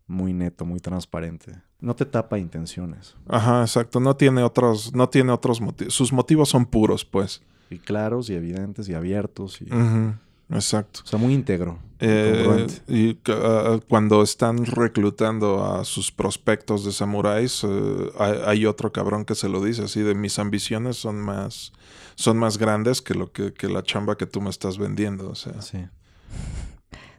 Muy 0.08 0.34
neto, 0.34 0.66
muy 0.66 0.80
transparente. 0.80 1.54
No 1.80 1.96
te 1.96 2.06
tapa 2.06 2.38
intenciones. 2.38 3.16
Ajá, 3.28 3.62
exacto. 3.62 4.00
No 4.00 4.16
tiene 4.16 4.44
otros, 4.44 4.94
no 4.94 5.10
tiene 5.10 5.32
otros 5.32 5.62
motivos. 5.62 5.94
Sus 5.94 6.14
motivos 6.14 6.50
son 6.50 6.66
puros, 6.66 7.06
pues. 7.06 7.42
Y 7.70 7.80
claros 7.80 8.30
y 8.30 8.36
evidentes 8.36 8.88
y 8.88 8.94
abiertos. 8.94 9.62
Y, 9.62 9.68
Exacto. 10.50 11.02
O 11.04 11.08
sea, 11.08 11.18
muy 11.18 11.34
íntegro. 11.34 11.80
Eh, 12.00 12.44
congruente. 12.46 12.74
y 12.88 13.18
ah, 13.30 13.80
cuando 13.88 14.22
están 14.22 14.66
reclutando 14.66 15.66
a 15.66 15.86
sus 15.86 16.12
prospectos 16.12 16.86
de 16.86 16.92
samuráis, 16.92 17.64
eh, 17.64 18.12
hay, 18.20 18.34
hay 18.46 18.66
otro 18.66 18.92
cabrón 18.92 19.26
que 19.26 19.34
se 19.34 19.50
lo 19.50 19.64
dice 19.64 19.84
así 19.84 20.02
de 20.02 20.14
mis 20.14 20.38
ambiciones 20.38 20.98
son 20.98 21.22
más 21.22 21.72
son 22.16 22.38
más 22.38 22.58
grandes 22.58 23.02
que 23.02 23.14
lo 23.14 23.32
que, 23.32 23.54
que 23.54 23.70
la 23.70 23.84
chamba 23.84 24.18
que 24.18 24.26
tú 24.26 24.42
me 24.42 24.50
estás 24.50 24.78
vendiendo, 24.78 25.30
o 25.30 25.36
sea. 25.36 25.62
Sí. 25.62 25.86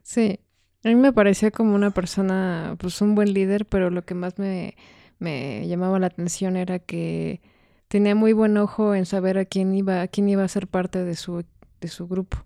Sí, 0.03 0.41
a 0.87 0.95
mí 0.95 0.95
me 0.97 1.13
parecía 1.13 1.51
como 1.51 1.75
una 1.75 1.91
persona, 1.91 2.77
pues 2.79 3.01
un 3.01 3.15
buen 3.15 3.33
líder, 3.33 3.67
pero 3.67 3.91
lo 3.91 4.05
que 4.05 4.15
más 4.15 4.39
me, 4.39 4.77
me 5.19 5.67
llamaba 5.69 5.99
la 5.99 6.07
atención 6.07 6.57
era 6.57 6.79
que 6.79 7.41
tenía 7.89 8.15
muy 8.15 8.33
buen 8.33 8.57
ojo 8.57 8.95
en 8.95 9.07
saber 9.07 9.39
a 9.39 9.45
quién 9.45 9.75
iba, 9.75 10.03
a 10.03 10.09
quién 10.09 10.29
iba 10.29 10.45
a 10.45 10.49
ser 10.49 10.67
parte 10.69 11.05
de 11.05 11.15
su, 11.17 11.45
de 11.81 11.89
su 11.89 12.07
grupo. 12.09 12.39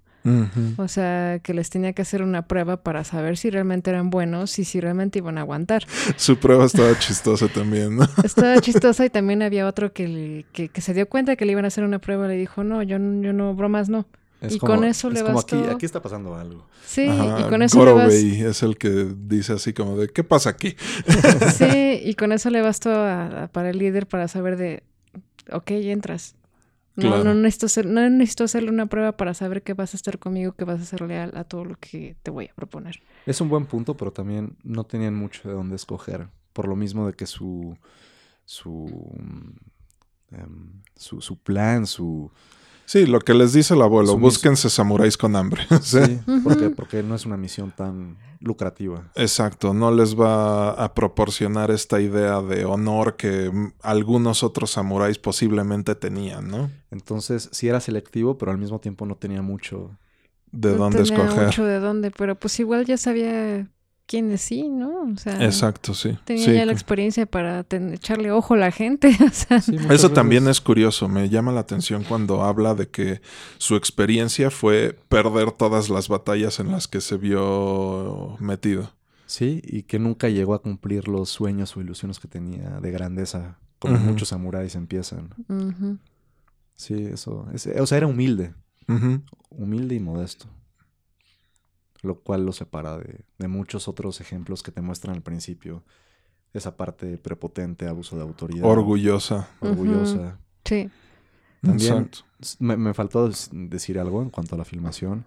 O 0.76 0.86
sea, 0.86 1.38
que 1.42 1.54
les 1.54 1.70
tenía 1.70 1.94
que 1.94 2.02
hacer 2.02 2.22
una 2.22 2.42
prueba 2.46 2.82
para 2.82 3.04
saber 3.04 3.38
si 3.38 3.48
realmente 3.48 3.88
eran 3.88 4.10
buenos 4.10 4.58
y 4.58 4.64
si 4.64 4.78
realmente 4.78 5.18
iban 5.18 5.38
a 5.38 5.40
aguantar. 5.40 5.86
Su 6.16 6.36
prueba 6.36 6.66
estaba 6.66 6.98
chistosa 6.98 7.48
también, 7.48 7.96
¿no? 7.96 8.04
Estaba 8.22 8.58
chistosa 8.60 9.06
y 9.06 9.08
también 9.08 9.40
había 9.40 9.66
otro 9.66 9.94
que, 9.94 10.08
le- 10.08 10.44
que, 10.52 10.68
que 10.68 10.80
se 10.82 10.92
dio 10.92 11.08
cuenta 11.08 11.36
que 11.36 11.46
le 11.46 11.52
iban 11.52 11.64
a 11.64 11.68
hacer 11.68 11.84
una 11.84 12.00
prueba 12.00 12.26
y 12.26 12.28
le 12.28 12.36
dijo, 12.36 12.64
no, 12.64 12.82
yo, 12.82 12.98
yo 12.98 13.32
no, 13.32 13.54
bromas 13.54 13.88
no. 13.88 14.06
Es 14.40 14.54
Y 14.54 14.58
con 14.58 14.84
eso 14.84 15.08
es 15.08 15.14
le 15.14 15.22
como 15.22 15.38
aquí, 15.38 15.84
está 15.84 16.00
pasando 16.00 16.34
algo. 16.34 16.66
Sí, 16.86 17.06
Ajá, 17.06 17.40
y 17.40 17.50
con 17.50 17.62
eso 17.62 17.84
le 17.84 17.92
bastó. 17.92 18.10
Es 18.48 18.62
el 18.62 18.78
que 18.78 19.14
dice 19.16 19.52
así 19.52 19.72
como 19.74 19.96
de 19.98 20.08
¿qué 20.08 20.24
pasa 20.24 20.50
aquí? 20.50 20.76
Sí, 21.58 22.00
y 22.04 22.14
con 22.14 22.32
eso 22.32 22.48
le 22.50 22.62
bastó 22.62 22.90
a- 22.90 23.44
a- 23.44 23.48
para 23.48 23.70
el 23.70 23.78
líder 23.78 24.06
para 24.06 24.28
saber 24.28 24.56
de, 24.56 24.82
ok, 25.52 25.70
entras. 25.72 26.36
No, 26.96 27.08
Claro. 27.08 27.24
no, 27.24 27.34
necesito 27.34 27.66
hacer, 27.66 27.86
no 27.86 28.08
necesito 28.10 28.44
hacerle 28.44 28.70
una 28.70 28.86
prueba 28.86 29.12
para 29.16 29.32
saber 29.34 29.62
que 29.62 29.74
vas 29.74 29.94
a 29.94 29.96
estar 29.96 30.18
conmigo, 30.18 30.52
que 30.52 30.64
vas 30.64 30.80
a 30.80 30.84
ser 30.84 31.02
leal 31.02 31.32
a 31.36 31.44
todo 31.44 31.64
lo 31.64 31.76
que 31.78 32.16
te 32.22 32.30
voy 32.30 32.46
a 32.46 32.54
proponer. 32.54 33.00
Es 33.26 33.40
un 33.40 33.48
buen 33.48 33.66
punto, 33.66 33.96
pero 33.96 34.10
también 34.12 34.56
no 34.64 34.84
tenían 34.84 35.14
mucho 35.14 35.48
de 35.48 35.54
dónde 35.54 35.76
escoger. 35.76 36.28
Por 36.52 36.66
lo 36.66 36.76
mismo 36.76 37.06
de 37.06 37.12
que 37.12 37.26
su. 37.26 37.76
su. 38.44 39.12
mm, 39.18 40.34
em, 40.36 40.82
su, 40.96 41.20
su 41.20 41.38
plan, 41.38 41.86
su. 41.86 42.30
Sí, 42.90 43.06
lo 43.06 43.20
que 43.20 43.34
les 43.34 43.52
dice 43.52 43.74
el 43.74 43.82
abuelo, 43.82 44.18
búsquense 44.18 44.68
samuráis 44.68 45.16
con 45.16 45.36
hambre. 45.36 45.62
Sí. 45.80 46.00
Sí, 46.04 46.20
porque, 46.42 46.70
porque 46.70 47.04
no 47.04 47.14
es 47.14 47.24
una 47.24 47.36
misión 47.36 47.70
tan 47.70 48.16
lucrativa. 48.40 49.12
Exacto, 49.14 49.72
no 49.72 49.92
les 49.92 50.18
va 50.18 50.70
a 50.72 50.92
proporcionar 50.92 51.70
esta 51.70 52.00
idea 52.00 52.42
de 52.42 52.64
honor 52.64 53.14
que 53.14 53.52
algunos 53.80 54.42
otros 54.42 54.72
samuráis 54.72 55.18
posiblemente 55.18 55.94
tenían, 55.94 56.48
¿no? 56.48 56.68
Entonces, 56.90 57.48
sí 57.52 57.68
era 57.68 57.78
selectivo, 57.78 58.38
pero 58.38 58.50
al 58.50 58.58
mismo 58.58 58.80
tiempo 58.80 59.06
no 59.06 59.14
tenía 59.14 59.40
mucho. 59.40 59.96
De 60.50 60.72
No 60.72 60.78
dónde 60.78 61.04
tenía 61.04 61.22
escoger. 61.26 61.44
mucho 61.46 61.64
de 61.64 61.78
dónde, 61.78 62.10
pero 62.10 62.34
pues 62.34 62.58
igual 62.58 62.86
ya 62.86 62.96
sabía 62.96 63.68
quiénes 64.10 64.40
sí, 64.40 64.68
¿no? 64.68 65.02
O 65.12 65.16
sea, 65.16 65.44
Exacto, 65.44 65.94
sí. 65.94 66.18
tenía 66.24 66.44
Sí, 66.44 66.52
ya 66.54 66.66
la 66.66 66.72
experiencia 66.72 67.26
para 67.26 67.62
ten- 67.62 67.94
echarle 67.94 68.32
ojo 68.32 68.54
a 68.54 68.56
la 68.56 68.72
gente. 68.72 69.08
O 69.24 69.30
sea, 69.32 69.60
Sí, 69.60 69.70
muchas 69.72 69.90
Eso 69.92 70.10
también 70.10 70.48
es 70.48 70.60
curioso, 70.60 71.06
me 71.08 71.28
llama 71.28 71.52
la 71.52 71.60
atención 71.60 72.02
cuando 72.02 72.42
habla 72.42 72.74
de 72.74 72.88
que 72.88 73.20
su 73.58 73.76
experiencia 73.76 74.50
fue 74.50 74.98
perder 75.08 75.52
todas 75.52 75.88
las 75.90 76.08
batallas 76.08 76.58
en 76.58 76.72
las 76.72 76.88
que 76.88 77.00
se 77.00 77.16
vio 77.18 78.36
metido. 78.40 78.90
Sí, 79.26 79.60
y 79.64 79.84
que 79.84 80.00
nunca 80.00 80.28
llegó 80.28 80.54
a 80.54 80.62
cumplir 80.62 81.06
los 81.06 81.28
sueños 81.28 81.76
o 81.76 81.80
ilusiones 81.80 82.18
que 82.18 82.26
tenía 82.26 82.80
de 82.80 82.90
grandeza, 82.90 83.58
como 83.78 83.96
muchos 83.98 84.28
samuráis 84.30 84.74
empiezan. 84.74 85.30
Sí, 86.74 86.94
eso. 87.12 87.46
es- 87.54 87.66
o 87.68 87.86
sea, 87.86 87.98
era 87.98 88.08
humilde. 88.08 88.54
Humilde 89.50 89.94
y 89.94 90.00
modesto. 90.00 90.46
Lo 92.02 92.20
cual 92.20 92.46
lo 92.46 92.52
separa 92.52 92.96
de, 92.98 93.20
de 93.38 93.48
muchos 93.48 93.86
otros 93.88 94.20
ejemplos 94.20 94.62
que 94.62 94.72
te 94.72 94.80
muestran 94.80 95.14
al 95.16 95.22
principio. 95.22 95.82
Esa 96.54 96.76
parte 96.76 97.18
prepotente, 97.18 97.86
abuso 97.86 98.16
de 98.16 98.22
autoridad. 98.22 98.64
Orgullosa. 98.64 99.48
Orgullosa. 99.60 100.38
Sí. 100.64 100.90
También- 101.62 102.10
Me, 102.58 102.76
me 102.76 102.94
faltó 102.94 103.30
decir 103.52 103.98
algo 103.98 104.22
en 104.22 104.30
cuanto 104.30 104.54
a 104.54 104.58
la 104.58 104.64
filmación. 104.64 105.24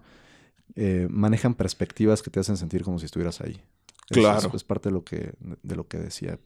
Eh, 0.74 1.06
manejan 1.10 1.54
perspectivas 1.54 2.22
que 2.22 2.30
te 2.30 2.40
hacen 2.40 2.56
sentir 2.56 2.82
como 2.82 2.98
si 2.98 3.04
estuvieras 3.06 3.40
ahí. 3.40 3.60
Claro. 4.08 4.48
Es, 4.48 4.54
es 4.54 4.64
parte 4.64 4.88
de 4.88 4.92
lo 4.94 5.04
que, 5.04 5.32
de 5.62 5.76
lo 5.76 5.86
que 5.86 5.98
decía. 5.98 6.38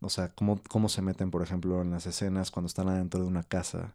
O 0.00 0.10
sea, 0.10 0.28
cómo, 0.34 0.60
cómo 0.68 0.90
se 0.90 1.00
meten, 1.00 1.30
por 1.30 1.42
ejemplo, 1.42 1.80
en 1.80 1.90
las 1.90 2.06
escenas 2.06 2.50
cuando 2.50 2.66
están 2.66 2.88
adentro 2.88 3.20
de 3.22 3.26
una 3.26 3.42
casa. 3.42 3.94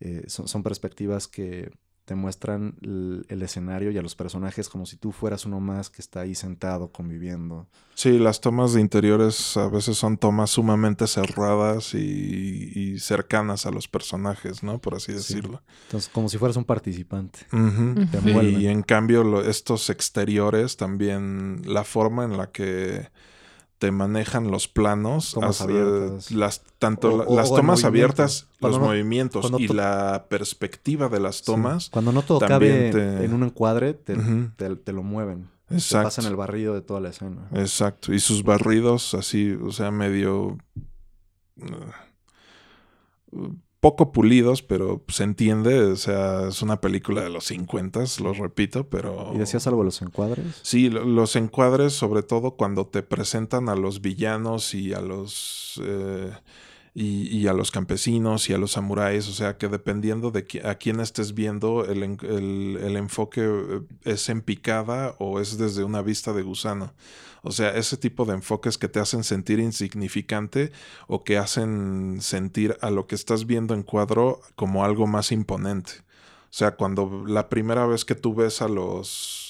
Eh, 0.00 0.22
son, 0.28 0.46
son 0.46 0.62
perspectivas 0.62 1.26
que 1.26 1.72
te 2.08 2.14
muestran 2.14 2.74
el, 2.80 3.26
el 3.28 3.42
escenario 3.42 3.90
y 3.90 3.98
a 3.98 4.02
los 4.02 4.14
personajes 4.16 4.70
como 4.70 4.86
si 4.86 4.96
tú 4.96 5.12
fueras 5.12 5.44
uno 5.44 5.60
más 5.60 5.90
que 5.90 6.00
está 6.00 6.20
ahí 6.20 6.34
sentado 6.34 6.90
conviviendo. 6.90 7.66
Sí, 7.94 8.18
las 8.18 8.40
tomas 8.40 8.72
de 8.72 8.80
interiores 8.80 9.58
a 9.58 9.68
veces 9.68 9.98
son 9.98 10.16
tomas 10.16 10.48
sumamente 10.48 11.06
cerradas 11.06 11.92
y, 11.92 12.72
y 12.74 12.98
cercanas 12.98 13.66
a 13.66 13.70
los 13.70 13.88
personajes, 13.88 14.62
¿no? 14.62 14.78
Por 14.78 14.94
así 14.94 15.12
Sí. 15.12 15.18
decirlo. 15.18 15.62
Entonces, 15.84 16.08
como 16.10 16.30
si 16.30 16.38
fueras 16.38 16.56
un 16.56 16.64
participante. 16.64 17.40
Te. 17.50 18.32
Y 18.58 18.68
en 18.68 18.82
cambio, 18.82 19.22
lo- 19.22 19.42
estos 19.42 19.90
exteriores 19.90 20.78
también, 20.78 21.60
la 21.66 21.84
forma 21.84 22.24
en 22.24 22.38
la 22.38 22.50
que 22.50 23.10
te 23.78 23.90
manejan 23.92 24.50
los 24.50 24.66
planos, 24.68 25.32
Tomas 25.34 25.60
hace- 25.60 25.64
abiertas. 25.72 26.30
las, 26.32 26.62
tanto 26.78 27.14
O- 27.14 27.18
la- 27.18 27.24
o- 27.24 27.36
las 27.36 27.48
tomas 27.48 27.84
abiertas, 27.84 28.46
Cuando 28.60 28.78
los 28.78 28.86
no- 28.86 28.92
movimientos 28.92 29.52
y 29.58 29.68
la 29.68 30.26
perspectiva 30.28 31.08
de 31.08 31.20
las 31.20 31.36
Sí. 31.36 31.44
tomas. 31.46 31.88
Cuando 31.90 32.10
no 32.12 32.22
todo 32.22 32.40
cabe 32.40 32.90
te- 32.90 33.24
en 33.24 33.32
un 33.34 33.44
encuadre, 33.44 33.94
te, 33.94 34.16
te- 34.56 34.76
te 34.76 34.92
lo 34.92 35.02
mueven. 35.02 35.48
Te 35.68 35.74
Exacto. 35.74 36.06
pasan 36.06 36.24
el 36.26 36.34
barrido 36.36 36.74
de 36.74 36.80
toda 36.80 36.98
la 37.00 37.10
escena. 37.10 37.46
Exacto. 37.54 38.12
Y 38.14 38.20
sus 38.20 38.42
barridos 38.42 39.14
así, 39.14 39.52
o 39.52 39.70
sea, 39.70 39.90
medio... 39.90 40.56
poco 43.88 44.12
pulidos, 44.12 44.62
pero 44.62 45.02
se 45.08 45.24
entiende. 45.24 45.80
O 45.80 45.96
sea, 45.96 46.48
es 46.48 46.60
una 46.62 46.80
película 46.80 47.22
de 47.22 47.30
los 47.30 47.44
50, 47.46 48.04
lo 48.22 48.32
repito, 48.34 48.88
pero... 48.88 49.32
¿Y 49.34 49.38
decías 49.38 49.66
algo 49.66 49.80
de 49.80 49.86
los 49.86 50.02
encuadres? 50.02 50.44
Sí, 50.62 50.90
lo- 50.90 51.04
los 51.04 51.36
encuadres, 51.36 51.94
sobre 51.94 52.22
todo 52.22 52.52
cuando 52.52 52.86
te 52.86 53.02
presentan 53.02 53.68
a 53.68 53.74
los 53.76 54.00
villanos 54.02 54.74
y 54.74 54.92
a 54.92 55.00
los 55.00 55.80
eh, 55.84 56.32
y, 56.94 57.28
y 57.36 57.46
a 57.46 57.52
los 57.52 57.70
campesinos 57.70 58.50
y 58.50 58.54
a 58.54 58.58
los 58.58 58.72
samuráis, 58.72 59.28
o 59.28 59.32
sea 59.32 59.56
que 59.56 59.68
dependiendo 59.68 60.30
de 60.32 60.46
qui- 60.48 60.64
a 60.64 60.74
quién 60.76 60.98
estés 61.00 61.32
viendo, 61.32 61.84
el, 61.84 62.02
en- 62.02 62.18
el- 62.22 62.78
el 62.82 62.96
enfoque 62.96 63.42
eh, 63.44 63.80
es 64.04 64.28
en 64.28 64.40
picada 64.42 65.14
o 65.18 65.38
es 65.40 65.58
desde 65.58 65.84
una 65.84 66.02
vista 66.02 66.32
de 66.32 66.42
gusano. 66.42 66.92
O 67.42 67.52
sea, 67.52 67.70
ese 67.76 67.96
tipo 67.96 68.24
de 68.24 68.34
enfoques 68.34 68.78
que 68.78 68.88
te 68.88 69.00
hacen 69.00 69.24
sentir 69.24 69.58
insignificante 69.60 70.72
o 71.06 71.24
que 71.24 71.38
hacen 71.38 72.18
sentir 72.20 72.76
a 72.80 72.90
lo 72.90 73.06
que 73.06 73.14
estás 73.14 73.46
viendo 73.46 73.74
en 73.74 73.82
cuadro 73.82 74.40
como 74.56 74.84
algo 74.84 75.06
más 75.06 75.32
imponente. 75.32 75.92
O 76.44 76.52
sea, 76.52 76.76
cuando 76.76 77.24
la 77.26 77.48
primera 77.48 77.86
vez 77.86 78.04
que 78.04 78.14
tú 78.14 78.34
ves 78.34 78.62
a 78.62 78.68
los 78.68 79.48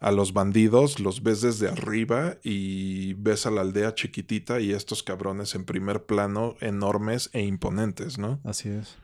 a 0.00 0.12
los 0.12 0.34
bandidos, 0.34 1.00
los 1.00 1.22
ves 1.22 1.40
desde 1.40 1.66
arriba 1.66 2.36
y 2.42 3.14
ves 3.14 3.46
a 3.46 3.50
la 3.50 3.62
aldea 3.62 3.94
chiquitita 3.94 4.60
y 4.60 4.72
estos 4.72 5.02
cabrones 5.02 5.54
en 5.54 5.64
primer 5.64 6.04
plano 6.04 6.56
enormes 6.60 7.30
e 7.32 7.40
imponentes, 7.42 8.18
¿no? 8.18 8.38
Así 8.44 8.68
es. 8.68 8.96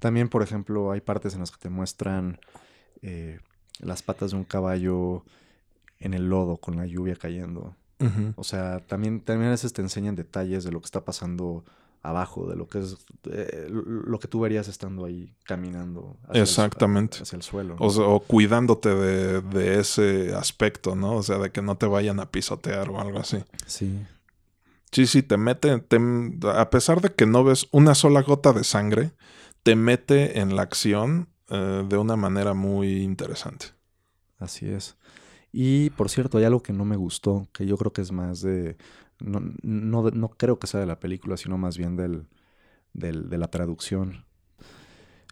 También, 0.00 0.28
por 0.28 0.42
ejemplo, 0.42 0.90
hay 0.90 1.02
partes 1.02 1.34
en 1.34 1.40
las 1.40 1.52
que 1.52 1.58
te 1.58 1.68
muestran 1.68 2.40
eh, 3.00 3.38
las 3.78 4.02
patas 4.02 4.32
de 4.32 4.38
un 4.38 4.44
caballo 4.44 5.24
en 6.00 6.14
el 6.14 6.28
lodo 6.28 6.56
con 6.56 6.76
la 6.76 6.86
lluvia 6.86 7.14
cayendo. 7.16 7.76
O 8.36 8.44
sea, 8.44 8.80
también, 8.86 9.20
también 9.20 9.48
a 9.48 9.50
veces 9.50 9.74
te 9.74 9.82
enseñan 9.82 10.16
detalles 10.16 10.64
de 10.64 10.72
lo 10.72 10.80
que 10.80 10.86
está 10.86 11.04
pasando 11.04 11.64
abajo, 12.02 12.48
de 12.48 12.56
lo 12.56 12.66
que 12.66 12.78
es 12.80 12.96
eh, 13.30 13.66
lo 13.70 14.18
que 14.18 14.26
tú 14.26 14.40
verías 14.40 14.68
estando 14.68 15.04
ahí 15.04 15.34
caminando. 15.44 16.16
hacia 16.24 16.36
el 16.38 16.42
Exactamente. 16.42 17.18
hacia 17.22 17.36
el 17.36 17.42
suelo. 17.42 17.76
¿no? 17.78 17.84
O, 17.84 17.90
sea, 17.90 18.04
o 18.06 18.20
cuidándote 18.20 18.88
de, 18.94 19.42
de 19.42 19.78
ese 19.80 20.34
aspecto, 20.34 20.96
¿no? 20.96 21.16
O 21.16 21.22
sea, 21.22 21.36
de 21.36 21.50
que 21.50 21.60
no 21.60 21.76
te 21.76 21.84
vayan 21.84 22.20
a 22.20 22.30
pisotear 22.30 22.88
o 22.88 22.98
algo 23.00 23.18
así. 23.18 23.44
Sí. 23.66 24.02
Sí, 24.92 25.06
sí, 25.06 25.22
te 25.22 25.36
mete, 25.36 25.78
te- 25.80 26.00
a 26.54 26.70
pesar 26.70 27.02
de 27.02 27.12
que 27.12 27.26
no 27.26 27.44
ves 27.44 27.68
una 27.70 27.94
sola 27.94 28.22
gota 28.22 28.54
de 28.54 28.64
sangre, 28.64 29.12
te 29.62 29.76
mete 29.76 30.40
en 30.40 30.56
la 30.56 30.62
acción 30.62 31.28
eh, 31.50 31.84
de 31.86 31.98
una 31.98 32.16
manera 32.16 32.54
muy 32.54 33.02
interesante. 33.02 33.66
Así 34.38 34.70
es. 34.70 34.96
Y 35.52 35.90
por 35.90 36.08
cierto, 36.08 36.38
hay 36.38 36.44
algo 36.44 36.62
que 36.62 36.72
no 36.72 36.84
me 36.84 36.96
gustó, 36.96 37.48
que 37.52 37.66
yo 37.66 37.76
creo 37.76 37.92
que 37.92 38.02
es 38.02 38.12
más 38.12 38.40
de. 38.40 38.76
No, 39.18 39.40
no, 39.62 40.10
no 40.10 40.28
creo 40.30 40.58
que 40.58 40.66
sea 40.66 40.80
de 40.80 40.86
la 40.86 41.00
película, 41.00 41.36
sino 41.36 41.58
más 41.58 41.76
bien 41.76 41.96
del, 41.96 42.26
del, 42.94 43.28
de 43.28 43.38
la 43.38 43.48
traducción. 43.48 44.24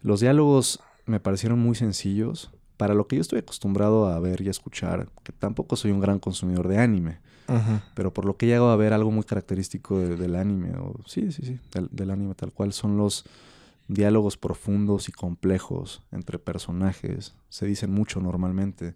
Los 0.01 0.19
diálogos 0.19 0.79
me 1.05 1.19
parecieron 1.19 1.59
muy 1.59 1.75
sencillos. 1.75 2.51
Para 2.77 2.93
lo 2.93 3.07
que 3.07 3.17
yo 3.17 3.21
estoy 3.21 3.39
acostumbrado 3.39 4.07
a 4.07 4.17
ver 4.21 4.39
y 4.39 4.47
a 4.47 4.51
escuchar, 4.51 5.09
que 5.23 5.33
tampoco 5.33 5.75
soy 5.75 5.91
un 5.91 5.99
gran 5.99 6.17
consumidor 6.17 6.69
de 6.69 6.77
anime, 6.77 7.19
pero 7.93 8.13
por 8.13 8.23
lo 8.23 8.37
que 8.37 8.45
he 8.45 8.49
llegado 8.49 8.71
a 8.71 8.75
ver 8.77 8.93
algo 8.93 9.11
muy 9.11 9.25
característico 9.25 9.99
del 9.99 10.35
anime, 10.35 10.77
o 10.77 10.95
sí, 11.05 11.29
sí, 11.33 11.41
sí, 11.43 11.59
del, 11.73 11.89
del 11.91 12.09
anime 12.09 12.35
tal 12.35 12.53
cual, 12.53 12.71
son 12.71 12.95
los 12.95 13.25
diálogos 13.89 14.37
profundos 14.37 15.09
y 15.09 15.11
complejos 15.11 16.03
entre 16.13 16.39
personajes. 16.39 17.35
Se 17.49 17.65
dicen 17.65 17.91
mucho 17.91 18.21
normalmente. 18.21 18.93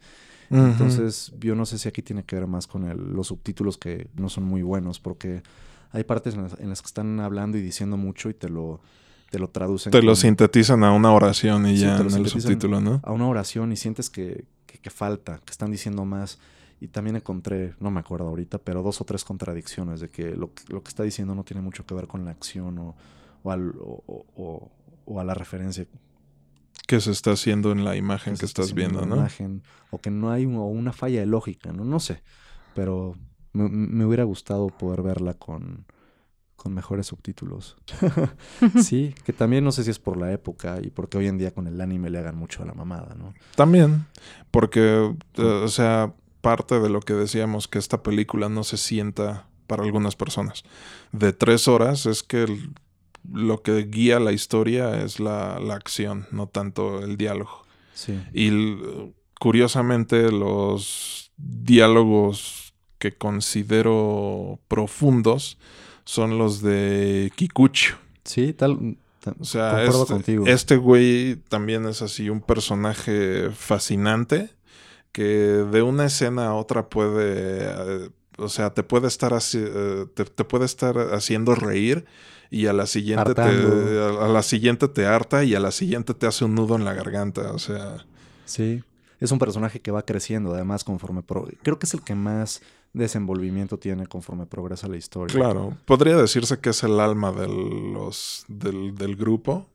Entonces, 0.56 1.34
yo 1.40 1.56
no 1.56 1.66
sé 1.66 1.78
si 1.78 1.88
aquí 1.88 2.02
tiene 2.02 2.24
que 2.24 2.36
ver 2.36 2.48
más 2.48 2.68
con 2.68 2.86
el, 2.86 2.98
los 2.98 3.28
subtítulos 3.28 3.78
que 3.78 4.08
no 4.16 4.30
son 4.30 4.44
muy 4.44 4.62
buenos, 4.62 5.00
porque 5.00 5.44
hay 5.92 6.04
partes 6.04 6.36
en 6.36 6.70
las, 6.70 6.82
que 6.82 6.88
están 6.88 7.20
hablando 7.20 7.58
y 7.58 7.62
diciendo 7.62 7.98
mucho 7.98 8.30
y 8.30 8.34
te 8.34 8.50
lo, 8.50 8.82
te 9.30 9.40
lo 9.40 9.50
traducen. 9.50 9.92
Te 9.92 10.02
lo 10.02 10.16
sintetizan 10.16 10.84
a 10.84 10.92
una 10.92 11.12
oración 11.12 11.68
y 11.68 11.78
ya 11.78 11.98
en 11.98 12.12
el 12.12 12.28
subtítulo, 12.28 12.82
¿no? 12.82 13.02
A 13.04 13.12
una 13.12 13.28
oración 13.28 13.72
y 13.72 13.78
sientes 13.78 14.10
que, 14.10 14.46
que, 14.66 14.90
falta, 14.90 15.40
que 15.46 15.52
están 15.52 15.72
diciendo 15.72 16.06
más. 16.06 16.40
Y 16.82 16.90
también 16.90 17.16
encontré, 17.16 17.74
no 17.80 17.92
me 17.92 18.02
acuerdo 18.02 18.28
ahorita, 18.28 18.58
pero 18.58 18.82
dos 18.82 19.00
o 19.00 19.06
tres 19.06 19.24
contradicciones 19.24 20.02
de 20.02 20.10
que 20.10 20.32
lo, 20.36 20.52
lo 20.68 20.84
que 20.84 20.90
está 20.90 21.04
diciendo 21.04 21.34
no 21.34 21.44
tiene 21.44 21.62
mucho 21.62 21.86
que 21.86 21.94
ver 21.96 22.08
con 22.08 22.26
la 22.26 22.32
acción 22.32 22.78
o, 22.78 22.96
o, 23.44 23.52
al, 23.52 23.74
o, 23.80 24.70
o 25.06 25.20
a 25.20 25.24
la 25.24 25.34
referencia 25.34 25.86
que 26.88 27.00
se 27.00 27.12
está 27.12 27.32
haciendo 27.32 27.72
en 27.72 27.84
la 27.86 27.96
imagen 27.96 28.36
que, 28.36 28.46
estás 28.46 28.74
viendo, 28.74 29.06
¿no? 29.06 29.18
Imagen, 29.18 29.64
o 29.92 30.00
que 30.00 30.12
no 30.12 30.32
hay 30.32 30.46
una 30.46 30.94
falla 30.94 31.20
de 31.20 31.26
lógica, 31.26 31.72
¿no? 31.72 31.86
No 31.86 32.00
sé. 32.00 32.22
Pero 32.76 33.16
me, 33.54 34.06
hubiera 34.06 34.24
gustado 34.24 34.68
poder 34.68 35.02
verla 35.02 35.36
con, 35.36 35.86
con 36.56 36.74
mejores 36.74 37.08
subtítulos. 37.08 37.78
sí, 38.82 39.16
que 39.24 39.34
también 39.34 39.64
no 39.64 39.72
sé 39.72 39.84
si 39.84 39.92
es 39.92 40.00
por 40.00 40.18
la 40.18 40.32
época 40.32 40.80
y 40.82 40.90
porque 40.90 41.18
hoy 41.18 41.28
en 41.28 41.38
día 41.38 41.52
con 41.52 41.68
el 41.68 41.80
anime 41.80 42.10
le 42.10 42.20
hagan 42.20 42.36
mucho 42.36 42.64
a 42.64 42.66
la 42.66 42.74
mamada, 42.74 43.16
¿no? 43.16 43.34
También, 43.56 44.06
porque, 44.52 45.16
eh, 45.36 45.42
o 45.42 45.68
sea, 45.68 46.14
parte 46.42 46.80
de 46.80 46.90
lo 46.90 47.00
que 47.00 47.14
decíamos 47.14 47.68
que 47.68 47.80
esta 47.80 48.04
película 48.04 48.50
no 48.50 48.64
se 48.64 48.78
sienta 48.78 49.48
para 49.68 49.84
algunas 49.84 50.16
personas 50.16 50.64
de 51.12 51.32
tres 51.32 51.68
horas 51.68 52.06
es 52.06 52.22
que 52.22 52.44
el, 52.44 52.74
lo 53.32 53.62
que 53.62 53.84
guía 53.86 54.20
la 54.20 54.32
historia 54.32 55.04
es 55.04 55.20
la, 55.20 55.56
acción, 55.74 56.28
no 56.32 56.48
tanto 56.48 57.04
el 57.04 57.18
diálogo. 57.18 57.64
Y 58.34 58.52
curiosamente 59.40 60.32
los 60.32 61.32
diálogos 61.38 62.74
que 62.98 63.14
considero 63.14 64.60
profundos 64.68 65.58
son 66.06 66.38
los 66.38 66.62
de 66.62 67.32
Kikuchi. 67.36 67.94
Sí, 68.24 68.54
tal. 68.54 68.98
o 69.40 69.46
sea, 69.46 69.84
este, 69.84 70.40
este, 70.46 70.78
güey 70.78 71.36
también 71.50 71.86
es 71.86 72.02
así 72.02 72.30
un 72.30 72.42
personaje 72.42 73.50
fascinante 73.52 74.50
que 75.12 75.24
de 75.24 75.82
una 75.82 76.06
escena 76.06 76.48
a 76.48 76.54
otra 76.56 76.90
puede, 76.90 77.60
eh, 77.62 78.10
o 78.38 78.50
sea, 78.50 78.74
te 78.74 78.84
puede 78.84 79.08
estar, 79.08 79.34
eh, 79.54 80.06
te 80.14 80.44
puede 80.44 80.66
estar 80.66 80.98
haciendo 81.14 81.56
reír 81.56 82.06
y 82.54 82.68
a 82.68 82.74
la 82.74 82.86
siguiente 82.86 83.34
te, 83.34 83.42
a, 83.42 84.28
la 84.28 84.44
siguiente 84.44 84.88
te 84.88 85.08
harta 85.08 85.44
y 85.44 85.56
a 85.56 85.60
la 85.60 85.72
siguiente 85.72 86.14
te 86.14 86.28
hace 86.28 86.46
un 86.46 86.54
nudo 86.54 86.76
en 86.76 86.86
la 86.86 86.94
garganta, 86.94 87.52
o 87.52 87.58
sea. 87.58 88.06
Sí, 88.46 88.84
es 89.20 89.32
un 89.32 89.40
personaje 89.40 89.80
que 89.80 89.90
va 89.90 90.06
creciendo, 90.06 90.54
además 90.54 90.84
conforme 90.84 91.24
creo 91.64 91.80
que 91.80 91.88
es 91.88 91.96
el 91.96 92.04
que 92.04 92.14
más 92.14 92.62
desenvolvimiento 92.94 93.80
tiene 93.80 94.06
conforme 94.06 94.46
progresa 94.46 94.88
la 94.88 94.98
historia. 94.98 95.36
Claro, 95.36 95.76
podría 95.86 96.16
decirse 96.16 96.60
que 96.60 96.70
es 96.70 96.84
el 96.84 97.00
alma 97.00 97.32
del, 97.32 97.92
los, 97.92 98.46
del, 98.48 98.94
del 98.94 99.16
grupo. 99.16 99.68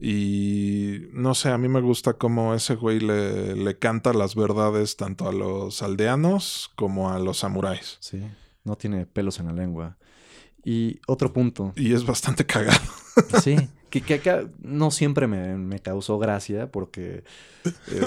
Y 0.00 1.02
no 1.12 1.36
sé, 1.36 1.50
a 1.50 1.58
mí 1.58 1.68
me 1.68 1.80
gusta 1.80 2.14
cómo 2.14 2.54
ese 2.54 2.74
güey 2.74 2.98
le, 2.98 3.54
le, 3.54 3.78
canta 3.78 4.12
las 4.12 4.34
verdades 4.34 4.96
tanto 4.96 5.28
a 5.28 5.32
los 5.32 5.80
aldeanos 5.80 6.72
como 6.74 7.12
a 7.12 7.20
los 7.20 7.38
samuráis. 7.38 7.98
Sí, 8.00 8.20
no 8.64 8.74
tiene 8.74 9.06
pelos 9.06 9.38
en 9.38 9.46
la 9.46 9.52
lengua. 9.52 9.96
Y 10.68 11.00
otro 11.06 11.32
punto. 11.32 11.72
Y 11.76 11.94
es 11.94 12.04
bastante 12.04 12.44
cagado. 12.44 12.78
Sí, 13.42 13.56
que, 13.90 14.14
acá 14.14 14.44
no 14.62 14.92
siempre 14.92 15.26
me, 15.26 15.80
causó 15.80 16.20
gracia 16.20 16.70
porque, 16.70 17.24
eh, 17.64 18.06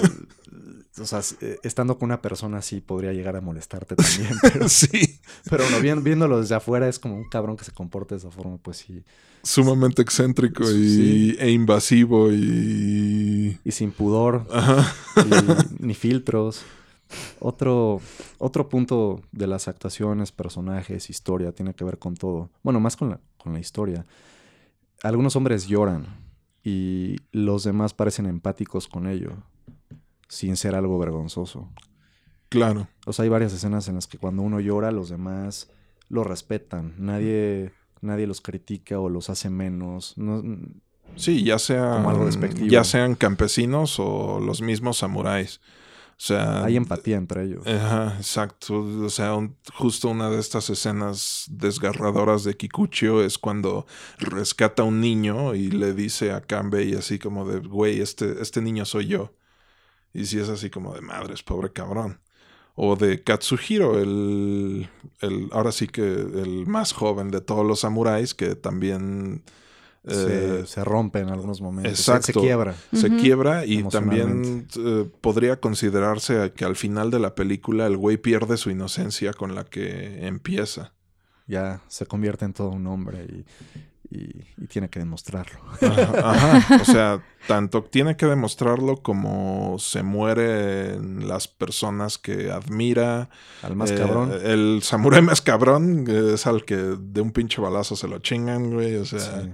o 0.98 1.04
sea, 1.04 1.20
eh, 1.42 1.58
estando 1.64 1.98
con 1.98 2.06
una 2.06 2.22
persona 2.22 2.58
así 2.58 2.80
podría 2.80 3.12
llegar 3.12 3.36
a 3.36 3.42
molestarte 3.42 3.94
también. 3.94 4.34
Pero, 4.42 4.70
sí. 4.70 5.20
Pero 5.50 5.64
bueno, 5.64 6.00
viéndolo 6.00 6.40
desde 6.40 6.54
afuera 6.54 6.88
es 6.88 6.98
como 6.98 7.16
un 7.16 7.28
cabrón 7.28 7.58
que 7.58 7.64
se 7.64 7.72
comporta 7.72 8.14
de 8.14 8.20
esa 8.20 8.30
forma, 8.30 8.56
pues 8.56 8.78
sí. 8.78 9.02
Sumamente 9.42 10.00
excéntrico 10.00 10.64
y, 10.70 11.36
e 11.38 11.50
invasivo 11.50 12.32
y... 12.32 13.58
Y 13.62 13.70
sin 13.72 13.90
pudor. 13.90 14.46
ni 15.78 15.92
filtros. 15.92 16.62
Otro, 17.40 18.00
otro 18.38 18.68
punto 18.68 19.20
de 19.32 19.46
las 19.46 19.68
actuaciones, 19.68 20.32
personajes, 20.32 21.10
historia, 21.10 21.52
tiene 21.52 21.74
que 21.74 21.84
ver 21.84 21.98
con 21.98 22.14
todo. 22.14 22.50
Bueno, 22.62 22.80
más 22.80 22.96
con 22.96 23.10
la, 23.10 23.20
con 23.38 23.52
la 23.52 23.60
historia. 23.60 24.06
Algunos 25.02 25.34
hombres 25.36 25.66
lloran 25.66 26.06
y 26.62 27.16
los 27.32 27.64
demás 27.64 27.94
parecen 27.94 28.26
empáticos 28.26 28.86
con 28.88 29.06
ello, 29.06 29.32
sin 30.28 30.56
ser 30.56 30.74
algo 30.74 30.98
vergonzoso. 30.98 31.68
Claro. 32.48 32.88
O 33.06 33.12
sea, 33.12 33.24
hay 33.24 33.28
varias 33.28 33.52
escenas 33.52 33.88
en 33.88 33.96
las 33.96 34.06
que 34.06 34.18
cuando 34.18 34.42
uno 34.42 34.60
llora, 34.60 34.90
los 34.90 35.08
demás 35.08 35.70
lo 36.08 36.22
respetan. 36.22 36.94
Nadie, 36.98 37.72
nadie 38.00 38.26
los 38.26 38.40
critica 38.40 39.00
o 39.00 39.08
los 39.08 39.30
hace 39.30 39.50
menos. 39.50 40.14
sí, 41.16 41.42
ya 41.44 41.56
ya 41.56 42.84
sean 42.84 43.14
campesinos 43.14 43.98
o 43.98 44.38
los 44.38 44.60
mismos 44.62 44.98
samuráis. 44.98 45.60
O 46.22 46.24
sea, 46.24 46.62
hay 46.64 46.76
empatía 46.76 47.16
entre 47.16 47.42
ellos. 47.42 47.66
Ajá, 47.66 48.14
exacto. 48.16 48.78
O 48.78 49.10
sea, 49.10 49.32
justo 49.74 50.08
una 50.08 50.30
de 50.30 50.38
estas 50.38 50.70
escenas 50.70 51.46
desgarradoras 51.50 52.44
de 52.44 52.56
Kikuchio 52.56 53.24
es 53.24 53.38
cuando 53.38 53.86
rescata 54.18 54.82
a 54.82 54.84
un 54.84 55.00
niño 55.00 55.56
y 55.56 55.72
le 55.72 55.94
dice 55.94 56.30
a 56.30 56.40
Kanbei 56.40 56.94
así 56.94 57.18
como 57.18 57.44
de, 57.44 57.58
güey, 57.58 58.00
este, 58.00 58.40
este 58.40 58.60
niño 58.62 58.84
soy 58.84 59.08
yo. 59.08 59.34
Y 60.14 60.26
si 60.26 60.38
es 60.38 60.48
así 60.48 60.70
como 60.70 60.94
de 60.94 61.00
madres, 61.00 61.42
pobre 61.42 61.72
cabrón. 61.72 62.20
O 62.76 62.94
de 62.94 63.24
Katsuhiro, 63.24 63.98
el, 63.98 64.88
el, 65.22 65.48
ahora 65.50 65.72
sí 65.72 65.88
que 65.88 66.04
el 66.04 66.68
más 66.68 66.92
joven 66.92 67.32
de 67.32 67.40
todos 67.40 67.66
los 67.66 67.80
samuráis, 67.80 68.32
que 68.32 68.54
también 68.54 69.42
se, 70.06 70.60
eh, 70.60 70.84
rompe 70.84 71.20
en 71.20 71.28
algunos 71.28 71.60
momentos. 71.60 71.92
Exacto. 71.92 72.26
Se, 72.26 72.32
quiebra. 72.32 72.74
Se 72.92 73.08
quiebra 73.16 73.64
y 73.64 73.84
también 73.84 74.66
eh, 74.76 75.08
podría 75.20 75.60
considerarse 75.60 76.52
que 76.56 76.64
al 76.64 76.76
final 76.76 77.10
de 77.10 77.20
la 77.20 77.34
película 77.34 77.86
el 77.86 77.96
güey 77.96 78.16
pierde 78.16 78.56
su 78.56 78.70
inocencia 78.70 79.32
con 79.32 79.54
la 79.54 79.64
que 79.64 80.26
empieza. 80.26 80.92
Ya 81.46 81.80
se 81.88 82.06
convierte 82.06 82.44
en 82.44 82.52
todo 82.52 82.70
un 82.70 82.86
hombre 82.86 83.24
y, 83.24 83.44
tiene 84.68 84.90
que 84.90 84.98
demostrarlo. 84.98 85.58
Ajá, 85.80 86.82
O 86.82 86.84
sea, 86.84 87.24
tanto 87.48 87.82
tiene 87.82 88.14
que 88.14 88.26
demostrarlo 88.26 88.98
como 88.98 89.78
se 89.78 90.02
mueren 90.02 91.26
las 91.26 91.48
personas 91.48 92.18
que 92.18 92.50
admira. 92.50 93.30
Al 93.62 93.74
más 93.74 93.90
cabrón. 93.90 94.30
Eh, 94.32 94.52
el 94.52 94.80
samurái 94.82 95.22
más 95.22 95.40
cabrón 95.40 96.04
es 96.08 96.46
al 96.46 96.66
que 96.66 96.76
de 96.76 97.20
un 97.22 97.32
pinche 97.32 97.62
balazo 97.62 97.96
se 97.96 98.06
lo 98.06 98.18
chingan, 98.18 98.70
güey. 98.74 98.96
O 98.96 99.06
sea. 99.06 99.48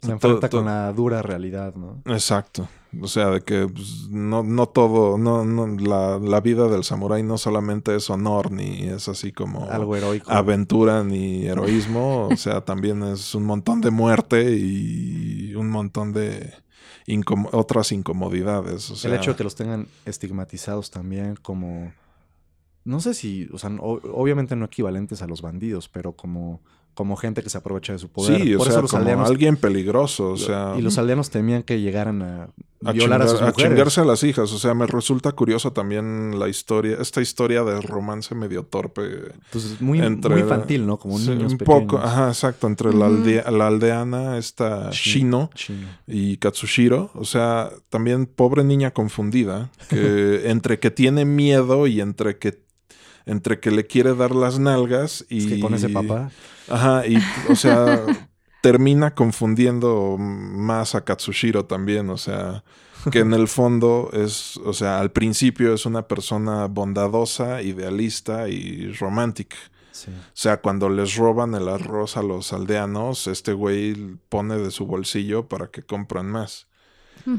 Se 0.00 0.12
enfrenta 0.12 0.48
con 0.48 0.64
la 0.64 0.92
dura 0.92 1.22
realidad, 1.22 1.74
¿no? 1.74 2.02
Exacto. 2.06 2.68
O 3.00 3.06
sea, 3.06 3.30
de 3.30 3.42
que 3.42 3.68
pues, 3.68 4.08
no, 4.10 4.42
no 4.42 4.66
todo, 4.66 5.16
no, 5.16 5.44
no 5.44 5.66
la, 5.76 6.18
la, 6.18 6.40
vida 6.40 6.66
del 6.68 6.82
samurái 6.82 7.22
no 7.22 7.38
solamente 7.38 7.94
es 7.94 8.10
honor, 8.10 8.50
ni 8.50 8.88
es 8.88 9.08
así 9.08 9.30
como 9.30 9.70
algo 9.70 9.94
heroico. 9.94 10.30
Aventura 10.30 11.04
ni 11.04 11.46
heroísmo. 11.46 12.28
o 12.32 12.36
sea, 12.36 12.62
también 12.62 13.02
es 13.04 13.34
un 13.34 13.44
montón 13.44 13.80
de 13.80 13.90
muerte 13.90 14.56
y 14.56 15.54
un 15.54 15.70
montón 15.70 16.12
de 16.12 16.52
otras 17.52 17.92
incomodidades. 17.92 19.04
El 19.04 19.14
hecho 19.14 19.32
de 19.32 19.36
que 19.36 19.44
los 19.44 19.54
tengan 19.54 19.86
estigmatizados 20.04 20.90
también 20.90 21.36
como. 21.36 21.92
No 22.82 22.98
sé 23.00 23.14
si, 23.14 23.48
o 23.52 23.58
sea, 23.58 23.70
obviamente 23.78 24.56
no 24.56 24.64
equivalentes 24.64 25.20
a 25.22 25.26
los 25.26 25.42
bandidos, 25.42 25.88
pero 25.88 26.12
como 26.12 26.60
como 27.00 27.16
gente 27.16 27.42
que 27.42 27.48
se 27.48 27.56
aprovecha 27.56 27.94
de 27.94 27.98
su 27.98 28.10
poder. 28.10 28.42
Sí, 28.42 28.54
o 28.54 28.62
sea, 28.62 28.82
como 28.82 29.24
alguien 29.24 29.56
peligroso, 29.56 30.32
o 30.32 30.36
sea... 30.36 30.74
Y 30.76 30.82
los 30.82 30.98
aldeanos 30.98 31.30
temían 31.30 31.62
que 31.62 31.80
llegaran 31.80 32.20
a, 32.20 32.50
a, 32.84 32.92
violar 32.92 33.22
a 33.22 33.26
sus 33.26 33.38
chingar- 33.38 33.42
a 33.42 33.46
mujeres. 33.52 33.70
chingarse 33.72 34.00
a 34.02 34.04
las 34.04 34.22
hijas. 34.22 34.52
O 34.52 34.58
sea, 34.58 34.74
me 34.74 34.86
resulta 34.86 35.32
curioso 35.32 35.72
también 35.72 36.38
la 36.38 36.50
historia, 36.50 36.98
esta 37.00 37.22
historia 37.22 37.64
de 37.64 37.80
romance 37.80 38.34
medio 38.34 38.64
torpe. 38.64 39.32
Pues 39.50 39.80
muy, 39.80 39.98
entre- 40.02 40.32
muy 40.34 40.42
infantil, 40.42 40.86
¿no? 40.86 40.98
Como 40.98 41.18
Sí, 41.18 41.30
niños 41.30 41.52
un 41.52 41.58
pequeños. 41.58 41.80
poco, 41.84 41.96
ajá, 41.98 42.28
exacto, 42.28 42.66
entre 42.66 42.92
la, 42.92 43.06
aldea- 43.06 43.50
la 43.50 43.66
aldeana, 43.68 44.36
esta 44.36 44.90
Shino, 44.90 45.48
Chino. 45.54 45.88
y 46.06 46.36
Katsushiro. 46.36 47.10
O 47.14 47.24
sea, 47.24 47.70
también 47.88 48.26
pobre 48.26 48.62
niña 48.62 48.90
confundida, 48.90 49.70
que 49.88 50.42
entre 50.50 50.78
que 50.78 50.90
tiene 50.90 51.24
miedo 51.24 51.86
y 51.86 52.02
entre 52.02 52.36
que 52.36 52.68
entre 53.30 53.60
que 53.60 53.70
le 53.70 53.86
quiere 53.86 54.14
dar 54.14 54.34
las 54.34 54.58
nalgas 54.58 55.24
y 55.28 55.38
Es 55.38 55.46
que 55.46 55.60
con 55.60 55.72
ese 55.72 55.88
papá. 55.88 56.30
Ajá, 56.68 57.06
y 57.06 57.16
o 57.48 57.54
sea, 57.54 58.04
termina 58.60 59.14
confundiendo 59.14 60.16
más 60.18 60.96
a 60.96 61.04
Katsushiro 61.04 61.64
también, 61.64 62.10
o 62.10 62.18
sea, 62.18 62.64
que 63.12 63.20
en 63.20 63.32
el 63.32 63.46
fondo 63.46 64.10
es, 64.12 64.56
o 64.58 64.72
sea, 64.72 64.98
al 64.98 65.12
principio 65.12 65.72
es 65.72 65.86
una 65.86 66.08
persona 66.08 66.66
bondadosa, 66.66 67.62
idealista 67.62 68.48
y 68.48 68.92
romántica. 68.94 69.56
Sí. 69.92 70.10
O 70.10 70.30
sea, 70.34 70.60
cuando 70.60 70.88
les 70.88 71.14
roban 71.14 71.54
el 71.54 71.68
arroz 71.68 72.16
a 72.16 72.22
los 72.22 72.52
aldeanos, 72.52 73.28
este 73.28 73.52
güey 73.52 73.94
pone 74.28 74.56
de 74.56 74.72
su 74.72 74.86
bolsillo 74.86 75.48
para 75.48 75.68
que 75.68 75.82
compran 75.82 76.26
más. 76.26 76.66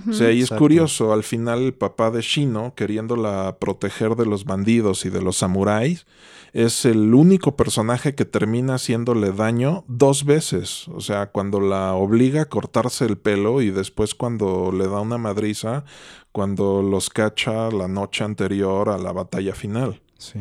O 0.09 0.13
sea, 0.13 0.31
y 0.31 0.39
es 0.39 0.45
Exacto. 0.45 0.63
curioso, 0.63 1.13
al 1.13 1.23
final 1.23 1.61
el 1.61 1.73
papá 1.73 2.11
de 2.11 2.21
Shino, 2.21 2.73
queriéndola 2.75 3.57
proteger 3.59 4.15
de 4.15 4.25
los 4.25 4.45
bandidos 4.45 5.05
y 5.05 5.09
de 5.09 5.21
los 5.21 5.37
samuráis, 5.37 6.05
es 6.53 6.85
el 6.85 7.13
único 7.13 7.55
personaje 7.55 8.13
que 8.13 8.25
termina 8.25 8.75
haciéndole 8.75 9.31
daño 9.31 9.83
dos 9.87 10.25
veces. 10.25 10.87
O 10.89 10.99
sea, 10.99 11.27
cuando 11.27 11.59
la 11.61 11.93
obliga 11.93 12.43
a 12.43 12.49
cortarse 12.49 13.05
el 13.05 13.17
pelo 13.17 13.61
y 13.61 13.71
después 13.71 14.15
cuando 14.15 14.71
le 14.71 14.87
da 14.87 14.99
una 14.99 15.17
madriza, 15.17 15.85
cuando 16.31 16.81
los 16.81 17.09
cacha 17.09 17.71
la 17.71 17.87
noche 17.87 18.23
anterior 18.23 18.89
a 18.89 18.97
la 18.97 19.11
batalla 19.11 19.53
final. 19.53 20.01
Sí. 20.17 20.39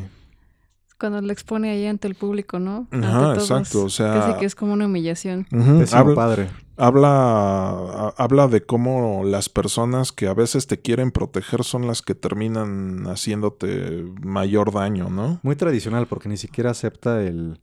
Cuando 1.01 1.21
lo 1.23 1.33
expone 1.33 1.71
ahí 1.71 1.87
ante 1.87 2.07
el 2.07 2.15
público, 2.15 2.59
¿no? 2.59 2.87
Ante 2.91 3.07
Ajá, 3.07 3.33
todos. 3.35 3.51
exacto, 3.51 3.85
o 3.85 3.89
sea- 3.89 4.13
Casi 4.13 4.39
que 4.39 4.45
es 4.45 4.55
como 4.55 4.75
una 4.75 4.85
humillación. 4.87 5.47
Ujú, 5.51 5.79
Pésimo 5.79 5.99
habla- 6.01 6.15
padre. 6.15 6.51
habla, 6.77 7.09
ha- 7.09 8.15
habla 8.19 8.49
de 8.49 8.61
cómo 8.63 9.23
las 9.25 9.49
personas 9.49 10.13
que 10.13 10.27
a 10.29 10.35
veces 10.35 10.67
te 10.67 10.79
quieren 10.79 11.11
proteger 11.11 11.65
son 11.65 11.87
las 11.87 12.03
que 12.03 12.15
terminan 12.15 13.07
haciéndote 13.07 14.05
mayor 14.23 14.73
daño, 14.73 15.09
¿no? 15.11 15.41
Muy 15.43 15.57
tradicional 15.57 16.07
porque 16.07 16.29
ni 16.29 16.37
siquiera 16.37 16.71
acepta 16.73 17.23
el, 17.23 17.61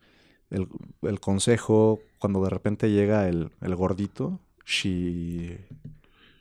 el, 0.50 0.68
el 1.04 1.20
consejo 1.20 2.00
cuando 2.20 2.44
de 2.44 2.50
repente 2.50 2.90
llega 2.90 3.28
el, 3.28 3.52
el 3.62 3.76
gordito. 3.76 4.40
Shi... 4.66 5.58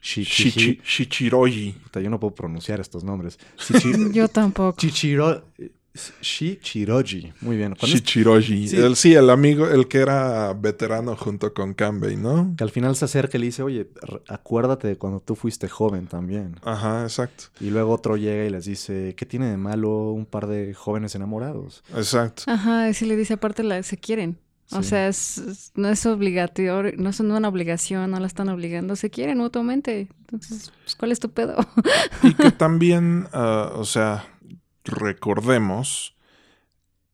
Shi- 0.03 0.23
Shichi- 0.25 0.81
Shichiroji. 0.85 1.75
Yo 2.01 2.11
no 2.11 2.21
puedo 2.21 2.33
pronunciar 2.35 2.79
estos 2.81 3.03
nombres. 3.03 3.39
Shichi- 3.59 4.13
Yo 4.13 4.29
tampoco. 4.29 4.77
Chichiro... 4.79 5.43
Shichiroji. 6.21 7.33
Muy 7.41 7.57
bien. 7.57 7.75
Shichiroji. 7.75 8.69
Sí. 8.69 8.77
El, 8.77 8.97
sí, 8.97 9.15
el 9.15 9.31
amigo, 9.31 9.67
el 9.69 9.89
que 9.89 9.99
era 9.99 10.53
veterano 10.55 11.17
junto 11.17 11.53
con 11.55 11.75
Kanbei, 11.75 12.17
¿no? 12.17 12.55
que 12.57 12.65
al 12.65 12.71
final 12.71 12.97
se 12.97 13.05
acerca 13.05 13.37
y 13.37 13.41
le 13.41 13.47
dice, 13.47 13.63
oye, 13.63 13.89
acuérdate 14.29 14.89
de 14.89 14.97
cuando 14.97 15.21
tú 15.21 15.35
fuiste 15.35 15.69
joven 15.69 16.07
también. 16.07 16.57
Ajá, 16.63 17.03
exacto. 17.03 17.45
Y 17.61 17.71
luego 17.71 17.93
otro 17.93 18.17
llega 18.17 18.45
y 18.45 18.51
les 18.51 18.65
dice, 18.65 19.15
¿qué 19.17 19.27
tiene 19.27 19.51
de 19.51 19.57
malo 19.57 20.11
un 20.13 20.27
par 20.27 20.47
de 20.47 20.75
jóvenes 20.75 21.15
enamorados? 21.15 21.83
Exacto. 21.95 22.45
Ajá, 22.47 22.89
y 22.89 22.95
si 22.95 23.05
le 23.07 23.17
dice 23.17 23.35
aparte 23.35 23.63
la 23.63 23.83
se 23.83 23.97
quieren. 23.97 24.39
O 24.73 24.83
Sí. 24.83 24.89
sea, 24.89 25.07
es, 25.07 25.71
no 25.77 25.89
es 25.89 26.05
obligatorio, 26.07 26.93
no 26.99 27.11
es 27.11 27.21
una 27.21 27.47
obligación, 27.49 28.11
no 28.11 28.19
la 28.19 28.27
están 28.27 28.49
obligando, 28.49 28.97
se 28.97 29.11
quieren 29.11 29.39
mutuamente. 29.39 30.09
Entonces, 30.23 30.73
pues, 30.83 30.97
¿cuál 30.97 31.13
es 31.13 31.21
tu 31.21 31.31
pedo? 31.31 31.55
Y 32.25 32.35
que 32.35 32.51
también, 32.51 33.29
ah, 33.33 33.71
o 33.77 33.85
sea, 33.85 34.25
recordemos 34.87 36.15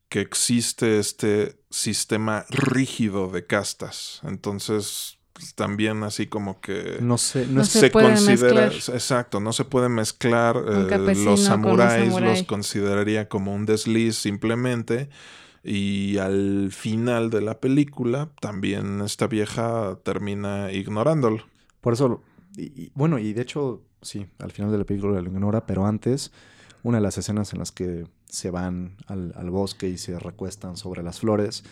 que 0.09 0.21
existe 0.21 0.99
este 0.99 1.57
sistema 1.71 2.45
rígido 2.51 3.29
de 3.31 3.47
castas. 3.47 4.21
Entonces, 4.25 5.19
pues, 5.33 5.55
también 5.55 6.03
así 6.03 6.27
como 6.27 6.61
que 6.61 6.99
No 7.01 7.17
sé, 7.17 7.47
no, 7.47 7.65
se 7.65 7.81
se, 7.81 7.91
considera, 7.91 8.67
mezclar. 8.67 8.97
exacto, 8.97 9.41
no 9.41 9.53
se 9.55 9.65
puede 9.65 9.89
mezclar. 9.89 10.57
eh, 10.69 11.15
los 11.25 11.41
samuráis 11.45 12.21
los 12.21 12.43
consideraría 12.43 13.29
como 13.29 13.55
un 13.55 13.65
desliz 13.65 14.17
simplemente. 14.17 15.09
Y 15.65 16.19
al 16.19 16.71
final 16.73 17.31
de 17.31 17.41
la 17.41 17.61
película, 17.61 18.31
también 18.41 19.01
esta 19.01 19.29
vieja 19.29 19.97
termina 20.03 20.73
ignorándolo. 20.73 21.45
Por 21.81 21.93
eso, 21.95 22.21
y- 22.57 22.83
y- 22.87 22.93
bueno, 22.95 23.19
y 23.19 23.33
de 23.33 23.43
hecho, 23.43 23.81
sí, 24.03 24.27
al 24.41 24.51
final 24.51 24.73
de 24.73 24.79
la 24.79 24.85
película 24.85 25.21
lo 25.23 25.31
ignora, 25.31 25.65
pero 25.65 25.87
antes, 25.87 26.33
una 26.83 26.99
de 26.99 27.03
las 27.03 27.19
escenas 27.19 27.53
en 27.53 27.59
las 27.59 27.73
que 27.73 28.07
se 28.29 28.51
van 28.51 28.97
al, 29.07 29.33
al 29.37 29.51
bosque 29.51 29.89
y 29.89 29.99
se 29.99 30.19
recuestan 30.19 30.77
sobre 30.77 31.03
las 31.03 31.21
flores, 31.21 31.65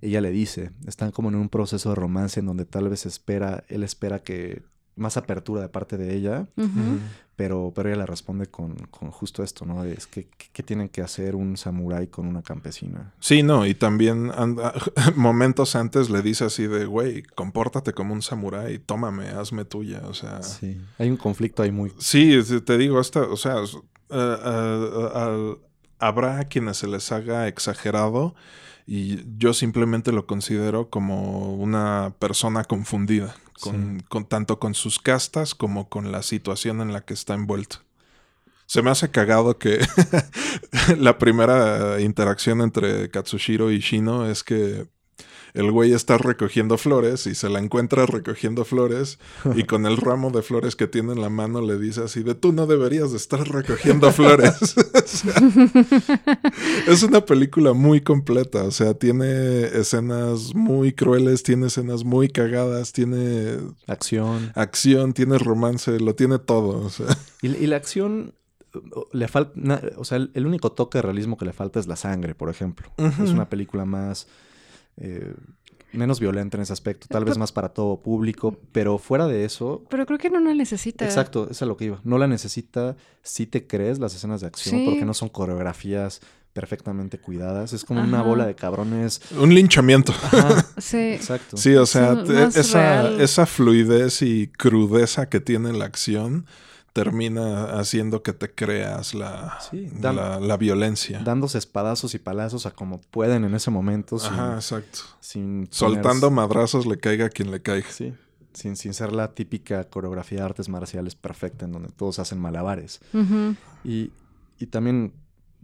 ella 0.00 0.20
le 0.20 0.30
dice, 0.30 0.70
están 0.86 1.10
como 1.12 1.28
en 1.28 1.34
un 1.34 1.48
proceso 1.48 1.88
de 1.90 1.94
romance 1.94 2.40
en 2.40 2.46
donde 2.46 2.64
tal 2.64 2.88
vez 2.88 3.06
espera, 3.06 3.64
él 3.68 3.82
espera 3.82 4.18
que 4.20 4.62
más 4.96 5.16
apertura 5.16 5.60
de 5.62 5.68
parte 5.68 5.96
de 5.96 6.14
ella, 6.14 6.46
pero, 7.36 7.72
pero 7.74 7.88
ella 7.88 7.98
le 7.98 8.06
responde 8.06 8.46
con, 8.46 8.76
con 8.92 9.10
justo 9.10 9.42
esto, 9.42 9.66
¿no? 9.66 9.82
Es 9.82 10.06
que, 10.06 10.28
¿qué 10.52 10.62
tienen 10.62 10.88
que 10.88 11.02
hacer 11.02 11.34
un 11.34 11.56
samurái 11.56 12.06
con 12.06 12.26
una 12.28 12.42
campesina? 12.42 13.12
Sí, 13.18 13.42
no, 13.42 13.66
y 13.66 13.74
también 13.74 14.30
anda- 14.36 14.72
momentos 15.16 15.74
antes 15.74 16.10
le 16.10 16.22
dice 16.22 16.44
así 16.44 16.68
de, 16.68 16.86
güey, 16.86 17.24
compórtate 17.24 17.92
como 17.92 18.14
un 18.14 18.22
samurái, 18.22 18.78
tómame, 18.78 19.28
hazme 19.30 19.64
tuya, 19.64 20.02
o 20.06 20.14
sea... 20.14 20.42
Sí, 20.42 20.80
hay 20.98 21.10
un 21.10 21.16
conflicto 21.16 21.64
ahí 21.64 21.72
muy... 21.72 21.92
Sí, 21.98 22.32
es- 22.34 22.64
te 22.64 22.78
digo, 22.78 23.00
esta, 23.00 23.22
o 23.22 23.36
sea, 23.36 23.56
eh, 24.10 24.36
eh, 24.44 25.56
habrá 25.98 26.40
a 26.40 26.44
quienes 26.48 26.78
se 26.78 26.86
les 26.88 27.10
haga 27.12 27.48
exagerado 27.48 28.34
y 28.86 29.24
yo 29.38 29.54
simplemente 29.54 30.12
lo 30.12 30.26
considero 30.26 30.90
como 30.90 31.54
una 31.54 32.14
persona 32.18 32.64
confundida, 32.64 33.34
con, 33.60 34.00
con- 34.08 34.26
tanto 34.26 34.58
con 34.58 34.74
sus 34.74 34.98
castas 34.98 35.54
como 35.54 35.88
con 35.88 36.12
la 36.12 36.22
situación 36.22 36.80
en 36.80 36.92
la 36.92 37.00
que 37.02 37.14
está 37.14 37.34
envuelto. 37.34 37.78
Se 38.66 38.82
me 38.82 38.90
hace 38.90 39.10
cagado 39.10 39.58
que 39.58 39.78
la 40.98 41.18
primera 41.18 42.00
interacción 42.00 42.60
entre 42.62 43.10
Katsushiro 43.10 43.70
y 43.70 43.78
Shino 43.80 44.26
es 44.28 44.42
que 44.42 44.86
el 45.54 45.70
güey 45.70 45.92
está 45.92 46.18
recogiendo 46.18 46.76
flores 46.76 47.28
y 47.28 47.36
se 47.36 47.48
la 47.48 47.60
encuentra 47.60 48.06
recogiendo 48.06 48.64
flores 48.64 49.20
y 49.54 49.62
con 49.66 49.86
el 49.86 49.96
ramo 49.96 50.30
de 50.30 50.42
flores 50.42 50.74
que 50.74 50.88
tiene 50.88 51.12
en 51.12 51.20
la 51.20 51.30
mano 51.30 51.60
le 51.60 51.78
dice 51.78 52.02
así 52.02 52.24
de 52.24 52.34
tú 52.34 52.52
no 52.52 52.66
deberías 52.66 53.12
de 53.12 53.16
estar 53.16 53.48
recogiendo 53.48 54.10
flores. 54.12 54.76
O 54.76 55.06
sea, 55.06 55.32
es 56.88 57.02
una 57.04 57.24
película 57.24 57.72
muy 57.72 58.00
completa, 58.00 58.64
o 58.64 58.72
sea, 58.72 58.94
tiene 58.94 59.64
escenas 59.66 60.54
muy 60.54 60.92
crueles, 60.92 61.44
tiene 61.44 61.68
escenas 61.68 62.04
muy 62.04 62.28
cagadas, 62.28 62.92
tiene 62.92 63.58
Acción. 63.86 64.50
acción, 64.56 65.12
tiene 65.12 65.38
romance, 65.38 66.00
lo 66.00 66.16
tiene 66.16 66.40
todo, 66.40 66.84
o 66.84 66.90
sea. 66.90 67.06
Y, 67.42 67.48
y 67.48 67.66
la 67.68 67.76
acción 67.76 68.34
le 69.12 69.28
falta, 69.28 69.52
o 69.96 70.04
sea, 70.04 70.18
el, 70.18 70.46
único 70.46 70.72
toque 70.72 70.98
de 70.98 71.02
realismo 71.02 71.36
que 71.36 71.44
le 71.44 71.52
falta 71.52 71.78
es 71.78 71.86
la 71.86 71.94
sangre, 71.94 72.34
por 72.34 72.50
ejemplo. 72.50 72.90
Es 72.98 73.30
una 73.30 73.48
película 73.48 73.84
más 73.84 74.26
eh, 74.96 75.34
menos 75.92 76.18
violenta 76.18 76.56
en 76.56 76.62
ese 76.64 76.72
aspecto, 76.72 77.06
tal 77.08 77.24
vez 77.24 77.38
más 77.38 77.52
para 77.52 77.68
todo 77.68 78.00
público, 78.02 78.58
pero 78.72 78.98
fuera 78.98 79.26
de 79.28 79.44
eso, 79.44 79.84
Pero 79.90 80.06
creo 80.06 80.18
que 80.18 80.28
no 80.30 80.40
la 80.40 80.52
necesita. 80.54 81.04
exacto, 81.04 81.48
es 81.50 81.62
a 81.62 81.66
lo 81.66 81.76
que 81.76 81.84
iba. 81.86 82.00
No 82.02 82.18
la 82.18 82.26
necesita 82.26 82.96
si 83.22 83.46
te 83.46 83.66
crees 83.66 83.98
las 84.00 84.14
escenas 84.14 84.40
de 84.40 84.48
acción, 84.48 84.76
Sí. 84.80 84.84
porque 84.86 85.04
no 85.04 85.14
son 85.14 85.28
coreografías 85.28 86.20
perfectamente 86.52 87.18
cuidadas, 87.18 87.72
es 87.72 87.84
como 87.84 88.00
una 88.02 88.22
bola 88.22 88.46
de 88.46 88.54
cabrones. 88.54 89.20
Un 89.38 89.54
linchamiento. 89.54 90.12
Ajá, 90.12 90.64
Sí. 90.78 90.98
exacto. 90.98 91.56
Sí, 91.56 91.74
o 91.74 91.86
sea, 91.86 92.22
esa, 92.54 93.10
esa 93.20 93.46
fluidez 93.46 94.22
y 94.22 94.48
crudeza 94.48 95.28
que 95.28 95.40
tiene 95.40 95.72
la 95.72 95.84
acción 95.86 96.46
termina 96.94 97.78
haciendo 97.78 98.22
que 98.22 98.32
te 98.32 98.54
creas 98.54 99.12
la, 99.14 99.58
Sí, 99.70 99.88
dan- 100.00 100.16
la, 100.16 100.40
la 100.40 100.56
violencia. 100.56 101.18
Dándose 101.22 101.58
espadazos 101.58 102.14
y 102.14 102.18
palazos 102.18 102.64
a 102.66 102.70
como 102.70 103.00
pueden 103.00 103.44
en 103.44 103.54
ese 103.54 103.70
momento, 103.70 104.18
sin, 104.18 104.32
Ajá, 104.32 104.54
exacto. 104.54 105.00
sin 105.20 105.66
Soltando 105.70 106.28
ponerse- 106.30 106.34
madrazos 106.34 106.86
le 106.86 106.96
caiga 106.98 107.26
a 107.26 107.28
quien 107.30 107.50
le 107.50 107.60
caiga. 107.60 107.88
Sí, 107.90 108.14
sin, 108.52 108.76
sin 108.76 108.94
ser 108.94 109.12
la 109.12 109.34
típica 109.34 109.84
coreografía 109.90 110.38
de 110.38 110.44
artes 110.44 110.68
marciales 110.68 111.16
perfecta 111.16 111.64
en 111.66 111.72
donde 111.72 111.88
todos 111.90 112.18
hacen 112.20 112.38
malabares. 112.38 113.00
Y, 113.84 114.12
y 114.60 114.66
también 114.66 115.12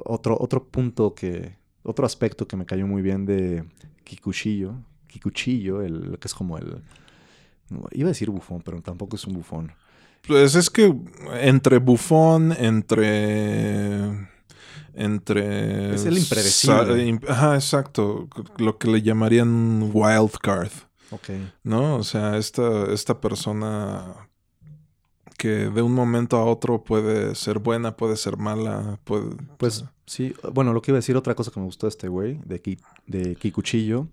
otro, 0.04 0.36
otro 0.40 0.64
punto 0.64 1.14
que, 1.14 1.56
otro 1.84 2.04
aspecto 2.04 2.48
que 2.48 2.56
me 2.56 2.66
cayó 2.66 2.86
muy 2.88 3.02
bien 3.02 3.24
de 3.24 3.64
Kikuchillo, 4.02 4.74
Kikuchillo, 5.06 5.80
el, 5.82 6.18
que 6.20 6.26
es 6.26 6.34
como 6.34 6.58
el, 6.58 6.82
iba 7.92 8.08
a 8.08 8.12
decir 8.12 8.30
bufón, 8.30 8.62
pero 8.62 8.82
tampoco 8.82 9.14
es 9.14 9.24
un 9.26 9.34
bufón. 9.34 9.72
Pues 10.26 10.54
es 10.54 10.70
que 10.70 10.94
entre 11.40 11.78
bufón, 11.78 12.52
entre. 12.58 14.28
Entre. 14.94 15.94
Es 15.94 16.04
el 16.04 16.18
impredecible. 16.18 17.06
im- 17.06 17.24
Ajá, 17.28 17.54
exacto. 17.54 18.28
Lo 18.58 18.76
que 18.78 18.88
le 18.90 19.02
llamarían 19.02 19.90
wild 19.92 20.32
card. 20.42 20.70
Ok. 21.10 21.30
¿No? 21.64 21.96
O 21.96 22.04
sea, 22.04 22.36
esta, 22.36 22.92
esta 22.92 23.20
persona 23.20 24.14
que 25.38 25.48
de 25.70 25.82
un 25.82 25.92
momento 25.94 26.36
a 26.36 26.44
otro 26.44 26.84
puede 26.84 27.34
ser 27.34 27.58
buena, 27.60 27.96
puede 27.96 28.16
ser 28.16 28.36
mala, 28.36 28.98
puede... 29.04 29.30
Pues 29.56 29.84
sí, 30.06 30.34
bueno, 30.52 30.74
lo 30.74 30.82
que 30.82 30.90
iba 30.90 30.96
a 30.98 31.00
decir, 31.00 31.16
otra 31.16 31.34
cosa 31.34 31.50
que 31.50 31.58
me 31.58 31.64
gustó 31.64 31.86
de 31.86 31.88
este 31.88 32.08
güey, 32.08 32.38
de, 32.44 32.60
Ki- 32.60 32.78
de 33.06 33.34
Kikuchillo. 33.36 34.06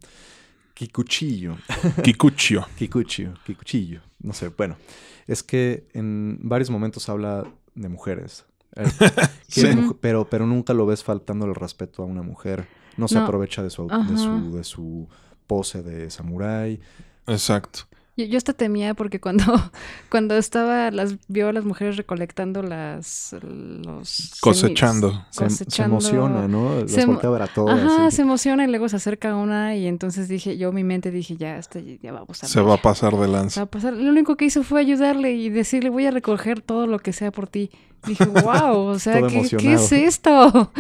Kikuchillo. 0.74 1.58
Kikuchio. 2.02 2.66
Kikuchillo. 2.78 3.34
Kikuchillo. 3.46 4.02
No 4.20 4.34
sé, 4.34 4.50
bueno. 4.50 4.78
Es 5.28 5.44
que 5.44 5.88
en 5.94 6.40
varios 6.42 6.70
momentos 6.70 7.08
habla 7.10 7.46
de 7.76 7.90
mujeres. 7.90 8.46
Eh, 8.76 8.86
Sí. 9.48 9.66
pero, 10.02 10.30
pero 10.30 10.46
nunca 10.46 10.74
lo 10.74 10.86
ves 10.86 11.04
faltando 11.04 11.46
el 11.46 11.56
respeto 11.56 12.04
a 12.04 12.06
una 12.06 12.22
mujer. 12.22 12.68
No 12.98 13.08
se 13.08 13.16
No. 13.16 13.24
aprovecha 13.24 13.64
de 13.64 13.70
su, 13.70 13.88
de, 13.88 14.18
su, 14.18 14.56
de 14.56 14.64
su 14.64 15.08
pose 15.48 15.82
de 15.84 16.10
samurái. 16.10 16.80
Exacto. 17.28 17.82
Yo, 18.18 18.26
yo 18.26 18.38
hasta 18.38 18.54
temía 18.54 18.96
porque 18.96 19.20
cuando, 19.22 19.46
cuando 20.10 20.36
estaba, 20.36 20.92
las 20.92 21.16
vio 21.28 21.50
a 21.50 21.54
las 21.54 21.64
mujeres 21.64 21.98
recolectando 21.98 22.64
las, 22.64 23.36
los... 23.42 24.40
Cosechando. 24.42 25.26
Se, 25.30 25.84
emociona, 25.84 26.48
¿no? 26.48 26.82
Las 26.82 26.92
se 26.92 27.06
voltea 27.06 27.30
a 27.30 27.34
ver 27.34 27.42
a 27.44 27.48
todas. 27.48 27.80
Ajá, 27.80 28.12
se 28.12 28.24
emociona 28.24 28.66
y 28.66 28.68
luego 28.68 28.90
se 28.90 28.96
acerca 28.96 29.36
una 29.36 29.76
y 29.76 29.88
entonces 29.88 30.28
dije, 30.28 30.58
yo 30.58 30.72
mi 30.72 30.84
mente 30.84 31.12
dije, 31.12 31.38
ya, 31.38 31.58
este, 31.58 32.00
ya 32.02 32.12
vamos 32.12 32.44
a 32.44 32.48
Se 32.48 32.60
va 32.60 32.74
a 32.74 32.82
pasar 32.82 33.14
de 33.14 33.20
ya 33.20 33.28
va 33.28 33.28
lanza. 33.28 33.62
a 33.62 33.66
pasar. 33.68 33.94
Lo 33.94 34.10
único 34.10 34.36
que 34.36 34.46
hizo 34.46 34.64
fue 34.64 34.82
ayudarle 34.82 35.34
y 35.34 35.50
decirle, 35.50 35.90
voy 35.90 36.08
a 36.08 36.12
recoger 36.12 36.62
todo 36.62 36.88
lo 36.88 37.00
que 37.00 37.14
sea 37.14 37.32
por 37.32 37.48
ti. 37.48 37.70
Dije, 38.06 38.26
wow, 38.44 38.78
o 38.78 39.00
sea, 39.00 39.26
¿qué, 39.28 39.48
¿qué 39.58 39.74
es 39.74 39.92
esto? 39.92 40.72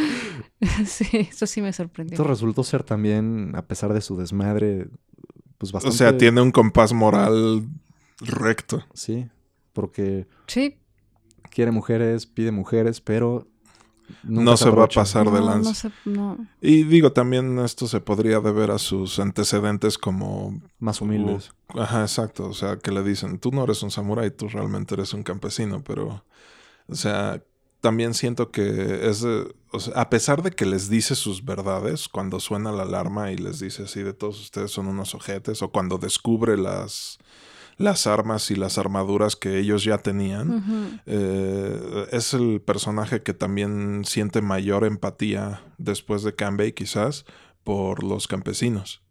sí, 0.85 1.27
eso 1.29 1.45
sí 1.45 1.61
me 1.61 1.71
sorprendió. 1.71 2.15
Esto 2.15 2.23
resultó 2.23 2.63
ser 2.63 2.83
también, 2.83 3.51
a 3.55 3.61
pesar 3.63 3.93
de 3.93 4.01
su 4.01 4.17
desmadre, 4.17 4.87
pues 5.57 5.73
O 5.73 5.91
sea, 5.91 6.17
tiene 6.17 6.41
un 6.41 6.51
compás 6.51 6.93
moral 6.93 7.67
recto. 8.19 8.83
Sí, 8.93 9.27
porque 9.73 10.27
Sí, 10.47 10.77
quiere 11.49 11.71
mujeres, 11.71 12.25
pide 12.25 12.51
mujeres, 12.51 13.01
pero... 13.01 13.47
nunca 14.23 14.51
No 14.51 14.57
se 14.57 14.69
va 14.69 14.85
a 14.85 14.87
pasar 14.87 15.29
de 15.31 15.41
lanza. 15.41 15.69
no 15.69 15.75
sé, 15.75 15.91
no. 16.05 16.37
Y 16.61 16.83
digo, 16.83 17.11
también 17.11 17.59
esto 17.59 17.87
se 17.87 17.99
podría 17.99 18.39
deber 18.39 18.71
a 18.71 18.77
sus 18.77 19.19
antecedentes 19.19 19.97
como... 19.97 20.61
Más 20.79 21.01
humildes. 21.01 21.51
Ajá, 21.69 22.01
exacto. 22.01 22.47
O 22.47 22.53
sea, 22.53 22.77
que 22.77 22.91
le 22.91 23.03
dicen, 23.03 23.39
tú 23.39 23.51
no 23.51 23.63
eres 23.63 23.81
un 23.83 23.91
samurái, 23.91 24.31
tú 24.31 24.47
realmente 24.47 24.93
eres 24.93 25.13
un 25.13 25.23
campesino, 25.23 25.83
pero... 25.83 26.23
O 26.87 26.95
sea, 26.95 27.43
también 27.81 28.13
siento 28.13 28.51
que 28.51 29.09
es... 29.09 29.21
de- 29.21 29.53
o 29.71 29.79
sea, 29.79 29.93
a 30.01 30.09
pesar 30.09 30.43
de 30.43 30.51
que 30.51 30.65
les 30.65 30.89
dice 30.89 31.13
sus 31.15 31.43
verdades, 31.43 32.07
cuando 32.07 32.39
suena 32.39 32.71
la 32.71 32.83
alarma 32.83 33.31
y 33.31 33.37
les 33.37 33.59
dice 33.59 33.83
así 33.83 34.01
de 34.01 34.13
todos 34.13 34.39
ustedes 34.39 34.71
son 34.71 34.87
unos 34.87 35.13
ojetes, 35.13 35.61
o 35.61 35.71
cuando 35.71 35.97
descubre 35.97 36.57
las, 36.57 37.17
las 37.77 38.07
armas 38.07 38.49
y 38.49 38.55
las 38.55 38.77
armaduras 38.77 39.35
que 39.35 39.59
ellos 39.59 39.83
ya 39.83 39.97
tenían, 39.97 41.01
eh, 41.05 42.07
es 42.11 42.33
el 42.33 42.61
personaje 42.61 43.21
que 43.23 43.33
también 43.33 44.03
siente 44.05 44.41
mayor 44.41 44.85
empatía 44.85 45.61
después 45.77 46.23
de 46.23 46.33
Kanbei, 46.33 46.71
quizás, 46.71 47.25
por 47.65 48.03
los 48.03 48.27
campesinos. 48.27 49.01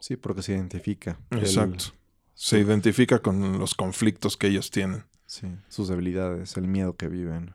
Sí, 0.00 0.16
porque 0.16 0.42
se 0.42 0.52
identifica. 0.52 1.18
Exacto. 1.30 1.84
Se 2.34 2.58
identifica 2.58 3.18
con 3.20 3.58
los 3.58 3.74
conflictos 3.74 4.36
que 4.38 4.46
ellos 4.46 4.70
tienen. 4.70 5.04
Sí, 5.26 5.48
sus 5.68 5.88
debilidades, 5.88 6.56
el 6.56 6.68
miedo 6.68 6.96
que 6.96 7.08
viven, 7.08 7.54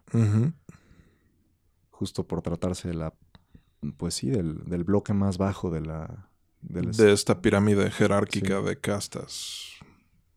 justo 1.89 2.27
por 2.27 2.41
tratarse 2.41 2.87
de 2.87 2.93
la... 2.95 3.13
Pues 3.97 4.13
sí, 4.13 4.29
del, 4.29 4.63
del 4.65 4.83
bloque 4.83 5.13
más 5.13 5.37
bajo 5.37 5.71
de 5.71 5.81
la... 5.81 6.29
De 6.61 7.11
esta 7.11 7.41
pirámide 7.41 7.89
jerárquica 7.89 8.61
de 8.61 8.79
castas 8.79 9.79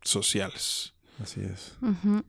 sociales. 0.02 0.94
Así 1.22 1.40
es. 1.42 1.76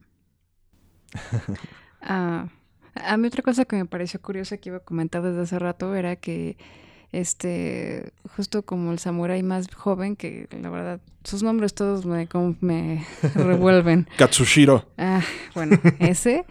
Ah, 2.08 2.50
a 2.94 3.18
mí 3.18 3.28
otra 3.28 3.42
cosa 3.42 3.66
que 3.66 3.76
me 3.76 3.86
pareció 3.86 4.22
curiosa 4.22 4.58
que 4.58 4.70
iba 4.70 4.78
a 4.78 4.84
comentar 4.84 5.24
desde 5.24 5.42
hace 5.42 5.58
rato 5.58 5.96
era 5.96 6.18
que 6.18 6.56
este 7.20 8.12
justo 8.36 8.64
como 8.64 8.92
el 8.92 9.00
samurái 9.00 9.44
más 9.44 9.74
joven 9.74 10.16
que 10.16 10.48
la 10.62 10.70
verdad 10.70 11.00
sus 11.24 11.44
nombres 11.44 11.74
todos 11.74 12.06
me 12.06 12.28
como 12.28 12.56
me 12.62 13.06
revuelven. 13.36 14.08
Katsushiro. 14.18 14.88
Ah, 14.98 15.22
bueno, 15.54 15.80
ese, 16.00 16.46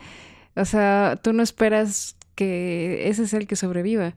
o 0.57 0.65
sea, 0.65 1.19
tú 1.23 1.33
no 1.33 1.43
esperas 1.43 2.17
que 2.35 3.09
ese 3.09 3.25
es 3.25 3.35
el 3.35 3.47
que 3.47 3.57
sobreviva. 3.57 4.15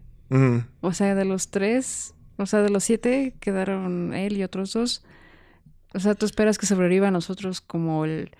O 0.81 0.91
sea, 0.91 1.15
de 1.15 1.23
los 1.23 1.51
tres, 1.51 2.13
o 2.35 2.45
sea, 2.45 2.61
de 2.61 2.69
los 2.69 2.83
siete 2.83 3.33
quedaron 3.39 4.13
él 4.13 4.35
y 4.35 4.43
otros 4.43 4.73
dos. 4.73 5.05
O 5.93 5.99
sea, 5.99 6.15
tú 6.15 6.25
esperas 6.25 6.57
que 6.57 6.65
sobreviva 6.65 7.07
a 7.07 7.11
nosotros 7.11 7.61
como 7.61 8.03
el 8.03 8.31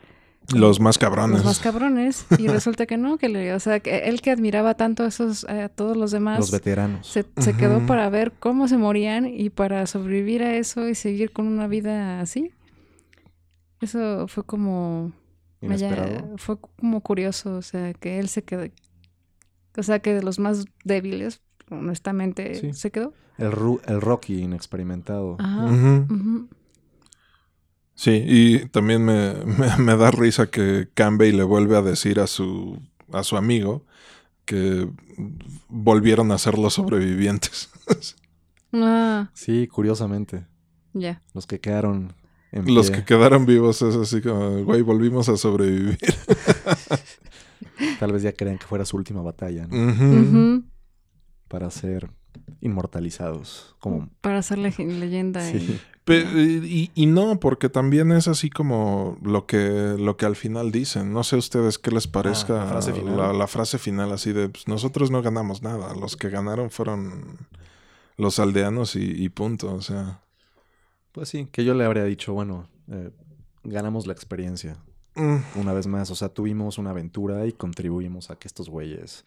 Los 0.56 0.80
más 0.80 0.98
cabrones. 0.98 1.38
los 1.38 1.46
más 1.46 1.60
cabrones 1.60 2.26
y 2.40 2.48
resulta 2.48 2.86
que 2.86 2.98
no, 2.98 3.18
que 3.18 3.28
le, 3.30 3.54
o 3.54 3.60
sea, 3.60 3.80
que 3.82 4.08
él 4.10 4.22
que 4.22 4.32
admiraba 4.32 4.76
tanto 4.76 5.04
a 5.04 5.08
esos 5.08 5.44
a 5.46 5.68
todos 5.70 5.98
los 5.98 6.12
demás 6.12 6.40
Los 6.40 6.52
veteranos. 6.52 7.06
se, 7.08 7.26
se 7.38 7.54
quedó 7.58 7.86
para 7.86 8.10
ver 8.10 8.32
cómo 8.40 8.68
se 8.68 8.78
morían 8.78 9.28
y 9.28 9.50
para 9.50 9.86
sobrevivir 9.88 10.44
a 10.44 10.56
eso 10.56 10.88
y 10.88 10.96
seguir 10.96 11.32
con 11.34 11.48
una 11.48 11.68
vida 11.68 12.22
así. 12.22 12.52
Eso 13.82 14.28
fue 14.28 14.44
como 14.44 15.12
vaya, 15.62 16.24
fue 16.38 16.58
como 16.80 17.02
curioso, 17.02 17.56
o 17.58 17.62
sea, 17.62 17.94
que 17.94 18.20
él 18.20 18.28
se 18.30 18.44
quedó 18.44 18.66
o 19.78 19.84
sea, 19.84 20.00
que 20.00 20.16
de 20.16 20.24
los 20.24 20.40
más 20.40 20.66
débiles, 20.86 21.42
honestamente, 21.70 22.56
Sí. 22.56 22.74
se 22.74 22.90
quedó. 22.90 23.14
El, 23.38 23.52
Ru- 23.52 23.80
el 23.86 24.02
Rocky 24.02 24.40
inexperimentado. 24.42 25.36
Ajá. 25.40 25.66
Ujú. 25.66 26.48
Sí, 28.00 28.24
y 28.26 28.66
también 28.68 29.04
me, 29.04 29.34
me- 29.46 29.76
me 29.78 29.98
da 29.98 30.12
risa 30.12 30.48
que 30.52 30.88
Kanbei 30.94 31.32
le 31.32 31.44
vuelve 31.44 31.76
a 31.76 31.82
decir 31.82 32.20
a 32.20 32.28
su, 32.28 32.80
a 33.12 33.24
su 33.24 33.36
amigo 33.38 33.84
que 34.46 34.88
volvieron 35.68 36.32
a 36.32 36.38
ser 36.38 36.58
los 36.58 36.76
sobrevivientes. 36.76 37.70
Ah, 38.74 39.30
Sí, 39.34 39.66
curiosamente. 39.68 40.46
ya. 40.94 41.24
Los 41.34 41.48
que 41.48 41.60
quedaron 41.62 42.14
en 42.52 42.74
los 42.76 42.90
pie, 42.92 43.00
que 43.00 43.06
quedaron 43.06 43.46
vivos 43.46 43.82
es 43.82 43.96
así 43.96 44.22
como, 44.22 44.62
güey, 44.66 44.82
volvimos 44.82 45.30
a 45.30 45.38
sobrevivir. 45.38 45.98
tal 48.00 48.12
vez 48.12 48.24
ya 48.24 48.34
querían 48.34 48.58
que 48.58 48.66
fuera 48.66 48.84
su 48.86 48.98
última 48.98 49.22
batalla, 49.22 49.68
¿no? 49.68 50.64
Para 51.48 51.72
ser 51.72 52.12
inmortalizados. 52.60 53.76
Como... 53.80 54.10
Para 54.22 54.42
la 54.42 54.70
leyenda. 54.78 55.42
Sí. 55.50 55.58
y- 55.58 55.80
Pe- 56.08 56.26
y, 56.66 56.90
y 56.96 57.06
no, 57.06 57.40
porque 57.40 57.68
también 57.70 58.12
es 58.14 58.28
así 58.28 58.50
como 58.50 59.18
lo 59.22 59.46
que, 59.46 59.96
lo 60.00 60.16
que 60.18 60.26
al 60.26 60.36
final 60.38 60.72
dicen. 60.72 61.12
No 61.14 61.24
sé 61.24 61.36
ustedes 61.36 61.78
qué 61.78 61.92
les 61.92 62.08
parezca 62.08 62.62
Ah, 62.62 62.64
la 62.64 62.70
frase 62.72 62.94
final. 62.94 63.18
la, 63.18 63.34
la 63.34 63.48
frase 63.48 63.78
final 63.78 64.12
así 64.14 64.32
de 64.34 64.48
pues, 64.50 64.68
nosotros 64.68 65.12
no 65.12 65.22
ganamos 65.22 65.62
nada. 65.62 65.94
Los 65.94 66.16
que 66.16 66.30
ganaron 66.30 66.70
fueron 66.72 67.38
los 68.16 68.40
aldeanos 68.40 68.96
y, 68.96 69.04
y 69.24 69.30
punto. 69.30 69.74
O 69.74 69.82
sea. 69.82 70.22
Pues 71.12 71.30
sí, 71.30 71.48
que 71.52 71.66
yo 71.66 71.74
le 71.74 71.84
habría 71.84 72.06
dicho, 72.06 72.34
bueno, 72.34 72.68
eh, 72.90 73.12
ganamos 73.64 74.08
la 74.08 74.14
experiencia. 74.14 74.78
mm, 75.16 75.60
Una 75.60 75.74
vez 75.74 75.88
más, 75.88 76.10
o 76.10 76.16
sea, 76.16 76.30
tuvimos 76.30 76.78
una 76.78 76.92
aventura 76.92 77.46
y 77.48 77.52
contribuimos 77.52 78.32
a 78.32 78.38
que 78.38 78.48
estos 78.48 78.70
güeyes... 78.70 79.26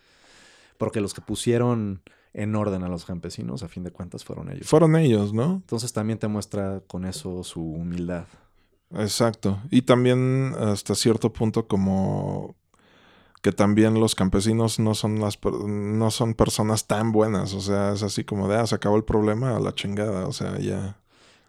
Porque 0.78 1.02
los 1.02 1.12
que 1.12 1.20
pusieron 1.20 2.00
en 2.32 2.54
orden 2.54 2.82
a 2.84 2.88
los 2.88 3.04
campesinos, 3.04 3.62
a 3.62 3.68
fin 3.68 3.82
de 3.82 3.90
cuentas, 3.90 4.24
fueron 4.24 4.50
ellos. 4.50 4.66
fueron 4.68 4.94
ellos, 4.96 5.32
¿no? 5.32 5.54
Entonces 5.54 5.92
también 5.92 6.18
te 6.18 6.28
muestra 6.28 6.80
con 6.86 7.04
eso 7.04 7.42
su 7.44 7.60
humildad. 7.62 8.26
Exacto. 8.94 9.58
Y 9.70 9.82
también 9.82 10.54
hasta 10.58 10.94
cierto 10.94 11.32
punto 11.32 11.66
como 11.66 12.56
que 13.42 13.52
también 13.52 13.94
los 13.94 14.14
campesinos 14.14 14.78
no 14.78 14.94
son 14.94 15.18
las 15.20 15.38
no 15.66 16.10
son 16.10 16.34
personas 16.34 16.86
tan 16.86 17.10
buenas, 17.10 17.54
o 17.54 17.60
sea, 17.60 17.92
es 17.94 18.02
así 18.02 18.22
como 18.24 18.48
de, 18.48 18.56
ah, 18.56 18.66
se 18.66 18.74
acabó 18.74 18.96
el 18.96 19.04
problema 19.04 19.56
a 19.56 19.60
la 19.60 19.74
chingada, 19.74 20.26
o 20.26 20.32
sea, 20.32 20.58
ya. 20.58 20.98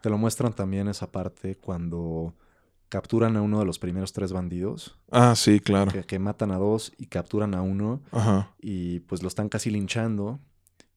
Te 0.02 0.10
lo 0.10 0.18
muestran 0.18 0.54
también 0.54 0.88
esa 0.88 1.12
parte 1.12 1.58
cuando 1.58 2.34
capturan 2.90 3.36
a 3.38 3.42
uno 3.42 3.60
de 3.60 3.66
los 3.66 3.78
primeros 3.78 4.14
tres 4.14 4.32
bandidos, 4.32 4.98
Ah, 5.12 5.34
sí, 5.36 5.60
claro. 5.60 5.92
que, 5.92 6.04
que 6.04 6.18
matan 6.20 6.52
a 6.52 6.58
dos 6.58 6.94
y 6.98 7.08
capturan 7.08 7.54
a 7.56 7.62
uno 7.62 8.02
Ajá. 8.12 8.52
y 8.62 9.00
pues 9.02 9.22
lo 9.22 9.28
están 9.28 9.50
casi 9.50 9.70
linchando 9.70 10.40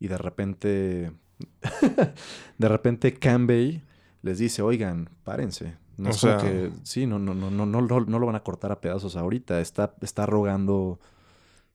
y 0.04 0.08
de 0.08 0.18
repente, 0.18 1.12
de 2.58 2.68
repente 2.68 3.14
Kanbei 3.14 3.82
les 4.22 4.38
dice, 4.38 4.60
oigan, 4.62 5.08
párense. 5.24 5.76
No 5.96 6.08
O 6.10 6.12
es 6.12 6.16
sea- 6.18 6.36
que, 6.38 6.70
sí, 6.82 7.06
no, 7.06 7.18
no, 7.18 7.34
no, 7.34 7.50
no, 7.50 7.64
no, 7.66 7.80
no, 7.80 8.00
no 8.00 8.18
lo 8.18 8.26
van 8.26 8.36
a 8.36 8.40
cortar 8.42 8.70
a 8.72 8.80
pedazos 8.80 9.16
ahorita. 9.16 9.60
Está, 9.60 9.94
está 10.02 10.26
rogando, 10.26 10.98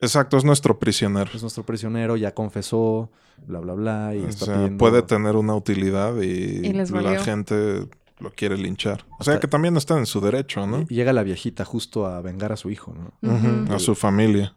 Exacto, 0.01 0.37
es 0.37 0.45
nuestro 0.45 0.77
prisionero. 0.79 1.29
es 1.33 1.41
nuestro 1.41 1.65
prisionero, 1.65 2.15
ya 2.17 2.33
confesó, 2.33 3.11
bla, 3.47 3.59
bla, 3.59 3.73
bla, 3.73 4.15
y 4.15 4.19
O 4.23 4.27
está 4.27 4.45
sea, 4.45 4.55
pidiendo... 4.55 4.77
puede 4.77 5.01
tener 5.01 5.35
una 5.35 5.55
utilidad 5.55 6.15
y, 6.21 6.71
la 6.71 7.23
gente 7.23 7.87
lo 8.19 8.31
quiere 8.31 8.57
linchar. 8.57 9.05
O 9.19 9.23
sea, 9.23 9.33
Hasta- 9.35 9.39
que 9.41 9.47
también 9.47 9.75
está 9.77 9.97
en 9.97 10.05
su 10.05 10.21
derecho, 10.21 10.67
¿no? 10.67 10.85
Y 10.87 10.95
llega 10.95 11.13
la 11.13 11.23
viejita 11.23 11.65
justo 11.65 12.05
a 12.05 12.21
vengar 12.21 12.51
a 12.51 12.57
su 12.57 12.69
hijo, 12.69 12.93
¿no? 13.21 13.73
A 13.73 13.79
su 13.79 13.95
familia. 13.95 14.55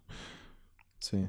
Sí, 0.98 1.26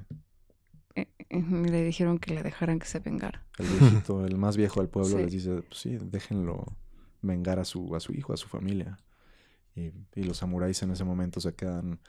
le 1.41 1.83
dijeron 1.83 2.19
que 2.19 2.33
le 2.33 2.43
dejaran 2.43 2.79
que 2.79 2.85
se 2.85 2.99
vengara. 2.99 3.43
el 3.59 3.67
viejito, 3.79 4.25
el 4.25 4.37
más 4.37 4.57
viejo 4.57 4.79
del 4.79 4.89
pueblo, 4.89 5.17
Sí. 5.17 5.23
les 5.23 5.31
dice, 5.31 5.61
pues 5.63 5.79
sí, 5.79 5.97
déjenlo 6.01 6.65
vengar 7.21 7.59
a 7.59 7.65
su, 7.65 7.95
a 7.95 7.99
su 7.99 8.13
hijo, 8.13 8.33
a 8.33 8.37
su 8.37 8.47
familia. 8.47 8.97
Y, 9.75 9.91
y 10.15 10.23
los 10.23 10.37
samuráis 10.37 10.81
en 10.83 10.91
ese 10.91 11.03
momento 11.03 11.39
se 11.39 11.53
quedan 11.55 11.99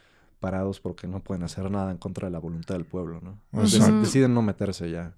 parados 0.41 0.81
porque 0.81 1.07
no 1.09 1.20
pueden 1.22 1.43
hacer 1.45 1.70
nada 1.70 1.91
en 1.91 1.97
contra 1.99 2.27
de 2.29 2.33
la 2.33 2.39
voluntad 2.39 2.75
del 2.75 2.85
pueblo, 2.85 3.20
¿no? 3.22 3.41
Deciden 4.03 4.35
no 4.35 4.43
meterse 4.43 4.91
ya. 4.91 5.14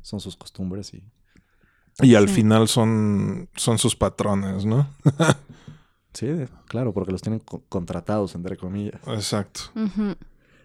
Son 0.00 0.20
sus 0.20 0.36
costumbres 0.36 0.94
y... 0.94 1.04
Y 2.00 2.14
al 2.14 2.28
Sí. 2.28 2.36
final 2.36 2.68
son, 2.68 3.50
son 3.54 3.76
sus 3.76 3.94
patrones, 3.94 4.64
¿no? 4.64 4.88
Sí, 6.14 6.28
claro, 6.66 6.92
porque 6.92 7.10
los 7.12 7.22
tienen 7.22 7.40
co- 7.40 7.62
contratados, 7.70 8.34
entre 8.34 8.56
comillas. 8.58 9.00
Exacto. 9.08 9.60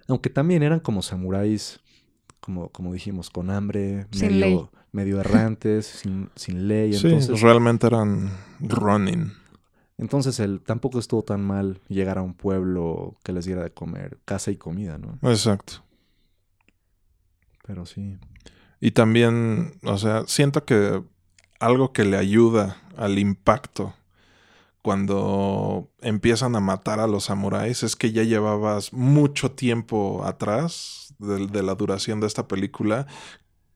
Aunque 0.10 0.30
también 0.30 0.62
eran 0.62 0.82
como 0.82 1.02
samuráis, 1.02 1.80
como, 2.48 2.70
como 2.70 2.94
dijimos, 2.94 3.30
con 3.30 3.50
hambre, 3.50 4.08
Sin 4.12 4.30
medio, 4.40 4.40
ley. 4.40 4.70
medio 4.94 5.20
errantes, 5.20 5.86
sin, 6.02 6.30
sin 6.36 6.70
ley. 6.70 6.94
Sí, 6.94 7.08
Entonces, 7.08 7.42
realmente 7.42 7.86
eran 7.88 8.32
running. 8.62 9.34
entonces 9.98 10.40
el, 10.40 10.62
tampoco 10.62 10.98
estuvo 10.98 11.24
tan 11.24 11.42
mal 11.46 11.82
llegar 11.90 12.18
a 12.18 12.22
un 12.22 12.34
pueblo 12.34 13.18
que 13.26 13.34
les 13.34 13.44
diera 13.44 13.64
de 13.64 13.72
comer, 13.72 14.18
casa 14.24 14.50
y 14.50 14.56
comida, 14.56 14.98
¿no? 14.98 15.20
Exacto. 15.30 15.84
Pero 17.66 17.86
sí. 17.86 18.18
Y 18.80 18.92
también, 18.92 19.74
o 19.84 19.98
sea, 19.98 20.24
siento 20.26 20.64
que 20.64 21.04
algo 21.60 21.92
que 21.92 22.06
le 22.06 22.16
ayuda 22.16 22.78
al 22.96 23.20
impacto 23.20 23.94
cuando 24.82 25.90
empiezan 26.00 26.56
a 26.56 26.62
matar 26.62 27.02
a 27.02 27.08
los 27.08 27.26
samuráis 27.26 27.84
es 27.84 27.98
que 27.98 28.14
ya 28.14 28.24
llevabas 28.24 28.94
mucho 28.94 29.52
tiempo 29.52 30.24
atrás 30.24 31.07
de, 31.20 31.48
de 31.48 31.64
la 31.64 31.76
duración 31.76 32.20
de 32.20 32.28
esta 32.28 32.48
película, 32.48 33.08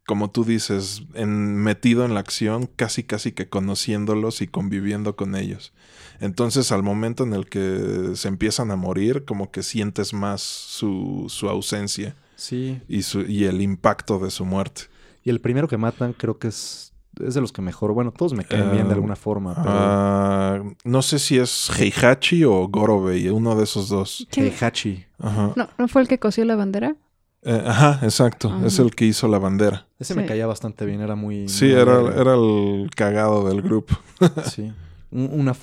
como 0.08 0.32
tú 0.32 0.44
dices, 0.44 1.04
en, 1.14 1.56
metido 1.58 2.04
en 2.06 2.14
la 2.14 2.20
acción, 2.20 2.68
casi 2.76 3.04
casi 3.04 3.32
que 3.32 3.50
conociéndolos 3.50 4.42
y 4.42 4.48
conviviendo 4.48 5.16
con 5.16 5.36
ellos. 5.36 5.74
Entonces 6.20 6.72
al 6.72 6.84
momento 6.84 7.24
en 7.24 7.34
el 7.34 7.48
que 7.48 8.12
se 8.16 8.28
empiezan 8.28 8.72
a 8.72 8.76
morir, 8.76 9.26
como 9.26 9.52
que 9.52 9.64
sientes 9.64 10.14
más 10.14 10.42
su, 10.42 11.26
su 11.30 11.50
ausencia 11.50 12.16
Sí. 12.36 12.82
y, 12.88 13.04
su, 13.04 13.22
y 13.22 13.46
el 13.46 13.62
impacto 13.62 14.18
de 14.20 14.32
su 14.32 14.46
muerte. 14.46 14.84
Y 15.24 15.30
el 15.30 15.39
primero 15.39 15.68
que 15.68 15.78
matan 15.78 16.14
creo 16.14 16.39
que 16.39 16.48
es, 16.48 16.92
es 17.24 17.36
de 17.36 17.42
los 17.42 17.52
que 17.52 17.62
mejor, 17.62 17.94
bueno, 17.94 18.12
todos 18.12 18.34
me 18.34 18.44
caen 18.44 18.72
bien 18.72 18.86
de 18.86 18.89
Eh, 18.92 18.96
alguna 18.96 19.16
forma, 19.16 19.54
pero 19.56 19.70
Ah, 19.72 20.64
no 20.84 21.02
sé 21.04 21.20
si 21.20 21.38
es 21.38 21.70
Heihachi 21.80 22.44
o 22.44 22.68
Gorobei, 22.68 23.30
uno 23.30 23.56
de 23.56 23.64
esos 23.66 23.89
dos. 23.89 24.26
¿Quién- 24.32 24.48
Heihachi. 24.48 25.06
Ajá, 25.20 25.54
¿No, 25.56 25.70
¿No 25.78 25.88
fue 25.88 26.02
el 26.02 26.08
que 26.08 26.18
cosió 26.18 26.44
la 26.46 26.56
bandera? 26.56 26.96
Eh, 27.44 27.64
ajá 27.66 28.00
exacto. 28.04 28.50
Ajá. 28.50 28.68
Es 28.68 28.78
el 28.80 28.94
que 28.94 29.06
hizo 29.06 29.28
la 29.28 29.39
bandera. 29.39 29.88
Ese 30.00 30.14
me 30.16 30.26
caía 30.26 30.46
bastante 30.48 30.86
bien, 30.86 31.02
era 31.02 31.16
muy... 31.16 31.48
Sí, 31.50 31.66
muy 31.66 31.74
era, 31.74 32.00
el 32.36 32.89
cagado 32.96 33.48
del 33.50 33.62
grupo. 33.62 33.96
Sí. 34.46 34.72
Un- 35.12 35.30
Una 35.32 35.56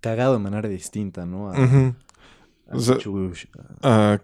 cagado 0.00 0.32
de 0.34 0.38
manera 0.40 0.68
distinta, 0.68 1.26
¿no? 1.26 1.50
A, 1.50 1.54
a 1.56 1.94
O 2.72 2.80
sea- 2.80 2.96
Kikuchi. 2.96 3.48
a 3.82 4.18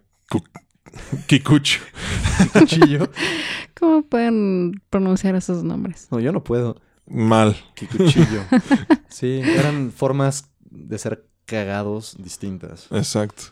Cuchillo. 2.59 3.11
¿Cómo 3.79 4.03
pueden 4.03 4.81
pronunciar 4.91 5.35
esos 5.35 5.63
nombres? 5.65 6.09
No, 6.11 6.21
yo 6.21 6.33
no 6.33 6.43
puedo. 6.43 6.81
Mal. 7.07 7.57
Kikuchillo. 7.75 8.43
sí, 9.09 9.41
eran 9.45 9.93
formas 9.93 10.51
de 10.71 10.99
ser 10.99 11.27
cagados 11.47 12.17
distintas. 12.19 12.87
Exacto. 12.91 13.45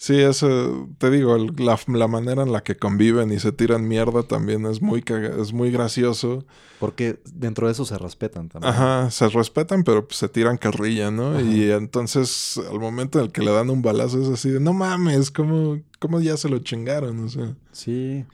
Sí, 0.00 0.14
eso, 0.20 0.88
te 0.98 1.10
digo, 1.10 1.34
el- 1.34 1.52
la, 1.58 1.76
la 1.88 2.06
manera 2.06 2.44
en 2.44 2.52
la 2.52 2.62
que 2.62 2.76
conviven 2.76 3.32
y 3.32 3.40
se 3.40 3.50
tiran 3.50 3.88
mierda 3.88 4.22
también 4.22 4.64
es 4.66 4.80
muy, 4.80 5.02
caga- 5.02 5.36
es 5.42 5.52
muy 5.52 5.72
gracioso. 5.72 6.46
Porque 6.78 7.18
dentro 7.34 7.66
de 7.66 7.72
eso 7.72 7.84
se 7.84 7.98
respetan 7.98 8.48
también. 8.48 8.72
Ajá, 8.72 9.10
se 9.10 9.28
respetan, 9.28 9.82
pero 9.82 10.06
pues, 10.06 10.18
se 10.18 10.28
tiran 10.28 10.56
carrilla, 10.56 11.10
¿no? 11.10 11.32
Ajá. 11.32 11.42
Y 11.42 11.68
entonces, 11.72 12.60
al 12.70 12.78
momento 12.78 13.18
en 13.18 13.24
el 13.26 13.32
que 13.32 13.42
le 13.42 13.50
dan 13.50 13.70
un 13.70 13.82
balazo, 13.82 14.22
es 14.22 14.28
así 14.28 14.50
de, 14.50 14.60
no 14.60 14.72
mames, 14.72 15.32
¿cómo, 15.32 15.80
cómo 15.98 16.20
ya 16.20 16.36
se 16.36 16.48
lo 16.48 16.60
chingaron? 16.60 17.18
O 17.24 17.28
sea, 17.28 17.56
Sí. 17.72 18.24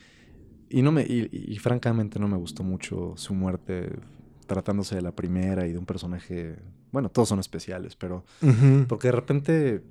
Y 0.68 0.82
no 0.82 0.92
me, 0.92 1.02
y, 1.02 1.30
y 1.32 1.56
francamente 1.58 2.18
no 2.18 2.28
me 2.28 2.36
gustó 2.36 2.62
mucho 2.62 3.14
su 3.16 3.32
muerte 3.32 3.90
tratándose 4.46 4.96
de 4.96 5.02
la 5.02 5.12
primera 5.12 5.66
y 5.66 5.72
de 5.72 5.78
un 5.78 5.86
personaje. 5.86 6.56
Bueno, 6.92 7.08
todos 7.08 7.28
son 7.30 7.38
especiales, 7.38 7.96
pero. 7.96 8.24
Porque 8.88 9.08
de 9.08 9.12
repente. 9.12 9.82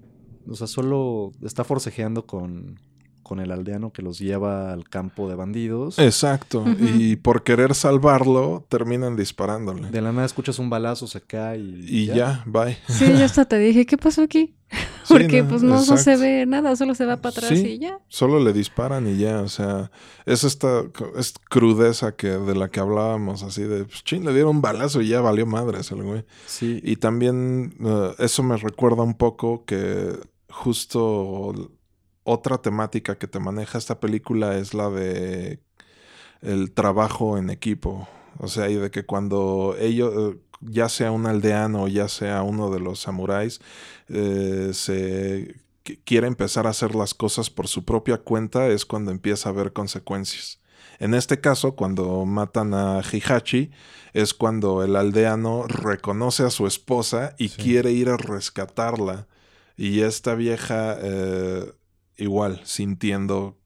O 0.50 0.56
sea, 0.56 0.68
solo 0.68 1.32
está 1.44 1.64
forcejeando 1.64 2.26
con, 2.26 2.80
con 3.24 3.40
el 3.40 3.52
aldeano 3.52 3.92
que 3.92 4.02
los 4.02 4.20
lleva 4.20 4.74
al 4.74 4.90
campo 4.90 5.30
de 5.30 5.36
bandidos. 5.36 5.98
Exacto. 6.00 6.66
Y 6.80 7.16
por 7.16 7.44
querer 7.44 7.74
salvarlo, 7.74 8.66
terminan 8.70 9.16
disparándole. 9.16 9.90
De 9.90 10.02
la 10.02 10.12
nada 10.12 10.26
escuchas 10.26 10.60
un 10.60 10.70
balazo, 10.70 11.08
se 11.08 11.22
cae 11.22 11.60
y. 11.60 12.02
Y 12.04 12.06
ya, 12.08 12.44
bye. 12.46 12.78
Sí, 12.88 13.06
yo 13.08 13.26
hasta 13.26 13.46
te 13.46 13.58
dije, 13.58 13.86
¿qué 13.86 13.98
pasó 13.98 14.22
aquí? 14.24 14.56
Sí, 15.04 15.16
Porque 15.16 15.44
pues 15.44 15.62
no, 15.62 15.86
no 15.86 15.98
se 15.98 16.16
ve 16.16 16.46
nada, 16.46 16.78
solo 16.78 16.96
se 16.96 17.06
va 17.06 17.18
para 17.18 17.36
atrás 17.36 17.50
Sí. 17.50 17.68
y 17.72 17.78
ya. 17.80 18.00
Solo 18.08 18.40
le 18.40 18.54
disparan 18.54 19.06
y 19.06 19.18
ya, 19.18 19.42
o 19.42 19.50
sea, 19.50 19.92
es 20.26 20.46
esta 20.46 20.84
es 21.18 21.34
crudeza 21.50 22.16
que 22.16 22.30
de 22.30 22.56
la 22.56 22.70
que 22.70 22.80
hablábamos, 22.80 23.44
así 23.44 23.64
de, 23.64 23.84
pues, 23.84 24.02
chin, 24.06 24.24
le 24.24 24.32
dieron 24.34 24.56
un 24.56 24.62
balazo 24.62 25.02
y 25.02 25.10
ya 25.10 25.20
valió 25.20 25.46
madres 25.46 25.92
el 25.92 26.04
güey. 26.04 26.24
Sí. 26.46 26.80
Y 26.84 26.96
también 26.96 27.76
eh, 27.86 28.12
eso 28.20 28.44
me 28.44 28.56
recuerda 28.56 29.04
un 29.04 29.16
poco 29.16 29.66
que 29.66 30.14
justo 30.54 31.54
otra 32.24 32.58
temática 32.60 33.18
que 33.18 33.28
te 33.28 33.40
maneja 33.40 33.78
esta 33.78 34.00
película 34.00 34.58
es 34.58 34.74
la 34.74 34.90
de 34.90 35.60
el 36.42 36.72
trabajo 36.72 37.38
en 37.38 37.50
equipo. 37.50 38.08
O 38.40 38.48
sea, 38.48 38.70
y 38.70 38.76
de 38.76 38.90
que 38.92 39.06
cuando 39.06 39.76
ellos, 39.80 40.36
ya 40.62 40.90
sea 40.90 41.12
un 41.12 41.26
aldeano 41.26 41.84
o 41.84 41.88
ya 41.88 42.08
sea 42.08 42.44
uno 42.44 42.70
de 42.72 42.80
los 42.80 43.00
samuráis, 43.00 43.60
eh, 44.10 44.72
se 44.74 45.56
qu- 45.86 46.00
quiere 46.06 46.28
empezar 46.28 46.66
a 46.68 46.72
hacer 46.72 46.96
las 46.96 47.14
cosas 47.14 47.50
por 47.50 47.68
su 47.68 47.84
propia 47.86 48.18
cuenta, 48.18 48.68
es 48.68 48.86
cuando 48.86 49.12
empieza 49.12 49.50
a 49.50 49.52
haber 49.52 49.74
consecuencias. 49.74 50.60
En 51.00 51.14
este 51.14 51.42
caso, 51.42 51.76
cuando 51.76 52.26
matan 52.26 52.74
a 52.74 53.02
Hihachi, 53.02 53.72
es 54.14 54.34
cuando 54.34 54.84
el 54.84 54.96
aldeano 54.96 55.66
reconoce 55.68 56.44
a 56.44 56.50
su 56.50 56.68
esposa 56.68 57.36
y 57.38 57.50
Sí. 57.50 57.62
quiere 57.62 57.92
ir 57.92 58.10
a 58.10 58.18
rescatarla. 58.18 59.28
Y 59.78 60.02
esta 60.02 60.36
vieja, 60.36 60.98
eh, 61.02 61.72
igual, 62.18 62.62
sintiendo 62.64 63.58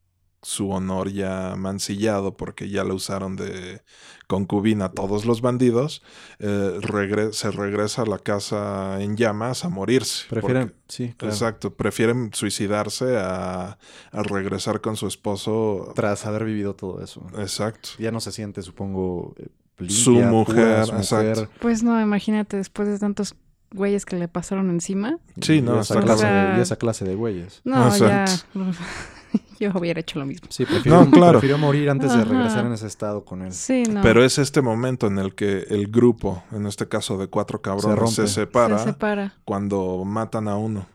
su 0.44 0.70
honor 0.70 1.10
ya 1.12 1.56
mancillado 1.58 2.38
porque 2.38 2.70
ya 2.70 2.84
la 2.86 2.94
usaron 2.94 3.36
de 3.36 3.82
concubina 4.28 4.86
a 4.86 4.92
todos 4.92 5.26
los 5.26 5.42
bandidos, 5.42 6.04
eh, 6.40 6.78
regre- 6.82 7.34
se 7.34 7.50
regresa 7.52 8.04
a 8.04 8.06
la 8.06 8.20
casa 8.20 9.02
en 9.02 9.18
llamas 9.18 9.66
a 9.66 9.70
morirse. 9.70 10.26
Prefieren. 10.30 10.70
porque- 10.70 10.78
Sí, 10.88 11.14
claro. 11.18 11.34
Exacto, 11.34 11.74
prefieren 11.76 12.30
suicidarse 12.34 13.18
a, 13.18 13.78
a 14.12 14.24
regresar 14.24 14.80
con 14.80 14.96
su 14.96 15.08
esposo. 15.08 15.92
Tras 15.96 16.26
haber 16.26 16.46
vivido 16.46 16.76
todo 16.76 17.04
eso. 17.04 17.26
Exacto. 17.38 17.90
Ya 18.00 18.12
no 18.12 18.22
se 18.22 18.32
siente, 18.32 18.62
supongo. 18.62 19.34
eh, 19.38 19.48
limpia, 19.80 19.96
Su 19.96 20.14
pura, 20.14 20.32
mujer, 20.32 20.86
su 20.86 20.96
exacto. 20.96 21.50
Pues 21.60 21.84
no, 21.84 22.00
imagínate 22.02 22.56
después 22.58 22.88
de 22.88 22.98
tantos 23.00 23.36
güeyes 23.72 24.06
que 24.06 24.16
le 24.16 24.28
pasaron 24.28 24.70
encima. 24.70 25.18
Sí, 25.42 25.62
no, 25.62 25.78
y 25.78 25.80
esa, 25.80 26.00
clase 26.02 26.26
de, 26.26 26.62
esa 26.62 26.76
clase 26.76 27.06
de 27.06 27.16
güeyes. 27.16 27.62
No, 27.64 27.96
ya. 27.96 28.22
Exacto. 28.22 28.60
Yo 29.60 29.72
hubiera 29.76 30.00
hecho 30.00 30.20
lo 30.20 30.26
mismo. 30.26 30.48
Sí, 30.50 30.66
prefiero, 30.66 31.04
No, 31.04 31.12
claro. 31.12 31.40
prefiero 31.40 31.58
morir 31.58 31.90
antes 31.90 32.14
de 32.14 32.24
regresar 32.24 32.66
en 32.66 32.74
ese 32.74 32.88
estado 32.88 33.26
con 33.26 33.42
él. 33.42 33.54
Sí, 33.54 33.84
no. 33.84 34.02
Pero 34.02 34.24
es 34.24 34.38
este 34.38 34.62
momento 34.62 35.08
en 35.08 35.20
el 35.20 35.36
que 35.36 35.66
el 35.70 35.88
grupo, 35.88 36.44
en 36.52 36.66
este 36.66 36.88
caso 36.88 37.18
de 37.18 37.28
cuatro 37.28 37.62
cabrones, 37.62 38.14
se, 38.14 38.28
separa 38.28 38.80
Se 38.80 38.86
separa. 38.86 39.34
cuando 39.46 40.04
matan 40.06 40.48
a 40.48 40.56
uno. 40.58 40.88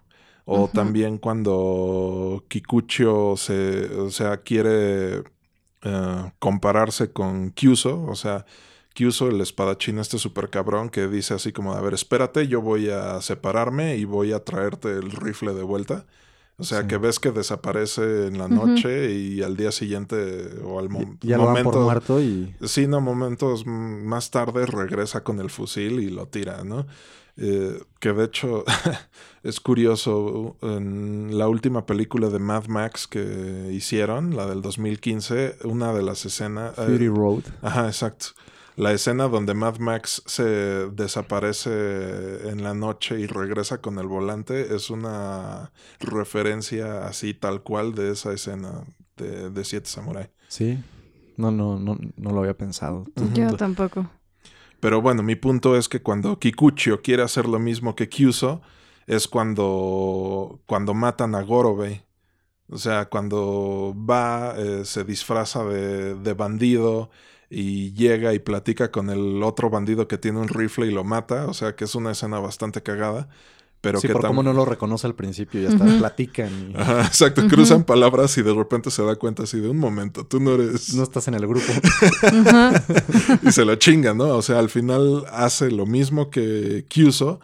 O 0.45 0.69
también 0.69 1.19
cuando 1.19 2.45
Kikucho 2.49 3.37
se, 3.37 3.87
o 3.97 4.11
sea, 4.11 4.39
quiere 4.39 5.23
eh, 5.83 6.33
compararse 6.41 7.13
con 7.13 7.51
Kyuso, 7.51 8.03
o 8.05 8.17
sea, 8.17 8.45
Kyuso, 8.95 9.29
el 9.29 9.41
espadachín 9.41 9.99
este 9.99 10.19
super 10.19 10.51
cabrón 10.51 10.89
que 10.91 11.09
dice 11.09 11.35
así 11.35 11.53
como, 11.53 11.73
a 11.75 11.81
ver, 11.81 11.95
espérate, 11.95 12.47
yo 12.49 12.61
voy 12.61 12.91
a 12.91 13.21
separarme 13.23 13.97
y 13.97 14.05
voy 14.05 14.33
a 14.33 14.45
traerte 14.45 14.91
el 14.91 15.11
rifle 15.11 15.55
de 15.55 15.63
vuelta. 15.63 16.07
O 16.59 16.65
sea, 16.65 16.83
Sí. 16.83 16.87
que 16.89 16.99
ves 16.99 17.19
que 17.19 17.31
desaparece 17.33 18.27
en 18.27 18.37
la 18.39 18.47
noche 18.47 19.11
y 19.11 19.43
al 19.43 19.57
día 19.57 19.73
siguiente 19.73 20.51
o 20.63 20.79
al 20.79 20.91
mo- 20.91 21.17
Ya 21.23 21.39
lo 21.39 21.47
dan 21.47 21.55
por 21.55 21.65
momento... 21.65 21.81
muerto 21.81 22.21
y. 22.23 22.55
Sí, 22.63 22.87
no, 22.87 23.01
momentos 23.01 23.67
más 23.67 24.31
tarde 24.31 24.67
regresa 24.67 25.25
con 25.25 25.41
el 25.41 25.49
fusil 25.51 25.99
y 26.01 26.11
lo 26.11 26.27
tira, 26.29 26.63
¿no? 26.63 26.87
Eh, 27.39 27.81
que 27.99 28.13
de 28.13 28.25
hecho 28.27 28.65
es 29.43 29.59
curioso, 29.61 30.57
en 30.61 31.37
la 31.39 31.49
última 31.49 31.87
película 31.87 32.29
de 32.29 32.39
Mad 32.39 32.67
Max 32.67 33.07
que 33.09 33.71
hicieron, 33.73 34.37
la 34.37 34.47
del 34.47 34.61
2015, 34.61 35.57
una 35.65 35.95
de 35.95 36.03
las 36.03 36.27
escenas... 36.27 36.77
eh, 36.79 36.85
Fury 36.87 37.09
Road. 37.09 37.43
Ajá, 37.63 37.87
exacto. 37.87 38.27
La 38.77 38.93
escena 38.93 39.29
donde 39.29 39.55
Mad 39.55 39.79
Max 39.79 40.23
se 40.27 40.45
desaparece 40.91 42.49
en 42.49 42.63
la 42.63 42.75
noche 42.75 43.21
y 43.21 43.27
regresa 43.27 43.83
con 43.83 43.99
el 43.99 44.07
volante 44.07 44.75
es 44.75 44.89
una 44.89 45.73
referencia 46.01 47.07
así 47.07 47.35
tal 47.35 47.63
cual 47.63 47.95
de 47.95 48.13
esa 48.13 48.33
escena 48.33 48.85
de, 49.17 49.51
de 49.51 49.65
Siete 49.65 49.89
Samurai. 49.89 50.31
Sí. 50.49 50.83
No, 51.37 51.51
no, 51.51 51.79
no, 51.79 51.99
no 52.17 52.31
lo 52.31 52.41
había 52.41 52.57
pensado. 52.57 53.07
Yo 53.35 53.53
tampoco. 53.57 54.11
Pero 54.81 55.03
bueno, 55.03 55.23
mi 55.23 55.37
punto 55.37 55.77
es 55.77 55.89
que 55.89 56.03
cuando 56.03 56.39
Kikucho 56.39 57.03
quiere 57.03 57.23
hacer 57.23 57.47
lo 57.47 57.59
mismo 57.59 57.95
que 57.95 58.09
Kyuso, 58.09 58.63
es 59.07 59.29
cuando, 59.29 60.61
cuando 60.67 60.95
matan 60.95 61.35
a 61.35 61.43
Gorobei. 61.43 62.03
O 62.69 62.79
sea, 62.79 63.07
cuando 63.07 63.95
va, 63.95 64.55
eh, 64.57 64.85
se 64.85 65.05
disfraza 65.05 65.63
de, 65.65 66.15
de 66.15 66.35
bandido 66.35 67.11
y 67.55 67.93
llega 67.93 68.33
y 68.33 68.39
platica 68.39 68.91
con 68.91 69.11
el 69.11 69.43
otro 69.43 69.69
bandido 69.69 70.09
que 70.09 70.17
tiene 70.17 70.39
un 70.39 70.49
rifle 70.49 70.87
y 70.87 70.91
lo 70.91 71.05
mata. 71.05 71.47
O 71.47 71.55
sea, 71.55 71.77
que 71.77 71.85
es 71.85 71.95
una 71.95 72.13
escena 72.13 72.39
bastante 72.39 72.83
cagada. 72.83 73.29
Pero 73.83 74.01
sí, 74.01 74.07
que 74.07 74.13
por 74.13 74.25
cómo 74.25 74.45
no 74.45 74.53
lo 74.53 74.65
reconoce 74.65 75.09
al 75.09 75.17
principio 75.17 75.61
y 75.61 75.67
hasta 75.67 75.85
platican 75.85 76.71
y 76.71 76.77
Ajá, 76.77 77.05
exacto, 77.05 77.43
cruzan 77.49 77.83
palabras 77.83 78.39
y 78.39 78.43
de 78.43 78.55
repente 78.55 78.93
se 78.93 79.05
da 79.05 79.17
cuenta 79.17 79.43
así 79.43 79.59
de 79.59 79.69
un 79.69 79.77
momento, 79.77 80.25
tú 80.25 80.39
no 80.39 80.55
eres... 80.55 80.95
no 80.95 81.03
estás 81.03 81.27
en 81.27 81.35
el 81.35 81.49
grupo. 81.49 81.67
Y 83.43 83.51
se 83.51 83.65
lo 83.65 83.75
chinga, 83.75 84.15
¿no? 84.15 84.37
O 84.37 84.43
sea, 84.43 84.61
al 84.61 84.71
final 84.71 85.25
hace 85.33 85.73
lo 85.73 85.85
mismo 85.85 86.31
que 86.31 86.87
Kyuso, 86.89 87.41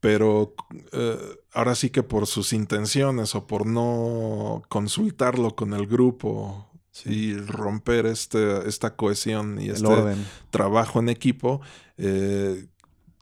pero 0.00 0.54
eh, 0.92 1.18
ahora 1.54 1.74
sí 1.74 1.88
que 1.88 2.02
por 2.02 2.26
sus 2.26 2.52
intenciones 2.52 3.34
o 3.34 3.46
por 3.46 3.66
no 3.66 4.62
consultarlo 4.68 5.56
con 5.56 5.72
el 5.72 5.86
grupo 5.86 6.67
y 7.06 7.34
romper 7.36 8.06
este, 8.06 8.68
esta 8.68 8.96
cohesión 8.96 9.60
y 9.60 9.66
el 9.68 9.74
este 9.76 9.86
orden. 9.86 10.26
trabajo 10.50 10.98
en 11.00 11.08
equipo, 11.08 11.60
eh, 11.96 12.66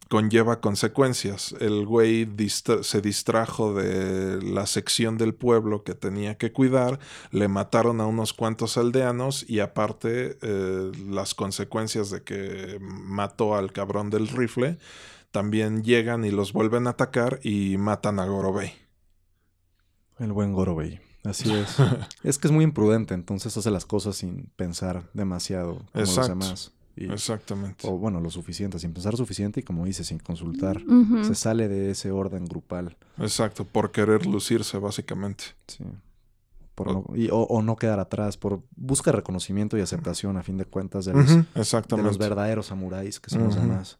conlleva 0.09 0.61
consecuencias. 0.61 1.55
El 1.59 1.85
güey 1.85 2.27
distra- 2.27 2.85
se 2.85 3.01
distrajo 3.01 3.75
de 3.75 4.41
la 4.41 4.67
sección 4.67 5.19
del 5.19 5.35
pueblo 5.35 5.83
que 5.83 5.95
tenía 5.95 6.37
que 6.39 6.53
cuidar, 6.53 7.01
le 7.33 7.49
mataron 7.49 8.01
a 8.01 8.07
unos 8.07 8.33
cuantos 8.33 8.77
aldeanos 8.77 9.45
y 9.49 9.59
aparte 9.59 10.39
eh, 10.43 10.93
las 11.09 11.35
consecuencias 11.35 12.11
de 12.11 12.23
que 12.23 12.79
mató 12.81 13.57
al 13.57 13.73
cabrón 13.73 14.11
del 14.11 14.29
rifle, 14.29 14.79
también 15.33 15.83
llegan 15.83 16.25
y 16.25 16.31
los 16.31 16.53
vuelven 16.53 16.87
a 16.87 16.91
atacar 16.91 17.41
y 17.43 17.77
matan 17.77 18.21
a 18.21 18.27
Gorobei. 18.27 18.73
El 20.19 20.33
buen 20.33 20.53
Gorobei. 20.55 21.01
Así 21.29 21.53
es. 21.53 21.77
es 22.23 22.39
que 22.39 22.49
es 22.49 22.53
muy 22.53 22.65
imprudente, 22.65 23.15
entonces 23.15 23.57
hace 23.57 23.71
las 23.71 23.85
cosas 23.87 24.17
sin 24.17 24.51
pensar 24.57 25.03
demasiado 25.15 25.77
como 25.93 26.05
Exacto. 26.05 26.21
los 26.21 26.29
demás. 26.29 26.73
Y- 26.99 27.13
Exactamente. 27.13 27.87
o 27.87 27.99
bueno, 27.99 28.21
lo 28.21 28.31
suficiente, 28.31 28.79
sin 28.79 28.95
pensar 28.95 29.17
suficiente 29.17 29.61
y 29.61 29.63
como 29.63 29.85
dice, 29.85 30.03
sin 30.03 30.19
consultar. 30.19 30.81
Se 31.25 31.35
sale 31.35 31.69
de 31.69 31.91
ese 31.91 32.11
orden 32.11 32.47
grupal. 32.47 32.97
Exacto, 33.19 33.65
por 33.67 33.91
querer 33.93 34.25
lucirse 34.27 34.79
básicamente. 34.79 35.45
Sí. 35.67 35.85
Por 36.75 36.93
no- 36.93 37.05
y- 37.15 37.29
o, 37.31 37.37
o 37.41 37.63
no 37.63 37.77
quedar 37.77 38.01
atrás, 38.01 38.37
por 38.39 38.63
busca 38.77 39.13
reconocimiento 39.13 39.77
y 39.77 39.83
aceptación 39.83 40.37
a 40.39 40.43
fin 40.43 40.57
de 40.57 40.65
cuentas 40.65 41.05
de 41.05 41.13
los, 41.15 41.27
de 41.29 42.03
los 42.03 42.19
verdaderos 42.19 42.67
samuráis 42.67 43.21
que 43.21 43.29
son 43.31 43.45
los 43.45 43.57
Ujú. 43.57 43.67
demás. 43.67 43.99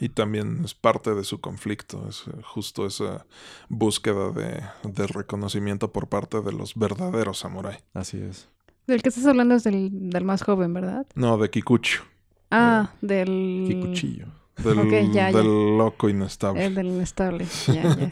Y 0.00 0.08
también 0.08 0.62
es 0.64 0.74
parte 0.74 1.14
de 1.14 1.22
su 1.24 1.40
conflicto, 1.40 2.08
es 2.08 2.24
eh, 2.26 2.32
justo 2.42 2.84
esa 2.86 3.26
búsqueda 3.68 4.30
de, 4.32 4.62
de 4.82 5.06
reconocimiento 5.06 5.92
por 5.92 6.08
parte 6.08 6.40
de 6.40 6.52
los 6.52 6.74
verdaderos 6.74 7.38
samurái. 7.38 7.78
Así 7.94 8.18
es. 8.18 8.48
Del 8.86 9.02
que 9.02 9.08
estás 9.08 9.26
hablando 9.26 9.54
es 9.54 9.64
del, 9.64 9.88
del 10.10 10.24
más 10.24 10.42
joven, 10.42 10.74
¿verdad? 10.74 11.06
No, 11.14 11.38
de 11.38 11.48
Kikuchi, 11.50 11.98
Ah, 12.50 12.92
del... 13.00 13.64
Qué 13.68 13.80
cuchillo. 13.80 14.26
del, 14.58 14.78
Ok, 14.80 14.90
ya, 15.12 15.30
ya. 15.30 15.38
del 15.38 15.78
loco 15.78 16.08
inestable. 16.08 16.64
El 16.66 16.74
del 16.74 16.86
inestable. 16.88 17.46
Ya, 17.66 17.82
ya. 17.96 18.10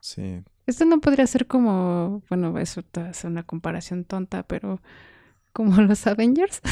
Sí. 0.00 0.42
Esto 0.66 0.84
no 0.84 1.00
podría 1.00 1.26
ser 1.26 1.46
como, 1.46 2.22
bueno, 2.28 2.56
eso 2.58 2.82
hace 2.94 3.26
una 3.26 3.42
comparación 3.42 4.04
tonta, 4.04 4.42
pero 4.44 4.80
como 5.52 5.80
los 5.82 6.06
Avengers. 6.06 6.60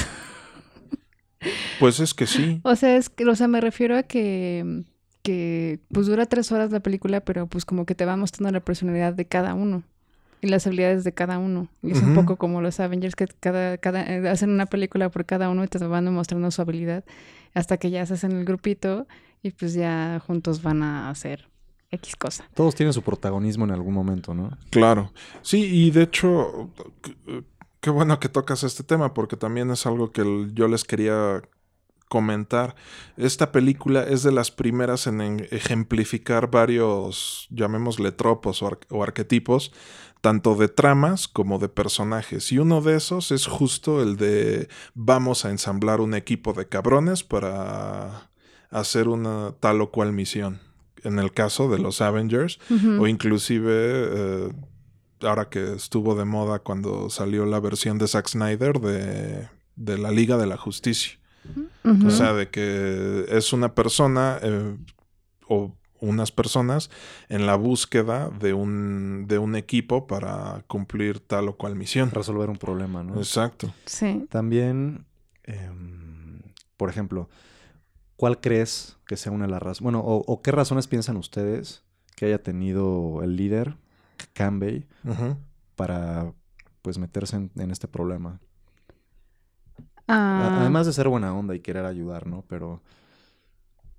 Pues 1.79 2.01
es 2.01 2.15
que 2.15 2.27
sí. 2.27 2.61
O 2.65 2.77
sea, 2.77 2.97
es 2.97 3.09
que, 3.09 3.25
o 3.25 3.35
sea, 3.35 3.49
me 3.49 3.61
refiero 3.61 3.97
a 3.97 4.03
que, 4.03 4.85
que 5.23 5.81
pues 5.93 6.07
dura 6.07 6.27
tres 6.27 6.53
horas 6.53 6.71
la 6.71 6.81
película, 6.81 7.21
pero 7.21 7.47
pues 7.47 7.65
como 7.65 7.87
que 7.87 7.95
te 7.95 8.05
va 8.05 8.17
mostrando 8.17 8.53
la 8.53 8.65
personalidad 8.65 9.15
de 9.15 9.25
cada 9.25 9.55
uno 9.55 9.83
y 10.43 10.49
las 10.49 10.67
habilidades 10.67 11.05
de 11.05 11.13
cada 11.13 11.39
uno. 11.39 11.69
Y 11.83 11.93
es 11.93 12.03
un 12.03 12.15
poco 12.15 12.37
como 12.37 12.61
los 12.61 12.81
Avengers 12.81 13.15
que 13.15 13.27
cada, 13.27 13.79
cada, 13.79 14.03
eh, 14.03 14.29
hacen 14.29 14.51
una 14.51 14.67
película 14.67 15.11
por 15.11 15.25
cada 15.25 15.51
uno 15.51 15.65
y 15.65 15.69
te 15.69 15.79
van 15.79 16.13
mostrando 16.13 16.51
su 16.51 16.63
habilidad 16.63 17.05
hasta 17.55 17.77
que 17.77 17.91
ya 17.91 18.05
se 18.07 18.15
hacen 18.15 18.33
el 18.33 18.45
grupito 18.45 19.07
y 19.43 19.51
pues 19.51 19.75
ya 19.75 20.23
juntos 20.27 20.63
van 20.63 20.83
a 20.83 21.11
hacer 21.11 21.49
X 21.91 22.17
cosa. 22.17 22.49
Todos 22.55 22.75
tienen 22.75 22.93
su 22.93 23.03
protagonismo 23.03 23.65
en 23.65 23.73
algún 23.73 23.95
momento, 23.95 24.33
¿no? 24.33 24.57
Claro. 24.71 25.13
Sí, 25.43 25.65
y 25.65 25.91
de 25.91 26.03
hecho, 26.03 26.71
qué- 27.81 27.91
bueno 27.91 28.21
que 28.21 28.29
tocas 28.29 28.63
este 28.65 28.83
tema, 28.83 29.15
porque 29.15 29.37
también 29.37 29.71
es 29.71 29.87
algo 29.87 30.11
que 30.13 30.49
yo 30.55 30.69
les 30.69 30.85
quería 30.85 31.43
comentar. 32.09 32.75
Esta 33.17 33.53
película 33.53 34.03
es 34.03 34.23
de 34.25 34.33
las 34.33 34.51
primeras 34.51 35.07
en 35.07 35.47
ejemplificar 35.51 36.51
varios, 36.51 37.47
llamémosle 37.51 38.11
tropos 38.13 38.63
o, 38.63 38.67
ar- 38.67 38.79
o 38.89 39.03
arquetipos, 39.03 39.73
tanto 40.21 40.55
de 40.57 40.69
tramas 40.69 41.29
como 41.29 41.59
de 41.59 41.69
personajes. 41.69 42.51
Y 42.53 42.59
uno 42.59 42.81
de 42.83 42.97
esos 42.97 43.31
es 43.31 43.47
justo 43.47 44.03
el 44.03 44.17
de 44.17 44.69
vamos 44.95 45.45
a 45.45 45.51
ensamblar 45.51 46.01
un 46.01 46.15
equipo 46.15 46.53
de 46.53 46.67
cabrones 46.69 47.23
para 47.23 48.29
hacer 48.71 49.09
una 49.09 49.53
tal 49.61 49.81
o 49.81 49.91
cual 49.91 50.13
misión. 50.13 50.61
En 51.03 51.19
el 51.19 51.33
caso 51.33 51.71
de 51.71 51.79
los 51.79 52.01
Avengers, 52.03 52.59
o 53.01 53.07
inclusive 53.07 53.73
eh, 53.73 54.53
ahora 55.23 55.49
que 55.49 55.75
estuvo 55.75 56.15
de 56.15 56.25
moda 56.25 56.61
cuando 56.61 57.11
salió 57.11 57.47
la 57.47 57.61
versión 57.61 57.99
de 57.99 58.09
Zack 58.09 58.29
Snyder 58.29 58.81
de, 58.81 59.49
de 59.77 59.99
la 59.99 60.11
Liga 60.11 60.37
de 60.37 60.47
la 60.47 60.57
Justicia. 60.57 61.19
O 62.07 62.11
sea, 62.11 62.35
de 62.35 62.51
que 62.51 63.25
es 63.29 63.53
una 63.53 63.75
persona 63.75 64.39
eh, 64.43 64.77
o 65.49 65.75
unas 66.01 66.33
personas 66.33 66.91
en 67.29 67.47
la 67.47 67.57
búsqueda 67.57 68.31
de 68.31 68.55
un, 68.55 69.27
de 69.27 69.39
un 69.39 69.57
equipo 69.57 70.07
para 70.07 70.65
cumplir 70.67 71.21
tal 71.21 71.49
o 71.49 71.57
cual 71.57 71.77
misión. 71.77 72.11
Resolver 72.11 72.51
un 72.51 72.57
problema, 72.57 73.03
¿no? 73.03 73.17
Exacto. 73.17 73.73
sí. 73.87 74.27
También, 74.31 75.07
em, 75.45 76.43
por 76.77 76.91
ejemplo, 76.91 77.29
¿cuál 78.17 78.41
crees 78.41 78.97
que 79.07 79.17
sea 79.17 79.33
una 79.33 79.47
de 79.47 79.53
las 79.53 79.63
razones? 79.63 79.83
Bueno, 79.83 80.01
o, 80.01 80.25
o 80.27 80.43
qué 80.43 80.53
razones 80.53 80.87
piensan 80.87 81.17
ustedes 81.17 81.83
que 82.17 82.27
haya 82.27 82.43
tenido 82.43 83.23
el 83.23 83.37
líder, 83.37 83.77
Ujú. 85.05 85.37
para 85.77 86.33
pues 86.83 86.99
meterse 86.99 87.37
en, 87.37 87.51
en 87.57 87.71
este 87.71 87.89
problema? 87.89 88.41
Ah, 90.09 90.51
Además 90.57 90.87
de 90.87 90.93
ser 90.93 91.09
buena 91.09 91.35
onda 91.35 91.55
y 91.55 91.61
querer 91.61 91.85
ayudar, 91.85 92.27
¿no? 92.27 92.45
Pero 92.49 92.81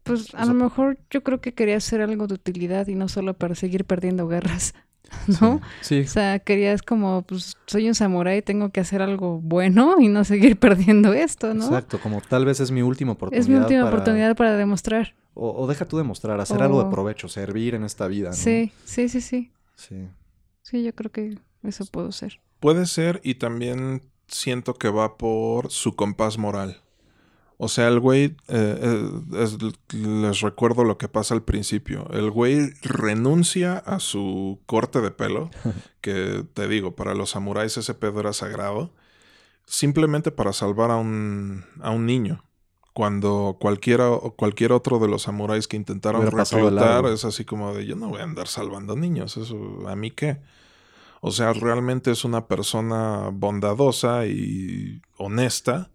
pues 0.04 0.34
a 0.36 0.44
o 0.44 0.46
lo 0.48 0.54
mejor 0.56 0.98
yo 1.10 1.24
creo 1.24 1.42
que 1.42 1.54
quería 1.54 1.78
hacer 1.78 2.02
algo 2.02 2.28
de 2.28 2.34
utilidad 2.34 2.88
y 2.88 2.96
no 2.96 3.08
solo 3.08 3.34
para 3.36 3.56
seguir 3.56 3.86
perdiendo 3.86 4.28
guerras, 4.28 4.74
¿no? 5.42 5.62
sí, 5.82 6.02
O 6.02 6.08
sea, 6.08 6.40
querías 6.40 6.82
como, 6.82 7.22
pues 7.22 7.56
soy 7.68 7.88
un 7.88 7.96
samurái, 7.96 8.42
tengo 8.42 8.72
que 8.72 8.80
hacer 8.80 9.02
algo 9.02 9.40
bueno 9.42 9.96
y 10.00 10.08
no 10.08 10.24
seguir 10.24 10.58
perdiendo 10.60 11.14
esto, 11.14 11.54
¿no? 11.54 11.66
exacto, 11.66 12.00
como 12.00 12.20
tal 12.22 12.46
vez 12.46 12.60
es 12.60 12.72
mi 12.72 12.82
última 12.82 13.14
oportunidad. 13.14 13.42
Es 13.44 13.50
mi 13.50 13.56
última 13.56 13.84
para- 13.84 13.96
oportunidad 13.96 14.36
para 14.36 14.58
demostrar. 14.58 15.14
O, 15.34 15.52
o 15.64 15.68
deja 15.68 15.86
tú 15.86 15.98
demostrar, 15.98 16.42
hacer 16.42 16.62
algo 16.62 16.84
de 16.84 16.90
provecho, 16.92 17.30
servir 17.30 17.76
en 17.76 17.84
esta 17.84 18.08
vida, 18.08 18.32
¿no? 18.32 18.36
Sí, 18.36 18.72
sí, 18.84 19.08
sí, 19.08 19.22
sí. 19.22 19.52
Sí. 19.88 20.08
Sí, 20.62 20.84
yo 20.84 20.94
creo 20.94 21.12
que 21.12 21.38
eso 21.64 21.86
puedo 21.86 22.12
ser. 22.12 22.40
Puede 22.60 22.86
ser 22.86 23.20
y 23.24 23.36
también 23.36 24.04
siento 24.28 24.76
que 24.76 24.90
va 24.90 25.18
por 25.18 25.72
su 25.72 25.96
compás 25.96 26.38
moral. 26.38 26.82
O 27.58 27.68
sea, 27.68 27.88
el 27.88 28.00
güey, 28.00 28.36
eh, 28.48 28.80
eh, 28.82 29.10
es- 29.44 29.58
les 29.94 30.42
recuerdo 30.42 30.84
lo 30.84 30.98
que 30.98 31.08
pasa 31.08 31.34
al 31.36 31.44
principio. 31.44 32.08
El 32.12 32.32
güey 32.32 32.72
renuncia 32.82 33.78
a 33.78 34.00
su 34.00 34.60
corte 34.66 35.00
de 35.02 35.12
pelo, 35.12 35.50
que 36.02 36.46
te 36.54 36.68
digo, 36.68 36.96
para 36.96 37.14
los 37.14 37.32
samuráis 37.32 37.78
ese 37.78 37.94
pedo 37.94 38.20
era 38.20 38.34
sagrado, 38.34 38.94
simplemente 39.66 40.32
para 40.32 40.54
salvar 40.54 40.92
a 40.92 40.98
un, 40.98 41.64
a 41.82 41.92
un 41.92 42.06
niño. 42.06 42.44
Cuando 42.94 43.58
cualquiera, 43.60 44.10
cualquier 44.36 44.74
otro 44.74 45.00
de 45.00 45.08
los 45.08 45.24
samuráis 45.24 45.68
que 45.68 45.78
intentaron 45.78 46.30
reclutar 46.30 47.06
es 47.06 47.24
así 47.24 47.46
como 47.46 47.74
de 47.74 47.86
yo 47.86 47.96
no 47.96 48.10
voy 48.10 48.20
a 48.20 48.24
andar 48.24 48.48
salvando 48.48 48.96
niños, 48.96 49.38
eso 49.38 49.88
a 49.88 49.96
mí 49.96 50.12
qué. 50.12 50.42
O 51.22 51.32
sea, 51.32 51.54
realmente 51.54 52.12
es 52.12 52.26
una 52.26 52.48
persona 52.48 53.30
bondadosa 53.32 54.26
y 54.26 55.02
honesta 55.18 55.92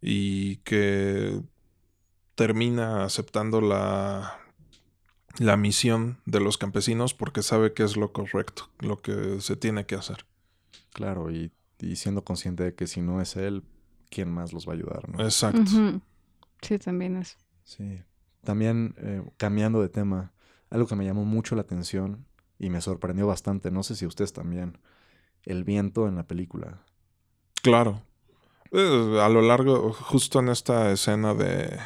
y 0.00 0.56
que 0.58 1.42
termina 2.34 3.04
aceptando 3.04 3.60
la, 3.60 4.38
la 5.38 5.56
misión 5.56 6.18
de 6.26 6.40
los 6.40 6.58
campesinos 6.58 7.12
porque 7.12 7.42
sabe 7.42 7.72
que 7.72 7.82
es 7.82 7.96
lo 7.96 8.12
correcto, 8.12 8.68
lo 8.78 9.02
que 9.02 9.40
se 9.40 9.56
tiene 9.56 9.84
que 9.84 9.96
hacer. 9.96 10.24
Claro, 10.92 11.30
y, 11.30 11.52
y 11.80 11.96
siendo 11.96 12.22
consciente 12.24 12.64
de 12.64 12.74
que 12.74 12.86
si 12.86 13.00
no 13.00 13.20
es 13.20 13.36
él, 13.36 13.64
¿quién 14.10 14.30
más 14.30 14.52
los 14.52 14.66
va 14.66 14.72
a 14.72 14.76
ayudar? 14.76 15.08
¿no? 15.08 15.22
Exacto. 15.24 16.00
Sí, 16.62 16.78
también 16.78 17.16
es. 17.16 17.36
Sí. 17.64 18.02
También, 18.42 18.94
eh, 18.98 19.22
cambiando 19.36 19.82
de 19.82 19.88
tema, 19.88 20.32
algo 20.70 20.86
que 20.86 20.96
me 20.96 21.04
llamó 21.04 21.24
mucho 21.24 21.54
la 21.54 21.62
atención 21.62 22.26
y 22.58 22.70
me 22.70 22.80
sorprendió 22.80 23.26
bastante, 23.26 23.70
no 23.70 23.82
sé 23.82 23.94
si 23.94 24.06
ustedes 24.06 24.32
también, 24.32 24.78
el 25.44 25.64
viento 25.64 26.08
en 26.08 26.16
la 26.16 26.26
película. 26.26 26.82
Claro. 27.62 28.02
Eh, 28.72 29.20
a 29.20 29.28
lo 29.28 29.42
largo, 29.42 29.92
justo 29.92 30.40
en 30.40 30.48
esta 30.48 30.90
escena 30.92 31.34
de, 31.34 31.78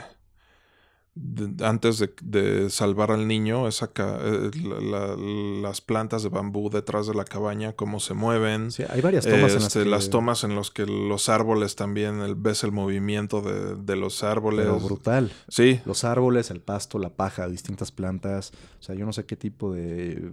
de- 1.18 1.64
antes 1.64 1.98
de, 1.98 2.12
de 2.22 2.68
salvar 2.68 3.10
al 3.10 3.26
niño, 3.26 3.66
es 3.68 3.82
acá, 3.82 4.18
eh, 4.22 4.50
la- 4.62 4.80
la- 4.80 5.16
las 5.16 5.80
plantas 5.80 6.22
de 6.22 6.28
bambú 6.28 6.68
detrás 6.70 7.06
de 7.06 7.14
la 7.14 7.24
cabaña, 7.24 7.72
cómo 7.72 8.00
se 8.00 8.12
mueven. 8.12 8.70
Sí, 8.70 8.84
hay 8.88 9.00
varias 9.00 9.24
tomas 9.24 9.52
en 9.52 9.54
las 9.56 9.66
Este, 9.66 9.78
que... 9.84 9.88
las 9.90 10.10
tomas 10.10 10.44
en 10.44 10.54
las 10.54 10.70
que 10.70 10.84
los 10.86 11.28
árboles 11.30 11.74
también, 11.74 12.20
el- 12.20 12.34
ves 12.34 12.62
el 12.64 12.72
movimiento 12.72 13.40
de, 13.40 13.76
de 13.76 13.96
los 13.96 14.22
árboles. 14.22 14.66
Pero 14.66 14.78
brutal. 14.78 15.32
Sí, 15.48 15.80
Los 15.86 16.04
árboles, 16.04 16.50
el 16.50 16.60
pasto, 16.60 16.98
la 16.98 17.08
paja, 17.10 17.48
distintas 17.48 17.90
plantas. 17.92 18.52
O 18.78 18.82
sea, 18.82 18.94
yo 18.94 19.06
no 19.06 19.12
sé 19.14 19.24
qué 19.24 19.36
tipo 19.36 19.72
de, 19.72 20.30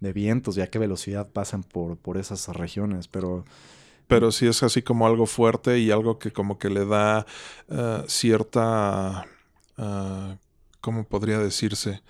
de 0.00 0.12
vientos 0.12 0.56
y 0.58 0.60
a 0.60 0.68
qué 0.70 0.78
velocidad 0.78 1.28
pasan 1.32 1.62
por, 1.62 1.96
por 1.96 2.18
esas 2.18 2.46
regiones, 2.48 3.08
pero 3.08 3.44
pero 4.08 4.30
sí 4.30 4.46
es 4.46 4.62
así 4.62 4.82
como 4.82 5.04
algo 5.08 5.26
fuerte 5.26 5.80
y 5.80 5.90
algo 5.90 6.20
que 6.20 6.30
como 6.30 6.58
que 6.60 6.70
le 6.70 6.84
da 6.86 7.26
eh, 7.68 8.04
cierta, 8.06 9.26
ah, 9.78 10.36
¿cómo 10.80 11.04
podría 11.04 11.38
decirse? 11.38 12.02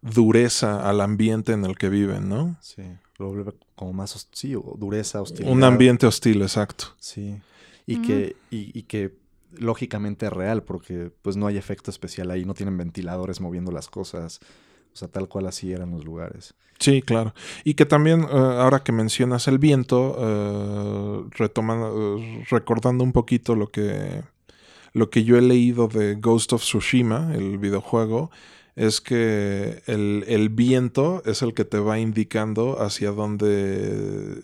Dureza 0.00 0.88
al 0.88 1.00
ambiente 1.00 1.52
en 1.52 1.64
el 1.64 1.76
que 1.76 1.88
viven, 1.88 2.28
¿no? 2.28 2.56
sí, 2.60 2.82
lo 3.18 3.28
vuelve 3.28 3.52
como 3.74 3.92
más, 3.92 4.14
hos- 4.14 4.28
sí, 4.32 4.54
o 4.54 4.76
dureza, 4.78 5.20
hostilidad. 5.20 5.52
Un 5.52 5.64
ambiente 5.64 6.06
hostil, 6.06 6.40
exacto. 6.42 6.86
Sí. 6.98 7.40
Y 7.86 8.02
que, 8.02 8.36
y, 8.50 8.78
y 8.78 8.82
que 8.84 9.16
lógicamente 9.52 10.26
es 10.26 10.32
real, 10.32 10.62
porque 10.62 11.10
pues 11.22 11.36
no 11.36 11.46
hay 11.48 11.56
efecto 11.56 11.90
especial 11.90 12.30
ahí, 12.30 12.44
no 12.44 12.54
tienen 12.54 12.76
ventiladores 12.76 13.40
moviendo 13.40 13.72
las 13.72 13.88
cosas. 13.88 14.40
O 14.92 14.96
sea, 14.98 15.08
tal 15.08 15.28
cual 15.28 15.46
así 15.46 15.72
eran 15.72 15.90
los 15.92 16.04
lugares. 16.04 16.54
Sí, 16.78 17.02
claro. 17.02 17.34
Y 17.64 17.74
que 17.74 17.86
también, 17.86 18.22
eh, 18.22 18.26
ahora 18.30 18.82
que 18.84 18.92
mencionas 18.92 19.48
el 19.48 19.58
viento, 19.58 20.16
eh, 20.18 21.24
retomando, 21.32 22.18
eh, 22.18 22.44
recordando 22.50 23.02
un 23.04 23.12
poquito 23.12 23.54
lo 23.56 23.68
que, 23.70 24.22
lo 24.92 25.10
que 25.10 25.24
yo 25.24 25.36
he 25.36 25.42
leído 25.42 25.88
de 25.88 26.14
Ghost 26.16 26.52
of 26.52 26.62
Tsushima, 26.62 27.32
el 27.34 27.58
videojuego, 27.58 28.30
es 28.76 29.00
que 29.00 29.82
el, 29.86 30.24
el 30.28 30.48
viento 30.50 31.22
es 31.26 31.42
el 31.42 31.52
que 31.54 31.64
te 31.64 31.78
va 31.78 31.98
indicando 31.98 32.80
hacia 32.80 33.10
dónde 33.10 34.40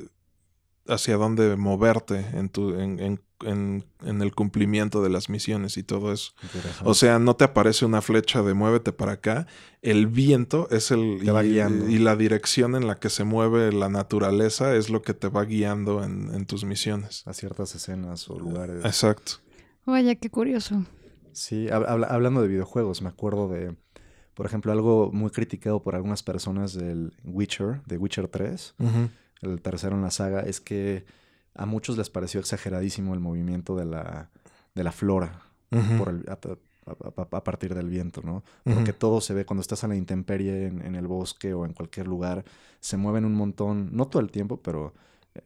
hacia 0.87 1.17
dónde 1.17 1.57
moverte 1.57 2.27
en 2.35 2.49
tu 2.51 2.79
en, 2.79 3.01
en- 3.01 3.21
en- 3.45 3.85
en 4.05 4.23
el 4.23 4.35
cumplimiento 4.35 5.03
de 5.03 5.11
las 5.11 5.29
misiones 5.29 5.77
y 5.77 5.83
todo 5.83 6.13
eso. 6.13 6.33
O 6.83 6.95
sea, 6.95 7.19
no 7.19 7.37
te 7.37 7.45
aparece 7.45 7.85
una 7.85 8.01
flecha 8.01 8.43
de 8.43 8.55
muévete 8.55 8.93
para 8.93 9.13
acá. 9.13 9.47
El 9.83 10.07
viento 10.07 10.69
es 10.71 10.91
el. 10.91 11.21
Te 11.23 11.31
va 11.31 11.45
y, 11.45 11.51
guiando. 11.53 11.89
y 11.89 11.99
la 11.99 12.17
dirección 12.17 12.75
en 12.75 12.87
la 12.87 12.99
que 12.99 13.11
se 13.11 13.25
mueve 13.25 13.71
la 13.73 13.89
naturaleza 13.91 14.75
es 14.77 14.89
lo 14.89 15.03
que 15.03 15.13
te 15.15 15.29
va 15.29 15.45
guiando 15.45 16.03
en, 16.05 16.33
en 16.35 16.47
tus 16.47 16.65
misiones. 16.65 17.23
a 17.27 17.35
ciertas 17.35 17.75
escenas 17.75 18.29
o 18.31 18.39
lugares. 18.39 18.83
Exacto. 18.85 19.33
Vaya, 19.87 20.15
qué 20.15 20.31
curioso. 20.31 20.85
Sí, 21.33 21.67
hab- 21.67 21.87
habla- 21.89 22.07
hablando 22.07 22.43
de 22.43 22.49
videojuegos, 22.49 23.03
me 23.03 23.09
acuerdo 23.09 23.49
de, 23.49 23.75
por 24.35 24.47
ejemplo, 24.47 24.73
algo 24.73 25.11
muy 25.13 25.31
criticado 25.31 25.83
por 25.83 25.95
algunas 25.95 26.23
personas 26.23 26.75
del 26.75 27.13
Witcher, 27.25 27.83
de 27.87 27.99
Witcher 27.99 28.29
3, 28.29 28.75
Ujú. 28.79 29.09
el 29.43 29.61
tercero 29.61 29.97
en 29.97 30.03
la 30.03 30.11
saga, 30.11 30.41
es 30.41 30.61
que 30.61 31.05
a 31.55 31.67
muchos 31.67 31.97
les 31.99 32.09
pareció 32.11 32.41
exageradísimo 32.41 33.15
el 33.15 33.21
movimiento 33.21 33.77
de 33.77 33.85
la, 33.85 34.31
de 34.75 34.85
la 34.85 34.93
flora 34.93 35.41
por 35.99 36.09
el- 36.09 36.25
a, 36.29 36.39
a- 36.87 37.37
a- 37.37 37.45
partir 37.45 37.75
del 37.75 37.89
viento, 37.89 38.23
¿no? 38.23 38.45
Porque 38.63 38.93
todo 38.93 39.21
se 39.21 39.35
ve 39.35 39.45
cuando 39.45 39.61
estás 39.63 39.83
a 39.83 39.89
la 39.89 39.97
intemperie 39.97 40.67
en, 40.67 40.83
en 40.83 40.95
el 40.95 41.07
bosque 41.09 41.53
o 41.53 41.65
en 41.65 41.73
cualquier 41.73 42.07
lugar, 42.07 42.45
se 42.81 42.97
mueven 42.97 43.25
un 43.25 43.35
montón, 43.35 43.89
no 43.93 44.07
todo 44.07 44.23
el 44.23 44.31
tiempo, 44.31 44.59
pero 44.59 44.95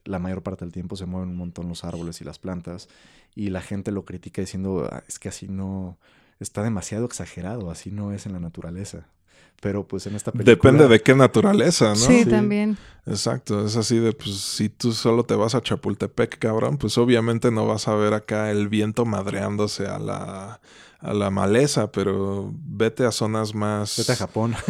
la 0.04 0.18
mayor 0.18 0.42
parte 0.42 0.64
del 0.64 0.72
tiempo 0.72 0.96
se 0.96 1.06
mueven 1.06 1.30
un 1.30 1.36
montón 1.36 1.68
los 1.68 1.84
árboles 1.84 2.20
y 2.20 2.24
las 2.24 2.38
plantas 2.38 2.88
y 3.34 3.50
la 3.50 3.60
gente 3.62 3.90
lo 3.92 4.04
critica 4.04 4.40
diciendo, 4.42 4.88
"Ah, 4.90 5.02
es 5.08 5.18
que 5.18 5.28
así 5.28 5.48
no, 5.48 5.96
está 6.40 6.62
demasiado 6.62 7.04
exagerado, 7.06 7.70
así 7.70 7.90
no 7.90 8.12
es 8.12 8.26
en 8.26 8.32
la 8.32 8.40
naturaleza. 8.40 9.06
Pero 9.60 9.88
pues 9.88 10.06
en 10.06 10.14
esta 10.14 10.30
película... 10.30 10.54
Depende 10.54 10.86
de 10.86 11.00
qué 11.02 11.14
naturaleza, 11.16 11.88
¿no? 11.88 11.96
Sí, 11.96 12.22
Sí. 12.22 12.30
también. 12.30 12.76
Exacto, 13.06 13.66
es 13.66 13.74
así 13.76 13.98
de, 13.98 14.12
pues, 14.12 14.36
si 14.40 14.68
tú 14.68 14.92
solo 14.92 15.24
te 15.24 15.34
vas 15.34 15.56
a 15.56 15.60
Chapultepec, 15.60 16.38
cabrón, 16.38 16.76
pues 16.78 16.96
obviamente 16.96 17.50
no 17.50 17.66
vas 17.66 17.88
a 17.88 17.94
ver 17.94 18.14
acá 18.14 18.50
el 18.52 18.68
viento 18.68 19.04
madreándose 19.04 19.86
a 19.86 19.98
la, 19.98 20.60
a 21.00 21.14
la 21.14 21.30
maleza, 21.30 21.92
pero 21.92 22.52
vete 22.54 23.04
a 23.06 23.12
zonas 23.12 23.54
más... 23.54 23.96
Vete 23.98 24.12
a 24.12 24.16
Japón. 24.16 24.54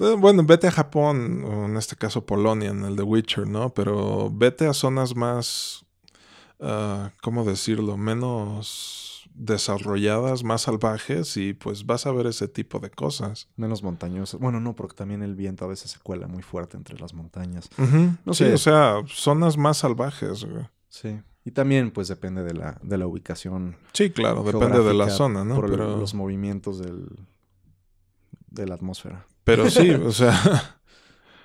Eh, 0.00 0.16
Bueno, 0.18 0.42
vete 0.44 0.68
a 0.68 0.72
Japón, 0.72 1.44
o 1.44 1.66
en 1.66 1.76
este 1.76 1.96
caso 1.96 2.24
Polonia, 2.24 2.70
en 2.70 2.84
el 2.84 2.96
de 2.96 3.02
Witcher, 3.02 3.46
¿no? 3.46 3.70
Pero 3.74 4.30
vete 4.32 4.66
a 4.66 4.72
zonas 4.72 5.14
más, 5.14 5.84
ah, 6.60 7.10
¿cómo 7.22 7.44
decirlo? 7.44 7.96
Menos 7.96 9.28
desarrolladas, 9.34 10.44
más 10.44 10.62
salvajes 10.62 11.36
y 11.36 11.54
pues 11.54 11.86
vas 11.86 12.06
a 12.06 12.12
ver 12.12 12.26
ese 12.26 12.48
tipo 12.48 12.78
de 12.80 12.90
cosas. 12.90 13.48
Menos 13.56 13.82
montañosas. 13.82 14.38
Bueno, 14.40 14.60
no, 14.60 14.74
porque 14.74 14.94
también 14.94 15.22
el 15.22 15.34
viento 15.34 15.64
a 15.64 15.68
veces 15.68 15.90
se 15.90 15.98
cuela 16.00 16.26
muy 16.26 16.42
fuerte 16.42 16.76
entre 16.76 16.98
las 16.98 17.14
montañas. 17.14 17.68
No 18.24 18.34
sí, 18.34 18.44
sé. 18.44 18.52
o 18.54 18.58
sea, 18.58 18.96
zonas 19.08 19.56
más 19.56 19.78
salvajes. 19.78 20.44
güey. 20.44 20.66
Sí. 20.88 21.20
Y 21.44 21.50
también 21.50 21.90
pues 21.90 22.06
depende 22.08 22.42
de 22.44 22.54
la, 22.54 22.78
de 22.82 22.98
la 22.98 23.06
ubicación 23.06 23.76
Sí, 23.92 24.10
claro, 24.10 24.42
depende 24.44 24.82
de 24.82 24.94
la 24.94 25.10
zona, 25.10 25.44
¿no? 25.44 25.56
Por 25.56 25.70
Pero, 25.70 25.96
los 25.96 26.14
movimientos 26.14 26.78
del, 26.78 27.06
de 28.48 28.66
la 28.66 28.74
atmósfera. 28.76 29.26
pero 29.44 29.68
sí, 29.70 29.90
o 29.90 30.12
sea, 30.12 30.78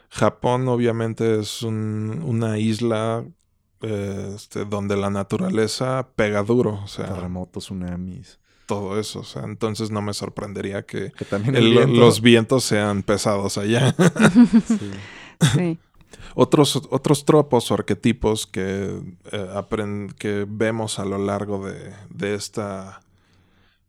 Japón 0.09 0.67
obviamente 0.67 1.39
es 1.39 1.61
un- 1.63 2.21
una 2.25 2.57
isla 2.59 3.25
eh, 3.81 4.33
este, 4.35 4.65
donde 4.65 4.97
la 4.97 5.09
naturaleza 5.09 6.07
pega 6.15 6.41
duro, 6.43 6.81
o 6.83 6.87
sea, 6.87 7.13
Terremotos, 7.13 7.65
tsunamis. 7.65 8.39
todo 8.65 8.99
eso, 8.99 9.19
o 9.19 9.23
sea, 9.23 9.43
entonces 9.43 9.91
no 9.91 10.01
me 10.01 10.13
sorprendería 10.13 10.83
que 10.83 11.11
Que 11.11 11.25
también 11.25 11.55
el- 11.55 11.65
el 11.67 11.71
viento- 11.73 11.99
los 11.99 12.21
vientos 12.21 12.63
sean 12.63 13.03
pesados 13.03 13.57
allá. 13.57 13.95
sí. 14.67 14.91
Sí. 15.53 15.77
Otros, 16.35 16.75
otros 16.89 17.25
tropos 17.25 17.71
o 17.71 17.73
arquetipos 17.73 18.47
que, 18.47 19.01
eh, 19.31 20.07
que 20.17 20.45
vemos 20.47 20.99
a 20.99 21.05
lo 21.05 21.17
largo 21.17 21.65
de, 21.65 21.93
de 22.09 22.35
esta 22.35 23.01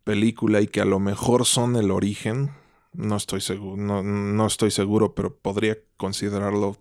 película 0.03 0.61
y 0.61 0.67
que 0.67 0.81
a 0.81 0.85
lo 0.85 0.99
mejor 0.99 1.45
son 1.45 1.75
el 1.75 1.91
origen, 1.91 2.51
no 2.93 3.15
estoy 3.15 3.41
seguro, 3.41 3.77
no, 3.81 4.01
no 4.03 4.47
estoy 4.47 4.71
seguro, 4.71 5.13
pero 5.13 5.35
podría 5.35 5.77
considerarlo, 5.97 6.77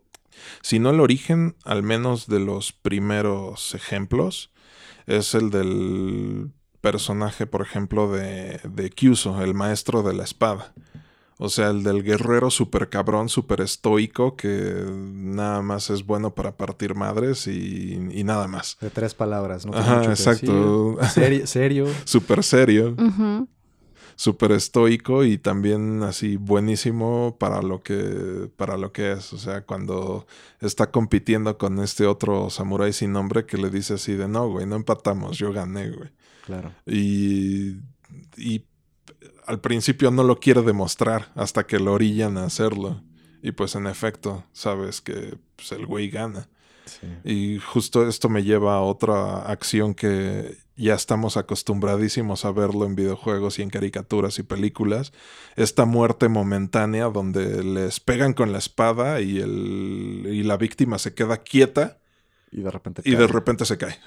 si 0.63 0.79
no 0.79 0.91
el 0.91 1.01
origen, 1.01 1.57
al 1.65 1.83
menos 1.83 2.27
de 2.27 2.41
los 2.41 2.73
primeros 2.73 3.75
ejemplos, 3.75 4.51
es 5.07 5.35
el 5.35 5.51
del 5.51 6.53
personaje, 6.81 7.47
por 7.47 7.63
ejemplo, 7.63 8.11
de, 8.11 8.61
de 8.65 8.91
Kyuso, 8.91 9.43
el 9.43 9.55
maestro 9.55 10.03
de 10.03 10.15
la 10.15 10.25
espada. 10.25 10.73
O 11.41 11.49
sea, 11.49 11.69
el 11.71 11.85
del 11.85 12.03
guerrero 12.03 12.51
super 12.51 12.89
cabrón, 12.89 13.29
super 13.29 13.61
estoico, 13.61 14.35
que 14.37 14.85
nada 14.91 15.63
más 15.63 15.89
es 15.89 16.05
bueno 16.05 16.35
para 16.35 16.57
partir 16.57 16.95
madres 16.97 17.47
y, 17.47 17.95
y 18.13 18.25
nada 18.25 18.49
más. 18.49 18.77
De 18.81 18.91
tres 18.91 19.15
palabras, 19.15 19.65
¿no? 19.65 19.73
Ajá, 19.73 19.97
mucho 19.99 20.09
que 20.09 20.15
exacto. 20.15 20.97
decir. 21.01 21.13
Serio, 21.13 21.47
serio. 21.47 21.87
Súper 22.05 22.43
serio, 22.43 22.97
Ujú. 22.99 23.49
súper 24.17 24.51
estoico 24.51 25.23
y 25.23 25.39
también 25.39 26.03
así 26.03 26.37
buenísimo 26.37 27.37
para 27.39 27.63
lo 27.63 27.83
que 27.83 28.51
para 28.57 28.77
lo 28.77 28.91
que 28.91 29.13
es. 29.13 29.33
O 29.33 29.39
sea, 29.39 29.65
cuando 29.65 30.27
está 30.61 30.91
compitiendo 30.91 31.57
con 31.57 31.79
este 31.79 32.05
otro 32.07 32.51
samurái 32.51 32.93
sin 32.93 33.13
nombre 33.13 33.47
que 33.47 33.59
le 33.59 33.71
dice 33.71 33.95
así 33.95 34.15
de 34.15 34.27
no, 34.27 34.49
güey, 34.51 34.67
no 34.67 34.75
empatamos, 34.75 35.39
yo 35.39 35.53
gané, 35.53 35.91
güey. 35.93 36.11
Claro. 36.47 36.73
Y, 36.85 37.77
y 38.37 38.65
al 39.49 39.61
principio 39.61 40.11
no 40.11 40.23
lo 40.25 40.41
quiere 40.41 40.63
demostrar 40.63 41.33
hasta 41.35 41.67
que 41.67 41.79
lo 41.81 41.95
orillan 41.95 42.39
a 42.39 42.45
hacerlo. 42.45 43.03
Y 43.43 43.53
pues 43.53 43.75
en 43.75 43.87
efecto, 43.87 44.45
sabes 44.53 45.01
que 45.01 45.39
pues, 45.57 45.73
el 45.73 45.87
güey 45.87 46.11
gana. 46.11 46.49
Sí. 46.85 47.07
Y 47.25 47.59
justo 47.59 48.09
esto 48.09 48.29
me 48.29 48.43
lleva 48.45 48.75
a 48.77 48.81
otra 48.83 49.43
acción 49.43 49.95
que 49.95 50.57
ya 50.77 50.95
estamos 50.95 51.37
acostumbradísimos 51.37 52.45
a 52.45 52.53
verlo 52.53 52.87
en 52.87 52.95
videojuegos 52.95 53.59
y 53.59 53.63
en 53.63 53.71
caricaturas 53.71 54.39
y 54.39 54.43
películas. 54.45 55.13
Esta 55.57 55.85
muerte 55.85 56.29
momentánea 56.29 57.07
donde 57.11 57.63
les 57.65 58.01
pegan 58.01 58.33
con 58.33 58.53
la 58.53 58.59
espada 58.59 59.21
y, 59.21 59.39
el, 59.41 60.25
y 60.31 60.43
la 60.45 60.57
víctima 60.57 60.99
se 60.99 61.15
queda 61.15 61.39
quieta 61.39 61.99
Y 62.51 62.63
de 62.63 62.71
repente. 62.71 63.03
y 63.05 63.17
de 63.17 63.27
cae. 63.27 63.27
repente 63.29 63.65
se 63.67 63.77
cae. 63.79 63.99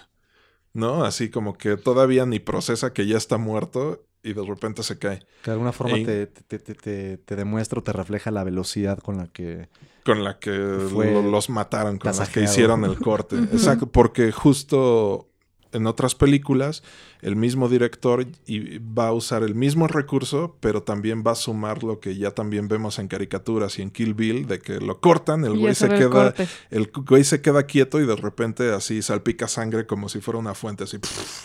¿No? 0.74 1.04
Así 1.04 1.30
como 1.30 1.58
que 1.58 1.78
todavía 1.78 2.26
ni 2.26 2.40
procesa 2.40 2.94
que 2.94 3.06
ya 3.08 3.18
está 3.18 3.38
muerto 3.38 4.06
y 4.24 4.34
de 4.34 4.44
repente 4.46 4.84
se 4.84 5.00
cae. 5.00 5.20
Que 5.42 5.50
de 5.50 5.52
alguna 5.54 5.72
forma 5.72 5.96
te, 5.96 6.28
te, 6.28 6.60
te, 6.60 6.76
te, 6.76 7.18
te 7.18 7.36
demuestra 7.36 7.80
o 7.80 7.84
te 7.84 7.92
refleja 7.94 8.30
la 8.32 8.44
velocidad 8.44 9.00
con 9.00 9.18
la 9.18 9.28
que. 9.28 9.70
Con 10.06 10.24
la 10.24 10.40
que 10.40 10.52
lo- 10.52 11.22
los 11.22 11.50
mataron, 11.50 11.98
con 11.98 12.08
la 12.08 12.12
que 12.14 12.20
tasajeado. 12.20 12.52
hicieron 12.52 12.86
el 12.86 12.98
corte. 13.00 13.36
Exacto, 13.52 13.88
porque 13.88 14.32
justo 14.32 15.28
en 15.72 15.88
otras 15.88 16.16
películas, 16.16 16.84
el 17.22 17.36
mismo 17.36 17.70
director 17.70 18.26
y 18.46 18.80
va 18.80 19.08
a 19.08 19.14
usar 19.14 19.44
el 19.44 19.56
mismo 19.56 19.88
recurso, 19.88 20.58
pero 20.60 20.84
también 20.84 21.24
va 21.26 21.32
a 21.32 21.36
sumar 21.36 21.84
lo 21.84 22.00
que 22.00 22.16
ya 22.18 22.32
también 22.32 22.68
vemos 22.68 23.00
en 23.00 23.08
caricaturas 23.08 23.78
y 23.80 23.82
en 23.82 23.92
Kill 23.92 24.14
Bill, 24.14 24.48
de 24.48 24.60
que 24.60 24.80
lo 24.80 25.00
cortan, 25.00 25.46
el 25.46 25.58
güey 25.58 25.76
se 25.76 25.90
queda, 25.90 26.10
corte. 26.10 26.48
el 26.70 26.92
güey 26.92 27.24
se 27.24 27.42
queda 27.42 27.64
quieto 27.64 28.02
y 28.02 28.06
de 28.06 28.16
repente 28.16 28.72
así 28.72 29.02
salpica 29.02 29.48
sangre 29.48 29.86
como 29.86 30.10
si 30.10 30.20
fuera 30.20 30.40
una 30.40 30.54
fuente, 30.54 30.84
así, 30.84 30.98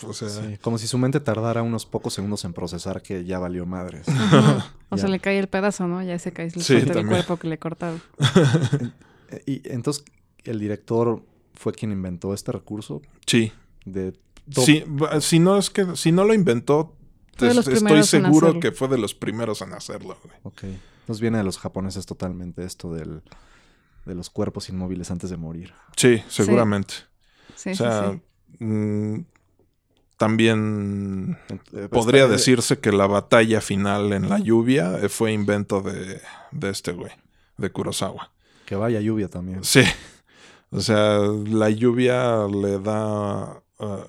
o 0.05 0.13
sea, 0.13 0.27
Sí, 0.27 0.57
como 0.61 0.77
si 0.77 0.87
su 0.87 0.97
mente 0.97 1.19
tardara 1.19 1.61
unos 1.61 1.85
pocos 1.85 2.13
segundos 2.13 2.43
en 2.45 2.53
procesar 2.53 3.01
que 3.01 3.23
ya 3.23 3.39
valió 3.39 3.65
madres. 3.65 4.05
O 4.89 4.97
sea, 4.97 5.09
le 5.09 5.19
cae 5.19 5.37
el 5.37 5.49
pedazo, 5.49 5.85
¿no? 5.85 6.01
Ya 6.01 6.17
se 6.17 6.31
cae 6.31 6.45
el 6.45 6.61
Sí, 6.61 6.75
parte 6.75 6.93
del 6.93 7.07
cuerpo 7.07 7.35
que 7.35 7.47
le 7.49 7.57
cortaron. 7.57 8.01
Eh, 9.29 9.43
y 9.45 9.61
entonces, 9.73 10.05
el 10.45 10.57
director 10.57 11.21
fue 11.53 11.73
quien 11.73 11.91
inventó 11.91 12.33
este 12.33 12.53
recurso 12.53 13.01
sí. 13.25 13.51
De... 13.91 14.13
va- 15.01 15.19
si 15.21 15.39
no 15.39 15.57
es 15.57 15.69
que 15.69 15.95
si 15.95 16.11
no 16.11 16.23
lo 16.23 16.33
inventó, 16.33 16.95
estoy 17.39 18.03
seguro 18.03 18.59
que 18.59 18.71
fue 18.71 18.87
de 18.87 18.97
los 18.97 19.13
primeros 19.13 19.61
en 19.61 19.73
hacerlo. 19.73 20.17
güey. 20.23 20.35
Ok. 20.43 20.63
Entonces 21.01 21.21
viene 21.21 21.37
de 21.37 21.43
los 21.43 21.57
japoneses 21.57 22.05
totalmente 22.05 22.63
esto 22.65 22.93
del, 22.93 23.21
de 24.05 24.15
los 24.15 24.29
cuerpos 24.29 24.69
inmóviles 24.69 25.09
antes 25.11 25.29
de 25.29 25.37
morir. 25.37 25.73
Sí, 25.95 26.21
seguramente. 26.27 26.93
Sí, 27.55 27.69
o 27.71 27.75
sea, 27.75 28.11
sí. 28.59 28.63
mm, 28.63 29.25
también 30.17 31.37
eh, 31.49 31.57
pues, 31.71 31.89
podría 31.89 32.27
decirse 32.27 32.79
que 32.79 32.91
la 32.91 33.07
batalla 33.07 33.61
final 33.61 34.11
en 34.13 34.29
la 34.29 34.39
lluvia 34.39 34.97
eh, 34.99 35.09
fue 35.09 35.31
invento 35.31 35.81
de, 35.81 36.21
de 36.51 36.69
este 36.69 36.91
güey, 36.91 37.11
de 37.57 37.71
Kurosawa. 37.71 38.31
Que 38.65 38.75
vaya 38.75 38.99
lluvia 38.99 39.29
también. 39.29 39.63
Sí. 39.63 39.83
O 40.71 40.81
sea, 40.81 41.19
la 41.19 41.69
lluvia 41.69 42.47
le 42.47 42.79
da. 42.79 43.61
Ah, 43.79 44.05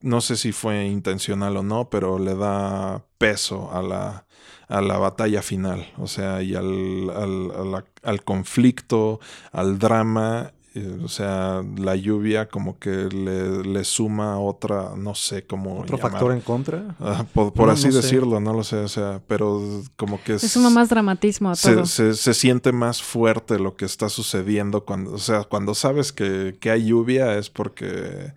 no 0.00 0.20
sé 0.20 0.36
si 0.36 0.52
fue 0.52 0.86
intencional 0.86 1.56
o 1.58 1.62
no, 1.62 1.90
pero 1.90 2.18
le 2.18 2.34
da 2.34 3.04
peso 3.18 3.70
a 3.72 3.82
la, 3.82 4.26
a 4.68 4.80
la 4.80 4.98
batalla 4.98 5.42
final. 5.42 5.86
O 5.98 6.06
sea, 6.06 6.42
y 6.42 6.54
al, 6.54 7.10
al, 7.10 7.84
al 8.02 8.24
conflicto, 8.24 9.20
al 9.52 9.78
drama. 9.78 10.52
eh, 10.74 11.00
O 11.04 11.08
sea, 11.08 11.62
la 11.76 11.96
lluvia 11.96 12.48
como 12.48 12.78
que 12.78 12.90
le, 13.10 13.62
le 13.64 13.84
suma 13.84 14.38
otra, 14.38 14.94
no 14.96 15.14
sé 15.14 15.46
cómo. 15.46 15.80
Otro 15.80 15.98
llamar. 15.98 16.12
factor 16.12 16.32
en 16.32 16.40
contra. 16.40 16.96
Ah, 17.00 17.26
por 17.34 17.52
por 17.52 17.68
No, 17.68 17.70
así 17.70 17.90
no 17.90 17.92
sé. 17.92 18.02
decirlo, 18.02 18.40
no 18.40 18.54
lo 18.54 18.64
sé. 18.64 18.76
O 18.78 18.88
sea, 18.88 19.20
pero 19.26 19.60
como 19.96 20.22
que 20.22 20.38
Es 20.40 20.52
suma 20.52 20.70
más 20.70 20.88
dramatismo 20.88 21.50
a 21.50 21.56
todo. 21.56 21.84
se, 21.84 21.86
se, 21.86 22.14
se 22.14 22.34
siente 22.34 22.72
más 22.72 23.02
fuerte 23.02 23.58
lo 23.58 23.76
que 23.76 23.84
está 23.84 24.08
sucediendo 24.08 24.84
cuando, 24.84 25.12
o 25.12 25.18
sea, 25.18 25.44
cuando 25.44 25.74
sabes 25.74 26.12
que, 26.12 26.56
que 26.60 26.70
hay 26.70 26.86
lluvia 26.86 27.36
es 27.36 27.50
porque 27.50 28.32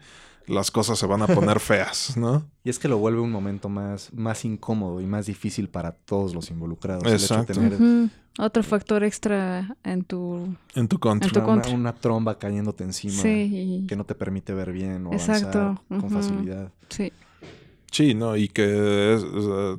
las 0.47 0.71
cosas 0.71 0.97
se 0.99 1.05
van 1.05 1.21
a 1.21 1.27
poner 1.27 1.59
feas, 1.59 2.15
¿no? 2.17 2.45
Y 2.63 2.69
es 2.69 2.79
que 2.79 2.87
lo 2.87 2.97
vuelve 2.97 3.19
un 3.21 3.31
momento 3.31 3.69
más, 3.69 4.11
más 4.13 4.45
incómodo 4.45 5.01
y 5.01 5.05
más 5.05 5.25
difícil 5.25 5.69
para 5.69 5.91
todos 5.93 6.33
los 6.33 6.49
involucrados. 6.49 7.03
El 7.05 7.13
hecho 7.15 7.35
de 7.35 7.41
Exacto. 7.53 7.75
Ujú. 7.83 8.09
Otro 8.39 8.63
factor 8.63 9.03
extra 9.03 9.75
en 9.83 10.03
tu... 10.03 10.55
En 10.73 10.87
tu 10.87 10.97
contra. 10.99 11.27
En 11.27 11.33
tu 11.33 11.39
una, 11.39 11.45
contra. 11.45 11.69
una- 11.71 11.79
una 11.79 11.93
tromba 11.95 12.39
cayéndote 12.39 12.83
encima 12.83 13.21
Sí, 13.21 13.85
que 13.87 13.95
no 13.95 14.05
te 14.05 14.15
permite 14.15 14.53
ver 14.53 14.71
bien 14.71 15.05
o 15.05 15.13
Exacto, 15.13 15.59
avanzar 15.59 15.99
con 15.99 16.09
facilidad. 16.09 16.71
sí. 16.89 17.11
Sí, 17.93 18.15
¿no? 18.15 18.35
Y 18.35 18.47
que 18.47 19.13
es- 19.13 19.23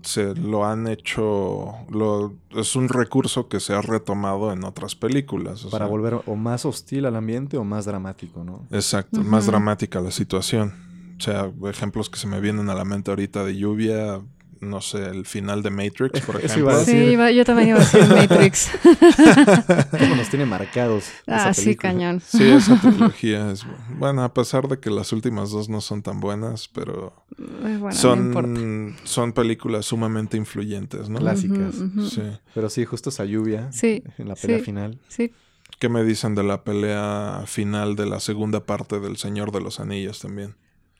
se 0.08 0.34
lo 0.36 0.64
han 0.64 0.86
hecho, 0.86 1.74
lo, 1.90 2.32
es 2.50 2.76
un 2.76 2.88
recurso 2.88 3.48
que 3.48 3.58
se 3.58 3.74
ha 3.74 3.82
retomado 3.82 4.52
en 4.52 4.62
otras 4.62 4.94
películas. 4.94 5.64
o 5.64 5.70
Para 5.70 5.86
sea, 5.86 5.90
volver 5.90 6.20
o 6.24 6.36
más 6.36 6.64
hostil 6.64 7.06
al 7.06 7.16
ambiente 7.16 7.56
o 7.56 7.64
más 7.64 7.86
dramático, 7.86 8.44
¿no? 8.44 8.62
Exacto, 8.70 9.20
más 9.20 9.46
dramática 9.46 10.00
la 10.00 10.12
situación. 10.12 10.72
O 11.18 11.20
sea, 11.20 11.50
ejemplos 11.68 12.08
que 12.08 12.18
se 12.18 12.28
me 12.28 12.40
vienen 12.40 12.70
a 12.70 12.74
la 12.74 12.84
mente 12.84 13.10
ahorita 13.10 13.44
de 13.44 13.56
lluvia, 13.56 14.20
no 14.60 14.80
sé, 14.80 15.04
el 15.06 15.26
final 15.26 15.62
de 15.62 15.70
Matrix, 15.70 16.20
por 16.26 16.36
ejemplo. 16.36 16.58
iba 16.60 16.76
a 16.80 16.84
Sí, 16.84 16.96
iba- 16.96 17.30
yo 17.30 17.44
también 17.44 17.70
iba 17.70 17.78
a 17.78 17.80
decir 17.80 18.06
Matrix. 18.08 18.70
¿Cómo 19.98 20.16
nos 20.16 20.28
tiene 20.28 20.46
marcados? 20.46 21.04
esa 21.26 21.48
ah, 21.48 21.54
sí, 21.54 21.76
cañón. 21.76 22.20
Sí, 22.20 22.44
esa 22.44 22.80
trilogía 22.80 23.50
es 23.50 23.64
bu- 23.64 23.76
bueno, 23.98 24.22
a 24.24 24.32
pesar 24.32 24.68
de 24.68 24.78
que 24.78 24.90
las 24.90 25.12
últimas 25.12 25.50
dos 25.50 25.68
no 25.68 25.80
son 25.80 26.02
tan 26.02 26.20
buenas, 26.20 26.68
pero 26.68 27.12
Eh, 27.38 27.42
no 27.62 27.70
importa. 27.70 27.96
son, 27.96 28.96
son 29.04 29.32
películas 29.32 29.86
sumamente 29.86 30.36
influyentes, 30.36 31.08
¿no? 31.08 31.18
Clásicas. 31.18 31.74
Sí. 32.10 32.22
Pero 32.54 32.68
sí, 32.70 32.84
justo 32.84 33.10
esa 33.10 33.24
lluvia 33.24 33.70
Sí, 33.72 34.02
en 34.18 34.28
la 34.28 34.34
pelea 34.34 34.58
sí. 34.58 34.64
final. 34.64 34.98
sí. 35.08 35.32
¿Qué 35.80 35.88
me 35.88 36.04
dicen 36.04 36.36
de 36.36 36.44
la 36.44 36.62
pelea 36.62 37.42
final 37.46 37.96
de 37.96 38.06
la 38.06 38.20
segunda 38.20 38.64
parte 38.64 39.00
del 39.00 39.16
Señor 39.16 39.50
de 39.50 39.60
los 39.60 39.80
Anillos 39.80 40.20
también? 40.20 40.54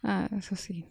Ah, 0.06 0.28
eso 0.36 0.54
sí. 0.54 0.84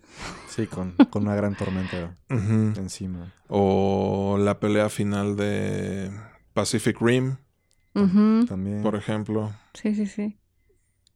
Sí, 0.50 0.66
con, 0.66 0.94
con 1.12 1.24
una 1.24 1.36
gran 1.36 1.56
tormenta 1.56 2.18
encima. 2.30 3.32
O 3.48 4.38
la 4.40 4.60
pelea 4.60 4.90
final 4.90 5.36
de 5.36 6.12
Pacific 6.54 7.00
Rim. 7.00 7.38
También. 7.94 8.82
por 8.82 8.96
ejemplo. 8.96 9.54
Sí, 9.76 9.94
sí, 9.94 10.08
sí. 10.08 10.40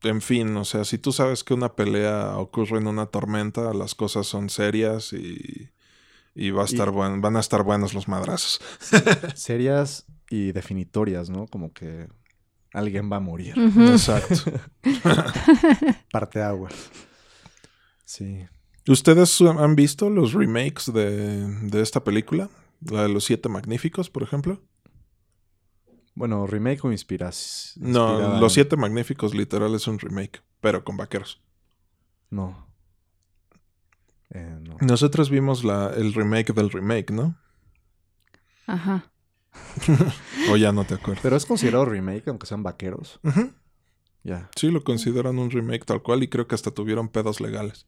En 0.03 0.21
fin, 0.21 0.55
o 0.57 0.63
sea, 0.63 0.85
si 0.85 0.99
tú 0.99 1.11
sabes 1.11 1.43
que 1.43 1.55
una 1.55 1.73
pelea 1.75 2.37
ocurre 2.37 2.77
en 2.77 2.85
una 2.85 3.07
tormenta, 3.07 3.73
las 3.73 3.95
cosas 3.95 4.27
son 4.27 4.51
serias 4.51 5.11
y, 5.11 5.71
y 6.35 6.51
va 6.51 6.61
a 6.61 6.65
estar 6.65 6.89
Y- 6.89 6.91
buen- 6.91 7.19
van 7.19 7.35
a 7.35 7.39
estar 7.39 7.63
buenos 7.63 7.95
los 7.95 8.07
madrazos. 8.07 8.61
Serias 9.33 10.05
y 10.29 10.51
definitorias, 10.51 11.31
¿no? 11.31 11.47
Como 11.47 11.73
que 11.73 12.07
alguien 12.73 13.11
va 13.11 13.15
a 13.15 13.21
morir. 13.21 13.55
Exacto. 13.57 14.35
Parte 16.11 16.43
agua. 16.43 16.69
Sí. 18.17 18.47
¿Ustedes 18.87 19.41
han 19.41 19.75
visto 19.75 20.09
los 20.09 20.33
remakes 20.33 20.91
de, 20.91 21.45
de 21.69 21.81
esta 21.81 22.03
película? 22.03 22.49
La 22.81 23.03
de 23.03 23.09
los 23.09 23.25
Siete 23.25 23.47
Magníficos, 23.47 24.09
por 24.09 24.23
ejemplo. 24.23 24.61
Bueno, 26.15 26.47
remake 26.47 26.83
o 26.83 26.91
inspiras. 26.91 27.73
No, 27.75 28.39
Los 28.39 28.53
Siete 28.53 28.75
Magníficos 28.75 29.35
literal 29.35 29.75
es 29.75 29.87
un 29.87 29.99
remake, 29.99 30.41
pero 30.61 30.83
con 30.83 30.97
vaqueros. 30.97 31.43
No. 32.31 32.67
Eh, 34.31 34.57
no. 34.61 34.77
Nosotros 34.81 35.29
vimos 35.29 35.63
la, 35.63 35.91
el 35.95 36.15
remake 36.15 36.53
del 36.53 36.71
remake, 36.71 37.11
¿no? 37.11 37.37
Ajá. 38.65 39.11
O 40.49 40.55
ya 40.55 40.71
no 40.71 40.85
te 40.85 40.93
acuerdas. 40.95 41.21
Pero 41.21 41.35
es 41.35 41.45
considerado 41.45 41.85
remake, 41.85 42.27
aunque 42.29 42.47
sean 42.47 42.63
vaqueros. 42.63 43.19
Ya. 44.23 44.49
Sí, 44.55 44.71
lo 44.71 44.83
consideran 44.83 45.37
un 45.39 45.51
remake 45.51 45.85
tal 45.85 46.01
cual 46.01 46.23
y 46.23 46.29
creo 46.29 46.47
que 46.47 46.55
hasta 46.55 46.71
tuvieron 46.71 47.09
pedos 47.09 47.41
legales. 47.41 47.85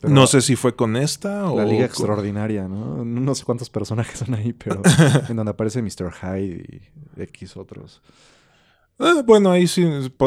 Pero 0.00 0.12
no 0.14 0.26
sé 0.28 0.40
si 0.42 0.54
fue 0.56 0.76
con 0.76 0.96
esta 0.96 1.50
o... 1.50 1.56
La 1.56 1.64
Liga 1.64 1.78
con- 1.78 1.86
Extraordinaria, 1.86 2.68
¿no? 2.68 3.04
No 3.04 3.34
sé 3.34 3.44
cuántos 3.44 3.68
personajes 3.70 4.18
son 4.20 4.34
ahí, 4.34 4.52
pero 4.52 4.80
en 5.28 5.36
donde 5.36 5.50
aparece 5.50 5.82
Mr. 5.82 6.12
Hyde 6.12 6.82
y 7.16 7.22
X 7.22 7.56
otros. 7.56 8.00
Eh, 9.00 9.22
bueno, 9.24 9.52
ahí 9.52 9.68
sí, 9.68 9.84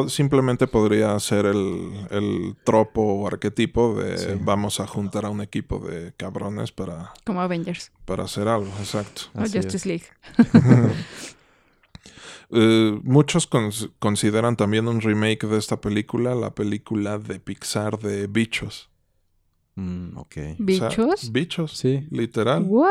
simplemente 0.08 0.66
podría 0.66 1.20
ser 1.20 1.46
el, 1.46 1.92
el 2.10 2.56
tropo 2.64 3.02
o 3.02 3.28
arquetipo 3.28 3.96
de 4.02 4.18
Sí. 4.18 4.28
vamos 4.42 4.80
a 4.80 4.88
juntar 4.88 5.26
a 5.26 5.30
un 5.30 5.42
equipo 5.42 5.80
de 5.80 6.14
cabrones 6.16 6.72
para, 6.72 7.12
Como 7.26 7.42
Avengers 7.42 7.92
para 8.06 8.24
hacer 8.24 8.48
algo, 8.48 8.72
exacto. 8.80 9.24
o 9.36 9.40
Justice 9.42 9.76
es. 9.78 9.86
League. 9.86 10.06
Eh, 12.54 13.00
muchos 13.04 13.50
cons- 13.50 13.92
consideran 14.00 14.58
también 14.58 14.88
un 14.90 15.00
remake 15.00 15.48
de 15.48 15.58
esta 15.58 15.80
película, 15.80 16.36
la 16.36 16.54
película 16.54 17.18
de 17.18 17.40
Pixar 17.40 17.98
de 18.00 18.28
Bichos. 18.28 18.90
Mm, 19.76 20.18
ok. 20.18 20.28
O 20.28 20.32
sea, 20.34 20.56
¿Bichos? 20.60 21.32
bichos, 21.32 21.72
Sí. 21.78 22.06
literal. 22.12 22.64
¿What? 22.68 22.90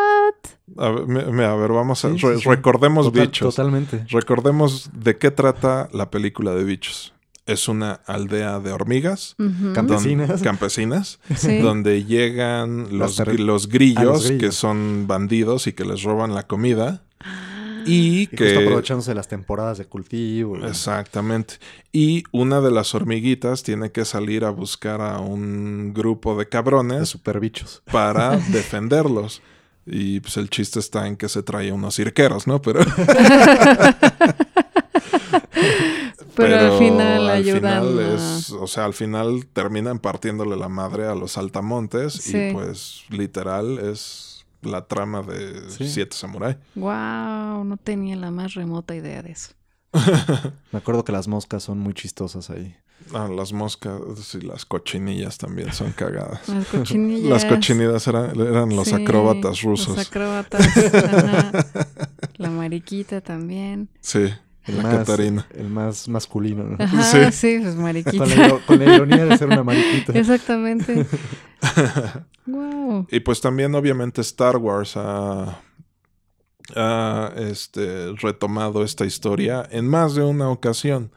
A 0.79 0.89
ver, 0.91 1.07
me- 1.07 1.25
me- 1.27 1.45
a 1.45 1.55
ver, 1.55 1.73
vamos 1.73 2.05
a... 2.05 2.11
Sí, 2.13 2.19
sí, 2.19 2.27
re- 2.27 2.39
sí. 2.39 2.49
Recordemos 2.49 3.07
Total- 3.07 3.27
bichos. 3.27 3.55
Totalmente. 3.55 4.07
Recordemos 4.09 4.91
de 4.95 5.19
qué 5.19 5.31
trata 5.31 5.89
la 5.93 6.11
película 6.11 6.55
de 6.55 6.65
bichos. 6.65 7.13
Es 7.47 7.69
una 7.69 7.93
aldea 8.07 8.61
de 8.61 8.71
hormigas. 8.73 9.35
Campe- 9.39 9.73
Campesinas. 9.75 10.29
don- 10.29 10.39
campesinas. 10.41 11.21
Sí. 11.37 11.59
donde 11.59 12.05
llegan 12.05 12.97
los 12.99 13.19
grillos, 13.19 13.99
Ah, 13.99 14.05
los 14.05 14.27
grillos. 14.29 14.41
que 14.41 14.53
son 14.53 15.07
bandidos 15.07 15.67
y 15.67 15.73
que 15.73 15.85
les 15.85 16.03
roban 16.03 16.35
la 16.35 16.47
comida. 16.47 17.03
Ah. 17.81 17.85
Y 17.87 18.27
justo 18.27 18.37
que... 18.45 18.57
aprovechándose 18.65 19.11
de 19.13 19.15
las 19.15 19.29
temporadas 19.29 19.79
de 19.79 19.85
cultivo. 19.87 20.57
Exactamente. 20.67 21.55
Y 21.93 22.25
una 22.33 22.61
de 22.61 22.71
las 22.71 22.95
hormiguitas 22.95 23.63
tiene 23.63 23.91
que 23.93 24.05
salir 24.05 24.45
a 24.45 24.51
buscar 24.51 25.01
a 25.01 25.19
un 25.21 25.93
grupo 25.95 26.35
de 26.37 26.41
de 26.41 26.49
cabrones 26.49 27.09
super 27.11 27.39
bichos. 27.41 27.83
para 27.91 28.37
defenderlos. 28.49 29.43
Y 29.87 30.21
pues 30.21 30.37
el 30.37 30.49
chiste 30.51 30.79
está 30.79 31.07
en 31.07 31.17
que 31.17 31.29
se 31.29 31.43
trae 31.43 31.73
unos 31.73 31.97
cirqueros, 31.97 32.47
¿no? 32.47 32.61
Pero, 32.63 32.81
Pero, 36.37 36.59
al 36.73 36.79
final 36.79 37.29
al 37.29 37.37
ayudan. 37.37 37.61
final 37.85 37.99
a- 37.99 38.15
es- 38.15 38.51
o 38.53 38.67
sea, 38.67 38.85
al 38.85 38.95
final 38.95 39.47
terminan 39.53 39.99
partiéndole 39.99 40.57
la 40.57 40.69
madre 40.69 41.07
a 41.07 41.15
los 41.15 41.33
saltamontes 41.33 42.15
Sí. 42.15 42.37
y 42.37 42.53
pues 42.53 43.03
literal 43.11 43.79
es 43.79 44.30
la 44.63 44.87
trama 44.87 45.23
de 45.23 45.71
Sí. 45.71 45.89
Siete 45.89 46.17
Samurai. 46.17 46.59
Wow, 46.75 47.65
no 47.65 47.77
tenía 47.83 48.17
la 48.17 48.31
más 48.31 48.55
remota 48.55 48.95
idea 48.95 49.23
de 49.23 49.33
eso. 49.33 49.53
Me 50.73 50.79
acuerdo 50.79 51.05
que 51.05 51.13
las 51.13 51.27
moscas 51.29 51.63
son 51.65 51.79
muy 51.79 51.95
chistosas 51.95 52.51
ahí. 52.51 52.77
Ah, 53.15 53.29
las 53.35 53.53
moscas 53.53 53.99
y 54.35 54.43
las 54.43 54.67
cochinillas 54.67 55.39
también 55.39 55.73
son 55.73 55.91
cagadas. 55.93 56.47
Las 56.49 56.67
cochinillas. 56.67 57.29
Las 57.31 57.45
cochinillas 57.47 58.07
eran, 58.07 58.39
eran 58.39 58.77
los 58.77 58.89
Sí, 58.89 58.95
acróbatas 58.95 59.63
rusos. 59.63 59.97
Los 59.97 60.07
acróbatas. 60.07 60.67
La 62.37 62.51
mariquita 62.51 63.21
también. 63.21 63.89
Sí, 64.01 64.27
El 64.71 64.77
la 64.79 64.83
más, 64.85 64.97
Catarina. 64.97 65.47
El 65.55 65.69
más 65.69 66.09
masculino, 66.09 66.65
¿no? 66.65 66.77
Ajá, 66.79 67.31
Sí. 67.31 67.33
sí, 67.33 67.59
pues 67.63 67.77
mariquita. 67.77 68.19
Con 68.19 68.29
la, 68.31 68.35
iro- 68.49 68.61
con 68.67 68.79
la 68.79 68.95
ironía 68.95 69.25
de 69.27 69.37
ser 69.39 69.49
una 69.49 69.63
mariquita. 69.65 70.19
Exactamente. 70.19 71.07
wow. 72.47 73.07
Y 73.11 73.21
pues 73.21 73.41
también 73.41 73.75
obviamente 73.75 74.21
Star 74.23 74.57
Wars 74.57 74.97
ha, 74.97 75.61
ha, 76.77 77.33
este, 77.37 78.13
retomado 78.21 78.83
esta 78.85 79.05
historia 79.05 79.67
en 79.71 79.87
más 79.89 80.15
de 80.15 80.23
una 80.23 80.49
ocasión. 80.51 81.13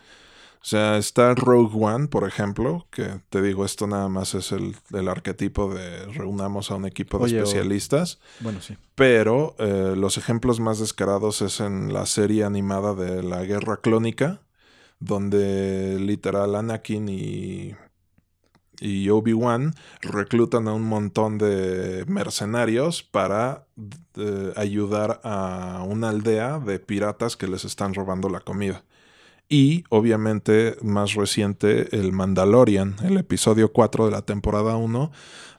O 0.64 0.65
sea, 0.65 0.98
está 0.98 1.35
Rogue 1.35 1.76
One, 1.77 2.07
por 2.07 2.26
ejemplo, 2.26 2.88
que 2.90 3.19
te 3.30 3.41
digo, 3.41 3.65
esto 3.65 3.85
nada 3.85 4.07
más 4.07 4.34
es 4.34 4.53
el, 4.53 4.77
el 4.94 5.10
arquetipo 5.10 5.73
de 5.73 6.06
reunamos 6.06 6.72
a 6.72 6.76
un 6.76 6.85
equipo 6.85 7.18
de 7.18 7.26
Oye, 7.26 7.41
o- 7.41 7.44
especialistas. 7.44 8.19
Bueno, 8.40 8.61
sí. 8.61 8.77
Pero 8.95 9.56
eh, 9.60 9.94
los 9.98 10.18
ejemplos 10.18 10.61
más 10.61 10.80
descarados 10.80 11.41
es 11.41 11.60
en 11.60 11.91
la 11.91 12.06
serie 12.06 12.45
animada 12.45 12.94
de 12.94 13.23
la 13.23 13.44
Guerra 13.44 13.77
Clónica, 13.77 14.40
donde 14.99 15.98
literal 15.99 16.56
Anakin 16.56 17.10
y, 17.10 17.76
y 18.80 19.10
Obi-Wan 19.10 19.73
reclutan 20.02 20.69
a 20.69 20.73
un 20.73 20.84
montón 20.84 21.38
de 21.40 22.06
mercenarios 22.07 23.03
para 23.03 23.65
eh, 24.15 24.53
ayudar 24.56 25.19
a 25.26 25.84
una 25.85 26.07
aldea 26.07 26.60
de 26.60 26.80
piratas 26.80 27.35
que 27.35 27.48
les 27.48 27.65
están 27.65 27.94
robando 27.94 28.30
la 28.30 28.40
comida. 28.40 28.85
Y 29.54 29.84
obviamente 29.90 30.78
más 30.82 31.14
reciente 31.14 31.96
el 31.96 32.12
Mandalorian, 32.12 32.96
el 33.04 33.18
episodio 33.18 33.72
4 33.72 34.06
de 34.06 34.12
la 34.12 34.24
temporada 34.24 34.78
1, 34.78 35.12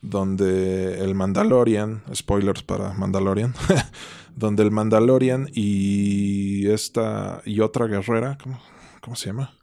donde 0.02 0.98
el 0.98 1.14
Mandalorian, 1.14 2.02
spoilers 2.12 2.64
para 2.64 2.92
Mandalorian, 2.94 3.54
donde 4.34 4.64
el 4.64 4.72
Mandalorian 4.72 5.48
y 5.54 6.68
esta 6.70 7.40
y 7.44 7.60
otra 7.60 7.86
guerrera, 7.86 8.36
¿cómo, 8.42 8.58
cómo 9.00 9.14
se 9.14 9.26
llama? 9.26 9.54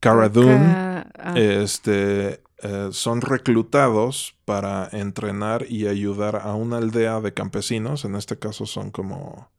Cara 0.00 0.30
Dune, 0.30 0.56
ah, 0.56 1.34
este, 1.36 2.42
eh, 2.62 2.88
son 2.92 3.20
reclutados 3.20 4.36
para 4.46 4.88
entrenar 4.90 5.66
y 5.68 5.86
ayudar 5.86 6.36
a 6.36 6.54
una 6.54 6.78
aldea 6.78 7.20
de 7.20 7.34
campesinos, 7.34 8.06
en 8.06 8.14
este 8.14 8.38
caso 8.38 8.64
son 8.64 8.90
como, 8.90 9.50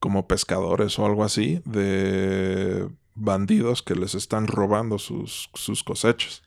como 0.00 0.26
pescadores 0.26 0.98
o 0.98 1.06
algo 1.06 1.22
así, 1.24 1.62
de 1.64 2.88
bandidos 3.14 3.82
que 3.82 3.94
les 3.94 4.14
están 4.14 4.46
robando 4.46 4.98
sus, 4.98 5.50
sus 5.54 5.84
cosechas. 5.84 6.42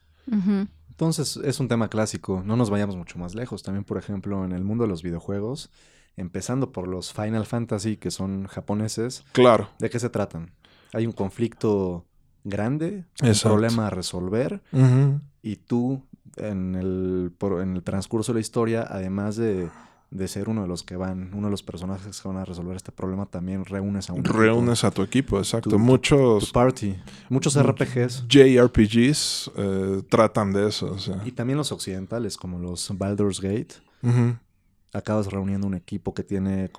Entonces, 0.89 1.37
es 1.37 1.59
un 1.59 1.67
tema 1.67 1.87
clásico. 1.89 2.41
No 2.45 2.55
nos 2.55 2.69
vayamos 2.69 2.95
mucho 2.95 3.17
más 3.19 3.35
lejos. 3.35 3.63
También, 3.63 3.83
por 3.83 3.97
ejemplo, 3.97 4.43
en 4.45 4.51
el 4.51 4.63
mundo 4.63 4.83
de 4.83 4.87
los 4.89 5.01
videojuegos, 5.03 5.69
empezando 6.17 6.71
por 6.71 6.87
los 6.87 7.13
Final 7.13 7.45
Fantasy, 7.45 7.97
que 7.97 8.11
son 8.11 8.47
japoneses, 8.47 9.23
Claro, 9.31 9.69
¿de 9.79 9.89
qué 9.89 9.99
se 9.99 10.09
tratan? 10.09 10.51
Hay 10.93 11.05
un 11.07 11.11
conflicto 11.11 12.05
grande, 12.43 13.05
un 13.21 13.29
problema 13.49 13.87
a 13.87 13.89
resolver, 13.89 14.61
y 15.41 15.55
tú, 15.57 16.03
en 16.37 16.75
el, 16.75 17.31
por- 17.37 17.61
en 17.61 17.75
el 17.75 17.83
transcurso 17.83 18.31
de 18.31 18.37
la 18.37 18.41
historia, 18.41 18.85
además 18.89 19.35
de, 19.35 19.69
de 20.13 20.27
ser 20.27 20.47
uno 20.47 20.61
de 20.61 20.67
los 20.67 20.83
que 20.83 20.95
van, 20.95 21.31
uno 21.33 21.47
de 21.47 21.51
los 21.51 21.63
personajes 21.63 22.21
que 22.21 22.27
van 22.27 22.37
a 22.37 22.45
resolver 22.45 22.75
este 22.75 22.91
problema, 22.91 23.25
también 23.25 23.65
reúnes 23.65 24.09
a 24.09 24.13
un 24.13 24.19
equipo, 24.19 24.37
reúnes 24.37 24.83
a 24.83 24.91
tu 24.91 25.01
equipo, 25.01 25.39
exacto. 25.39 25.71
Tu- 25.71 25.79
Muchos 25.79 26.45
tu 26.47 26.51
party. 26.53 26.95
Muchos. 27.29 27.55
RPGs. 27.59 28.27
JRPGs 28.27 29.51
eh, 29.57 30.03
tratan 30.09 30.53
de 30.53 30.67
eso. 30.67 30.91
O 30.93 30.99
sea. 30.99 31.21
Y 31.25 31.31
también 31.31 31.57
los 31.57 31.71
occidentales, 31.71 32.37
como 32.37 32.59
los 32.59 32.95
Baldur's 32.97 33.41
Gate. 33.41 33.75
Acabas 34.93 35.25
reuniendo 35.31 35.65
un 35.65 35.73
equipo 35.73 36.13
que 36.13 36.21
tiene 36.23 36.69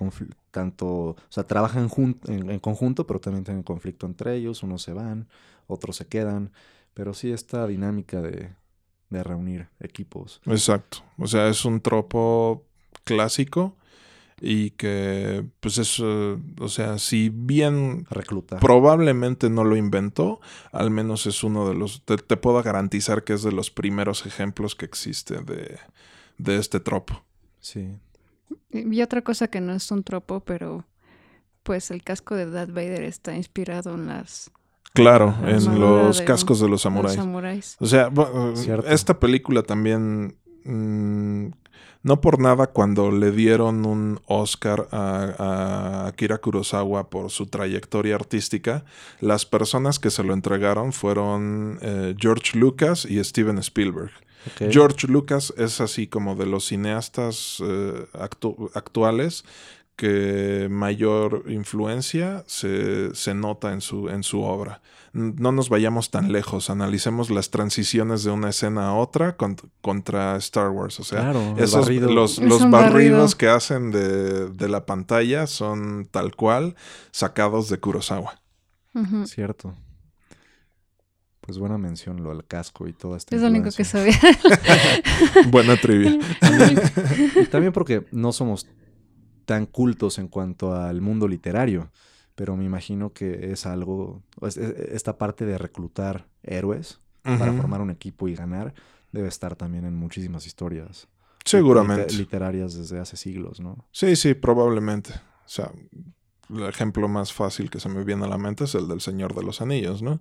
tanto, 0.51 0.87
o 0.87 1.15
sea, 1.27 1.45
trabajan 1.45 1.89
en, 2.27 2.49
en 2.49 2.59
conjunto, 2.59 3.05
pero 3.05 3.19
también 3.19 3.43
tienen 3.43 3.61
conflicto 3.63 4.05
entre 4.05 4.35
ellos, 4.35 4.63
unos 4.63 4.83
se 4.83 4.93
van, 4.93 5.27
otros 5.67 5.97
se 5.97 6.07
quedan, 6.07 6.51
pero 6.93 7.13
sí 7.13 7.33
esta 7.33 7.67
dinámica 7.67 8.21
de, 8.21 8.53
de 9.09 9.23
reunir 9.23 9.67
equipos. 9.81 10.39
Exacto. 10.45 10.99
O 11.17 11.27
sea, 11.27 11.49
es 11.49 11.65
un 11.65 11.81
tropo 11.81 12.63
clásico 13.05 13.77
y 14.41 14.71
que, 14.71 15.45
pues 15.61 15.77
es, 15.77 15.97
eh, 16.03 16.37
o 16.59 16.67
sea, 16.67 16.97
si 16.99 17.29
bien 17.29 18.05
Reclutar. 18.09 18.59
probablemente 18.59 19.49
no 19.49 19.63
lo 19.63 19.77
inventó, 19.77 20.41
al 20.73 20.91
menos 20.91 21.25
es 21.25 21.41
uno 21.45 21.69
de 21.69 21.75
los, 21.75 22.03
te, 22.03 22.17
te 22.17 22.35
puedo 22.35 22.61
garantizar 22.61 23.23
que 23.23 23.31
es 23.33 23.43
de 23.43 23.53
los 23.53 23.71
primeros 23.71 24.25
ejemplos 24.25 24.75
que 24.75 24.83
existe 24.85 25.35
de, 25.39 25.77
de 26.37 26.57
este 26.57 26.81
tropo. 26.81 27.23
Sí. 27.61 27.97
Y 28.71 29.01
otra 29.01 29.21
cosa 29.21 29.47
que 29.47 29.61
no 29.61 29.71
es 29.73 29.89
un 29.89 30.03
tropo, 30.03 30.41
pero 30.41 30.83
pues 31.63 31.89
el 31.89 32.03
casco 32.03 32.35
de 32.35 32.49
Darth 32.49 32.71
Vader 32.73 33.03
está 33.03 33.35
inspirado 33.35 33.93
en 33.95 34.07
las 34.07 34.51
Claro, 34.93 35.33
en 35.45 35.79
los 35.79 36.19
de 36.19 36.25
cascos 36.25 36.59
de 36.59 36.65
los 36.65 36.71
los 36.71 36.81
samuráis. 36.83 37.15
samuráis. 37.15 37.75
O 37.79 37.85
sea, 37.85 38.09
bu- 38.09 38.55
Cierto. 38.55 38.87
esta 38.87 39.19
película 39.19 39.63
también. 39.63 40.37
mm, 40.63 41.47
no 42.03 42.21
por 42.21 42.39
nada, 42.39 42.67
cuando 42.67 43.11
le 43.11 43.31
dieron 43.31 43.85
un 43.85 44.19
Oscar 44.27 44.87
a, 44.91 45.33
a 45.39 46.07
Akira 46.07 46.37
Kurosawa 46.37 47.09
por 47.09 47.31
su 47.31 47.47
trayectoria 47.47 48.13
artística, 48.15 48.85
las 49.21 49.45
personas 49.45 49.97
que 49.97 50.11
se 50.11 50.23
lo 50.23 50.33
entregaron 50.33 50.93
fueron 50.93 51.79
eh, 51.81 52.15
George 52.19 52.57
Lucas 52.57 53.05
y 53.05 53.23
Steven 53.23 53.57
Spielberg. 53.57 54.11
George 54.71 55.07
Lucas 55.07 55.51
es 55.57 55.81
así 55.81 56.05
como 56.05 56.35
de 56.35 56.45
los 56.45 56.67
cineastas 56.67 57.57
eh, 57.63 58.05
actu- 58.13 58.69
actuales 58.75 59.43
que 59.95 60.67
mayor 60.69 61.43
influencia 61.47 62.43
se, 62.47 63.13
se 63.15 63.33
nota 63.33 63.71
en 63.73 63.81
su, 63.81 64.09
en 64.09 64.23
su 64.23 64.41
obra. 64.41 64.81
No 65.13 65.53
nos 65.53 65.69
vayamos 65.69 66.11
tan 66.11 66.33
lejos, 66.33 66.69
analicemos 66.69 67.29
las 67.29 67.49
transiciones 67.49 68.25
de 68.25 68.31
una 68.31 68.49
escena 68.49 68.87
a 68.89 68.93
otra 68.95 69.37
cont- 69.37 69.69
contra 69.81 70.35
Star 70.35 70.69
Wars. 70.71 70.99
O 70.99 71.05
sea, 71.05 71.21
Claro, 71.21 71.55
esos, 71.57 71.85
barrido. 71.85 72.11
los, 72.11 72.37
los 72.39 72.69
barridos 72.69 73.31
barrido. 73.31 73.37
que 73.37 73.47
hacen 73.47 73.91
de, 73.91 74.49
de 74.49 74.67
la 74.67 74.85
pantalla 74.85 75.47
son 75.47 76.07
tal 76.11 76.35
cual 76.35 76.75
sacados 77.11 77.69
de 77.69 77.77
Kurosawa. 77.79 78.41
Cierto. 79.25 79.73
Pues 81.39 81.59
buena 81.59 81.77
mención 81.77 82.23
lo 82.23 82.31
del 82.31 82.43
casco 82.45 82.87
y 82.87 82.93
toda 82.93 83.17
esta 83.17 83.35
Es 83.35 83.41
lo 83.41 83.47
único 83.49 83.69
que 83.71 83.85
sabía. 83.85 84.15
Buena 85.49 85.77
trivia. 85.77 86.17
Y 87.41 87.45
también 87.45 87.71
porque 87.71 88.05
no 88.11 88.31
somos 88.31 88.67
tan 89.45 89.65
cultos 89.65 90.17
en 90.19 90.27
cuanto 90.27 90.73
al 90.75 91.01
mundo 91.01 91.27
literario, 91.27 91.91
pero 92.35 92.55
me 92.57 92.65
imagino 92.65 93.13
que 93.13 93.51
es 93.51 93.65
algo, 93.65 94.21
es- 94.41 94.57
es- 94.57 94.77
esta 94.91 95.17
parte 95.17 95.45
de 95.45 95.57
reclutar 95.57 96.27
héroes 96.43 96.99
para 97.23 97.53
formar 97.53 97.81
un 97.81 97.89
equipo 97.89 98.27
y 98.27 98.35
ganar 98.35 98.73
debe 99.11 99.27
estar 99.29 99.55
también 99.55 99.85
en 99.85 99.95
muchísimas 99.95 100.45
historias 100.45 101.07
Seguramente. 101.43 102.03
liter- 102.07 102.17
literarias 102.19 102.73
desde 102.75 102.99
hace 102.99 103.17
siglos, 103.17 103.59
¿no? 103.59 103.87
Sí, 103.91 104.15
sí, 104.15 104.33
probablemente. 104.33 105.11
O 105.13 105.47
sea, 105.49 105.71
el 106.49 106.63
ejemplo 106.63 107.07
más 107.07 107.33
fácil 107.33 107.69
que 107.71 107.79
se 107.79 107.89
me 107.89 108.03
viene 108.03 108.25
a 108.25 108.27
la 108.27 108.37
mente 108.37 108.65
es 108.65 108.75
el 108.75 108.87
del 108.87 109.01
Señor 109.01 109.33
de 109.33 109.43
los 109.43 109.61
Anillos, 109.61 110.01
¿no? 110.03 110.19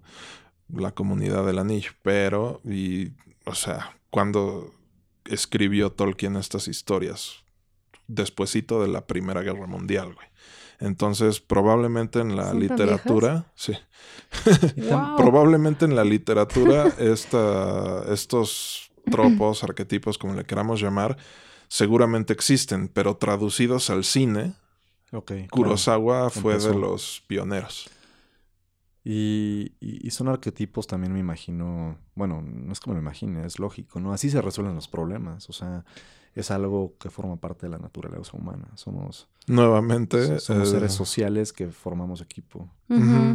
La 0.69 0.93
comunidad 0.93 1.45
del 1.45 1.59
anillo. 1.59 1.91
Pero, 2.03 2.61
y, 2.65 3.13
o 3.45 3.55
sea, 3.55 3.99
cuando 4.11 4.73
escribió 5.27 5.91
Tolkien 5.93 6.37
estas 6.37 6.69
historias, 6.69 7.44
despuesito 8.07 8.81
de 8.83 8.89
la 8.89 9.07
Primera 9.07 9.43
Guerra 9.43 9.67
Mundial, 9.67 10.15
güey. 10.15 10.27
Entonces, 10.81 11.41
probablemente 11.41 12.19
en 12.21 12.37
la 12.37 12.45
¿Son 12.45 12.53
tan 12.53 12.61
literatura, 12.61 13.53
sí, 13.55 13.73
Wow. 14.77 15.17
probablemente 15.17 15.85
en 15.85 15.95
la 15.97 16.05
literatura 16.05 16.89
esta, 16.99 18.03
estos 18.13 18.91
tropos, 19.11 19.63
arquetipos, 19.63 20.19
como 20.19 20.35
le 20.35 20.45
queramos 20.45 20.81
llamar, 20.81 21.17
seguramente 21.69 22.33
existen, 22.33 22.89
pero 22.89 23.17
traducidos 23.17 23.89
al 23.91 24.05
cine, 24.05 24.55
Ok. 25.13 25.27
claro. 25.29 25.49
Kurosawa 25.51 26.31
fue 26.31 26.59
de 26.59 26.75
los 26.75 27.23
pioneros. 27.29 27.89
Y, 29.05 29.73
y- 29.81 30.11
son 30.11 30.29
arquetipos 30.29 30.87
también 30.87 31.13
me 31.13 31.21
imagino, 31.21 31.99
bueno, 32.15 32.41
no 32.43 32.73
es 32.73 32.85
me 32.87 32.95
lo 32.95 33.01
imagine, 33.01 33.45
es 33.47 33.59
lógico, 33.59 34.01
¿no? 34.01 34.13
Así 34.15 34.31
se 34.31 34.41
resuelven 34.41 34.75
los 34.75 34.89
problemas, 34.89 35.49
o 35.51 35.53
sea, 35.53 35.85
es 36.35 36.51
algo 36.51 36.95
que 36.99 37.11
forma 37.11 37.37
parte 37.37 37.67
de 37.67 37.71
la 37.71 37.79
naturaleza 37.79 38.37
humana. 38.37 38.69
Somos, 38.75 39.29
Nuevamente, 39.47 40.41
somos 40.41 40.69
eh, 40.69 40.71
seres 40.73 40.93
sociales 40.93 41.53
que 41.53 41.69
formamos 41.69 42.21
equipo 42.21 42.69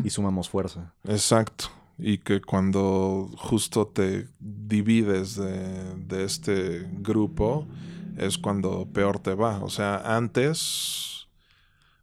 y 0.03 0.09
sumamos 0.09 0.49
fuerza. 0.49 0.93
exacto. 1.05 1.65
Y 2.01 2.19
que 2.19 2.39
cuando 2.41 3.29
justo 3.37 3.85
te 3.87 4.27
divides 4.39 5.35
de, 5.35 5.95
de 5.97 6.23
este 6.23 6.87
grupo, 6.99 7.67
es 8.17 8.37
cuando 8.37 8.85
peor 8.85 9.19
te 9.19 9.33
va. 9.35 9.61
O 9.61 9.69
sea, 9.69 10.15
antes 10.15 11.27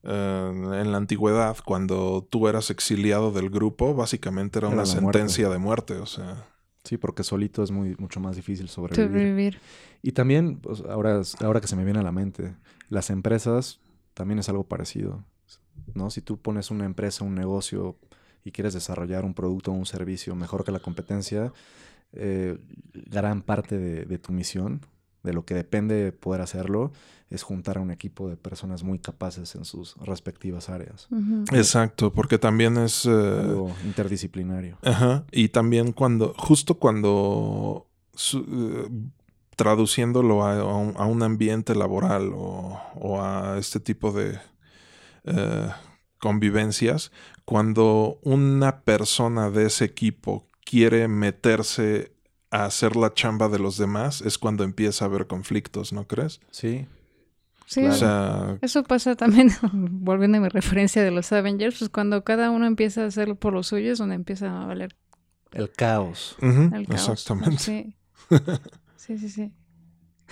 eh, 0.02 0.50
en 0.82 0.92
la 0.92 0.98
antigüedad, 0.98 1.56
cuando 1.64 2.26
tú 2.28 2.46
eras 2.46 2.70
exiliado 2.70 3.32
del 3.32 3.48
grupo, 3.50 3.94
básicamente 3.94 4.58
era 4.58 4.68
Era 4.68 4.82
una 4.82 4.84
muerte. 5.00 5.18
sentencia 5.18 5.48
de 5.48 5.58
muerte. 5.58 5.94
O 5.94 6.06
sea, 6.06 6.46
Sí, 6.84 6.98
porque 6.98 7.24
solito 7.24 7.64
es 7.64 7.72
muy, 7.72 7.96
mucho 7.98 8.20
más 8.20 8.36
difícil 8.36 8.68
sobrevivir. 8.68 9.08
Sobrevivir. 9.08 9.60
Y 10.02 10.12
también, 10.12 10.56
pues, 10.58 10.82
ahora, 10.88 11.20
ahora 11.40 11.60
que 11.60 11.66
se 11.68 11.76
me 11.76 11.84
viene 11.84 12.00
a 12.00 12.02
la 12.02 12.12
mente, 12.12 12.54
las 12.88 13.10
empresas 13.10 13.80
también 14.14 14.38
es 14.38 14.48
algo 14.48 14.64
parecido. 14.64 15.24
¿no? 15.94 16.10
Si 16.10 16.20
tú 16.20 16.38
pones 16.38 16.70
una 16.70 16.84
empresa, 16.84 17.24
un 17.24 17.34
negocio 17.34 17.96
y 18.44 18.52
quieres 18.52 18.74
desarrollar 18.74 19.24
un 19.24 19.34
producto 19.34 19.72
o 19.72 19.74
un 19.74 19.86
servicio 19.86 20.34
mejor 20.34 20.64
que 20.64 20.72
la 20.72 20.78
competencia, 20.80 21.52
eh, 22.12 22.58
gran 23.10 23.42
parte 23.42 23.78
de, 23.78 24.04
de 24.04 24.18
tu 24.18 24.32
misión, 24.32 24.80
de 25.22 25.32
lo 25.32 25.44
que 25.44 25.54
depende 25.54 25.96
de 25.96 26.12
poder 26.12 26.40
hacerlo, 26.40 26.92
es 27.30 27.42
juntar 27.42 27.78
a 27.78 27.80
un 27.80 27.90
equipo 27.90 28.28
de 28.28 28.36
personas 28.36 28.84
muy 28.84 29.00
capaces 29.00 29.56
en 29.56 29.64
sus 29.64 29.96
respectivas 29.96 30.68
áreas. 30.68 31.08
Exacto, 31.52 32.12
porque 32.12 32.38
también 32.38 32.76
es... 32.76 33.04
eh, 33.06 33.10
Algo 33.10 33.74
interdisciplinario. 33.84 34.78
Ajá. 34.82 35.24
Y 35.32 35.48
también 35.48 35.90
cuando, 35.92 36.32
justo 36.38 36.74
cuando 36.78 37.88
su- 38.14 38.46
eh, 38.48 38.88
traduciéndolo 39.56 40.44
a, 40.44 40.60
a 40.60 40.74
un, 40.76 40.94
a 40.96 41.06
un 41.06 41.22
ambiente 41.22 41.74
laboral 41.74 42.32
o, 42.34 42.80
o 42.94 43.22
a 43.22 43.58
este 43.58 43.80
tipo 43.80 44.12
de 44.12 44.38
eh, 45.24 45.68
convivencias, 46.18 47.10
cuando 47.44 48.18
una 48.22 48.82
persona 48.82 49.50
de 49.50 49.66
ese 49.66 49.84
equipo 49.84 50.46
quiere 50.64 51.08
meterse 51.08 52.12
a 52.50 52.64
hacer 52.64 52.96
la 52.96 53.12
chamba 53.12 53.48
de 53.48 53.58
los 53.58 53.76
demás, 53.76 54.20
es 54.20 54.38
cuando 54.38 54.62
empieza 54.64 55.04
a 55.04 55.08
haber 55.08 55.26
conflictos, 55.26 55.92
¿no 55.92 56.06
crees? 56.06 56.40
Sí, 56.50 56.86
Sí, 57.66 57.80
Claro. 57.80 57.94
O 57.94 57.98
sea, 57.98 58.58
Eso 58.62 58.84
pasa 58.84 59.16
también, 59.16 59.50
volviendo 59.72 60.38
a 60.38 60.40
mi 60.40 60.48
referencia 60.48 61.02
de 61.02 61.10
los 61.10 61.32
Avengers, 61.32 61.78
pues 61.80 61.90
cuando 61.90 62.22
cada 62.22 62.50
uno 62.50 62.64
empieza 62.64 63.02
a 63.02 63.06
hacerlo 63.06 63.34
por 63.34 63.52
lo 63.52 63.64
suyo 63.64 63.92
es 63.92 63.98
donde 63.98 64.14
empieza 64.14 64.62
a 64.62 64.66
valer 64.66 64.94
el 65.52 65.70
caos. 65.70 66.36
el 66.40 66.86
caos. 66.86 66.88
exactamente. 66.88 67.58
Sí. 67.58 67.96
sí, 68.96 69.18
sí, 69.18 69.28
sí. 69.28 69.52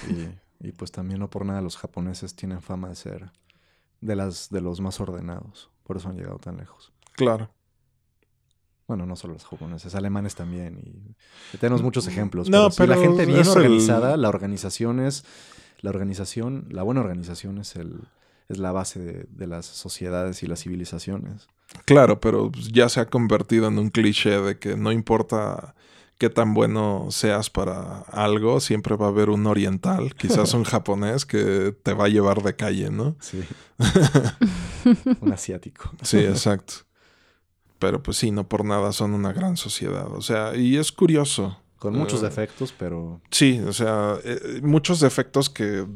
Y, 0.09 0.69
y 0.69 0.73
pues 0.73 0.91
también 0.93 1.21
no 1.21 1.31
por 1.31 1.45
nada 1.47 1.61
los 1.61 1.77
japoneses 1.77 2.35
tienen 2.35 2.61
fama 2.61 2.89
de 2.89 2.97
ser 2.97 3.31
de 4.01 4.17
las 4.17 4.51
de 4.51 4.61
los 4.61 4.81
más 4.81 5.01
ordenados. 5.01 5.71
Por 5.85 5.97
eso 5.97 6.09
han 6.09 6.17
llegado 6.17 6.39
tan 6.39 6.57
lejos. 6.57 6.93
Claro. 7.13 7.51
Bueno, 8.87 9.07
no 9.07 9.17
solo 9.17 9.35
los 9.35 9.45
japoneses, 9.45 9.95
alemanes 9.95 10.35
también. 10.35 10.79
Y, 10.79 11.57
tenemos 11.59 11.83
muchos 11.83 12.07
ejemplos. 12.07 12.51
No, 12.51 12.69
pero, 12.77 12.95
sí, 12.95 13.01
la 13.01 13.07
gente 13.07 13.25
bien 13.25 13.41
el- 13.41 13.49
organizada, 13.49 14.17
la 14.17 14.29
organización 14.29 15.01
es. 15.01 15.25
La 15.81 15.91
organización, 15.91 16.67
la 16.71 16.83
buena 16.83 17.01
organización 17.01 17.59
es 17.59 17.77
el 17.77 18.01
es 18.49 18.59
la 18.59 18.73
base 18.73 19.01
de, 19.01 19.27
de 19.31 19.47
las 19.47 19.65
sociedades 19.65 20.43
y 20.43 20.47
las 20.47 20.63
civilizaciones. 20.63 21.49
Claro, 21.87 22.21
pero 22.21 22.53
ya 22.53 22.89
se 22.91 23.01
ha 23.01 23.07
convertido 23.07 23.69
en 23.69 23.79
un 23.79 23.89
cliché 23.89 24.39
de 24.41 24.59
que 24.59 24.77
no 24.77 24.93
importa 24.93 25.75
qué 26.19 26.31
tan 26.31 26.55
bueno 26.55 27.09
seas 27.11 27.51
para 27.51 28.01
algo, 28.11 28.61
siempre 28.61 28.97
va 28.97 29.07
a 29.07 29.09
haber 29.09 29.31
un 29.31 29.47
oriental, 29.47 30.15
quizás 30.15 30.55
un 30.55 30.65
japonés, 30.73 31.27
que 31.27 31.77
te 31.83 31.93
va 31.95 32.05
a 32.07 32.09
llevar 32.09 32.43
de 32.43 32.57
calle, 32.57 32.91
¿no? 32.91 33.17
Sí. 33.21 33.43
Un 35.21 35.33
asiático. 35.33 35.91
Sí, 36.03 36.19
exacto. 36.19 36.75
Pero 37.79 38.03
pues 38.03 38.17
sí, 38.17 38.31
no 38.31 38.49
por 38.49 38.65
nada 38.65 38.93
son 38.93 39.15
una 39.15 39.33
gran 39.33 39.57
sociedad. 39.57 40.07
O 40.13 40.23
sea, 40.23 40.55
y 40.57 40.77
es 40.77 40.93
curioso. 40.93 41.59
Con 41.79 41.97
muchos 41.97 42.23
Eh, 42.23 42.27
defectos, 42.27 42.73
pero 42.79 43.21
Sí, 43.31 43.61
o 43.61 43.73
sea, 43.73 44.17
eh, 44.25 44.61
muchos 44.63 45.01
defectos 45.01 45.51
que 45.51 45.87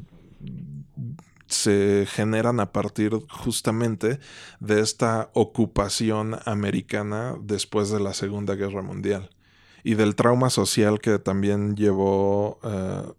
se 1.47 2.07
generan 2.11 2.61
a 2.61 2.73
partir 2.73 3.13
justamente 3.31 4.19
de 4.61 4.81
esta 4.81 5.31
ocupación 5.33 6.37
americana 6.45 7.37
después 7.41 7.91
de 7.91 8.01
la 8.01 8.13
Segunda 8.13 8.55
Guerra 8.55 8.83
Mundial 8.83 9.31
y 9.83 9.95
del 9.95 10.15
trauma 10.15 10.51
social 10.51 11.01
que 11.01 11.19
también 11.19 11.77
llevó 11.77 12.59
eh, 12.63 13.13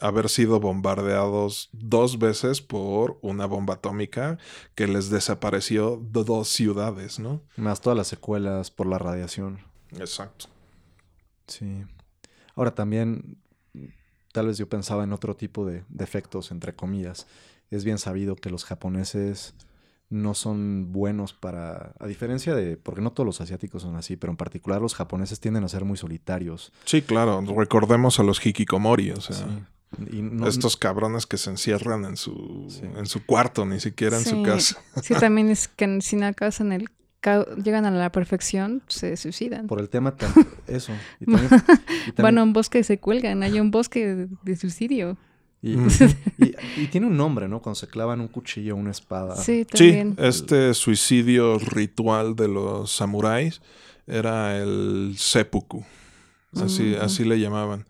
haber 0.00 0.28
sido 0.28 0.58
bombardeados 0.60 1.68
dos 1.72 2.18
veces 2.18 2.62
por 2.62 3.18
una 3.20 3.46
bomba 3.46 3.74
atómica 3.74 4.38
que 4.74 4.86
les 4.86 5.10
desapareció 5.10 6.00
de 6.02 6.24
dos 6.24 6.48
ciudades, 6.48 7.18
¿no? 7.18 7.42
más 7.56 7.80
todas 7.80 7.96
las 7.96 8.08
secuelas 8.08 8.70
por 8.70 8.86
la 8.86 8.98
radiación. 8.98 9.60
Exacto. 9.98 10.46
Sí. 11.46 11.84
Ahora 12.54 12.74
también, 12.74 13.38
tal 14.32 14.46
vez 14.46 14.58
yo 14.58 14.68
pensaba 14.68 15.04
en 15.04 15.12
otro 15.12 15.36
tipo 15.36 15.66
de 15.66 15.84
defectos, 15.88 16.50
entre 16.50 16.74
comillas. 16.74 17.26
Es 17.70 17.84
bien 17.84 17.98
sabido 17.98 18.36
que 18.36 18.50
los 18.50 18.64
japoneses 18.64 19.54
no 20.10 20.34
son 20.34 20.92
buenos 20.92 21.32
para, 21.32 21.92
a 21.98 22.06
diferencia 22.06 22.54
de, 22.54 22.76
porque 22.76 23.00
no 23.00 23.12
todos 23.12 23.24
los 23.26 23.40
asiáticos 23.40 23.82
son 23.82 23.96
así, 23.96 24.16
pero 24.16 24.32
en 24.32 24.36
particular 24.36 24.80
los 24.82 24.94
japoneses 24.94 25.38
tienden 25.40 25.64
a 25.64 25.68
ser 25.68 25.84
muy 25.84 25.96
solitarios. 25.96 26.72
Sí, 26.84 27.00
claro. 27.02 27.40
Recordemos 27.56 28.18
a 28.20 28.24
los 28.24 28.44
hikikomori, 28.44 29.12
o 29.12 29.20
sea. 29.20 29.36
Sí. 29.36 29.44
Y 30.12 30.22
no- 30.22 30.46
Estos 30.46 30.76
cabrones 30.76 31.26
que 31.26 31.36
se 31.36 31.50
encierran 31.50 32.04
en 32.04 32.16
su, 32.16 32.66
Sí. 32.68 32.82
en 32.84 33.06
su 33.06 33.24
cuarto, 33.26 33.64
ni 33.66 33.80
siquiera 33.80 34.18
en 34.18 34.24
su 34.24 34.42
casa. 34.42 34.78
Sí, 35.02 35.14
también 35.14 35.48
es 35.48 35.66
que 35.76 36.00
si 36.00 36.16
no 36.16 36.26
alcanzan 36.26 36.72
el 36.72 36.88
llegan 37.62 37.84
a 37.84 37.90
la 37.90 38.10
perfección, 38.10 38.82
se 38.88 39.14
suicidan. 39.16 39.66
por 39.66 39.78
el 39.80 39.90
tema 39.90 40.16
tan, 40.16 40.32
eso. 40.66 40.92
Y 41.20 41.26
también, 41.26 41.46
y 41.46 41.48
también- 42.12 42.14
Van 42.16 42.38
a 42.38 42.42
un 42.42 42.52
bosque 42.52 42.78
y 42.78 42.84
se 42.84 42.98
cuelgan. 42.98 43.42
Hay 43.42 43.60
un 43.60 43.70
bosque 43.70 44.06
de, 44.14 44.28
de 44.42 44.56
suicidio. 44.56 45.18
Y, 45.62 45.76
Mm. 45.76 45.88
y- 46.38 46.54
y 46.82 46.86
tiene 46.88 47.06
un 47.06 47.16
nombre, 47.16 47.48
¿no? 47.48 47.60
Cuando 47.60 47.74
se 47.76 47.86
clavan 47.88 48.20
un 48.20 48.28
cuchillo 48.28 48.74
o 48.74 48.78
una 48.78 48.90
espada. 48.90 49.36
Sí, 49.36 49.66
Sí, 49.72 49.92
también. 49.92 50.14
este 50.18 50.74
suicidio 50.74 51.58
ritual 51.58 52.34
de 52.36 52.48
los 52.48 52.90
samuráis 52.90 53.60
era 54.06 54.56
el 54.58 55.14
seppuku. 55.18 55.84
Así, 56.56 56.94
Mm. 56.98 57.02
así 57.04 57.24
le 57.24 57.38
llamaban. 57.38 57.86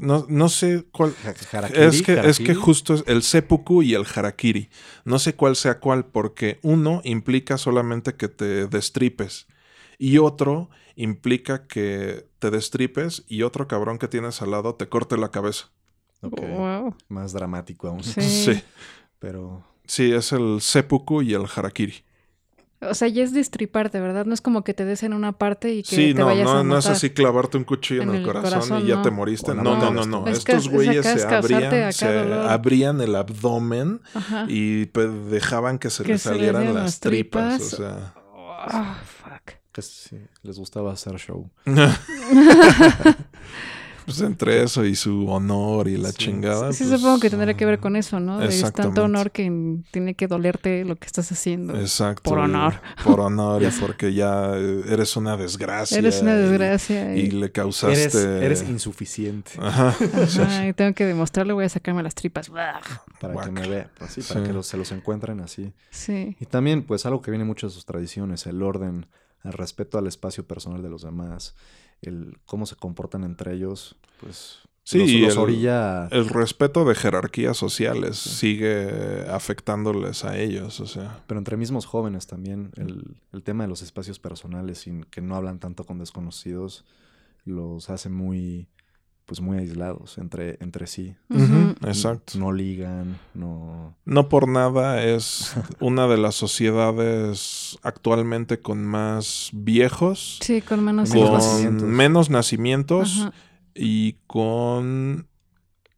No, 0.00 0.24
no 0.30 0.48
sé 0.48 0.86
cuál. 0.92 1.12
Harakiri, 1.52 1.82
Es 1.82 2.00
que, 2.02 2.18
es 2.20 2.38
que 2.38 2.54
justo 2.54 2.94
es 2.94 3.04
el 3.06 3.22
seppuku 3.22 3.82
y 3.82 3.92
el 3.92 4.06
harakiri. 4.06 4.70
No 5.04 5.18
sé 5.18 5.34
cuál 5.34 5.56
sea 5.56 5.78
cuál, 5.80 6.06
porque 6.06 6.58
uno 6.62 7.02
implica 7.04 7.58
solamente 7.58 8.14
que 8.14 8.28
te 8.28 8.66
destripes. 8.66 9.46
Y 9.98 10.16
otro 10.18 10.70
implica 10.96 11.66
que 11.66 12.26
te 12.38 12.50
destripes 12.50 13.24
y 13.28 13.42
otro 13.42 13.68
cabrón 13.68 13.98
que 13.98 14.08
tienes 14.08 14.40
al 14.40 14.52
lado 14.52 14.76
te 14.76 14.88
corte 14.88 15.18
la 15.18 15.30
cabeza. 15.30 15.70
Wow. 16.30 16.94
Más 17.08 17.32
dramático 17.32 17.88
aún. 17.88 18.02
Sí. 18.02 18.20
Sí. 18.20 18.62
Pero 19.18 19.64
Sí, 19.86 20.12
es 20.12 20.32
el 20.32 20.60
seppuku 20.60 21.22
y 21.22 21.34
el 21.34 21.44
harakiri. 21.54 21.94
O 22.80 22.92
sea, 22.94 23.08
ya 23.08 23.22
es 23.22 23.32
destriparte, 23.32 23.98
¿verdad? 24.00 24.26
No 24.26 24.34
es 24.34 24.40
como 24.42 24.62
que 24.62 24.74
te 24.74 24.84
des 24.84 25.02
en 25.04 25.14
una 25.14 25.32
parte 25.32 25.72
y 25.72 25.82
que 25.82 25.96
Sí, 25.96 26.12
te 26.14 26.20
no, 26.20 26.26
vayas 26.26 26.46
a 26.48 26.54
no, 26.54 26.64
no 26.64 26.78
es 26.78 26.86
así 26.86 27.10
clavarte 27.10 27.56
un 27.56 27.64
cuchillo 27.64 28.02
en, 28.02 28.08
En 28.10 28.14
el, 28.16 28.20
el 28.22 28.26
corazón, 28.26 28.50
corazón, 28.60 28.82
y 28.84 28.88
ya 28.88 28.96
no. 28.96 29.02
te 29.02 29.10
moriste. 29.10 29.54
No, 29.54 29.62
no, 29.62 29.90
no, 29.90 30.04
no. 30.04 30.26
Es 30.26 30.38
Estos 30.38 30.64
es- 30.66 30.68
güeyes 30.70 31.06
se 31.06 31.22
abrían, 31.26 31.92
se 31.94 32.12
dolor. 32.12 32.48
abrían 32.50 33.00
el 33.00 33.14
abdomen 33.16 34.02
Ajá. 34.12 34.44
y 34.48 34.86
pues, 34.86 35.08
dejaban 35.30 35.78
que 35.78 35.88
se 35.88 36.02
Que 36.02 36.12
les 36.12 36.22
salieran 36.22 36.74
las 36.74 37.00
tripas. 37.00 37.56
tripas. 37.58 37.72
O 37.72 37.76
sea. 37.76 38.14
Ah, 38.66 38.98
fuck. 39.04 39.54
que 39.72 39.80
sí, 39.82 40.18
les 40.42 40.58
gustaba 40.58 40.92
hacer 40.92 41.16
show. 41.18 41.50
pues 44.04 44.20
entre 44.20 44.62
eso 44.62 44.84
y 44.84 44.94
su 44.94 45.28
honor 45.28 45.88
y 45.88 45.96
la 45.96 46.10
Sí. 46.10 46.16
chingada. 46.18 46.72
Sí, 46.72 46.84
pues, 46.84 47.00
supongo 47.00 47.20
que 47.20 47.30
tendría 47.30 47.54
que 47.54 47.64
ver 47.66 47.78
con 47.78 47.96
eso, 47.96 48.20
¿no? 48.20 48.42
Exactamente. 48.42 48.82
tanto 48.82 49.04
honor 49.04 49.30
que 49.30 49.80
tiene 49.90 50.14
que 50.14 50.26
dolerte 50.26 50.84
lo 50.84 50.96
que 50.96 51.06
estás 51.06 51.30
haciendo. 51.32 51.78
Exacto. 51.78 52.28
Por 52.30 52.38
honor. 52.38 52.74
Por 53.02 53.20
honor 53.20 53.62
y 53.62 53.66
porque 53.80 54.12
ya 54.14 54.52
eh, 54.56 54.82
eres 54.88 55.16
una 55.16 55.36
desgracia. 55.36 55.98
Eres 55.98 56.22
una 56.22 56.34
desgracia. 56.36 57.16
Y, 57.16 57.20
Y, 57.20 57.30
le 57.30 57.50
causaste. 57.52 58.00
Eres, 58.02 58.14
eres 58.14 58.62
insuficiente 58.68 59.52
Ajá. 59.60 59.94
Ajá, 60.42 60.68
y 60.68 60.72
tengo 60.72 60.94
que 60.94 61.06
demostrarle, 61.06 61.52
voy 61.52 61.64
a 61.64 61.68
sacarme 61.68 62.02
las 62.02 62.14
tripas. 62.14 62.50
Para 62.50 62.80
Guac. 63.32 63.46
que 63.46 63.50
me 63.52 63.68
vea, 63.68 63.90
pues 63.98 64.12
sí, 64.12 64.20
para 64.22 64.40
Sí. 64.40 64.46
que 64.46 64.52
los- 64.52 64.66
se 64.66 64.76
los 64.76 64.92
encuentren 64.92 65.40
así. 65.40 65.72
Sí. 65.90 66.36
Y 66.40 66.46
también, 66.46 66.82
pues, 66.82 67.06
algo 67.06 67.22
que 67.22 67.30
viene 67.30 67.44
mucho 67.44 67.66
de 67.68 67.72
sus 67.72 67.84
tradiciones, 67.86 68.46
el 68.46 68.62
orden, 68.62 69.06
el 69.44 69.52
respeto 69.52 69.98
al 69.98 70.06
espacio 70.06 70.46
personal 70.46 70.82
de 70.82 70.88
los 70.90 71.02
demás, 71.02 71.54
el 72.08 72.38
cómo 72.46 72.66
se 72.66 72.76
comportan 72.76 73.24
entre 73.24 73.54
ellos, 73.54 73.96
pues 74.20 74.58
Sí, 74.86 74.98
los, 74.98 75.08
y 75.08 75.20
los 75.20 75.32
el- 75.32 75.38
orilla 75.38 76.08
El 76.08 76.28
respeto 76.28 76.84
de 76.84 76.94
jerarquías 76.94 77.56
sociales 77.56 78.18
sigue 78.18 79.24
afectándoles 79.30 80.24
a 80.26 80.38
ellos, 80.38 80.78
o 80.80 80.86
sea. 80.86 81.22
Pero 81.26 81.38
entre 81.38 81.56
mismos 81.56 81.86
jóvenes 81.86 82.26
también, 82.26 82.70
el, 82.76 83.16
el 83.32 83.42
tema 83.42 83.64
de 83.64 83.68
los 83.68 83.80
espacios 83.80 84.18
personales, 84.18 84.78
sin 84.80 85.04
que 85.04 85.22
no 85.22 85.36
hablan 85.36 85.58
tanto 85.58 85.84
con 85.84 85.98
desconocidos, 85.98 86.84
los 87.46 87.88
hace 87.88 88.10
muy, 88.10 88.68
pues 89.26 89.40
muy 89.40 89.58
aislados 89.58 90.18
entre, 90.18 90.58
entre 90.60 90.86
sí. 90.86 91.14
Exacto. 91.86 92.38
No 92.38 92.52
ligan, 92.52 93.18
no... 93.34 93.96
No 94.04 94.28
por 94.28 94.48
nada 94.48 95.02
es 95.02 95.54
una 95.80 96.06
de 96.06 96.18
las 96.18 96.34
sociedades 96.34 97.78
actualmente 97.82 98.60
con 98.60 98.84
más 98.84 99.50
viejos, 99.52 100.38
Sí, 100.42 100.60
con 100.60 100.84
menos 100.84 101.10
Menos 101.10 101.28
con 101.30 101.38
nacimientos. 101.38 101.88
menos 101.88 102.30
nacimientos 102.30 103.20
Ajá. 103.20 103.32
y 103.74 104.14
con 104.26 105.26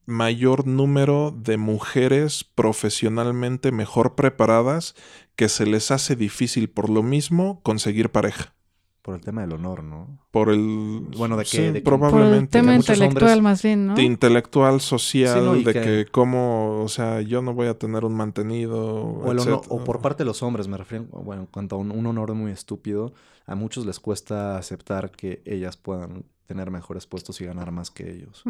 mayor 0.07 0.67
número 0.69 1.35
de 1.37 1.57
mujeres 1.57 2.45
profesionalmente 2.45 3.73
mejor 3.73 4.15
preparadas 4.15 4.95
que 5.35 5.49
se 5.49 5.67
les 5.67 5.91
hace 5.91 6.15
difícil 6.15 6.71
por 6.71 6.89
lo 6.91 7.03
mismo 7.03 7.61
conseguir 7.63 8.11
pareja. 8.11 8.55
Por 9.07 9.15
el 9.15 9.21
tema 9.21 9.43
del 9.43 9.53
honor, 9.53 9.85
¿no? 9.85 10.19
Por 10.33 10.51
el... 10.51 11.07
Bueno, 11.17 11.37
de 11.37 11.45
que- 11.45 11.51
sí, 11.51 11.59
de 11.63 11.73
que- 11.75 11.81
Por 11.83 11.95
el 11.95 12.01
probablemente. 12.01 12.59
tema 12.59 12.75
intelectual 12.75 13.41
más 13.41 13.63
bien, 13.63 13.87
¿no? 13.87 13.95
de 13.95 14.03
intelectual, 14.03 14.81
social, 14.81 15.39
Sí, 15.39 15.45
no, 15.45 15.55
y 15.57 15.63
de 15.63 15.73
que- 15.73 15.81
que, 15.81 16.07
cómo, 16.11 16.83
o 16.83 16.89
sea, 16.89 17.21
yo 17.21 17.41
no 17.41 17.55
voy 17.55 17.69
a 17.69 17.79
tener 17.79 18.05
un 18.05 18.15
mantenido. 18.17 18.85
O, 18.85 19.31
el 19.31 19.39
honor- 19.39 19.59
etcétera. 19.61 19.81
o 19.81 19.85
por 19.85 20.01
parte 20.01 20.25
de 20.25 20.27
los 20.27 20.43
hombres, 20.43 20.67
me 20.67 20.77
refiero, 20.77 21.05
bueno, 21.05 21.43
en 21.43 21.47
cuanto 21.47 21.77
a 21.77 21.79
un, 21.79 21.93
un 21.93 22.05
honor 22.07 22.35
muy 22.35 22.51
estúpido, 22.51 23.15
a 23.47 23.55
muchos 23.55 23.87
les 23.87 24.01
cuesta 24.01 24.59
aceptar 24.59 25.13
que 25.13 25.41
ellas 25.45 25.77
puedan 25.77 26.25
tener 26.47 26.73
mejores 26.73 27.07
puestos 27.07 27.41
y 27.41 27.45
ganar 27.45 27.71
más 27.71 27.93
que 27.93 28.11
ellos. 28.11 28.43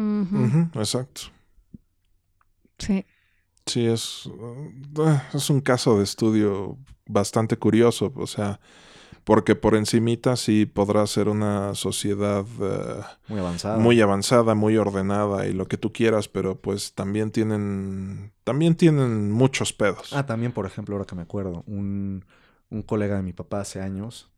Exacto. 0.73 1.21
Sí. 2.79 3.05
Sí, 3.67 3.85
es, 3.85 4.25
uh, 4.25 4.71
es 5.35 5.49
un 5.51 5.61
caso 5.61 5.97
de 5.99 6.03
estudio 6.03 6.77
bastante 7.05 7.57
curioso, 7.57 8.11
o 8.15 8.25
sea, 8.25 8.59
porque 9.27 9.55
por 9.55 9.75
encimita 9.75 10.37
sí 10.37 10.65
podrá 10.65 11.05
ser 11.05 11.27
una 11.27 11.75
sociedad 11.75 12.45
eh, 12.61 13.01
Muy 13.27 13.39
avanzada. 13.41 13.77
muy 13.77 13.99
avanzada, 13.99 14.55
muy 14.55 14.77
ordenada 14.77 15.47
y 15.47 15.51
lo 15.53 15.67
que 15.67 15.75
tú 15.77 15.91
quieras, 15.91 16.29
pero 16.29 16.55
pues 16.61 16.93
también 16.93 17.31
tienen, 17.31 18.31
también 18.45 18.75
tienen 18.75 19.29
muchos 19.29 19.73
pedos. 19.73 20.13
Ah, 20.13 20.25
también, 20.25 20.53
por 20.53 20.65
ejemplo, 20.65 20.95
ahora 20.95 21.05
que 21.05 21.15
me 21.15 21.23
acuerdo, 21.23 21.65
un, 21.67 22.23
un 22.69 22.81
colega 22.83 23.17
de 23.17 23.23
mi 23.23 23.33
papá 23.33 23.59
hace 23.59 23.81
años, 23.81 24.29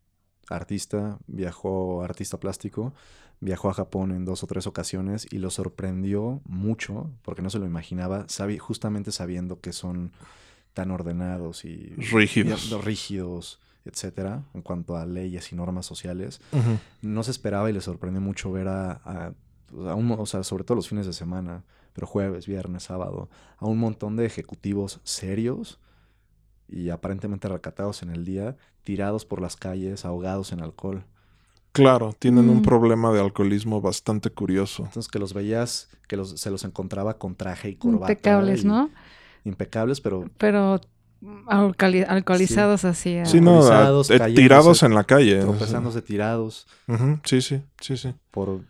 artista, 0.50 1.20
viajó, 1.28 2.02
artista 2.02 2.40
plástico, 2.40 2.96
viajó 3.42 3.70
a 3.70 3.74
Japón 3.76 4.12
en 4.12 4.26
dos 4.26 4.44
o 4.44 4.48
tres 4.48 4.66
ocasiones 4.66 5.28
y 5.30 5.38
lo 5.38 5.52
sorprendió 5.52 6.42
mucho, 6.46 7.12
porque 7.22 7.44
no 7.44 7.52
se 7.52 7.60
lo 7.60 7.68
imaginaba, 7.68 8.26
sabi- 8.28 8.58
justamente 8.58 9.12
sabiendo 9.12 9.62
que 9.62 9.72
son 9.72 10.14
tan 10.74 10.90
ordenados 10.90 11.64
y 11.64 11.94
Rígidos. 12.12 12.72
y- 12.72 12.82
rígidos, 12.82 13.60
etcétera, 13.86 14.44
en 14.54 14.62
cuanto 14.62 14.96
a 14.98 15.06
leyes 15.06 15.52
y 15.52 15.56
normas 15.56 15.86
sociales. 15.86 16.42
No 17.02 17.24
se 17.24 17.32
esperaba 17.32 17.70
y 17.70 17.74
le 17.74 17.82
sorprendió 17.82 18.22
mucho 18.22 18.52
ver 18.52 18.68
a, 18.68 18.92
a- 19.04 19.34
a 19.90 19.96
un- 19.96 20.12
o 20.12 20.26
sea, 20.26 20.44
sobre 20.44 20.64
todo 20.64 20.76
los 20.76 20.90
fines 20.90 21.06
de 21.06 21.14
semana, 21.14 21.64
pero 21.94 22.08
jueves, 22.08 22.46
viernes, 22.48 22.84
sábado, 22.84 23.30
a 23.58 23.66
un 23.66 23.78
montón 23.78 24.16
de 24.16 24.26
ejecutivos 24.26 25.00
serios 25.04 25.80
y 26.68 26.90
aparentemente 26.90 27.48
recatados 27.48 28.04
en 28.04 28.10
el 28.12 28.26
día, 28.26 28.56
tirados 28.84 29.26
por 29.26 29.42
las 29.42 29.56
calles, 29.56 30.06
ahogados 30.06 30.52
en 30.52 30.62
alcohol. 30.62 31.04
Claro, 31.72 32.14
tienen 32.18 32.50
un 32.50 32.58
Mm. 32.58 32.62
problema 32.64 33.12
de 33.12 33.22
alcohólismo 33.22 33.80
bastante 33.82 34.30
curioso. 34.32 34.84
Entonces 34.86 35.10
que 35.10 35.20
los 35.20 35.34
veías, 35.34 35.90
que 36.08 36.18
los, 36.18 36.40
se 36.40 36.50
los 36.52 36.64
encontraba 36.64 37.18
con 37.18 37.36
traje 37.36 37.70
y 37.70 37.76
corbata. 37.76 38.12
Impecables, 38.12 38.64
y- 38.64 38.68
¿no? 38.68 38.90
Impecables, 39.46 40.02
pero 40.02 40.30
Pero 40.38 40.82
alcoholi- 41.48 42.06
alcoholizados 42.08 42.86
así. 42.86 43.18
a- 43.18 43.26
Sí, 43.26 43.42
no, 43.42 43.62
a- 43.62 43.66
eh, 43.68 43.70
cayéndose, 43.70 44.30
tirados 44.34 44.84
en 44.84 44.94
la 44.94 45.04
calle. 45.04 45.40
tropezándose 45.42 46.02
tirados. 46.02 46.68
Ujú, 46.88 47.20
Sí, 47.24 47.42
sí, 47.42 47.62
sí, 47.82 47.98
sí. 47.98 48.14
por 48.32 48.62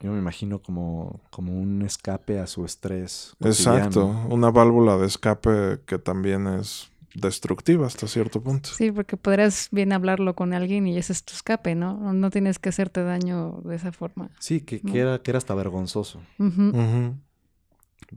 yo 0.00 0.12
me 0.12 0.18
imagino 0.18 0.60
como, 0.60 1.20
como 1.30 1.52
un 1.52 1.82
escape 1.82 2.38
a 2.38 2.46
su 2.46 2.64
estrés. 2.64 3.34
Exacto, 3.40 4.06
una 4.28 4.50
válvula 4.50 4.96
de 4.96 5.06
escape 5.06 5.80
que 5.86 5.98
también 5.98 6.46
es 6.46 6.90
destructiva 7.14 7.88
hasta 7.88 8.06
cierto 8.06 8.40
punto. 8.40 8.70
Sí, 8.72 8.92
porque 8.92 9.16
podrías 9.16 9.66
bien 9.72 9.92
hablarlo 9.92 10.36
con 10.36 10.52
alguien 10.54 10.86
y 10.86 10.96
ese 10.96 11.12
es 11.12 11.24
tu 11.24 11.34
escape, 11.34 11.74
¿no? 11.74 11.96
No- 11.98 12.12
No 12.12 12.30
tienes 12.30 12.60
que 12.60 12.68
hacerte 12.68 13.02
daño 13.02 13.60
de 13.64 13.74
esa 13.74 13.90
forma. 13.90 14.30
Sí, 14.38 14.60
que, 14.60 14.80
que 14.80 15.00
era, 15.00 15.18
que 15.20 15.32
era 15.32 15.38
hasta 15.38 15.54
vergonzoso. 15.54 16.20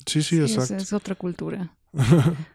Sí, 0.05 0.21
sí, 0.21 0.23
Sí, 0.23 0.41
es, 0.41 0.53
exacto. 0.57 0.75
es 0.83 0.93
otra 0.93 1.15
cultura. 1.15 1.75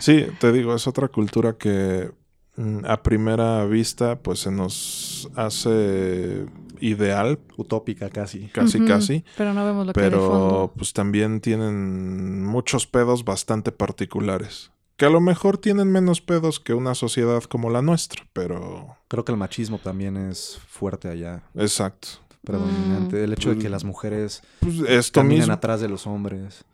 sí, 0.00 0.26
te 0.40 0.52
digo, 0.52 0.74
es 0.74 0.86
otra 0.86 1.08
cultura 1.08 1.54
que 1.56 2.10
mm, 2.56 2.84
a 2.86 3.02
primera 3.02 3.64
vista 3.66 4.18
pues 4.20 4.40
se 4.40 4.50
nos 4.50 5.28
hace 5.36 6.46
ideal, 6.80 7.38
Utópica 7.56 8.10
casi. 8.10 8.48
casi 8.48 8.84
casi, 8.84 9.24
Pero 9.36 9.54
no 9.54 9.64
vemos 9.64 9.86
lo 9.86 9.92
que 9.92 10.00
hay 10.00 10.04
de 10.06 10.10
pero 10.10 10.26
fondo. 10.28 10.72
pues 10.76 10.92
también 10.92 11.40
tienen 11.40 12.44
muchos 12.44 12.86
pedos 12.86 13.24
bastante 13.24 13.72
particulares. 13.72 14.70
Que 14.96 15.06
a 15.06 15.10
lo 15.10 15.20
mejor 15.20 15.58
tienen 15.58 15.90
menos 15.90 16.20
pedos 16.20 16.60
que 16.60 16.72
una 16.74 16.94
sociedad 16.94 17.42
como 17.44 17.68
la 17.70 17.82
nuestra, 17.82 18.24
pero... 18.32 18.96
Creo 19.08 19.24
que 19.24 19.32
el 19.32 19.38
machismo 19.38 19.78
también 19.78 20.16
es 20.16 20.58
fuerte 20.68 21.08
allá, 21.08 21.42
Exacto. 21.56 22.08
predominante. 22.44 23.24
El 23.24 23.32
hecho 23.32 23.48
de 23.50 23.56
que 23.56 23.62
Pues, 23.62 23.72
las 23.72 23.84
mujeres 23.84 24.42
Pues 24.60 24.78
esto 24.88 25.20
caminen 25.20 25.38
mismo... 25.40 25.52
atrás 25.54 25.80
de 25.80 25.88
los 25.88 26.06
hombres. 26.06 26.64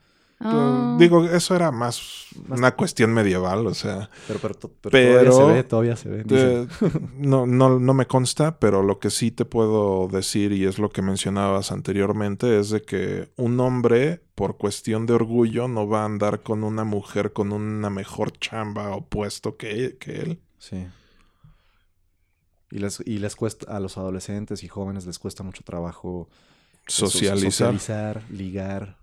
Ah, 0.43 0.97
Digo, 0.99 1.27
eso 1.27 1.55
era 1.55 1.71
más 1.71 2.29
Más- 2.47 2.59
una 2.59 2.75
cuestión 2.75 3.13
medieval, 3.13 3.67
o 3.67 3.75
sea... 3.75 4.09
Pero, 4.27 4.39
pero, 4.41 4.55
to- 4.55 4.73
pero 4.81 4.91
Pero- 4.91 5.31
todavía 5.31 5.33
se 5.33 5.53
ve, 5.53 5.65
todavía 5.65 5.97
se 5.97 6.09
ve. 6.09 6.25
Eh, 6.31 6.67
no, 7.19 7.47
no, 7.47 7.79
no 7.79 7.93
me 7.95 8.07
consta, 8.07 8.59
pero 8.59 8.83
lo 8.83 8.99
que 8.99 9.11
sí 9.11 9.31
te 9.31 9.45
puedo 9.45 10.09
decir, 10.09 10.53
y 10.53 10.65
es 10.65 10.79
lo 10.79 10.89
que 10.89 11.03
mencionabas 11.03 11.73
anteriormente, 11.73 12.59
es 12.59 12.71
de 12.71 12.81
que 12.83 13.29
un 13.37 13.61
hombre, 13.61 14.23
por 14.35 14.57
cuestión 14.57 15.05
de 15.05 15.13
orgullo, 15.13 15.69
no 15.69 15.87
va 15.87 16.03
a 16.03 16.07
andar 16.07 16.41
con 16.43 16.65
una 16.65 16.85
mujer 16.85 17.35
con 17.35 17.53
una 17.53 17.91
mejor 17.91 18.33
chamba 18.39 18.97
o 18.97 19.05
puesto 19.07 19.59
que, 19.59 19.99
que 19.99 20.21
él. 20.23 20.41
Sí. 20.59 20.87
Y 22.71 22.79
les, 22.79 23.03
y 23.05 23.19
les 23.19 23.37
cuesta, 23.37 23.75
a 23.77 23.81
los 23.81 23.99
adolescentes 23.99 24.63
y 24.63 24.69
jóvenes 24.69 25.05
les 25.05 25.19
cuesta 25.19 25.43
mucho 25.43 25.63
trabajo 25.65 26.29
eso, 26.87 27.09
Socializar. 27.09 27.79
socializar, 27.79 28.23
ligar, 28.31 28.97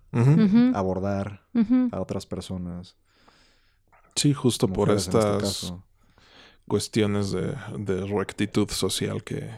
Abordar 0.73 1.45
a 1.91 1.99
otras 2.01 2.25
personas. 2.25 2.95
Sí, 4.15 4.33
justo 4.33 4.67
por 4.67 4.89
este 4.91 5.17
estas 5.17 5.73
cuestiones 6.67 7.31
de, 7.31 7.55
de 7.77 8.05
rectitud 8.07 8.69
social 8.69 9.23
que, 9.23 9.49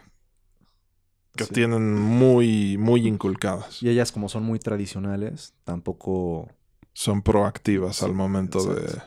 que 1.36 1.46
Sí. 1.46 1.54
tienen 1.54 1.96
muy, 1.96 2.78
muy 2.78 3.08
inculcadas. 3.08 3.82
Y 3.82 3.90
ellas, 3.90 4.12
como 4.12 4.28
son 4.30 4.44
muy 4.44 4.60
tradicionales, 4.60 5.54
tampoco 5.64 6.50
Son 6.94 7.22
proactivas 7.22 7.98
Sí, 7.98 8.06
al 8.06 8.14
momento 8.14 8.64
de 8.74 9.02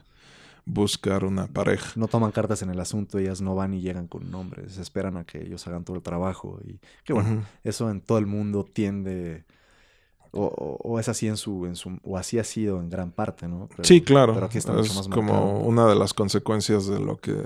buscar 0.65 1.25
una 1.25 1.47
pareja. 1.49 1.93
no 1.97 2.09
toman 2.09 2.31
cartas 2.33 2.63
en 2.63 2.71
el 2.71 2.81
asunto, 2.81 3.19
ellas 3.19 3.41
no 3.43 3.55
van 3.55 3.75
y 3.75 3.81
llegan 3.83 4.07
con 4.09 4.31
nombres, 4.31 4.79
esperan 4.79 5.17
a 5.19 5.25
que 5.25 5.43
ellos 5.45 5.67
hagan 5.67 5.85
todo 5.85 5.97
el 5.97 6.03
trabajo. 6.03 6.61
Y 6.65 6.81
que 7.05 7.13
bueno, 7.13 7.45
eso 7.65 7.91
en 7.91 8.01
todo 8.01 8.19
el 8.19 8.27
mundo 8.27 8.65
tiende, 8.65 9.45
o, 10.33 10.45
o- 10.47 10.79
o 10.91 10.99
es 10.99 11.09
así 11.09 11.29
en 11.29 11.37
su, 11.37 11.67
en 11.67 11.77
su, 11.77 11.99
o 12.03 12.17
así 12.19 12.39
ha 12.39 12.45
sido 12.45 12.81
en 12.81 12.91
gran 12.91 13.11
parte, 13.13 13.47
¿no? 13.49 13.69
Pero- 13.71 13.85
sí, 13.85 14.01
claro. 14.01 14.35
Pero 14.35 14.47
aquí 14.47 14.59
está 14.59 14.73
mucho 14.73 14.85
es 14.85 14.95
más 14.97 15.09
como 15.09 15.33
marcado. 15.33 15.51
una 15.61 15.87
de 15.87 15.95
las 15.95 16.15
consecuencias 16.15 16.87
de 16.87 16.99
lo 17.01 17.19
que 17.19 17.37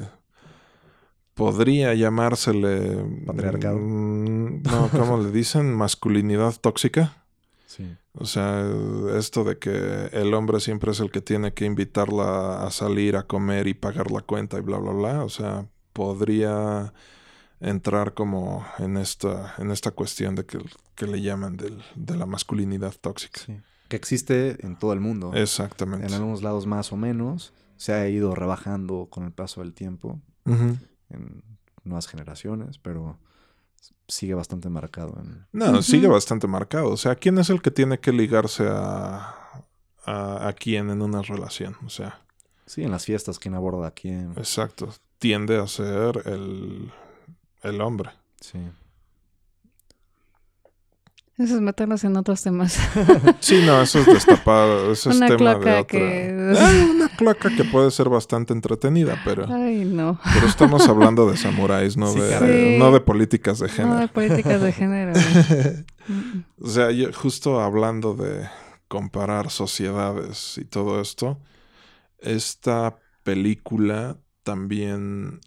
podría 1.34 1.94
llamársele... 1.94 3.04
Patriarcado. 3.26 3.76
mm, 3.78 4.62
No, 4.62 4.88
¿cómo 4.90 5.18
le 5.18 5.30
dicen? 5.30 5.74
Masculinidad 5.74 6.54
tóxica. 6.60 7.24
Sí. 7.66 7.94
O 8.18 8.24
sea, 8.24 8.64
esto 9.18 9.44
de 9.44 9.58
que 9.58 10.08
el 10.12 10.32
hombre 10.32 10.60
siempre 10.60 10.92
es 10.92 11.00
el 11.00 11.10
que 11.10 11.20
tiene 11.20 11.52
que 11.52 11.66
invitarla 11.66 12.64
a 12.66 12.70
salir 12.70 13.16
a 13.16 13.24
comer 13.24 13.66
y 13.66 13.74
pagar 13.74 14.10
la 14.10 14.22
cuenta 14.22 14.56
y 14.58 14.62
bla, 14.62 14.78
bla, 14.78 14.92
bla. 14.92 15.24
O 15.24 15.28
sea, 15.28 15.66
podría 15.92 16.94
entrar 17.60 18.14
como 18.14 18.64
en 18.78 18.96
esta, 18.96 19.54
en 19.58 19.70
esta 19.70 19.90
cuestión 19.90 20.34
de 20.34 20.44
que, 20.46 20.58
que 20.94 21.06
le 21.06 21.20
llaman 21.22 21.56
del- 21.56 21.82
de 21.94 22.16
la 22.16 22.26
masculinidad 22.26 22.94
tóxica. 23.00 23.40
Sí. 23.40 23.56
Que 23.88 23.96
existe 23.96 24.64
en 24.66 24.76
todo 24.78 24.92
el 24.92 25.00
mundo. 25.00 25.32
Exactamente. 25.34 26.06
En 26.06 26.12
algunos 26.14 26.42
lados 26.42 26.66
más 26.66 26.92
o 26.92 26.96
menos. 26.96 27.52
Se 27.78 27.92
ha 27.92 28.08
ido 28.08 28.34
rebajando 28.34 29.08
con 29.10 29.24
el 29.24 29.32
paso 29.32 29.60
del 29.60 29.74
tiempo 29.74 30.18
en 30.46 31.42
nuevas 31.84 32.06
generaciones, 32.08 32.78
pero 32.78 33.18
sigue 34.08 34.32
bastante 34.34 34.68
marcado 34.70 35.18
en... 35.20 35.46
No, 35.52 35.82
sigue 35.82 36.08
bastante 36.08 36.46
marcado. 36.46 36.88
O 36.90 36.96
sea, 36.96 37.16
¿quién 37.16 37.36
es 37.38 37.50
el 37.50 37.60
que 37.60 37.70
tiene 37.70 38.00
que 38.00 38.12
ligarse 38.12 38.64
a, 38.66 39.34
a, 40.06 40.48
a 40.48 40.52
quién 40.54 40.88
en 40.90 41.02
una 41.02 41.20
relación? 41.22 41.76
O 41.84 41.90
sea, 41.90 42.22
Sí, 42.64 42.82
en 42.82 42.90
las 42.90 43.04
fiestas, 43.04 43.38
quién 43.38 43.54
aborda 43.54 43.86
a 43.88 43.90
quién. 43.92 44.32
exacto. 44.36 44.88
Tiende 45.18 45.58
a 45.58 45.66
ser 45.68 46.22
el, 46.26 46.90
el 47.66 47.80
hombre. 47.80 48.10
Sí. 48.40 48.58
Eso 51.38 51.56
es 51.56 51.60
meternos 51.60 52.02
en 52.04 52.16
otros 52.16 52.42
temas. 52.42 52.78
Sí, 53.40 53.62
no, 53.66 53.82
eso 53.82 53.98
es 54.00 54.06
destapado. 54.06 54.90
Eso 54.90 55.10
es 55.10 55.16
Una 55.16 55.26
tema 55.28 55.50
de 55.50 55.56
otra. 55.56 55.84
que- 55.84 56.54
una 56.94 57.08
cloaca 57.16 57.54
que 57.54 57.64
puede 57.64 57.90
ser 57.90 58.08
bastante 58.08 58.54
entretenida, 58.54 59.20
pero, 59.24 59.46
Ay, 59.52 59.84
no. 59.84 60.18
pero 60.34 60.46
estamos 60.46 60.88
hablando 60.88 61.30
de 61.30 61.36
samuráis, 61.36 61.96
no, 61.98 62.06
Sí, 62.12 62.20
de, 62.20 62.76
no 62.78 62.90
de 62.90 63.00
políticas 63.00 63.58
de 63.58 63.66
No 63.68 63.72
género. 63.74 63.98
de 63.98 64.08
políticas 64.08 64.60
de 64.62 64.72
género. 64.72 65.12
O 66.60 66.68
sea, 66.68 66.92
yo 66.92 67.12
justo 67.12 67.60
hablando 67.60 68.14
de 68.14 68.48
comparar 68.88 69.50
sociedades 69.50 70.56
y 70.56 70.64
todo 70.64 71.00
esto, 71.00 71.38
esta 72.18 72.96
película 73.24 74.16
también... 74.44 75.40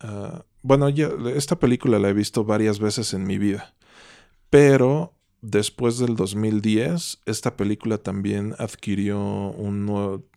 ah, 0.00 0.42
bueno, 0.66 0.88
yo 0.88 1.28
esta 1.28 1.60
película 1.60 2.00
la 2.00 2.08
he 2.08 2.12
visto 2.12 2.44
varias 2.44 2.80
veces 2.80 3.14
en 3.14 3.24
mi 3.24 3.38
vida, 3.38 3.72
pero 4.50 5.14
después 5.40 5.98
del 5.98 6.16
2010, 6.16 7.20
esta 7.24 7.56
película 7.56 7.98
también 7.98 8.52
adquirió 8.58 9.16
un, 9.16 9.86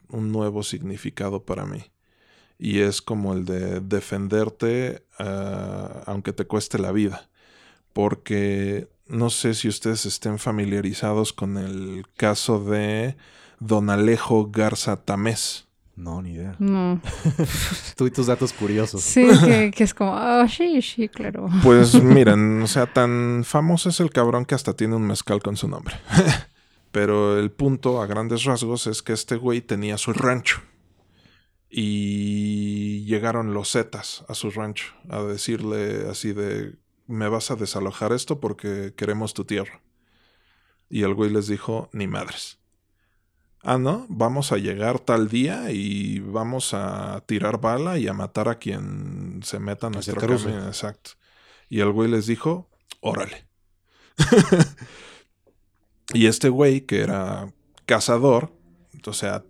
nuevo 0.09 0.61
significado 0.61 1.45
para 1.45 1.65
mí. 1.65 1.83
Y 2.59 2.81
es 2.81 3.01
como 3.01 3.33
el 3.33 3.45
de 3.45 3.79
defenderte 3.79 5.03
ah, 5.17 6.03
aunque 6.05 6.31
te 6.31 6.45
cueste 6.45 6.77
la 6.77 6.91
vida. 6.91 7.27
Porque 7.93 8.87
no 9.07 9.31
sé 9.31 9.55
si 9.55 9.67
ustedes 9.67 10.05
estén 10.05 10.37
familiarizados 10.37 11.33
con 11.33 11.57
el 11.57 12.05
caso 12.15 12.63
de 12.63 13.15
Don 13.59 13.89
Alejo 13.89 14.51
Garza 14.51 15.03
Tamés. 15.03 15.68
No, 15.99 16.21
ni 16.21 16.31
idea. 16.31 16.55
No. 16.59 17.01
Tú 17.97 18.07
y 18.07 18.11
tus 18.11 18.27
datos 18.27 18.53
curiosos. 18.53 19.01
Sí, 19.01 19.27
que, 19.43 19.69
que 19.75 19.83
es 19.83 19.93
como, 19.93 20.15
ah, 20.15 20.47
sí, 20.47 20.81
sí, 20.81 21.09
claro. 21.09 21.49
Pues 21.61 22.01
miren, 22.01 22.61
o 22.61 22.67
sea, 22.67 22.85
tan 22.85 23.43
famoso 23.43 23.89
es 23.89 23.99
el 23.99 24.09
cabrón 24.09 24.45
que 24.45 24.55
hasta 24.55 24.73
tiene 24.73 24.95
un 24.95 25.05
mezcal 25.05 25.43
con 25.43 25.57
su 25.57 25.67
nombre. 25.67 25.95
Pero 26.93 27.37
el 27.37 27.51
punto, 27.51 28.01
a 28.01 28.07
grandes 28.07 28.45
rasgos, 28.45 28.87
es 28.87 29.03
que 29.03 29.11
este 29.11 29.35
güey 29.35 29.59
tenía 29.59 29.97
su 29.97 30.13
rancho. 30.13 30.61
Y 31.69 33.03
llegaron 33.03 33.53
los 33.53 33.73
Zetas 33.73 34.23
a 34.29 34.35
su 34.35 34.51
rancho 34.51 34.93
a 35.09 35.21
decirle 35.21 36.07
así 36.09 36.31
de, 36.31 36.77
me 37.07 37.27
vas 37.27 37.51
a 37.51 37.57
desalojar 37.57 38.13
esto 38.13 38.39
porque 38.39 38.93
queremos 38.95 39.33
tu 39.33 39.43
tierra. 39.43 39.81
Y 40.89 41.03
el 41.03 41.13
güey 41.13 41.29
les 41.29 41.47
dijo, 41.47 41.89
ni 41.91 42.07
madres. 42.07 42.58
Ah, 43.63 43.77
no, 43.77 44.05
vamos 44.07 44.51
a 44.51 44.57
llegar 44.57 44.99
tal 44.99 45.27
día 45.27 45.71
y 45.71 46.19
vamos 46.19 46.73
a 46.73 47.21
tirar 47.25 47.59
bala 47.59 47.97
y 47.97 48.07
a 48.07 48.13
matar 48.13 48.47
a 48.47 48.55
quien 48.55 49.41
se 49.43 49.59
meta 49.59 49.87
en 49.87 49.93
nuestro 49.93 50.19
camino. 50.19 50.67
Exacto. 50.67 51.11
Y 51.67 51.81
el 51.81 51.91
güey 51.91 52.09
les 52.09 52.25
dijo, 52.25 52.69
órale. 53.01 53.47
y 56.13 56.27
este 56.27 56.49
güey, 56.49 56.81
que 56.81 57.01
era 57.01 57.53
cazador, 57.85 58.53
o 59.05 59.13
sea, 59.13 59.43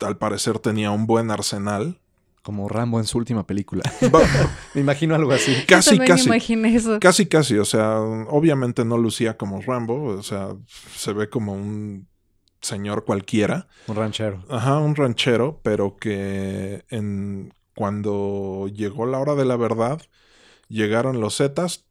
al 0.00 0.18
parecer 0.18 0.58
tenía 0.58 0.90
un 0.90 1.06
buen 1.06 1.30
arsenal. 1.30 2.00
Como 2.42 2.66
Rambo 2.68 2.98
en 2.98 3.04
su 3.04 3.18
última 3.18 3.46
película. 3.46 3.82
me 4.74 4.80
imagino 4.80 5.14
algo 5.14 5.32
así. 5.32 5.54
Casi, 5.66 5.98
casi. 5.98 6.26
imaginé 6.26 6.74
eso. 6.74 6.98
Casi, 6.98 7.26
casi. 7.26 7.58
O 7.58 7.64
sea, 7.64 8.00
obviamente 8.00 8.84
no 8.84 8.96
lucía 8.96 9.36
como 9.36 9.60
Rambo. 9.60 10.04
O 10.04 10.22
sea, 10.22 10.56
se 10.96 11.12
ve 11.12 11.28
como 11.28 11.52
un 11.52 12.08
señor 12.60 13.04
cualquiera. 13.04 13.68
Un 13.86 13.96
ranchero. 13.96 14.44
Ajá, 14.48 14.78
un 14.78 14.96
ranchero, 14.96 15.60
pero 15.62 15.96
que 15.96 16.84
en 16.90 17.54
cuando 17.74 18.68
llegó 18.72 19.06
la 19.06 19.18
hora 19.18 19.34
de 19.34 19.44
la 19.44 19.56
verdad, 19.56 20.00
llegaron 20.68 21.20
los 21.20 21.36
Zetas, 21.36 21.86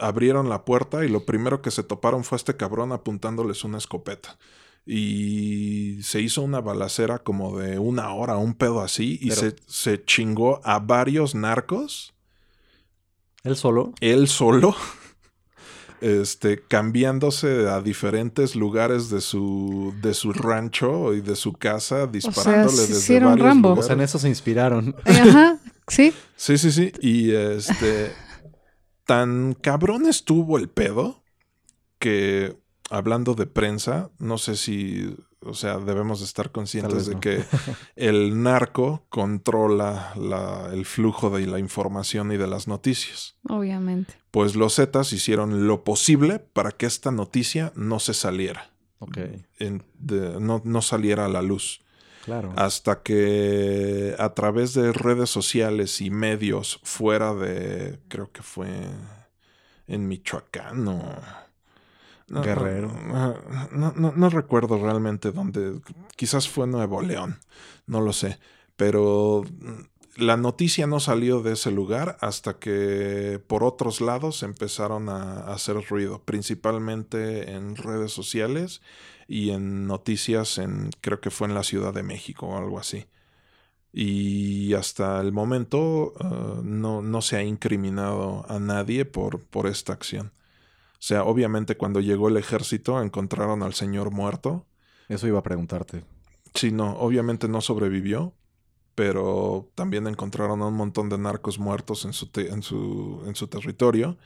abrieron 0.00 0.48
la 0.48 0.64
puerta 0.64 1.04
y 1.04 1.08
lo 1.08 1.24
primero 1.24 1.62
que 1.62 1.70
se 1.70 1.82
toparon 1.82 2.24
fue 2.24 2.36
este 2.36 2.56
cabrón 2.56 2.92
apuntándoles 2.92 3.64
una 3.64 3.78
escopeta. 3.78 4.38
Y 4.84 6.00
se 6.02 6.20
hizo 6.20 6.42
una 6.42 6.60
balacera 6.60 7.18
como 7.18 7.58
de 7.58 7.78
una 7.78 8.12
hora, 8.12 8.36
un 8.36 8.54
pedo 8.54 8.80
así, 8.80 9.18
y 9.20 9.32
se, 9.32 9.56
se 9.66 10.04
chingó 10.04 10.60
a 10.64 10.78
varios 10.78 11.34
narcos, 11.34 12.14
¿Él 13.42 13.56
solo? 13.56 13.92
él 14.00 14.28
solo, 14.28 14.74
este, 16.00 16.62
cambiándose 16.62 17.68
a 17.68 17.80
diferentes 17.80 18.54
lugares 18.56 19.08
de 19.10 19.20
su, 19.20 19.94
de 20.02 20.14
su 20.14 20.32
rancho 20.32 21.14
y 21.14 21.20
de 21.20 21.36
su 21.36 21.52
casa, 21.54 22.06
disparándole 22.06 22.70
sí 22.76 22.80
desde 22.88 22.98
hicieron 22.98 23.30
varios 23.30 23.46
Rambo. 23.48 23.68
O 23.68 23.70
lugares. 23.72 23.86
sea, 23.86 23.94
en 23.96 24.00
eso 24.02 24.18
se 24.18 24.28
inspiraron. 24.28 24.94
Ajá, 25.04 25.58
sí. 25.88 26.12
Sí, 26.36 26.58
sí, 26.58 26.70
sí. 26.72 26.92
Y 27.00 27.32
este. 27.32 28.12
tan 29.04 29.54
cabrón 29.54 30.06
estuvo 30.06 30.58
el 30.58 30.68
pedo 30.68 31.22
que, 31.98 32.56
hablando 32.90 33.34
de 33.34 33.46
prensa, 33.46 34.10
no 34.18 34.38
sé 34.38 34.56
si. 34.56 35.14
O 35.40 35.54
sea, 35.54 35.78
debemos 35.78 36.22
estar 36.22 36.50
conscientes 36.50 37.06
de 37.06 37.14
no. 37.14 37.20
que 37.20 37.44
el 37.96 38.42
narco 38.42 39.06
controla 39.08 40.12
la- 40.16 40.70
el 40.72 40.84
flujo 40.84 41.30
de 41.30 41.46
la 41.46 41.60
información 41.60 42.32
y 42.32 42.36
de 42.36 42.48
las 42.48 42.66
noticias. 42.66 43.36
Obviamente. 43.48 44.14
Pues 44.36 44.54
los 44.54 44.74
Zetas 44.74 45.14
hicieron 45.14 45.66
lo 45.66 45.82
posible 45.82 46.40
para 46.40 46.70
que 46.70 46.84
esta 46.84 47.10
noticia 47.10 47.72
no 47.74 47.98
se 48.00 48.12
saliera. 48.12 48.70
Ok, 48.98 49.16
en- 49.58 49.82
de- 49.98 50.38
no, 50.40 50.60
no 50.62 50.82
saliera 50.82 51.24
a 51.24 51.28
la 51.30 51.40
luz 51.40 51.80
claro. 52.22 52.52
hasta 52.56 53.02
que 53.02 54.14
a 54.18 54.34
través 54.34 54.74
de 54.74 54.92
redes 54.92 55.30
sociales 55.30 56.02
y 56.02 56.10
medios 56.10 56.80
fuera 56.82 57.32
de, 57.32 57.98
creo 58.08 58.30
que 58.30 58.42
fue 58.42 58.68
en 59.86 60.06
Michoacán 60.06 60.86
o... 60.86 61.16
no, 62.28 62.42
Guerrero. 62.42 62.92
No, 62.92 63.38
no- 63.72 63.92
no- 63.96 64.12
no 64.14 64.28
recuerdo 64.28 64.76
realmente 64.78 65.32
dónde, 65.32 65.80
quizás 66.14 66.46
fue 66.46 66.66
Nuevo 66.66 67.00
León, 67.00 67.38
no 67.86 68.02
lo 68.02 68.12
sé, 68.12 68.38
pero 68.76 69.44
la 70.16 70.36
noticia 70.36 70.86
no 70.86 71.00
salió 71.00 71.42
de 71.42 71.52
ese 71.52 71.70
lugar 71.70 72.16
hasta 72.20 72.58
que 72.58 73.40
por 73.46 73.64
otros 73.64 74.00
lados 74.00 74.42
empezaron 74.42 75.08
a, 75.08 75.40
a 75.40 75.54
hacer 75.54 75.76
ruido, 75.88 76.22
principalmente 76.24 77.52
en 77.52 77.76
redes 77.76 78.12
sociales 78.12 78.80
y 79.28 79.50
en 79.50 79.86
noticias 79.86 80.58
en 80.58 80.90
creo 81.00 81.20
que 81.20 81.30
fue 81.30 81.48
en 81.48 81.54
la 81.54 81.64
Ciudad 81.64 81.92
de 81.92 82.02
México 82.02 82.46
o 82.46 82.56
algo 82.56 82.78
así. 82.78 83.06
Y 83.92 84.74
hasta 84.74 85.20
el 85.22 85.32
momento 85.32 86.12
eh, 86.20 86.60
no, 86.62 87.00
no 87.00 87.22
se 87.22 87.36
ha 87.36 87.42
incriminado 87.42 88.44
a 88.46 88.58
nadie 88.58 89.06
por, 89.06 89.42
por 89.44 89.66
esta 89.66 89.94
acción. 89.94 90.32
O 90.98 91.02
sea, 91.06 91.24
obviamente 91.24 91.76
cuando 91.76 92.00
llegó 92.00 92.28
el 92.28 92.36
ejército 92.36 93.00
encontraron 93.02 93.62
al 93.62 93.72
señor 93.72 94.10
muerto. 94.10 94.66
Eso 95.08 95.26
iba 95.26 95.38
a 95.38 95.42
preguntarte. 95.42 96.04
Sí, 96.54 96.72
no, 96.72 96.92
obviamente 96.98 97.48
no 97.48 97.60
sobrevivió, 97.60 98.34
pero 98.96 99.70
también 99.76 100.08
encontraron 100.08 100.60
a 100.62 100.66
un 100.66 100.74
montón 100.74 101.08
de 101.08 101.18
narcos 101.18 101.60
muertos 101.60 102.04
en 102.04 102.12
su, 102.12 102.26
te- 102.26 102.48
en 102.50 102.62
su, 102.62 103.22
en 103.26 103.36
su 103.36 103.46
territorio. 103.46 104.18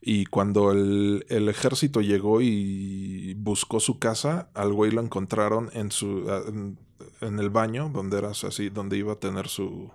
Y 0.00 0.26
cuando 0.26 0.72
el, 0.72 1.24
el 1.28 1.48
ejército 1.48 2.00
llegó 2.00 2.40
y 2.40 3.34
buscó 3.34 3.78
su 3.80 3.98
casa, 4.00 4.50
al 4.54 4.72
güey 4.72 4.90
lo 4.90 5.00
encontraron 5.00 5.70
en 5.72 5.90
su 5.92 6.28
en, 6.48 6.78
en 7.20 7.38
el 7.38 7.50
baño, 7.50 7.90
donde 7.92 8.18
era 8.18 8.30
así, 8.30 8.68
donde 8.70 8.96
iba 8.98 9.12
a 9.14 9.20
tener 9.20 9.48
su 9.48 9.90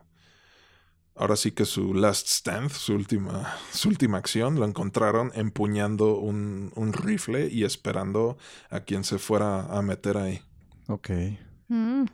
ahora 1.15 1.35
sí 1.35 1.51
que 1.51 1.65
su 1.65 1.93
last 1.93 2.27
stand, 2.27 2.71
su 2.71 2.93
última, 2.95 3.55
su 3.71 3.89
última 3.89 4.17
acción, 4.17 4.55
lo 4.59 4.65
encontraron 4.65 5.31
empuñando 5.35 6.17
un, 6.17 6.71
un 6.75 6.93
rifle 6.93 7.47
y 7.51 7.63
esperando 7.63 8.37
a 8.69 8.79
quien 8.81 9.03
se 9.03 9.19
fuera 9.19 9.65
a 9.65 9.81
meter 9.81 10.17
ahí. 10.17 10.41
Ok, 10.87 11.09
Mm. 11.67 12.05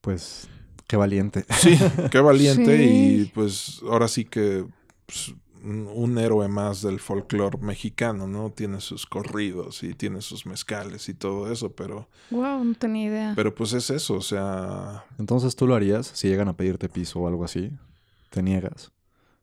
pues 0.00 0.48
qué 0.86 0.96
valiente. 0.96 1.44
Sí, 1.58 1.78
qué 2.10 2.20
valiente 2.20 2.76
Sí. 2.76 3.20
y 3.22 3.24
pues 3.26 3.80
ahora 3.88 4.08
sí 4.08 4.24
que 4.24 4.64
pues, 5.06 5.34
un, 5.62 5.88
un 5.92 6.18
héroe 6.18 6.46
más 6.48 6.82
del 6.82 7.00
folclore 7.00 7.58
mexicano, 7.58 8.26
¿no? 8.26 8.50
Tiene 8.50 8.80
sus 8.80 9.06
corridos 9.06 9.82
y 9.82 9.94
tiene 9.94 10.20
sus 10.20 10.44
mezcales 10.46 11.08
y 11.08 11.14
todo 11.14 11.50
eso, 11.50 11.72
pero, 11.72 12.08
Wow, 12.30 12.64
no 12.64 12.74
tenía 12.74 13.06
idea. 13.06 13.32
pero 13.34 13.54
pues 13.54 13.72
es 13.72 13.88
eso, 13.90 14.14
o 14.14 14.20
sea... 14.22 15.04
Entonces 15.18 15.56
tú 15.56 15.66
lo 15.66 15.74
harías 15.74 16.06
si 16.06 16.28
llegan 16.28 16.48
a 16.48 16.56
pedirte 16.56 16.88
piso 16.90 17.20
o 17.20 17.28
algo 17.28 17.44
así. 17.44 17.70
Te 18.30 18.42
niegas. 18.42 18.90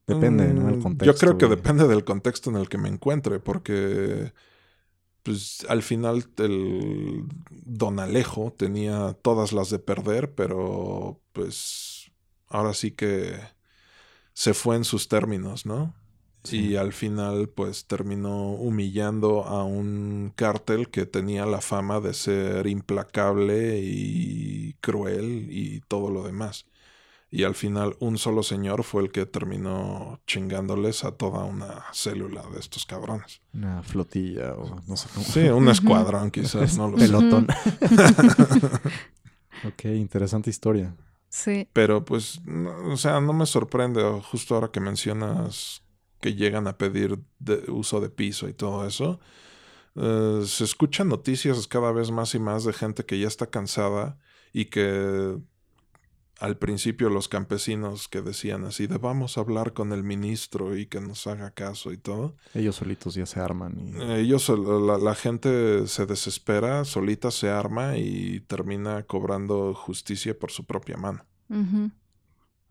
Depende, 0.05 0.53
¿no? 0.53 0.67
El 0.69 0.77
mm, 0.77 0.81
contexto. 0.81 1.05
Yo 1.13 1.17
creo 1.17 1.37
que 1.37 1.45
y- 1.45 1.49
depende 1.57 1.87
del 1.87 2.03
contexto 2.03 2.49
en 2.51 2.57
el 2.57 2.67
que 2.69 2.77
me 2.77 2.89
encuentre, 2.89 3.39
porque 3.39 4.31
pues 5.23 5.65
al 5.69 5.83
final 5.83 6.25
el 6.37 7.25
Don 7.49 7.99
Alejo 7.99 8.53
tenía 8.57 9.13
todas 9.21 9.53
las 9.53 9.69
de 9.69 9.79
perder, 9.79 10.33
pero 10.33 11.21
pues 11.33 12.11
ahora 12.47 12.73
sí 12.73 12.91
que 12.91 13.39
se 14.33 14.53
fue 14.53 14.75
en 14.75 14.83
sus 14.83 15.07
términos, 15.07 15.65
¿no? 15.65 15.95
Sí. 16.43 16.69
Y 16.69 16.75
al 16.75 16.91
final, 16.93 17.49
pues 17.49 17.85
terminó 17.85 18.53
humillando 18.53 19.43
a 19.43 19.63
un 19.63 20.33
cártel 20.35 20.89
que 20.89 21.05
tenía 21.05 21.45
la 21.45 21.61
fama 21.61 21.99
de 21.99 22.13
ser 22.15 22.65
implacable 22.67 23.79
y 23.83 24.73
cruel 24.81 25.49
y 25.51 25.81
todo 25.81 26.09
lo 26.09 26.23
demás. 26.23 26.65
Y 27.33 27.45
al 27.45 27.55
final, 27.55 27.95
un 28.01 28.17
solo 28.17 28.43
señor 28.43 28.83
fue 28.83 29.03
el 29.03 29.11
que 29.11 29.25
terminó 29.25 30.19
chingándoles 30.27 31.05
a 31.05 31.13
toda 31.13 31.45
una 31.45 31.85
célula 31.93 32.43
de 32.53 32.59
estos 32.59 32.85
cabrones. 32.85 33.41
Una 33.53 33.81
flotilla 33.83 34.53
o 34.55 34.81
no 34.85 34.97
sé 34.97 35.07
cómo. 35.13 35.25
Sí, 35.25 35.39
un 35.47 35.69
escuadrón, 35.69 36.29
quizás, 36.29 36.77
no 36.77 36.89
lo 36.89 36.97
sé. 36.99 37.05
Pelotón. 37.07 37.47
ok, 39.65 39.85
interesante 39.85 40.49
historia. 40.49 40.95
Sí. 41.29 41.67
Pero 41.73 42.03
pues, 42.03 42.41
no- 42.45 42.91
o 42.93 42.97
sea, 42.97 43.21
no 43.21 43.33
me 43.33 43.45
sorprende, 43.45 44.03
justo 44.29 44.55
ahora 44.55 44.69
que 44.71 44.79
mencionas 44.79 45.83
que 46.19 46.35
llegan 46.35 46.67
a 46.67 46.77
pedir 46.77 47.19
de- 47.39 47.63
uso 47.71 47.99
de 48.01 48.09
piso 48.09 48.47
y 48.49 48.53
todo 48.53 48.85
eso. 48.87 49.19
eh, 49.95 50.43
se 50.45 50.63
escuchan 50.63 51.09
noticias 51.09 51.67
cada 51.67 51.91
vez 51.91 52.11
más 52.11 52.33
y 52.33 52.39
más 52.39 52.63
de 52.63 52.71
gente 52.73 53.05
que 53.05 53.19
ya 53.19 53.27
está 53.27 53.47
cansada 53.47 54.17
y 54.53 54.65
que 54.65 55.37
al 56.41 56.57
principio 56.57 57.09
los 57.09 57.27
campesinos 57.27 58.07
que 58.07 58.21
decían 58.21 58.65
así 58.65 58.87
de 58.87 58.97
vamos 58.97 59.37
a 59.37 59.41
hablar 59.41 59.73
con 59.73 59.93
el 59.93 60.03
ministro 60.03 60.75
y 60.75 60.87
que 60.87 60.99
nos 60.99 61.27
haga 61.27 61.51
caso 61.51 61.93
y 61.93 61.97
todo. 61.97 62.35
Ellos 62.55 62.77
solitos 62.77 63.13
ya 63.13 63.27
se 63.27 63.39
arman. 63.39 63.77
Y... 63.79 64.01
Ellos, 64.13 64.49
la, 64.49 64.97
la, 64.97 65.13
gente 65.13 65.85
se 65.85 66.07
desespera, 66.07 66.83
solita 66.83 67.29
se 67.29 67.49
arma 67.49 67.97
y 67.97 68.39
termina 68.41 69.03
cobrando 69.03 69.75
justicia 69.75 70.37
por 70.37 70.51
su 70.51 70.65
propia 70.65 70.97
mano. 70.97 71.23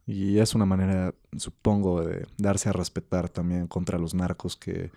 Y 0.05 0.39
es 0.39 0.57
una 0.57 0.67
manera, 0.67 1.15
supongo, 1.37 2.03
de 2.03 2.27
darse 2.39 2.71
a 2.71 2.73
respetar 2.73 3.29
también 3.29 3.69
contra 3.69 3.99
los 3.99 4.15
narcos 4.15 4.57
que, 4.57 4.91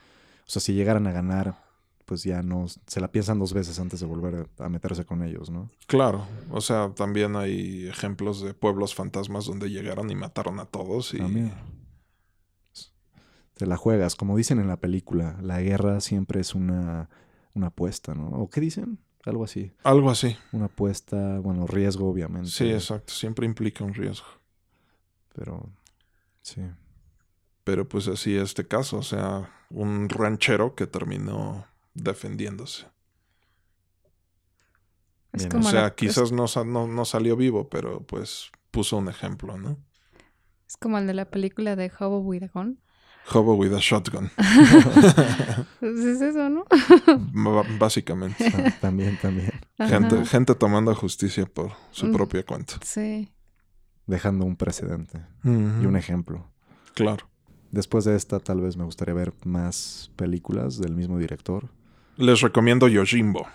o 0.48 0.50
sea, 0.50 0.62
si 0.62 0.74
llegaran 0.74 1.06
a 1.06 1.12
ganar, 1.12 1.64
pues 2.06 2.24
ya 2.24 2.42
no 2.42 2.66
se 2.68 3.00
la 3.02 3.12
piensan 3.12 3.40
dos 3.40 3.54
veces 3.54 3.80
antes 3.80 4.00
de 4.00 4.06
volver 4.06 4.48
a 4.60 4.70
meterse 4.70 5.06
con 5.06 5.24
ellos, 5.24 5.50
¿no? 5.50 5.70
Claro, 5.88 6.26
o 6.52 6.62
sea, 6.62 6.92
también 6.96 7.36
hay 7.36 7.88
ejemplos 7.88 8.42
de 8.42 8.54
pueblos 8.54 8.96
fantasmas 8.96 9.46
donde 9.46 9.70
llegaron 9.70 10.10
y 10.10 10.16
mataron 10.16 10.60
a 10.60 10.66
todos 10.66 11.14
y 11.14 11.18
también. 11.18 11.54
te 13.54 13.66
la 13.66 13.78
juegas, 13.78 14.16
como 14.16 14.38
dicen 14.38 14.60
en 14.60 14.68
la 14.68 14.78
película, 14.78 15.38
la 15.42 15.62
guerra 15.62 16.02
siempre 16.02 16.42
es 16.42 16.56
una, 16.56 17.10
una 17.54 17.68
apuesta, 17.68 18.14
¿no? 18.16 18.30
¿O 18.30 18.50
qué 18.50 18.62
dicen? 18.62 19.00
Algo 19.26 19.46
así. 19.46 19.72
Algo 19.84 20.10
así. 20.10 20.36
Una 20.52 20.66
apuesta, 20.66 21.40
bueno, 21.40 21.66
riesgo 21.66 22.10
obviamente. 22.10 22.50
Sí, 22.50 22.70
exacto, 22.70 23.14
siempre 23.14 23.46
implica 23.46 23.84
un 23.84 23.94
riesgo. 23.94 24.28
Pero 25.34 25.70
sí. 26.42 26.62
Pero 27.64 27.88
pues 27.88 28.10
así 28.10 28.36
este 28.36 28.68
caso, 28.68 28.98
o 28.98 29.04
sea, 29.04 29.50
un 29.70 30.10
ranchero 30.10 30.76
que 30.76 30.86
terminó 30.86 31.66
defendiéndose. 31.94 32.88
o 35.56 35.64
sea, 35.64 35.94
quizás 35.96 36.32
no, 36.32 36.46
no, 36.88 37.06
salió 37.06 37.36
vivo, 37.36 37.70
pero 37.70 38.02
pues 38.02 38.52
puso 38.72 38.98
un 38.98 39.10
ejemplo, 39.10 39.58
¿no? 39.58 39.78
Es 40.68 40.78
como 40.78 40.98
el 40.98 41.08
de 41.08 41.14
la 41.14 41.26
película 41.26 41.76
de 41.76 41.92
Hobo 42.00 42.20
with 42.20 42.44
a 42.44 42.48
Gun. 42.48 42.80
Hobo 43.32 43.56
with 43.56 43.74
a 43.74 43.80
Shotgun. 43.80 44.32
pues 45.80 46.00
es 46.00 46.22
eso, 46.22 46.50
¿no? 46.50 46.66
básicamente. 47.80 48.52
Ah, 48.54 48.74
también, 48.82 49.18
también. 49.22 49.52
Gente, 49.78 50.26
gente 50.26 50.56
tomando 50.56 50.94
justicia 50.94 51.46
por 51.46 51.72
su 51.92 52.08
mm, 52.08 52.12
propia 52.12 52.44
cuenta. 52.44 52.76
Sí. 52.84 53.32
Dejando 54.08 54.46
un 54.46 54.58
precedente 54.58 55.26
y 55.44 55.86
un 55.86 55.96
ejemplo. 55.96 56.52
Claro. 56.96 57.30
Después 57.72 58.04
de 58.06 58.16
esta, 58.16 58.40
tal 58.40 58.62
vez 58.62 58.78
me 58.78 58.84
gustaría 58.84 59.14
ver 59.14 59.34
más 59.46 60.12
películas 60.16 60.78
del 60.78 60.96
mismo 60.96 61.18
director. 61.18 61.72
Les 62.18 62.42
recomiendo 62.42 62.88
Yojimbo. 62.88 63.48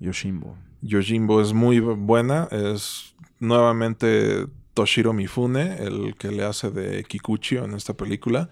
Yojimbo. 0.00 0.56
Yojimbo 0.82 1.40
es 1.40 1.52
muy 1.52 1.80
buena. 1.80 2.48
Es 2.50 3.14
nuevamente 3.38 4.46
Toshiro 4.74 5.12
Mifune, 5.12 5.76
el 5.76 6.16
que 6.16 6.30
le 6.30 6.44
hace 6.44 6.70
de 6.70 7.04
Kikuchi 7.04 7.56
en 7.58 7.74
esta 7.74 7.94
película. 7.94 8.48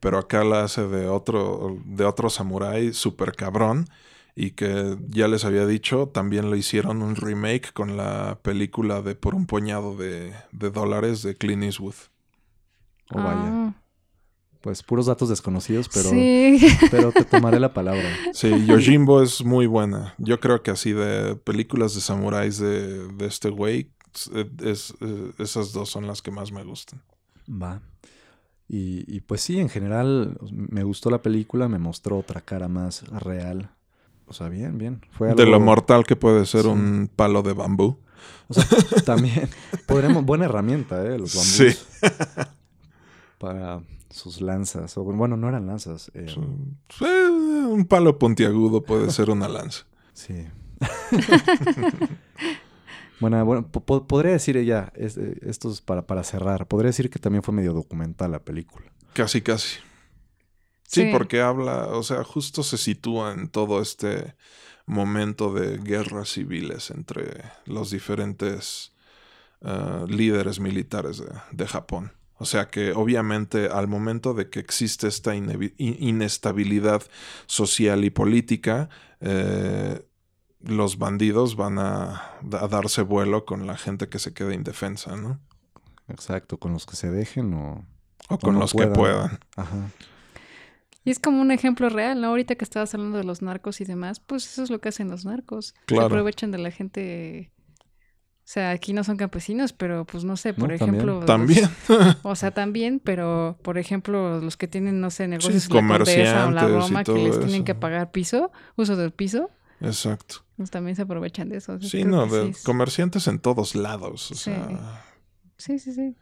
Pero 0.00 0.18
acá 0.18 0.44
la 0.44 0.64
hace 0.64 0.86
de 0.86 1.08
otro, 1.08 1.78
de 1.84 2.04
otro 2.04 2.30
samurái 2.30 2.92
super 2.92 3.32
cabrón. 3.32 3.86
Y 4.34 4.52
que 4.52 4.96
ya 5.08 5.28
les 5.28 5.44
había 5.44 5.66
dicho, 5.66 6.08
también 6.08 6.50
le 6.50 6.56
hicieron 6.56 7.02
un 7.02 7.16
remake 7.16 7.72
con 7.74 7.98
la 7.98 8.38
película 8.40 9.02
de 9.02 9.14
Por 9.14 9.34
un 9.34 9.46
puñado 9.46 9.94
de, 9.94 10.32
dólares 10.52 11.22
de 11.22 11.34
Clint 11.34 11.64
Eastwood. 11.64 11.94
Oh, 13.10 13.18
vaya. 13.18 13.42
Ah 13.44 13.81
pues 14.62 14.82
puros 14.82 15.06
datos 15.06 15.28
desconocidos, 15.28 15.90
pero, 15.92 16.10
pero 16.90 17.12
te 17.12 17.24
tomaré 17.24 17.58
la 17.60 17.74
palabra. 17.74 18.08
Sí, 18.32 18.64
Yojimbo 18.64 19.22
es 19.22 19.44
muy 19.44 19.66
buena. 19.66 20.14
Yo 20.18 20.40
creo 20.40 20.62
que 20.62 20.70
así 20.70 20.92
de 20.92 21.34
películas 21.36 21.94
de 21.94 22.00
samuráis 22.00 22.58
de, 22.58 23.08
de 23.08 23.26
este 23.26 23.50
güey, 23.50 23.90
es, 24.62 24.94
esas 25.38 25.72
dos 25.72 25.90
son 25.90 26.06
las 26.06 26.22
que 26.22 26.30
más 26.30 26.52
me 26.52 26.62
gustan. 26.64 27.02
Va. 27.48 27.82
Y, 28.68 29.04
y, 29.14 29.20
pues 29.20 29.42
sí, 29.42 29.58
en 29.58 29.68
general 29.68 30.38
me 30.50 30.82
gustó 30.84 31.10
la 31.10 31.20
película, 31.20 31.68
me 31.68 31.78
mostró 31.78 32.18
otra 32.18 32.40
cara 32.40 32.68
más 32.68 33.06
real. 33.08 33.70
O 34.26 34.32
sea, 34.32 34.48
bien, 34.48 34.78
bien. 34.78 35.02
Fue 35.10 35.34
De 35.34 35.44
lo 35.44 35.60
mortal 35.60 36.04
que 36.04 36.16
puede 36.16 36.46
ser 36.46 36.66
un 36.66 37.10
palo 37.14 37.42
de 37.42 37.52
bambú. 37.52 37.98
O 38.48 38.54
sea, 38.54 38.64
también. 39.04 39.50
Podremos, 39.86 40.24
buena 40.24 40.46
herramienta, 40.46 41.04
¿eh? 41.04 41.18
Los 41.18 41.34
bambús. 41.34 41.52
Sí. 41.52 41.76
Para 43.38 43.82
sus 44.12 44.40
lanzas. 44.40 44.96
O, 44.96 45.04
bueno, 45.04 45.36
no 45.36 45.48
eran 45.48 45.66
lanzas. 45.66 46.10
Eh, 46.14 46.34
un 46.36 47.86
palo 47.88 48.18
puntiagudo 48.18 48.82
puede 48.82 49.10
ser 49.10 49.30
una 49.30 49.48
lanza. 49.48 49.86
Sí. 50.12 50.46
bueno, 53.20 53.44
bueno 53.44 53.68
podría 53.70 54.32
decir 54.32 54.56
ella, 54.56 54.92
eh, 54.96 55.38
esto 55.42 55.70
es 55.70 55.80
para, 55.80 56.06
para 56.06 56.24
cerrar, 56.24 56.66
podría 56.66 56.88
decir 56.88 57.08
que 57.10 57.18
también 57.18 57.42
fue 57.42 57.54
medio 57.54 57.72
documental 57.72 58.32
la 58.32 58.40
película. 58.40 58.86
Casi, 59.12 59.42
casi. 59.42 59.78
Sí, 60.86 61.08
porque 61.10 61.40
habla, 61.40 61.86
o 61.86 62.02
sea, 62.02 62.22
justo 62.22 62.62
se 62.62 62.76
sitúa 62.76 63.32
en 63.32 63.48
todo 63.48 63.80
este 63.80 64.34
momento 64.84 65.54
de 65.54 65.78
guerras 65.78 66.30
civiles 66.30 66.90
entre 66.90 67.42
los 67.64 67.90
diferentes 67.90 68.92
ah, 69.62 70.04
líderes 70.06 70.60
militares 70.60 71.22
de 71.50 71.66
Japón. 71.66 72.12
O 72.42 72.44
sea 72.44 72.66
que 72.66 72.90
obviamente 72.90 73.68
al 73.68 73.86
momento 73.86 74.34
de 74.34 74.50
que 74.50 74.58
existe 74.58 75.06
esta 75.06 75.32
inestabilidad 75.36 77.04
social 77.46 78.04
y 78.04 78.10
política, 78.10 78.88
eh, 79.20 80.04
los 80.60 80.98
bandidos 80.98 81.54
van 81.54 81.78
a, 81.78 82.32
darse 82.42 83.02
vuelo 83.02 83.44
con 83.44 83.68
la 83.68 83.76
gente 83.76 84.08
que 84.08 84.18
se 84.18 84.34
queda 84.34 84.54
indefensa, 84.54 85.14
¿no? 85.14 85.38
Exacto, 86.08 86.58
con 86.58 86.72
los 86.72 86.84
que 86.84 86.96
se 86.96 87.12
dejen 87.12 87.54
o... 87.54 87.86
O 88.28 88.38
con 88.40 88.58
los 88.58 88.72
que 88.72 88.88
puedan. 88.88 89.38
Ajá. 89.54 89.92
Y 91.04 91.12
es 91.12 91.20
como 91.20 91.40
un 91.40 91.52
ejemplo 91.52 91.90
real, 91.90 92.20
¿no? 92.20 92.26
Ahorita 92.26 92.56
que 92.56 92.64
estabas 92.64 92.92
hablando 92.92 93.18
de 93.18 93.24
los 93.24 93.40
narcos 93.40 93.80
y 93.80 93.84
demás, 93.84 94.18
pues 94.18 94.50
eso 94.50 94.64
es 94.64 94.70
lo 94.70 94.80
que 94.80 94.88
hacen 94.88 95.08
los 95.08 95.24
narcos. 95.24 95.76
Claro. 95.86 96.02
Se 96.02 96.06
aprovechan 96.06 96.50
de 96.50 96.58
la 96.58 96.72
gente 96.72 97.52
o 98.44 98.48
sea, 98.52 98.70
aquí 98.70 98.92
no 98.92 99.04
son 99.04 99.16
campesinos, 99.16 99.72
pero 99.72 100.04
pues 100.04 100.24
no 100.24 100.36
sé, 100.36 100.52
por 100.52 100.72
ejemplo. 100.72 101.20
También. 101.20 101.70
o 102.22 102.34
sea, 102.34 102.50
también, 102.50 103.00
pero 103.02 103.56
por 103.62 103.78
ejemplo, 103.78 104.40
los 104.40 104.56
que 104.56 104.66
tienen, 104.66 105.00
no 105.00 105.10
sé, 105.10 105.28
negocios 105.28 105.62
sí, 105.62 105.72
la 105.72 106.46
o 106.46 106.50
la 106.50 106.66
Roma 106.66 107.04
que 107.04 107.12
les 107.12 107.38
tienen 107.38 107.64
que 107.64 107.76
pagar 107.76 108.10
piso, 108.10 108.50
uso 108.76 108.96
del 108.96 109.12
piso. 109.12 109.48
Exacto. 109.80 110.44
Pues 110.56 110.70
también 110.70 110.96
se 110.96 111.02
aprovechan 111.02 111.48
de 111.48 111.58
eso. 111.58 111.80
Sí, 111.80 112.04
no, 112.04 112.26
de 112.26 112.54
comerciantes 112.64 113.28
en 113.28 113.38
todos 113.38 113.76
lados. 113.76 114.32
O 114.32 114.34
sea. 114.34 115.04
Sí, 115.56 115.78
sí, 115.78 115.94
sí. 115.94 116.16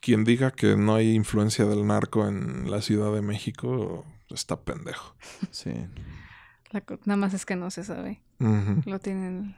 Quien 0.00 0.24
diga 0.24 0.52
que 0.52 0.76
no 0.76 0.94
hay 0.94 1.14
influencia 1.14 1.66
del 1.66 1.86
narco 1.86 2.26
en 2.26 2.70
la 2.70 2.80
Ciudad 2.80 3.12
de 3.12 3.20
México 3.20 4.06
está 4.30 4.62
pendejo. 4.62 5.14
Sí. 5.50 5.72
nada 7.04 7.16
más 7.16 7.34
es 7.34 7.44
que 7.44 7.54
no 7.54 7.70
se 7.70 7.84
sabe. 7.84 8.22
Lo 8.38 8.98
tienen 8.98 9.56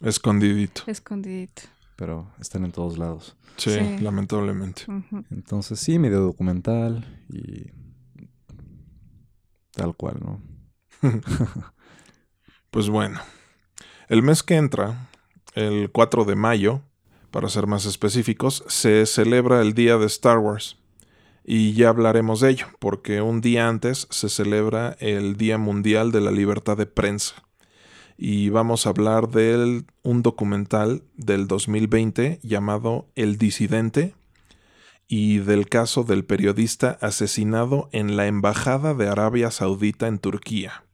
Escondidito. 0.00 0.82
Escondidito. 0.86 1.62
Pero 1.96 2.32
están 2.40 2.64
en 2.64 2.72
todos 2.72 2.96
lados. 2.96 3.36
Sí, 3.56 3.78
lamentablemente. 4.00 4.84
Entonces 5.30 5.78
sí, 5.78 5.98
medio 5.98 6.20
documental 6.20 7.22
y 7.28 7.70
tal 9.72 9.94
cual, 9.94 10.18
¿no? 10.20 10.42
pues 12.70 12.88
bueno, 12.88 13.20
el 14.08 14.22
mes 14.22 14.42
que 14.42 14.56
entra, 14.56 15.10
el 15.54 15.90
4 15.92 16.24
de 16.24 16.36
mayo, 16.36 16.82
para 17.30 17.50
ser 17.50 17.66
más 17.66 17.84
específicos, 17.84 18.64
se 18.66 19.04
celebra 19.04 19.60
el 19.60 19.74
Día 19.74 19.98
de 19.98 20.06
Star 20.06 20.38
Wars. 20.38 20.78
Y 21.44 21.74
ya 21.74 21.90
hablaremos 21.90 22.40
de 22.40 22.50
ello, 22.50 22.66
porque 22.78 23.20
un 23.20 23.40
día 23.40 23.68
antes 23.68 24.06
se 24.10 24.28
celebra 24.28 24.96
el 25.00 25.36
Día 25.36 25.58
Mundial 25.58 26.12
de 26.12 26.20
la 26.20 26.30
Libertad 26.30 26.76
de 26.76 26.86
Prensa 26.86 27.49
y 28.22 28.50
vamos 28.50 28.84
a 28.84 28.90
hablar 28.90 29.30
de 29.30 29.82
un 30.02 30.22
documental 30.22 31.02
del 31.16 31.48
2020 31.48 32.38
llamado 32.42 33.08
El 33.14 33.38
Disidente 33.38 34.14
y 35.08 35.38
del 35.38 35.70
caso 35.70 36.04
del 36.04 36.26
periodista 36.26 36.98
asesinado 37.00 37.88
en 37.92 38.18
la 38.18 38.26
Embajada 38.26 38.92
de 38.92 39.08
Arabia 39.08 39.50
Saudita 39.50 40.06
en 40.06 40.18
Turquía, 40.18 40.84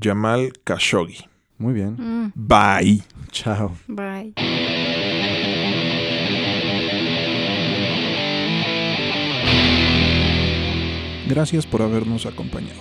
Jamal 0.00 0.52
Khashoggi. 0.62 1.26
Muy 1.58 1.72
bien. 1.72 1.96
Mm. 1.98 2.32
Bye. 2.36 3.02
Chao. 3.32 3.76
Bye. 3.88 4.32
Gracias 11.28 11.66
por 11.66 11.82
habernos 11.82 12.24
acompañado. 12.24 12.80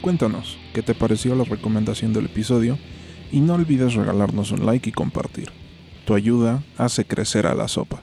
Cuéntanos, 0.00 0.56
¿qué 0.72 0.82
te 0.82 0.94
pareció 0.94 1.34
la 1.34 1.44
recomendación 1.44 2.14
del 2.14 2.24
episodio? 2.24 2.78
y 3.32 3.40
no 3.40 3.54
olvides 3.54 3.94
regalarnos 3.94 4.52
un 4.52 4.64
like 4.64 4.90
y 4.90 4.92
compartir. 4.92 5.50
Tu 6.04 6.14
ayuda 6.14 6.62
hace 6.76 7.04
crecer 7.04 7.46
a 7.46 7.54
la 7.54 7.66
sopa. 7.66 8.02